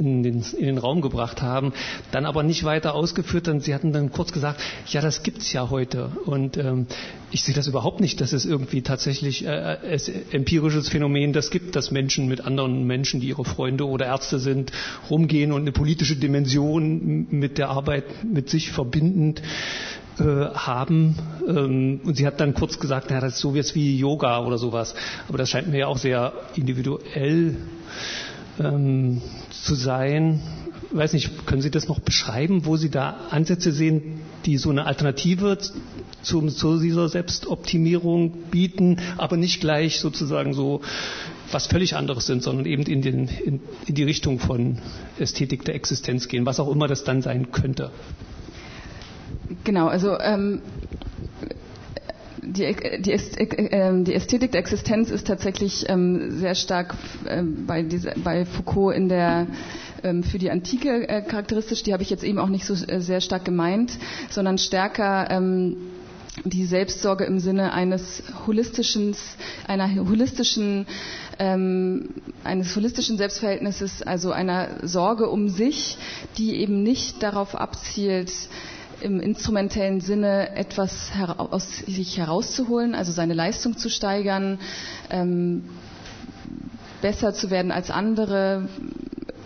in 0.00 0.22
den, 0.22 0.42
in 0.58 0.66
den 0.66 0.78
Raum 0.78 1.00
gebracht 1.00 1.42
haben, 1.42 1.72
dann 2.10 2.26
aber 2.26 2.42
nicht 2.42 2.64
weiter 2.64 2.94
ausgeführt. 2.94 3.46
Denn 3.46 3.60
Sie 3.60 3.74
hatten 3.74 3.92
dann 3.92 4.10
kurz 4.10 4.32
gesagt, 4.32 4.60
ja, 4.86 5.00
das 5.00 5.22
gibt 5.22 5.38
es 5.38 5.52
ja 5.52 5.70
heute. 5.70 6.10
Und 6.24 6.56
ähm, 6.56 6.86
ich 7.30 7.42
sehe 7.44 7.54
das 7.54 7.66
überhaupt 7.66 8.00
nicht, 8.00 8.20
dass 8.20 8.32
es 8.32 8.44
irgendwie 8.44 8.82
tatsächlich 8.82 9.46
äh, 9.46 9.76
es 9.82 10.08
empirisches 10.32 10.88
Phänomen 10.88 11.32
das 11.32 11.50
gibt, 11.50 11.76
dass 11.76 11.90
Menschen 11.90 12.26
mit 12.28 12.44
anderen 12.44 12.86
Menschen, 12.86 13.20
die 13.20 13.28
ihre 13.28 13.44
Freunde 13.44 13.86
oder 13.86 14.06
Ärzte 14.06 14.38
sind, 14.38 14.72
rumgehen 15.08 15.52
und 15.52 15.62
eine 15.62 15.72
politische 15.72 16.16
Dimension 16.16 17.26
mit 17.30 17.58
der 17.58 17.68
Arbeit 17.68 18.24
mit 18.24 18.48
sich 18.48 18.72
verbindend 18.72 19.42
äh, 20.18 20.24
haben. 20.24 21.16
Ähm, 21.46 22.00
und 22.04 22.16
sie 22.16 22.26
hat 22.26 22.40
dann 22.40 22.54
kurz 22.54 22.78
gesagt, 22.78 23.10
naja, 23.10 23.20
das 23.20 23.34
ist 23.34 23.40
so 23.40 23.54
wie 23.54 23.98
Yoga 23.98 24.40
oder 24.40 24.58
sowas. 24.58 24.94
Aber 25.28 25.38
das 25.38 25.50
scheint 25.50 25.68
mir 25.68 25.78
ja 25.78 25.86
auch 25.86 25.98
sehr 25.98 26.32
individuell 26.56 27.56
ähm, 28.60 29.20
zu 29.50 29.74
sein. 29.74 30.40
Ich 30.90 30.96
weiß 30.96 31.12
nicht, 31.12 31.46
können 31.46 31.62
Sie 31.62 31.70
das 31.70 31.88
noch 31.88 32.00
beschreiben, 32.00 32.66
wo 32.66 32.76
Sie 32.76 32.90
da 32.90 33.16
Ansätze 33.30 33.72
sehen, 33.72 34.20
die 34.44 34.56
so 34.58 34.70
eine 34.70 34.86
Alternative 34.86 35.56
zum, 36.22 36.48
zu 36.48 36.78
dieser 36.80 37.08
Selbstoptimierung 37.08 38.32
bieten, 38.50 38.98
aber 39.16 39.36
nicht 39.36 39.60
gleich 39.60 40.00
sozusagen 40.00 40.52
so 40.52 40.80
was 41.52 41.66
völlig 41.66 41.96
anderes 41.96 42.26
sind, 42.26 42.42
sondern 42.42 42.66
eben 42.66 42.82
in, 42.84 43.02
den, 43.02 43.28
in, 43.28 43.60
in 43.86 43.94
die 43.94 44.04
Richtung 44.04 44.38
von 44.38 44.78
Ästhetik 45.18 45.64
der 45.64 45.74
Existenz 45.74 46.28
gehen, 46.28 46.46
was 46.46 46.60
auch 46.60 46.70
immer 46.70 46.86
das 46.86 47.02
dann 47.04 47.22
sein 47.22 47.50
könnte. 47.50 47.90
Genau, 49.64 49.88
also 49.88 50.18
ähm, 50.20 50.62
die, 52.42 52.64
ähm, 52.64 54.04
die, 54.04 54.14
Ästhetik 54.14 54.52
der 54.52 54.60
Existenz 54.60 55.10
ist 55.10 55.26
tatsächlich 55.26 55.88
ähm, 55.88 56.30
sehr 56.38 56.54
stark 56.54 56.94
ähm, 57.28 57.66
bei, 57.66 57.82
diese, 57.82 58.12
bei, 58.22 58.44
Foucault 58.44 58.94
in 58.96 59.08
der 59.08 59.46
für 60.22 60.38
die 60.38 60.50
Antike 60.50 61.06
äh, 61.10 61.20
charakteristisch. 61.20 61.82
Die 61.82 61.92
habe 61.92 62.02
ich 62.02 62.08
jetzt 62.08 62.24
eben 62.24 62.38
auch 62.38 62.48
nicht 62.48 62.64
so 62.64 62.72
äh, 62.72 63.02
sehr 63.02 63.20
stark 63.20 63.44
gemeint, 63.44 63.98
sondern 64.30 64.56
stärker 64.56 65.28
die 66.44 66.64
Selbstsorge 66.64 67.24
im 67.24 67.38
Sinne 67.38 67.74
eines 67.74 68.22
holistischen, 68.46 69.14
einer 69.66 69.94
holistischen 70.08 70.86
ähm, 71.38 72.10
eines 72.44 72.76
holistischen 72.76 73.16
Selbstverhältnisses, 73.16 74.02
also 74.02 74.30
einer 74.30 74.68
Sorge 74.86 75.28
um 75.28 75.48
sich, 75.48 75.96
die 76.38 76.56
eben 76.56 76.82
nicht 76.82 77.22
darauf 77.22 77.54
abzielt, 77.56 78.30
im 79.02 79.20
instrumentellen 79.20 80.00
Sinne 80.00 80.56
etwas 80.56 81.10
aus 81.36 81.78
sich 81.78 82.18
herauszuholen, 82.18 82.94
also 82.94 83.12
seine 83.12 83.34
Leistung 83.34 83.76
zu 83.76 83.88
steigern, 83.88 84.58
ähm, 85.10 85.64
besser 87.02 87.32
zu 87.32 87.50
werden 87.50 87.72
als 87.72 87.90
andere, 87.90 88.68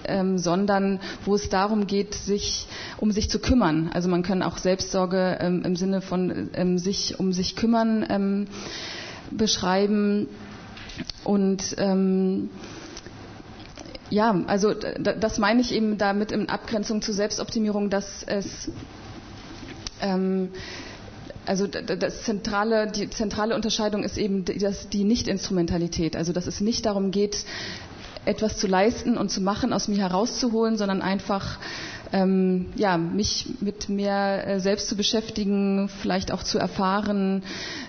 ähm, 0.06 0.39
sondern 0.39 1.01
wo 1.24 1.35
es 1.35 1.48
darum 1.48 1.86
geht, 1.86 2.14
sich 2.14 2.66
um 2.98 3.10
sich 3.12 3.31
zu 3.31 3.39
kümmern. 3.39 3.90
Also 3.93 4.09
man 4.09 4.22
kann 4.22 4.43
auch 4.43 4.59
Selbstsorge 4.59 5.39
ähm, 5.40 5.62
im 5.64 5.76
Sinne 5.76 6.01
von 6.01 6.51
ähm, 6.55 6.78
sich 6.78 7.18
um 7.18 7.32
sich 7.32 7.56
kümmern 7.56 8.05
ähm, 8.09 8.47
beschreiben 9.31 10.28
und 11.24 11.74
ähm, 11.78 12.51
ja, 14.10 14.43
also 14.47 14.74
das 14.74 15.39
meine 15.39 15.60
ich 15.60 15.72
eben 15.72 15.98
damit 15.98 16.31
in 16.31 16.48
Abgrenzung 16.48 17.02
zur 17.02 17.14
Selbstoptimierung, 17.14 17.90
dass 17.90 18.22
es 18.22 18.70
ähm, 20.05 20.51
also 21.47 21.66
das 21.66 22.22
zentrale, 22.22 22.90
die 22.90 23.10
zentrale 23.10 23.55
Unterscheidung 23.55 24.02
ist 24.02 24.16
eben 24.16 24.44
das, 24.44 24.89
die 24.89 25.05
Nicht-Instrumentalität. 25.05 26.16
Also 26.16 26.32
dass 26.32 26.47
es 26.47 26.60
nicht 26.60 26.86
darum 26.86 27.10
geht, 27.10 27.44
etwas 28.24 28.56
zu 28.56 28.66
leisten 28.66 29.18
und 29.18 29.31
zu 29.31 29.43
machen, 29.43 29.72
aus 29.72 29.89
mir 29.89 29.98
herauszuholen, 29.98 30.78
sondern 30.78 31.02
einfach 31.02 31.59
ähm, 32.12 32.66
ja, 32.76 32.97
mich 32.97 33.47
mit 33.60 33.89
mehr 33.89 34.47
äh, 34.47 34.60
selbst 34.60 34.89
zu 34.89 34.97
beschäftigen, 34.97 35.89
vielleicht 35.89 36.32
auch 36.32 36.43
zu 36.44 36.59
erfahren, 36.59 37.43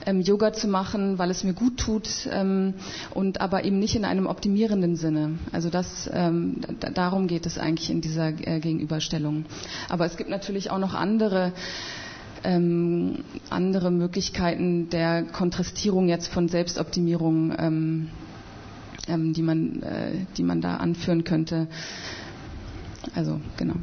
ähm, 0.05 0.19
Yoga 0.21 0.51
zu 0.51 0.67
machen, 0.67 1.19
weil 1.19 1.29
es 1.29 1.43
mir 1.43 1.53
gut 1.53 1.77
tut 1.77 2.09
ähm, 2.31 2.73
und 3.13 3.39
aber 3.39 3.63
eben 3.65 3.77
nicht 3.77 3.95
in 3.95 4.03
einem 4.03 4.25
optimierenden 4.25 4.95
Sinne. 4.95 5.37
Also 5.51 5.69
das, 5.69 6.09
ähm, 6.11 6.55
darum 6.95 7.27
geht 7.27 7.45
es 7.45 7.57
eigentlich 7.59 7.89
in 7.91 8.01
dieser 8.01 8.29
äh, 8.29 8.59
Gegenüberstellung. 8.59 9.45
Aber 9.89 10.05
es 10.05 10.17
gibt 10.17 10.29
natürlich 10.29 10.71
auch 10.71 10.79
noch 10.79 10.95
andere 10.95 11.53
ähm, 12.45 13.23
andere 13.49 13.91
Möglichkeiten 13.91 14.89
der 14.89 15.23
Kontrastierung 15.23 16.07
jetzt 16.07 16.27
von 16.27 16.47
Selbstoptimierung, 16.47 17.53
ähm, 17.57 18.09
ähm, 19.07 19.34
die, 19.34 19.41
man, 19.41 19.81
äh, 19.84 20.11
die 20.38 20.43
man 20.43 20.61
da 20.61 20.77
anführen 20.77 21.23
könnte. 21.23 21.67
Also, 23.15 23.41
genau. 23.57 23.76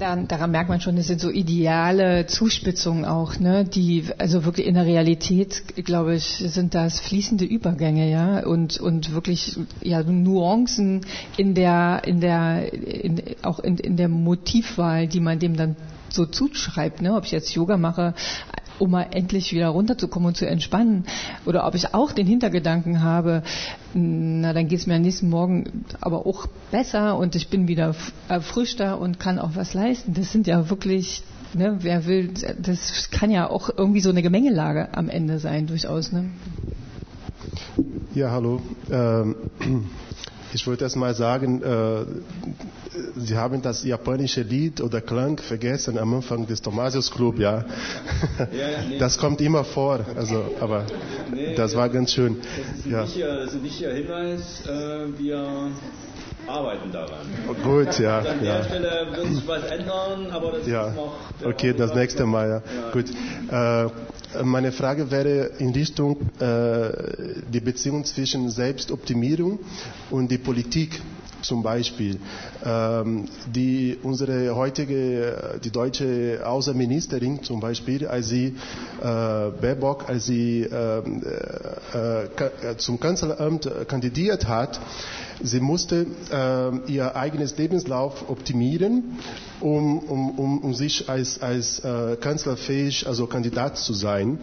Daran, 0.00 0.28
daran, 0.28 0.50
merkt 0.50 0.70
man 0.70 0.80
schon, 0.80 0.96
es 0.96 1.08
sind 1.08 1.20
so 1.20 1.28
ideale 1.28 2.26
Zuspitzungen 2.26 3.04
auch, 3.04 3.38
ne, 3.38 3.66
die, 3.66 4.06
also 4.16 4.46
wirklich 4.46 4.66
in 4.66 4.72
der 4.72 4.86
Realität, 4.86 5.62
glaube 5.84 6.14
ich, 6.14 6.24
sind 6.24 6.74
das 6.74 7.00
fließende 7.00 7.44
Übergänge, 7.44 8.10
ja, 8.10 8.46
und, 8.46 8.80
und 8.80 9.12
wirklich, 9.12 9.58
ja, 9.82 10.02
Nuancen 10.02 11.04
in 11.36 11.54
der, 11.54 12.00
in 12.06 12.22
der, 12.22 12.72
in, 12.72 13.20
auch 13.42 13.58
in, 13.58 13.76
in 13.76 13.98
der 13.98 14.08
Motivwahl, 14.08 15.06
die 15.06 15.20
man 15.20 15.38
dem 15.38 15.54
dann 15.54 15.76
so 16.08 16.24
zuschreibt, 16.24 17.02
ne, 17.02 17.14
ob 17.14 17.26
ich 17.26 17.32
jetzt 17.32 17.54
Yoga 17.54 17.76
mache, 17.76 18.14
um 18.80 18.90
mal 18.90 19.06
endlich 19.10 19.52
wieder 19.52 19.68
runterzukommen 19.68 20.28
und 20.28 20.36
zu 20.36 20.46
entspannen. 20.46 21.04
Oder 21.46 21.66
ob 21.66 21.74
ich 21.74 21.94
auch 21.94 22.12
den 22.12 22.26
Hintergedanken 22.26 23.02
habe, 23.02 23.42
na, 23.94 24.52
dann 24.52 24.68
geht 24.68 24.80
es 24.80 24.86
mir 24.86 24.94
am 24.94 25.02
nächsten 25.02 25.28
Morgen 25.28 25.84
aber 26.00 26.26
auch 26.26 26.46
besser 26.70 27.16
und 27.16 27.34
ich 27.36 27.48
bin 27.48 27.68
wieder 27.68 27.94
erfrischter 28.28 29.00
und 29.00 29.20
kann 29.20 29.38
auch 29.38 29.50
was 29.54 29.74
leisten. 29.74 30.14
Das 30.14 30.32
sind 30.32 30.46
ja 30.46 30.70
wirklich, 30.70 31.22
ne, 31.54 31.78
wer 31.80 32.06
will, 32.06 32.32
das 32.58 33.10
kann 33.10 33.30
ja 33.30 33.48
auch 33.48 33.70
irgendwie 33.76 34.00
so 34.00 34.10
eine 34.10 34.22
Gemengelage 34.22 34.88
am 34.92 35.08
Ende 35.08 35.38
sein, 35.38 35.66
durchaus. 35.66 36.12
Ne? 36.12 36.30
Ja, 38.14 38.30
hallo. 38.30 38.60
Ähm, 38.90 39.36
ich 40.52 40.66
wollte 40.66 40.84
erst 40.84 40.96
mal 40.96 41.14
sagen, 41.14 41.62
äh, 41.62 42.04
Sie 43.16 43.36
haben 43.36 43.62
das 43.62 43.84
japanische 43.84 44.42
Lied 44.42 44.80
oder 44.80 45.00
Klang 45.00 45.38
vergessen 45.38 45.98
am 45.98 46.14
Anfang 46.14 46.46
des 46.46 46.60
Thomasius 46.60 47.10
Club, 47.10 47.38
ja. 47.38 47.64
Das 48.98 49.18
kommt 49.18 49.40
immer 49.40 49.64
vor, 49.64 50.00
also, 50.16 50.44
aber 50.60 50.84
das 51.56 51.74
war 51.76 51.88
ganz 51.88 52.12
schön. 52.12 52.36
Das 52.40 52.78
ist 52.78 52.86
ein, 52.86 52.92
ja. 52.92 53.02
wichtiger, 53.04 53.36
das 53.36 53.48
ist 53.48 53.54
ein 53.54 53.64
wichtiger 53.64 53.92
Hinweis. 53.92 54.66
Äh, 54.66 55.18
wir 55.18 55.70
arbeiten 56.50 56.92
daran. 56.92 57.26
Gut, 57.62 57.98
ja. 57.98 58.18
Also 58.18 58.30
an 58.30 58.40
der 58.40 58.58
ja. 58.58 58.64
Stelle 58.64 59.06
wird 59.14 59.26
sich 59.34 59.46
was 59.48 59.64
ändern, 59.64 60.30
aber 60.30 60.52
das 60.52 60.66
ja. 60.66 60.88
ist 60.88 60.96
noch. 60.96 61.14
Okay, 61.44 61.72
das 61.72 61.94
nächste 61.94 62.26
Mal, 62.26 62.48
ja. 62.48 62.90
Gut. 62.92 63.06
Äh, 63.50 63.88
meine 64.44 64.70
Frage 64.70 65.10
wäre 65.10 65.50
in 65.58 65.70
Richtung 65.70 66.16
äh, 66.38 66.90
die 67.52 67.60
Beziehung 67.60 68.04
zwischen 68.04 68.48
Selbstoptimierung 68.48 69.58
und 70.10 70.30
die 70.30 70.38
Politik 70.38 71.00
zum 71.42 71.62
Beispiel. 71.62 72.18
Ähm, 72.64 73.26
die, 73.46 73.98
unsere 74.02 74.54
heutige, 74.54 75.58
die 75.64 75.70
deutsche 75.70 76.42
Außenministerin 76.44 77.42
zum 77.42 77.60
Beispiel, 77.60 78.06
als 78.06 78.28
sie 78.28 78.54
äh, 79.00 79.02
Baerbock, 79.02 80.08
als 80.08 80.26
sie 80.26 80.62
ähm, 80.62 81.22
äh, 81.94 82.24
äh, 82.24 82.76
zum 82.76 83.00
Kanzleramt 83.00 83.70
kandidiert 83.88 84.46
hat, 84.46 84.80
sie 85.42 85.60
musste 85.60 86.06
äh, 86.32 86.92
ihr 86.92 87.16
eigenes 87.16 87.56
Lebenslauf 87.56 88.28
optimieren, 88.28 89.18
um, 89.60 89.98
um, 89.98 90.30
um, 90.38 90.58
um 90.58 90.74
sich 90.74 91.08
als, 91.08 91.40
als 91.42 91.80
äh, 91.80 92.16
kanzlerfähig, 92.20 93.06
also 93.06 93.26
Kandidat 93.26 93.78
zu 93.78 93.92
sein 93.94 94.38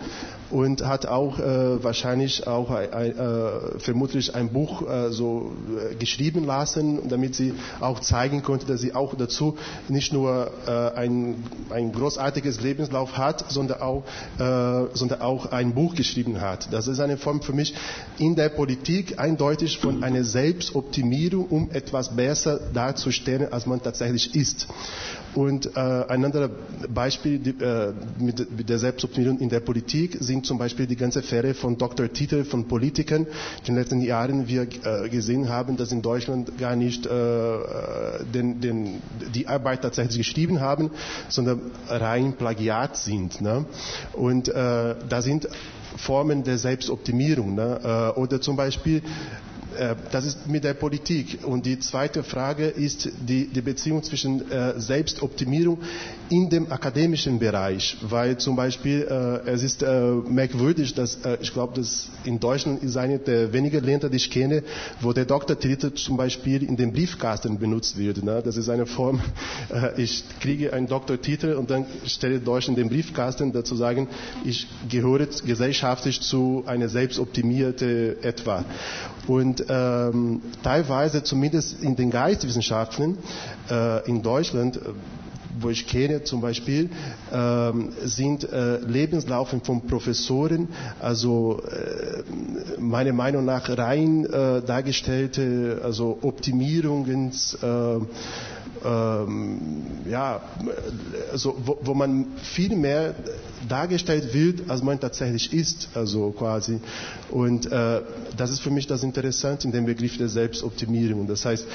und 0.50 0.86
hat 0.86 1.06
auch 1.06 1.40
äh, 1.40 1.84
wahrscheinlich 1.84 2.48
auch 2.48 2.72
äh, 2.72 3.80
vermutlich 3.80 4.34
ein 4.36 4.50
Buch 4.50 4.88
äh, 4.88 5.12
so 5.12 5.52
äh, 5.92 5.96
geschrieben 5.96 6.46
lassen, 6.46 7.10
damit 7.10 7.36
sie 7.36 7.54
auch 7.80 8.00
zeigen 8.00 8.44
konnte, 8.44 8.66
dass 8.66 8.82
sie 8.82 8.94
auch 8.96 9.16
dazu 9.16 9.58
nicht 9.90 10.14
nur 10.14 10.52
ein, 10.96 11.44
ein 11.70 11.92
großartiges 11.92 12.62
Lebenslauf 12.62 13.18
hat, 13.18 13.52
sondern 13.52 13.82
auch, 13.82 14.04
sondern 14.38 15.22
auch 15.22 15.52
ein 15.52 15.74
Buch 15.74 15.96
geschrieben 15.96 16.42
hat. 16.42 16.72
Das 16.72 16.88
ist 16.88 17.00
eine 17.00 17.18
Form 17.18 17.42
für 17.42 17.54
mich 17.54 17.74
in 18.20 18.36
der 18.36 18.50
Politik 18.50 19.20
eindeutig 19.20 19.80
von 19.80 20.04
einer 20.04 20.24
Selbstoptimierung, 20.24 20.87
um 21.50 21.70
etwas 21.72 22.16
besser 22.16 22.60
darzustellen, 22.74 23.52
als 23.52 23.66
man 23.66 23.82
tatsächlich 23.82 24.36
ist. 24.36 24.68
Und 25.36 25.76
äh, 25.76 25.80
ein 25.80 26.26
anderes 26.26 26.50
Beispiel 26.92 27.38
die, 27.38 27.52
äh, 27.64 27.94
mit, 28.18 28.68
der 28.70 28.80
Selbstoptimierung 28.80 29.40
in 29.40 29.50
der 29.50 29.60
Politik 29.60 30.18
sind 30.20 30.46
zum 30.48 30.58
Beispiel 30.58 30.88
die 30.88 30.96
ganze 30.96 31.22
Fälle 31.22 31.54
von 31.54 31.78
Dr. 31.78 32.12
Titel 32.12 32.44
von 32.44 32.68
Politikern. 32.68 33.28
In 33.60 33.66
den 33.68 33.76
letzten 33.76 34.02
Jahren 34.02 34.48
wir 34.48 34.64
äh, 34.64 35.10
gesehen 35.10 35.50
haben, 35.50 35.78
dass 35.78 35.92
in 35.92 36.02
Deutschland 36.02 36.58
gar 36.58 36.76
nicht 36.76 37.06
äh, 37.06 37.10
den, 38.34 38.62
den, 38.62 39.02
die 39.36 39.48
Arbeit 39.48 39.84
tatsächlich 39.84 40.18
geschrieben 40.18 40.60
haben, 40.60 40.90
sondern 41.30 41.62
rein 41.88 42.34
Plagiat 42.34 42.98
sind. 42.98 43.40
Ne? 43.42 43.66
Und 44.14 44.48
äh, 44.48 44.54
da 45.08 45.22
sind 45.22 45.48
Formen 45.98 46.44
der 46.44 46.58
Selbstoptimierung. 46.58 47.54
Ne? 47.54 48.14
Äh, 48.16 48.20
oder 48.20 48.42
zum 48.42 48.56
Beispiel 48.56 48.98
äh, 48.98 49.02
das 50.12 50.26
ist 50.26 50.48
mit 50.48 50.64
der 50.64 50.74
Politik. 50.74 51.40
Und 51.44 51.66
die 51.66 51.80
zweite 51.80 52.24
Frage 52.24 52.68
ist 52.68 53.10
die, 53.28 53.48
die 53.48 53.62
Beziehung 53.62 54.04
zwischen 54.04 54.50
äh, 54.52 54.80
Selbstoptimierung 54.80 55.80
in 56.30 56.50
dem 56.50 56.72
akademischen 56.72 57.40
Bereich, 57.40 57.98
weil 58.02 58.38
zum 58.38 58.56
Beispiel 58.56 59.08
äh, 59.10 59.50
es 59.50 59.64
ist 59.64 59.84
äh, 59.84 60.12
merkwürdig, 60.28 60.94
dass 60.94 61.16
äh, 61.24 61.38
ich 61.42 61.54
glaube, 61.54 61.76
dass 61.80 62.10
in 62.24 62.40
Deutschland 62.40 62.84
ist 62.84 62.98
eine 62.98 63.20
der 63.20 63.54
wenigen 63.54 63.84
Länder, 63.84 64.10
die 64.10 64.18
ich 64.18 64.30
kenne, 64.30 64.64
wo 65.02 65.14
der 65.14 65.26
Doktortitel 65.26 65.94
zum 65.94 66.18
Beispiel 66.18 66.64
in 66.64 66.76
dem 66.76 66.92
Briefkasten 66.94 67.60
benutzt 67.60 67.98
wird. 67.98 68.24
Ne? 68.24 68.42
Das 68.44 68.58
ist 68.58 68.70
eine 68.70 68.86
Form, 68.86 69.22
äh, 69.74 70.02
ich 70.02 70.24
kriege 70.40 70.74
einen 70.74 70.88
Doktortitel 70.88 71.54
und 71.54 71.70
dann 71.70 71.86
stelle 72.06 72.40
Deutsch 72.40 72.68
in 72.68 72.76
den 72.76 72.90
Briefkasten, 72.90 73.52
dazu 73.54 73.76
sagen, 73.76 74.08
ich 74.44 74.68
gehöre 74.90 75.28
gesellschaftlich 75.46 76.22
zu 76.22 76.64
einer 76.66 76.90
selbstoptimierte 76.90 78.18
etwa. 78.22 78.66
Und 79.28 79.57
ähm, 79.70 80.42
teilweise, 80.64 81.24
zumindest 81.24 81.82
in 81.82 81.96
den 81.96 82.10
Geisteswissenschaften 82.12 83.18
äh, 83.70 84.08
in 84.08 84.22
Deutschland, 84.22 84.80
wo 85.60 85.70
ich 85.70 85.88
kenne 85.88 86.24
zum 86.24 86.42
Beispiel, 86.42 86.90
ähm, 87.34 87.90
sind 88.04 88.52
äh, 88.52 88.78
Lebenslaufen 88.80 89.62
von 89.62 89.88
Professoren, 89.88 90.70
also 91.00 91.62
äh, 91.68 92.24
meiner 92.80 93.14
Meinung 93.14 93.46
nach 93.46 93.70
rein 93.78 94.26
äh, 94.26 94.62
dargestellte, 94.62 95.82
also 95.84 96.20
Optimierungs 96.22 97.56
äh, 97.62 98.00
ähm, 98.86 99.60
ja, 100.10 100.42
also 101.32 101.56
wo, 101.66 101.78
wo, 101.82 101.94
man 101.94 102.28
viel 102.42 102.76
mehr 102.76 103.16
dargestellt 103.68 104.34
wird, 104.34 104.70
als 104.70 104.82
man 104.84 105.00
tatsächlich 105.00 105.52
ist, 105.54 105.90
also 105.94 106.32
quasi. 106.32 106.80
Und 107.30 107.72
äh, 107.72 108.02
das 108.38 108.52
ist 108.52 108.60
für 108.60 108.70
mich 108.70 108.88
das 108.88 109.04
Interessante 109.04 109.68
in 109.68 109.74
dem 109.74 109.86
Begriff 109.86 110.18
der 110.18 110.30
Selbstoptimierung. 110.30 111.28
Das 111.28 111.46
heißt, 111.46 111.66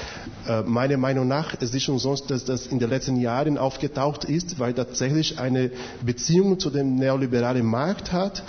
äh, 0.48 0.62
meiner 0.62 0.96
Meinung 0.96 1.28
nach, 1.28 1.54
es 1.60 1.74
ist 1.74 1.82
schon 1.82 1.98
sonst, 1.98 2.30
dass 2.30 2.44
das 2.44 2.66
in 2.66 2.78
den 2.78 2.88
letzten 2.90 3.20
Jahren 3.20 3.58
aufgetaucht 3.72 4.24
ist, 4.24 4.58
weil 4.58 4.74
tatsächlich 4.74 5.38
eine 5.38 5.70
Beziehung 6.04 6.58
zu 6.58 6.70
dem 6.70 6.96
neoliberalen 6.96 7.64
Markt 7.66 8.12
hat. 8.12 8.42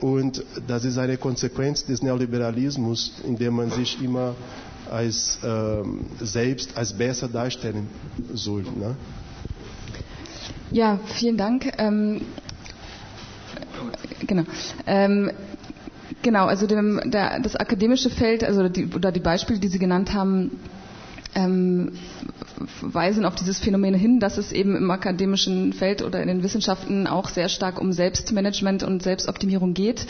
Und 0.00 0.44
das 0.68 0.84
ist 0.84 0.98
eine 0.98 1.16
Konsequenz 1.16 1.84
des 1.86 2.02
Neoliberalismus, 2.02 3.12
in 3.26 3.36
dem 3.38 3.54
man 3.54 3.70
sich 3.70 4.02
immer 4.02 4.34
als 4.90 5.38
ähm, 5.42 6.06
selbst 6.20 6.76
als 6.76 6.92
besser 6.92 7.28
darstellen 7.28 7.88
soll. 8.34 8.62
Ne? 8.62 8.94
Ja, 10.70 11.00
vielen 11.06 11.36
Dank. 11.38 11.72
Ähm, 11.78 12.20
genau. 14.26 14.44
Ähm, 14.86 15.30
genau, 16.22 16.44
also 16.46 16.66
dem, 16.66 17.00
der, 17.10 17.40
das 17.40 17.56
akademische 17.56 18.10
Feld, 18.10 18.44
also 18.44 18.68
die, 18.68 18.86
oder 18.94 19.10
die 19.10 19.20
Beispiele, 19.20 19.58
die 19.58 19.68
Sie 19.68 19.78
genannt 19.78 20.12
haben, 20.12 20.50
ähm, 21.34 21.92
weisen 22.80 23.24
auf 23.24 23.34
dieses 23.34 23.58
Phänomen 23.58 23.94
hin, 23.94 24.20
dass 24.20 24.38
es 24.38 24.52
eben 24.52 24.76
im 24.76 24.90
akademischen 24.90 25.72
Feld 25.72 26.02
oder 26.02 26.20
in 26.22 26.28
den 26.28 26.42
Wissenschaften 26.42 27.06
auch 27.06 27.28
sehr 27.28 27.48
stark 27.48 27.80
um 27.80 27.92
Selbstmanagement 27.92 28.82
und 28.82 29.02
Selbstoptimierung 29.02 29.74
geht. 29.74 30.06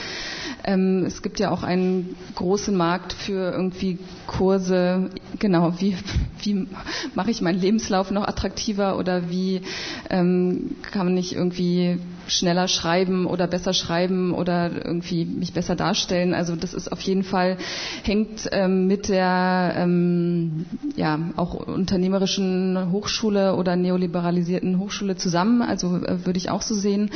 Ähm, 0.64 1.04
es 1.06 1.22
gibt 1.22 1.38
ja 1.40 1.50
auch 1.50 1.62
einen 1.62 2.16
großen 2.34 2.76
Markt 2.76 3.12
für 3.12 3.52
irgendwie 3.52 3.98
Kurse, 4.26 5.10
genau, 5.38 5.74
wie, 5.78 5.96
wie 6.42 6.66
mache 7.14 7.30
ich 7.30 7.40
meinen 7.40 7.60
Lebenslauf 7.60 8.10
noch 8.10 8.26
attraktiver 8.26 8.98
oder 8.98 9.30
wie 9.30 9.62
ähm, 10.10 10.76
kann 10.92 11.06
man 11.06 11.14
nicht 11.14 11.34
irgendwie 11.34 11.98
schneller 12.28 12.68
schreiben 12.68 13.26
oder 13.26 13.46
besser 13.46 13.72
schreiben 13.72 14.32
oder 14.32 14.70
irgendwie 14.84 15.24
mich 15.24 15.52
besser 15.52 15.76
darstellen. 15.76 16.34
Also 16.34 16.56
das 16.56 16.74
ist 16.74 16.90
auf 16.92 17.00
jeden 17.00 17.22
Fall 17.22 17.56
hängt 18.02 18.48
ähm, 18.52 18.86
mit 18.86 19.08
der 19.08 19.74
ähm, 19.76 20.66
ja 20.96 21.18
auch 21.36 21.54
unternehmerischen 21.54 22.90
Hochschule 22.92 23.54
oder 23.56 23.76
neoliberalisierten 23.76 24.78
Hochschule 24.78 25.16
zusammen. 25.16 25.62
Also 25.62 25.96
äh, 25.96 26.24
würde 26.26 26.38
ich 26.38 26.50
auch 26.50 26.62
so 26.62 26.74
sehen. 26.74 27.10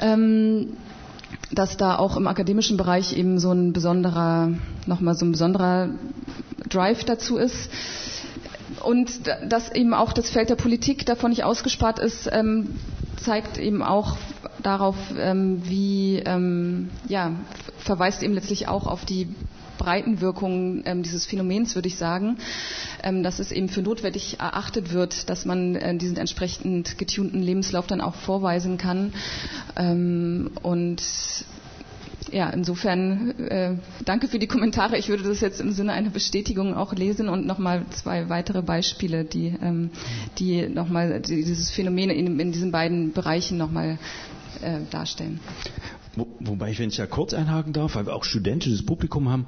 Ähm, 0.00 0.68
dass 1.50 1.76
da 1.76 1.96
auch 1.96 2.16
im 2.16 2.26
akademischen 2.26 2.76
Bereich 2.76 3.16
eben 3.16 3.38
so 3.38 3.52
ein 3.52 3.72
besonderer, 3.72 4.50
nochmal 4.86 5.14
so 5.14 5.26
ein 5.26 5.32
besonderer 5.32 5.90
Drive 6.68 7.04
dazu 7.04 7.36
ist. 7.36 7.70
Und 8.82 9.10
dass 9.48 9.70
eben 9.72 9.94
auch 9.94 10.12
das 10.12 10.30
Feld 10.30 10.48
der 10.50 10.56
Politik 10.56 11.04
davon 11.06 11.30
nicht 11.30 11.44
ausgespart 11.44 11.98
ist, 11.98 12.28
ähm, 12.32 12.68
zeigt 13.22 13.58
eben 13.58 13.82
auch 13.82 14.16
darauf, 14.62 14.96
ähm, 15.18 15.62
wie, 15.64 16.18
ähm, 16.24 16.90
ja, 17.08 17.32
verweist 17.78 18.22
eben 18.22 18.34
letztlich 18.34 18.68
auch 18.68 18.86
auf 18.86 19.04
die 19.04 19.28
Breitenwirkung 19.78 20.82
ähm, 20.84 21.02
dieses 21.02 21.26
Phänomens, 21.26 21.74
würde 21.74 21.88
ich 21.88 21.96
sagen, 21.96 22.38
ähm, 23.02 23.22
dass 23.22 23.38
es 23.40 23.50
eben 23.50 23.68
für 23.68 23.82
notwendig 23.82 24.38
erachtet 24.38 24.92
wird, 24.92 25.28
dass 25.28 25.44
man 25.44 25.74
äh, 25.74 25.96
diesen 25.96 26.16
entsprechend 26.18 26.98
getunten 26.98 27.42
Lebenslauf 27.42 27.86
dann 27.86 28.00
auch 28.00 28.14
vorweisen 28.14 28.78
kann. 28.78 29.12
Ähm, 29.76 30.50
und 30.62 31.02
ja, 32.32 32.48
insofern 32.50 33.30
äh, 33.48 33.74
danke 34.04 34.26
für 34.28 34.38
die 34.38 34.46
Kommentare. 34.46 34.96
Ich 34.98 35.08
würde 35.08 35.22
das 35.24 35.40
jetzt 35.40 35.60
im 35.60 35.72
Sinne 35.72 35.92
einer 35.92 36.10
Bestätigung 36.10 36.74
auch 36.74 36.94
lesen 36.94 37.28
und 37.28 37.46
nochmal 37.46 37.84
zwei 37.90 38.28
weitere 38.28 38.62
Beispiele, 38.62 39.24
die, 39.24 39.54
ähm, 39.62 39.90
die 40.38 40.68
nochmal 40.68 41.20
dieses 41.20 41.70
Phänomen 41.70 42.10
in, 42.10 42.40
in 42.40 42.52
diesen 42.52 42.72
beiden 42.72 43.12
Bereichen 43.12 43.58
nochmal 43.58 43.98
äh, 44.62 44.78
darstellen. 44.90 45.40
Wo, 46.14 46.26
wobei 46.40 46.70
ich, 46.70 46.78
wenn 46.78 46.90
ich 46.90 46.98
ja 46.98 47.06
kurz 47.06 47.32
einhaken 47.32 47.72
darf, 47.72 47.94
weil 47.94 48.04
wir 48.04 48.14
auch 48.14 48.24
studentisches 48.24 48.84
Publikum 48.84 49.30
haben, 49.30 49.46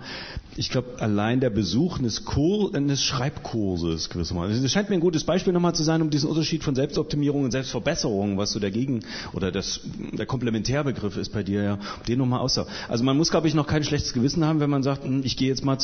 ich 0.56 0.70
glaube, 0.70 0.96
allein 0.98 1.40
der 1.40 1.50
Besuch 1.50 1.98
eines, 1.98 2.24
Kur 2.24 2.74
eines 2.74 3.02
Schreibkurses 3.02 4.08
gewissermaßen. 4.08 4.62
Das 4.62 4.72
scheint 4.72 4.88
mir 4.88 4.96
ein 4.96 5.00
gutes 5.00 5.24
Beispiel 5.24 5.52
nochmal 5.52 5.74
zu 5.74 5.82
sein, 5.82 6.00
um 6.00 6.08
diesen 6.08 6.28
Unterschied 6.28 6.64
von 6.64 6.74
Selbstoptimierung 6.74 7.42
und 7.44 7.50
Selbstverbesserung, 7.50 8.38
was 8.38 8.52
so 8.52 8.60
dagegen 8.60 9.00
oder 9.34 9.52
das, 9.52 9.80
der 10.12 10.24
Komplementärbegriff 10.24 11.16
ist 11.18 11.32
bei 11.32 11.42
dir 11.42 11.62
ja, 11.62 11.74
um 11.74 11.80
den 12.08 12.18
nochmal 12.18 12.40
aussah. 12.40 12.66
Also 12.88 13.04
man 13.04 13.16
muss, 13.16 13.30
glaube 13.30 13.48
ich, 13.48 13.54
noch 13.54 13.66
kein 13.66 13.84
schlechtes 13.84 14.14
Gewissen 14.14 14.44
haben, 14.44 14.60
wenn 14.60 14.70
man 14.70 14.82
sagt, 14.82 15.04
hm, 15.04 15.22
ich 15.24 15.36
gehe 15.36 15.48
jetzt 15.48 15.64
mal, 15.64 15.76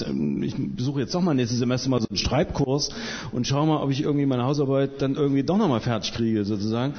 ich 0.42 0.54
besuche 0.56 1.00
jetzt 1.00 1.12
noch 1.12 1.22
mal 1.22 1.34
nächstes 1.34 1.58
Semester 1.58 1.90
mal 1.90 2.00
so 2.00 2.06
einen 2.08 2.16
Schreibkurs 2.16 2.90
und 3.32 3.46
schaue 3.46 3.66
mal, 3.66 3.82
ob 3.82 3.90
ich 3.90 4.02
irgendwie 4.02 4.26
meine 4.26 4.44
Hausarbeit 4.44 5.02
dann 5.02 5.16
irgendwie 5.16 5.42
doch 5.42 5.58
nochmal 5.58 5.80
fertig 5.80 6.14
kriege, 6.14 6.44
sozusagen. 6.44 6.94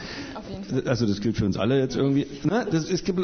Also 0.86 1.06
das 1.06 1.22
gilt 1.22 1.38
für 1.38 1.46
uns 1.46 1.58
alle 1.58 1.80
jetzt 1.80 1.96
irgendwie. 1.96 2.28
Ne? 2.44 2.68
Das, 2.70 3.04
gibt, 3.04 3.20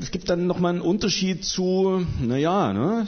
es 0.00 0.10
gibt 0.10 0.28
dann 0.30 0.46
nochmal 0.46 0.72
einen 0.72 0.80
Unterschied 0.80 1.44
zu, 1.44 2.06
naja, 2.20 2.72
ne? 2.72 3.06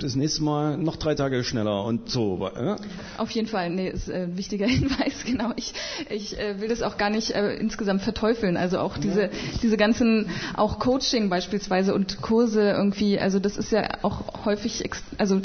das 0.00 0.16
nächste 0.16 0.42
Mal 0.42 0.76
noch 0.76 0.96
drei 0.96 1.14
Tage 1.14 1.42
schneller 1.44 1.84
und 1.84 2.10
so. 2.10 2.50
Ja? 2.56 2.76
Auf 3.16 3.30
jeden 3.30 3.48
Fall, 3.48 3.70
nee, 3.70 3.88
ist 3.88 4.10
ein 4.10 4.36
wichtiger 4.36 4.66
Hinweis, 4.78 5.24
genau. 5.24 5.52
Ich, 5.56 5.72
ich 6.10 6.38
äh, 6.38 6.60
will 6.60 6.68
das 6.68 6.82
auch 6.82 6.96
gar 6.96 7.10
nicht 7.10 7.30
äh, 7.30 7.54
insgesamt 7.56 8.02
verteufeln. 8.02 8.56
Also 8.56 8.78
auch 8.78 8.98
diese, 8.98 9.22
ja. 9.22 9.28
diese 9.62 9.76
ganzen, 9.76 10.30
auch 10.54 10.78
Coaching 10.78 11.28
beispielsweise 11.28 11.94
und 11.94 12.20
Kurse 12.22 12.70
irgendwie, 12.70 13.18
also 13.18 13.38
das 13.38 13.56
ist 13.56 13.72
ja 13.72 13.88
auch 14.02 14.44
häufig, 14.44 14.88
also 15.18 15.40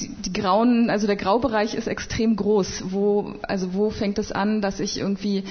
die, 0.00 0.08
die 0.08 0.32
grauen, 0.32 0.90
also 0.90 1.06
der 1.06 1.16
Graubereich 1.16 1.74
ist 1.74 1.86
extrem 1.86 2.36
groß. 2.36 2.84
Wo, 2.86 3.34
also 3.42 3.74
wo 3.74 3.90
fängt 3.90 4.18
es 4.18 4.32
an, 4.32 4.60
dass 4.62 4.80
ich 4.80 4.98
irgendwie 4.98 5.44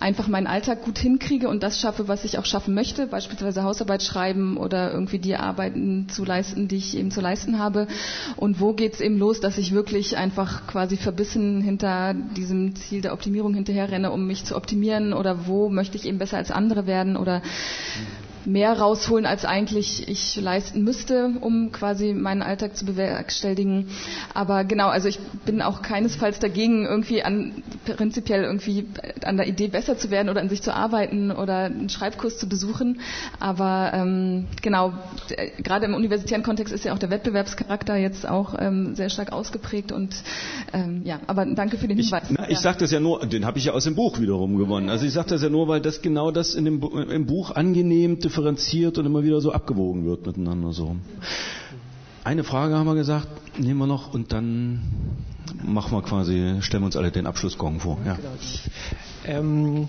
einfach 0.00 0.26
meinen 0.28 0.46
Alltag 0.46 0.82
gut 0.82 0.98
hinkriege 0.98 1.48
und 1.48 1.62
das 1.62 1.80
schaffe, 1.80 2.08
was 2.08 2.24
ich 2.24 2.38
auch 2.38 2.44
schaffen 2.44 2.74
möchte, 2.74 3.06
beispielsweise 3.06 3.62
Hausarbeit 3.62 3.91
schreiben 4.00 4.56
oder 4.56 4.92
irgendwie 4.92 5.18
die 5.18 5.36
Arbeiten 5.36 6.08
zu 6.08 6.24
leisten, 6.24 6.68
die 6.68 6.76
ich 6.76 6.96
eben 6.96 7.10
zu 7.10 7.20
leisten 7.20 7.58
habe. 7.58 7.86
Und 8.36 8.60
wo 8.60 8.72
geht 8.72 8.94
es 8.94 9.00
eben 9.00 9.18
los, 9.18 9.40
dass 9.40 9.58
ich 9.58 9.72
wirklich 9.72 10.16
einfach 10.16 10.66
quasi 10.66 10.96
verbissen 10.96 11.60
hinter 11.60 12.14
diesem 12.14 12.74
Ziel 12.76 13.02
der 13.02 13.12
Optimierung 13.12 13.54
hinterherrenne, 13.54 14.10
um 14.10 14.26
mich 14.26 14.44
zu 14.44 14.56
optimieren 14.56 15.12
oder 15.12 15.46
wo 15.46 15.68
möchte 15.68 15.96
ich 15.96 16.06
eben 16.06 16.18
besser 16.18 16.38
als 16.38 16.50
andere 16.50 16.86
werden 16.86 17.16
oder 17.16 17.42
mehr 18.44 18.72
rausholen, 18.78 19.26
als 19.26 19.44
eigentlich 19.44 20.08
ich 20.08 20.36
leisten 20.36 20.82
müsste, 20.82 21.32
um 21.40 21.72
quasi 21.72 22.12
meinen 22.12 22.42
Alltag 22.42 22.76
zu 22.76 22.84
bewerkstelligen. 22.84 23.88
Aber 24.34 24.64
genau, 24.64 24.88
also 24.88 25.08
ich 25.08 25.18
bin 25.44 25.62
auch 25.62 25.82
keinesfalls 25.82 26.38
dagegen, 26.38 26.84
irgendwie 26.84 27.22
an 27.22 27.62
prinzipiell 27.84 28.44
irgendwie 28.44 28.86
an 29.24 29.36
der 29.36 29.46
Idee 29.46 29.68
besser 29.68 29.96
zu 29.96 30.10
werden 30.10 30.28
oder 30.28 30.40
an 30.40 30.48
sich 30.48 30.62
zu 30.62 30.74
arbeiten 30.74 31.30
oder 31.30 31.64
einen 31.64 31.88
Schreibkurs 31.88 32.38
zu 32.38 32.48
besuchen. 32.48 33.00
Aber 33.40 33.92
ähm, 33.94 34.46
genau, 34.62 34.92
gerade 35.62 35.86
im 35.86 35.94
universitären 35.94 36.42
Kontext 36.42 36.72
ist 36.72 36.84
ja 36.84 36.92
auch 36.92 36.98
der 36.98 37.10
Wettbewerbscharakter 37.10 37.96
jetzt 37.96 38.28
auch 38.28 38.54
ähm, 38.58 38.94
sehr 38.94 39.10
stark 39.10 39.32
ausgeprägt 39.32 39.92
und 39.92 40.14
ähm, 40.72 41.02
ja, 41.04 41.20
aber 41.26 41.46
danke 41.46 41.76
für 41.76 41.88
den 41.88 41.98
Hinweis. 41.98 42.24
Ich, 42.30 42.36
na, 42.36 42.44
ich 42.48 42.54
ja. 42.54 42.60
sage 42.60 42.78
das 42.78 42.90
ja 42.90 43.00
nur, 43.00 43.24
den 43.26 43.44
habe 43.44 43.58
ich 43.58 43.66
ja 43.66 43.72
aus 43.72 43.84
dem 43.84 43.94
Buch 43.94 44.20
wiederum 44.20 44.56
gewonnen. 44.56 44.88
Also 44.88 45.06
ich 45.06 45.12
sage 45.12 45.30
das 45.30 45.42
ja 45.42 45.48
nur, 45.48 45.68
weil 45.68 45.80
das 45.80 46.02
genau 46.02 46.30
das 46.30 46.54
in 46.54 46.64
dem 46.64 46.82
im 46.82 47.26
Buch 47.26 47.50
angenehm 47.50 48.20
differenziert 48.32 48.96
und 48.96 49.04
immer 49.04 49.22
wieder 49.22 49.40
so 49.40 49.52
abgewogen 49.52 50.06
wird 50.06 50.26
miteinander 50.26 50.72
so. 50.72 50.96
Eine 52.24 52.44
Frage 52.44 52.76
haben 52.76 52.86
wir 52.86 52.94
gesagt, 52.94 53.28
nehmen 53.58 53.78
wir 53.80 53.86
noch 53.86 54.14
und 54.14 54.32
dann 54.32 54.80
machen 55.62 55.92
wir 55.92 56.02
quasi, 56.02 56.56
stellen 56.60 56.82
wir 56.82 56.86
uns 56.86 56.96
alle 56.96 57.10
den 57.10 57.26
Abschlussgong 57.26 57.80
vor. 57.80 57.98
Ja. 58.06 58.14
Genau. 58.14 58.28
Ähm, 59.24 59.88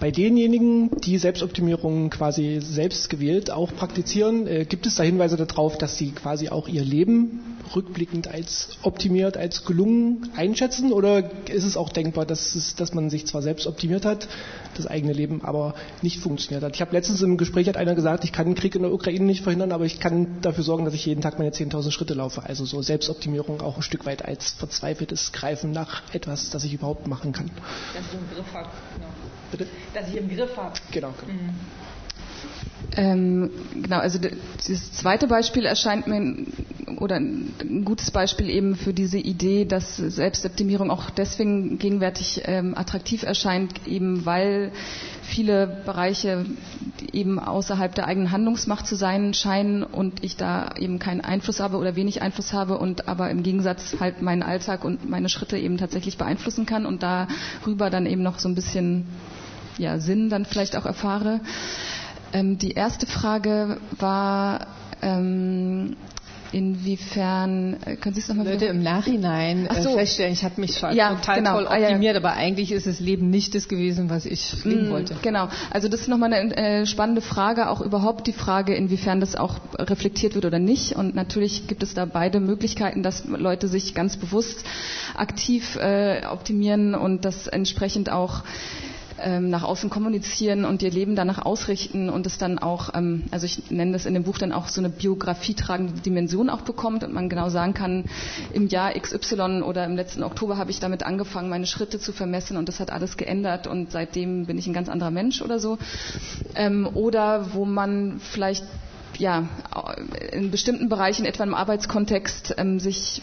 bei 0.00 0.10
denjenigen, 0.10 0.90
die 1.00 1.18
Selbstoptimierung 1.18 2.10
quasi 2.10 2.58
selbst 2.60 3.10
gewählt 3.10 3.50
auch 3.50 3.74
praktizieren, 3.74 4.46
äh, 4.46 4.64
gibt 4.64 4.86
es 4.86 4.96
da 4.96 5.02
Hinweise 5.02 5.36
darauf, 5.36 5.78
dass 5.78 5.96
sie 5.98 6.10
quasi 6.10 6.48
auch 6.48 6.68
ihr 6.68 6.82
Leben 6.84 7.40
rückblickend 7.74 8.28
als 8.28 8.70
optimiert, 8.82 9.36
als 9.36 9.64
gelungen 9.64 10.30
einschätzen? 10.36 10.92
Oder 10.92 11.30
ist 11.48 11.64
es 11.64 11.76
auch 11.76 11.90
denkbar, 11.90 12.26
dass, 12.26 12.54
es, 12.54 12.74
dass 12.76 12.94
man 12.94 13.10
sich 13.10 13.26
zwar 13.26 13.42
selbst 13.42 13.66
optimiert 13.66 14.04
hat, 14.04 14.28
das 14.76 14.86
eigene 14.86 15.12
Leben 15.12 15.42
aber 15.44 15.74
nicht 16.02 16.20
funktioniert 16.20 16.62
hat? 16.62 16.74
Ich 16.74 16.80
habe 16.80 16.92
letztens 16.92 17.22
im 17.22 17.36
Gespräch 17.36 17.68
hat 17.68 17.76
einer 17.76 17.94
gesagt, 17.94 18.24
ich 18.24 18.32
kann 18.32 18.46
den 18.46 18.54
Krieg 18.54 18.74
in 18.74 18.82
der 18.82 18.92
Ukraine 18.92 19.24
nicht 19.24 19.42
verhindern, 19.42 19.72
aber 19.72 19.84
ich 19.84 20.00
kann 20.00 20.40
dafür 20.42 20.64
sorgen, 20.64 20.84
dass 20.84 20.94
ich 20.94 21.06
jeden 21.06 21.20
Tag 21.20 21.38
meine 21.38 21.50
10.000 21.50 21.90
Schritte 21.90 22.14
laufe. 22.14 22.42
Also 22.44 22.64
so 22.64 22.82
Selbstoptimierung 22.82 23.60
auch 23.60 23.76
ein 23.76 23.82
Stück 23.82 24.06
weit 24.06 24.24
als 24.24 24.52
verzweifeltes 24.52 25.32
Greifen 25.32 25.72
nach 25.72 26.02
etwas, 26.12 26.50
das 26.50 26.64
ich 26.64 26.72
überhaupt 26.74 27.06
machen 27.06 27.32
kann. 27.32 27.50
Dass 27.94 28.04
ich 28.06 28.18
im 28.18 28.34
Griff 28.34 28.54
habe. 28.54 28.68
Genau. 28.94 29.08
Bitte? 29.50 29.66
Dass 29.94 30.08
ich 30.08 30.16
im 30.16 30.28
Griff 30.28 30.56
habe. 30.56 30.74
Genau. 30.90 31.14
genau. 31.20 31.32
Mhm. 31.32 31.54
Ähm, 32.96 33.50
genau, 33.82 33.98
also 33.98 34.18
das 34.18 34.92
zweite 34.92 35.26
Beispiel 35.26 35.66
erscheint 35.66 36.06
mir 36.06 36.34
oder 36.96 37.16
ein 37.16 37.84
gutes 37.84 38.10
Beispiel 38.10 38.48
eben 38.50 38.74
für 38.76 38.92
diese 38.92 39.18
Idee, 39.18 39.64
dass 39.66 39.96
Selbstoptimierung 39.96 40.90
auch 40.90 41.10
deswegen 41.10 41.78
gegenwärtig 41.78 42.42
ähm, 42.46 42.76
attraktiv 42.76 43.22
erscheint, 43.22 43.86
eben 43.86 44.24
weil 44.26 44.72
viele 45.22 45.82
Bereiche 45.84 46.46
eben 47.12 47.38
außerhalb 47.38 47.94
der 47.94 48.06
eigenen 48.06 48.32
Handlungsmacht 48.32 48.86
zu 48.86 48.96
sein 48.96 49.34
scheinen 49.34 49.82
und 49.82 50.24
ich 50.24 50.36
da 50.36 50.70
eben 50.78 50.98
keinen 50.98 51.20
Einfluss 51.20 51.60
habe 51.60 51.76
oder 51.76 51.94
wenig 51.94 52.22
Einfluss 52.22 52.52
habe 52.52 52.78
und 52.78 53.06
aber 53.06 53.30
im 53.30 53.42
Gegensatz 53.42 53.96
halt 54.00 54.22
meinen 54.22 54.42
Alltag 54.42 54.84
und 54.84 55.08
meine 55.08 55.28
Schritte 55.28 55.58
eben 55.58 55.76
tatsächlich 55.76 56.16
beeinflussen 56.16 56.66
kann 56.66 56.86
und 56.86 57.02
darüber 57.02 57.90
dann 57.90 58.06
eben 58.06 58.22
noch 58.22 58.38
so 58.38 58.48
ein 58.48 58.54
bisschen 58.54 59.06
ja, 59.78 59.98
Sinn 59.98 60.28
dann 60.28 60.44
vielleicht 60.44 60.76
auch 60.76 60.86
erfahre. 60.86 61.40
Ähm, 62.32 62.58
die 62.58 62.72
erste 62.72 63.06
Frage 63.06 63.78
war, 63.98 64.66
ähm, 65.00 65.96
Inwiefern, 66.50 67.76
äh, 67.84 67.96
können 67.96 68.14
Sie 68.14 68.22
es 68.22 68.28
nochmal 68.28 68.46
Würde 68.46 68.66
im 68.66 68.82
Nachhinein 68.82 69.66
äh, 69.66 69.82
so. 69.82 69.90
feststellen, 69.90 70.32
ich 70.32 70.44
habe 70.44 70.60
mich 70.60 70.78
schon 70.78 70.94
ja, 70.94 71.14
total 71.14 71.38
genau. 71.38 71.52
toll 71.54 71.66
optimiert, 71.66 72.16
ah, 72.16 72.20
ja. 72.20 72.24
aber 72.24 72.32
eigentlich 72.34 72.72
ist 72.72 72.86
das 72.86 73.00
Leben 73.00 73.28
nicht 73.28 73.54
das 73.54 73.68
gewesen, 73.68 74.08
was 74.08 74.24
ich 74.24 74.64
leben 74.64 74.88
mm, 74.88 74.90
wollte. 74.90 75.16
Genau, 75.20 75.48
also 75.70 75.88
das 75.88 76.02
ist 76.02 76.08
nochmal 76.08 76.32
eine 76.32 76.56
äh, 76.56 76.86
spannende 76.86 77.20
Frage, 77.20 77.68
auch 77.68 77.82
überhaupt 77.82 78.26
die 78.26 78.32
Frage, 78.32 78.74
inwiefern 78.74 79.20
das 79.20 79.36
auch 79.36 79.56
reflektiert 79.78 80.34
wird 80.34 80.46
oder 80.46 80.58
nicht. 80.58 80.92
Und 80.92 81.14
natürlich 81.14 81.66
gibt 81.66 81.82
es 81.82 81.92
da 81.92 82.06
beide 82.06 82.40
Möglichkeiten, 82.40 83.02
dass 83.02 83.24
Leute 83.26 83.68
sich 83.68 83.94
ganz 83.94 84.16
bewusst 84.16 84.64
aktiv 85.16 85.76
äh, 85.76 86.24
optimieren 86.26 86.94
und 86.94 87.26
das 87.26 87.46
entsprechend 87.46 88.10
auch 88.10 88.42
ähm, 89.20 89.50
nach 89.50 89.62
außen 89.62 89.90
kommunizieren 89.90 90.64
und 90.64 90.82
ihr 90.82 90.90
Leben 90.90 91.16
danach 91.16 91.44
ausrichten 91.44 92.10
und 92.10 92.26
es 92.26 92.38
dann 92.38 92.58
auch, 92.58 92.94
ähm, 92.94 93.24
also 93.30 93.46
ich 93.46 93.70
nenne 93.70 93.92
das 93.92 94.06
in 94.06 94.14
dem 94.14 94.24
Buch 94.24 94.38
dann 94.38 94.52
auch 94.52 94.68
so 94.68 94.80
eine 94.80 94.88
Biografie 94.90 95.54
tragende 95.54 96.00
Dimension 96.00 96.50
auch 96.50 96.62
bekommt 96.62 97.04
und 97.04 97.12
man 97.12 97.28
genau 97.28 97.48
sagen 97.48 97.74
kann, 97.74 98.04
im 98.52 98.68
Jahr 98.68 98.92
XY 98.92 99.62
oder 99.62 99.84
im 99.84 99.96
letzten 99.96 100.22
Oktober 100.22 100.56
habe 100.56 100.70
ich 100.70 100.80
damit 100.80 101.02
angefangen, 101.02 101.48
meine 101.48 101.66
Schritte 101.66 101.98
zu 101.98 102.12
vermessen 102.12 102.56
und 102.56 102.68
das 102.68 102.80
hat 102.80 102.90
alles 102.90 103.16
geändert 103.16 103.66
und 103.66 103.92
seitdem 103.92 104.46
bin 104.46 104.58
ich 104.58 104.66
ein 104.66 104.72
ganz 104.72 104.88
anderer 104.88 105.10
Mensch 105.10 105.42
oder 105.42 105.58
so. 105.58 105.78
Ähm, 106.54 106.88
oder 106.94 107.54
wo 107.54 107.64
man 107.64 108.20
vielleicht 108.20 108.64
ja, 109.18 109.48
in 110.32 110.50
bestimmten 110.50 110.88
Bereichen, 110.88 111.24
etwa 111.24 111.42
im 111.44 111.54
Arbeitskontext, 111.54 112.54
ähm, 112.58 112.78
sich 112.78 113.22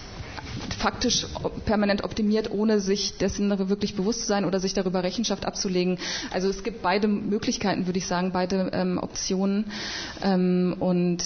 faktisch 0.78 1.26
permanent 1.66 2.04
optimiert, 2.04 2.52
ohne 2.52 2.80
sich 2.80 3.18
dessen 3.18 3.50
wirklich 3.70 3.96
bewusst 3.96 4.22
zu 4.22 4.28
sein 4.28 4.46
oder 4.46 4.60
sich 4.60 4.74
darüber 4.74 5.04
Rechenschaft 5.04 5.46
abzulegen. 5.46 5.98
Also 6.32 6.50
es 6.50 6.64
gibt 6.64 6.82
beide 6.82 7.08
Möglichkeiten, 7.08 7.86
würde 7.88 8.00
ich 8.00 8.08
sagen, 8.08 8.32
beide 8.32 8.70
ähm, 8.74 8.98
Optionen. 9.02 9.66
Ähm, 10.24 10.76
und 10.80 11.24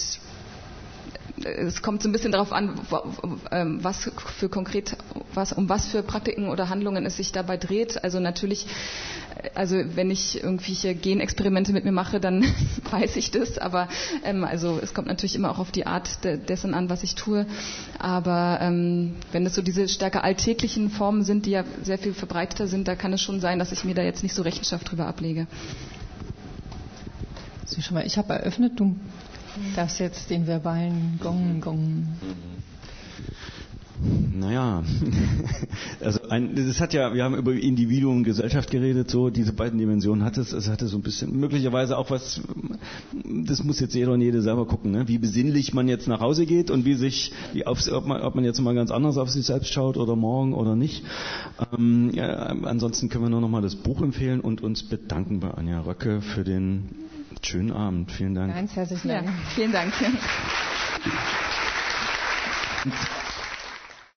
es 1.45 1.81
kommt 1.81 2.01
so 2.03 2.09
ein 2.09 2.11
bisschen 2.11 2.31
darauf 2.31 2.51
an, 2.51 2.79
ähm, 3.51 3.83
was 3.83 4.09
für 4.37 4.49
konkret, 4.49 4.95
was, 5.33 5.53
um 5.53 5.69
was 5.69 5.87
für 5.87 6.03
Praktiken 6.03 6.49
oder 6.49 6.69
Handlungen 6.69 7.05
es 7.05 7.17
sich 7.17 7.31
dabei 7.31 7.57
dreht. 7.57 8.03
Also 8.03 8.19
natürlich, 8.19 8.67
also 9.55 9.75
wenn 9.95 10.11
ich 10.11 10.43
irgendwelche 10.43 10.95
Genexperimente 10.95 11.73
mit 11.73 11.85
mir 11.85 11.91
mache, 11.91 12.19
dann 12.19 12.43
weiß 12.91 13.15
ich 13.17 13.31
das. 13.31 13.57
Aber 13.57 13.87
ähm, 14.23 14.43
also 14.43 14.79
es 14.81 14.93
kommt 14.93 15.07
natürlich 15.07 15.35
immer 15.35 15.51
auch 15.51 15.59
auf 15.59 15.71
die 15.71 15.85
Art 15.85 16.23
de 16.23 16.37
dessen 16.37 16.73
an, 16.73 16.89
was 16.89 17.03
ich 17.03 17.15
tue. 17.15 17.45
Aber 17.99 18.59
ähm, 18.61 19.15
wenn 19.31 19.45
es 19.45 19.55
so 19.55 19.61
diese 19.61 19.87
stärker 19.87 20.23
alltäglichen 20.23 20.89
Formen 20.89 21.23
sind, 21.23 21.45
die 21.45 21.51
ja 21.51 21.63
sehr 21.83 21.97
viel 21.97 22.13
verbreiteter 22.13 22.67
sind, 22.67 22.87
da 22.87 22.95
kann 22.95 23.13
es 23.13 23.21
schon 23.21 23.39
sein, 23.39 23.59
dass 23.59 23.71
ich 23.71 23.83
mir 23.83 23.93
da 23.95 24.01
jetzt 24.03 24.23
nicht 24.23 24.33
so 24.35 24.41
Rechenschaft 24.41 24.89
drüber 24.91 25.07
ablege. 25.07 25.47
ich 28.05 28.17
habe 28.17 28.33
eröffnet, 28.33 28.79
du 28.79 28.95
das 29.75 29.99
jetzt 29.99 30.29
den 30.29 30.47
verbalen 30.47 31.19
Gong, 31.21 31.61
Gong. 31.61 32.07
Naja, 34.01 34.83
also 35.99 36.21
ein, 36.29 36.55
das 36.55 36.79
hat 36.79 36.93
ja, 36.93 37.13
wir 37.13 37.25
haben 37.25 37.35
über 37.35 37.51
Individuum 37.51 38.17
und 38.17 38.23
Gesellschaft 38.23 38.71
geredet, 38.71 39.11
so 39.11 39.29
diese 39.29 39.51
beiden 39.51 39.77
Dimensionen 39.77 40.23
hat 40.23 40.37
es, 40.37 40.53
es 40.53 40.69
hatte 40.69 40.87
so 40.87 40.97
ein 40.97 41.01
bisschen 41.01 41.37
möglicherweise 41.37 41.97
auch 41.97 42.09
was, 42.09 42.41
das 43.25 43.61
muss 43.63 43.81
jetzt 43.81 43.95
jeder 43.95 44.13
und 44.13 44.21
jede 44.21 44.41
selber 44.41 44.65
gucken, 44.65 44.91
ne? 44.91 45.09
wie 45.09 45.17
besinnlich 45.17 45.73
man 45.73 45.89
jetzt 45.89 46.07
nach 46.07 46.21
Hause 46.21 46.45
geht 46.45 46.71
und 46.71 46.85
wie 46.85 46.93
sich, 46.93 47.33
wie 47.51 47.67
auf, 47.67 47.85
ob, 47.91 48.05
man, 48.05 48.21
ob 48.21 48.35
man 48.35 48.45
jetzt 48.45 48.61
mal 48.61 48.73
ganz 48.73 48.89
anders 48.89 49.17
auf 49.17 49.29
sich 49.29 49.45
selbst 49.45 49.73
schaut 49.73 49.97
oder 49.97 50.15
morgen 50.15 50.53
oder 50.53 50.77
nicht. 50.77 51.03
Ähm, 51.77 52.11
ja, 52.13 52.27
ansonsten 52.63 53.09
können 53.09 53.25
wir 53.25 53.29
nur 53.29 53.41
noch 53.41 53.49
mal 53.49 53.61
das 53.61 53.75
Buch 53.75 54.01
empfehlen 54.01 54.39
und 54.39 54.61
uns 54.61 54.83
bedanken 54.83 55.41
bei 55.41 55.51
Anja 55.51 55.81
Röcke 55.81 56.21
für 56.21 56.45
den 56.45 57.08
Schönen 57.41 57.71
Abend. 57.71 58.11
Vielen 58.11 58.35
Dank. 58.35 58.53
Ganz 58.53 58.75
herzlichen 58.75 59.07
Dank. 59.07 59.27
Ja, 59.27 59.33
vielen 59.55 59.71
Dank. 59.71 59.93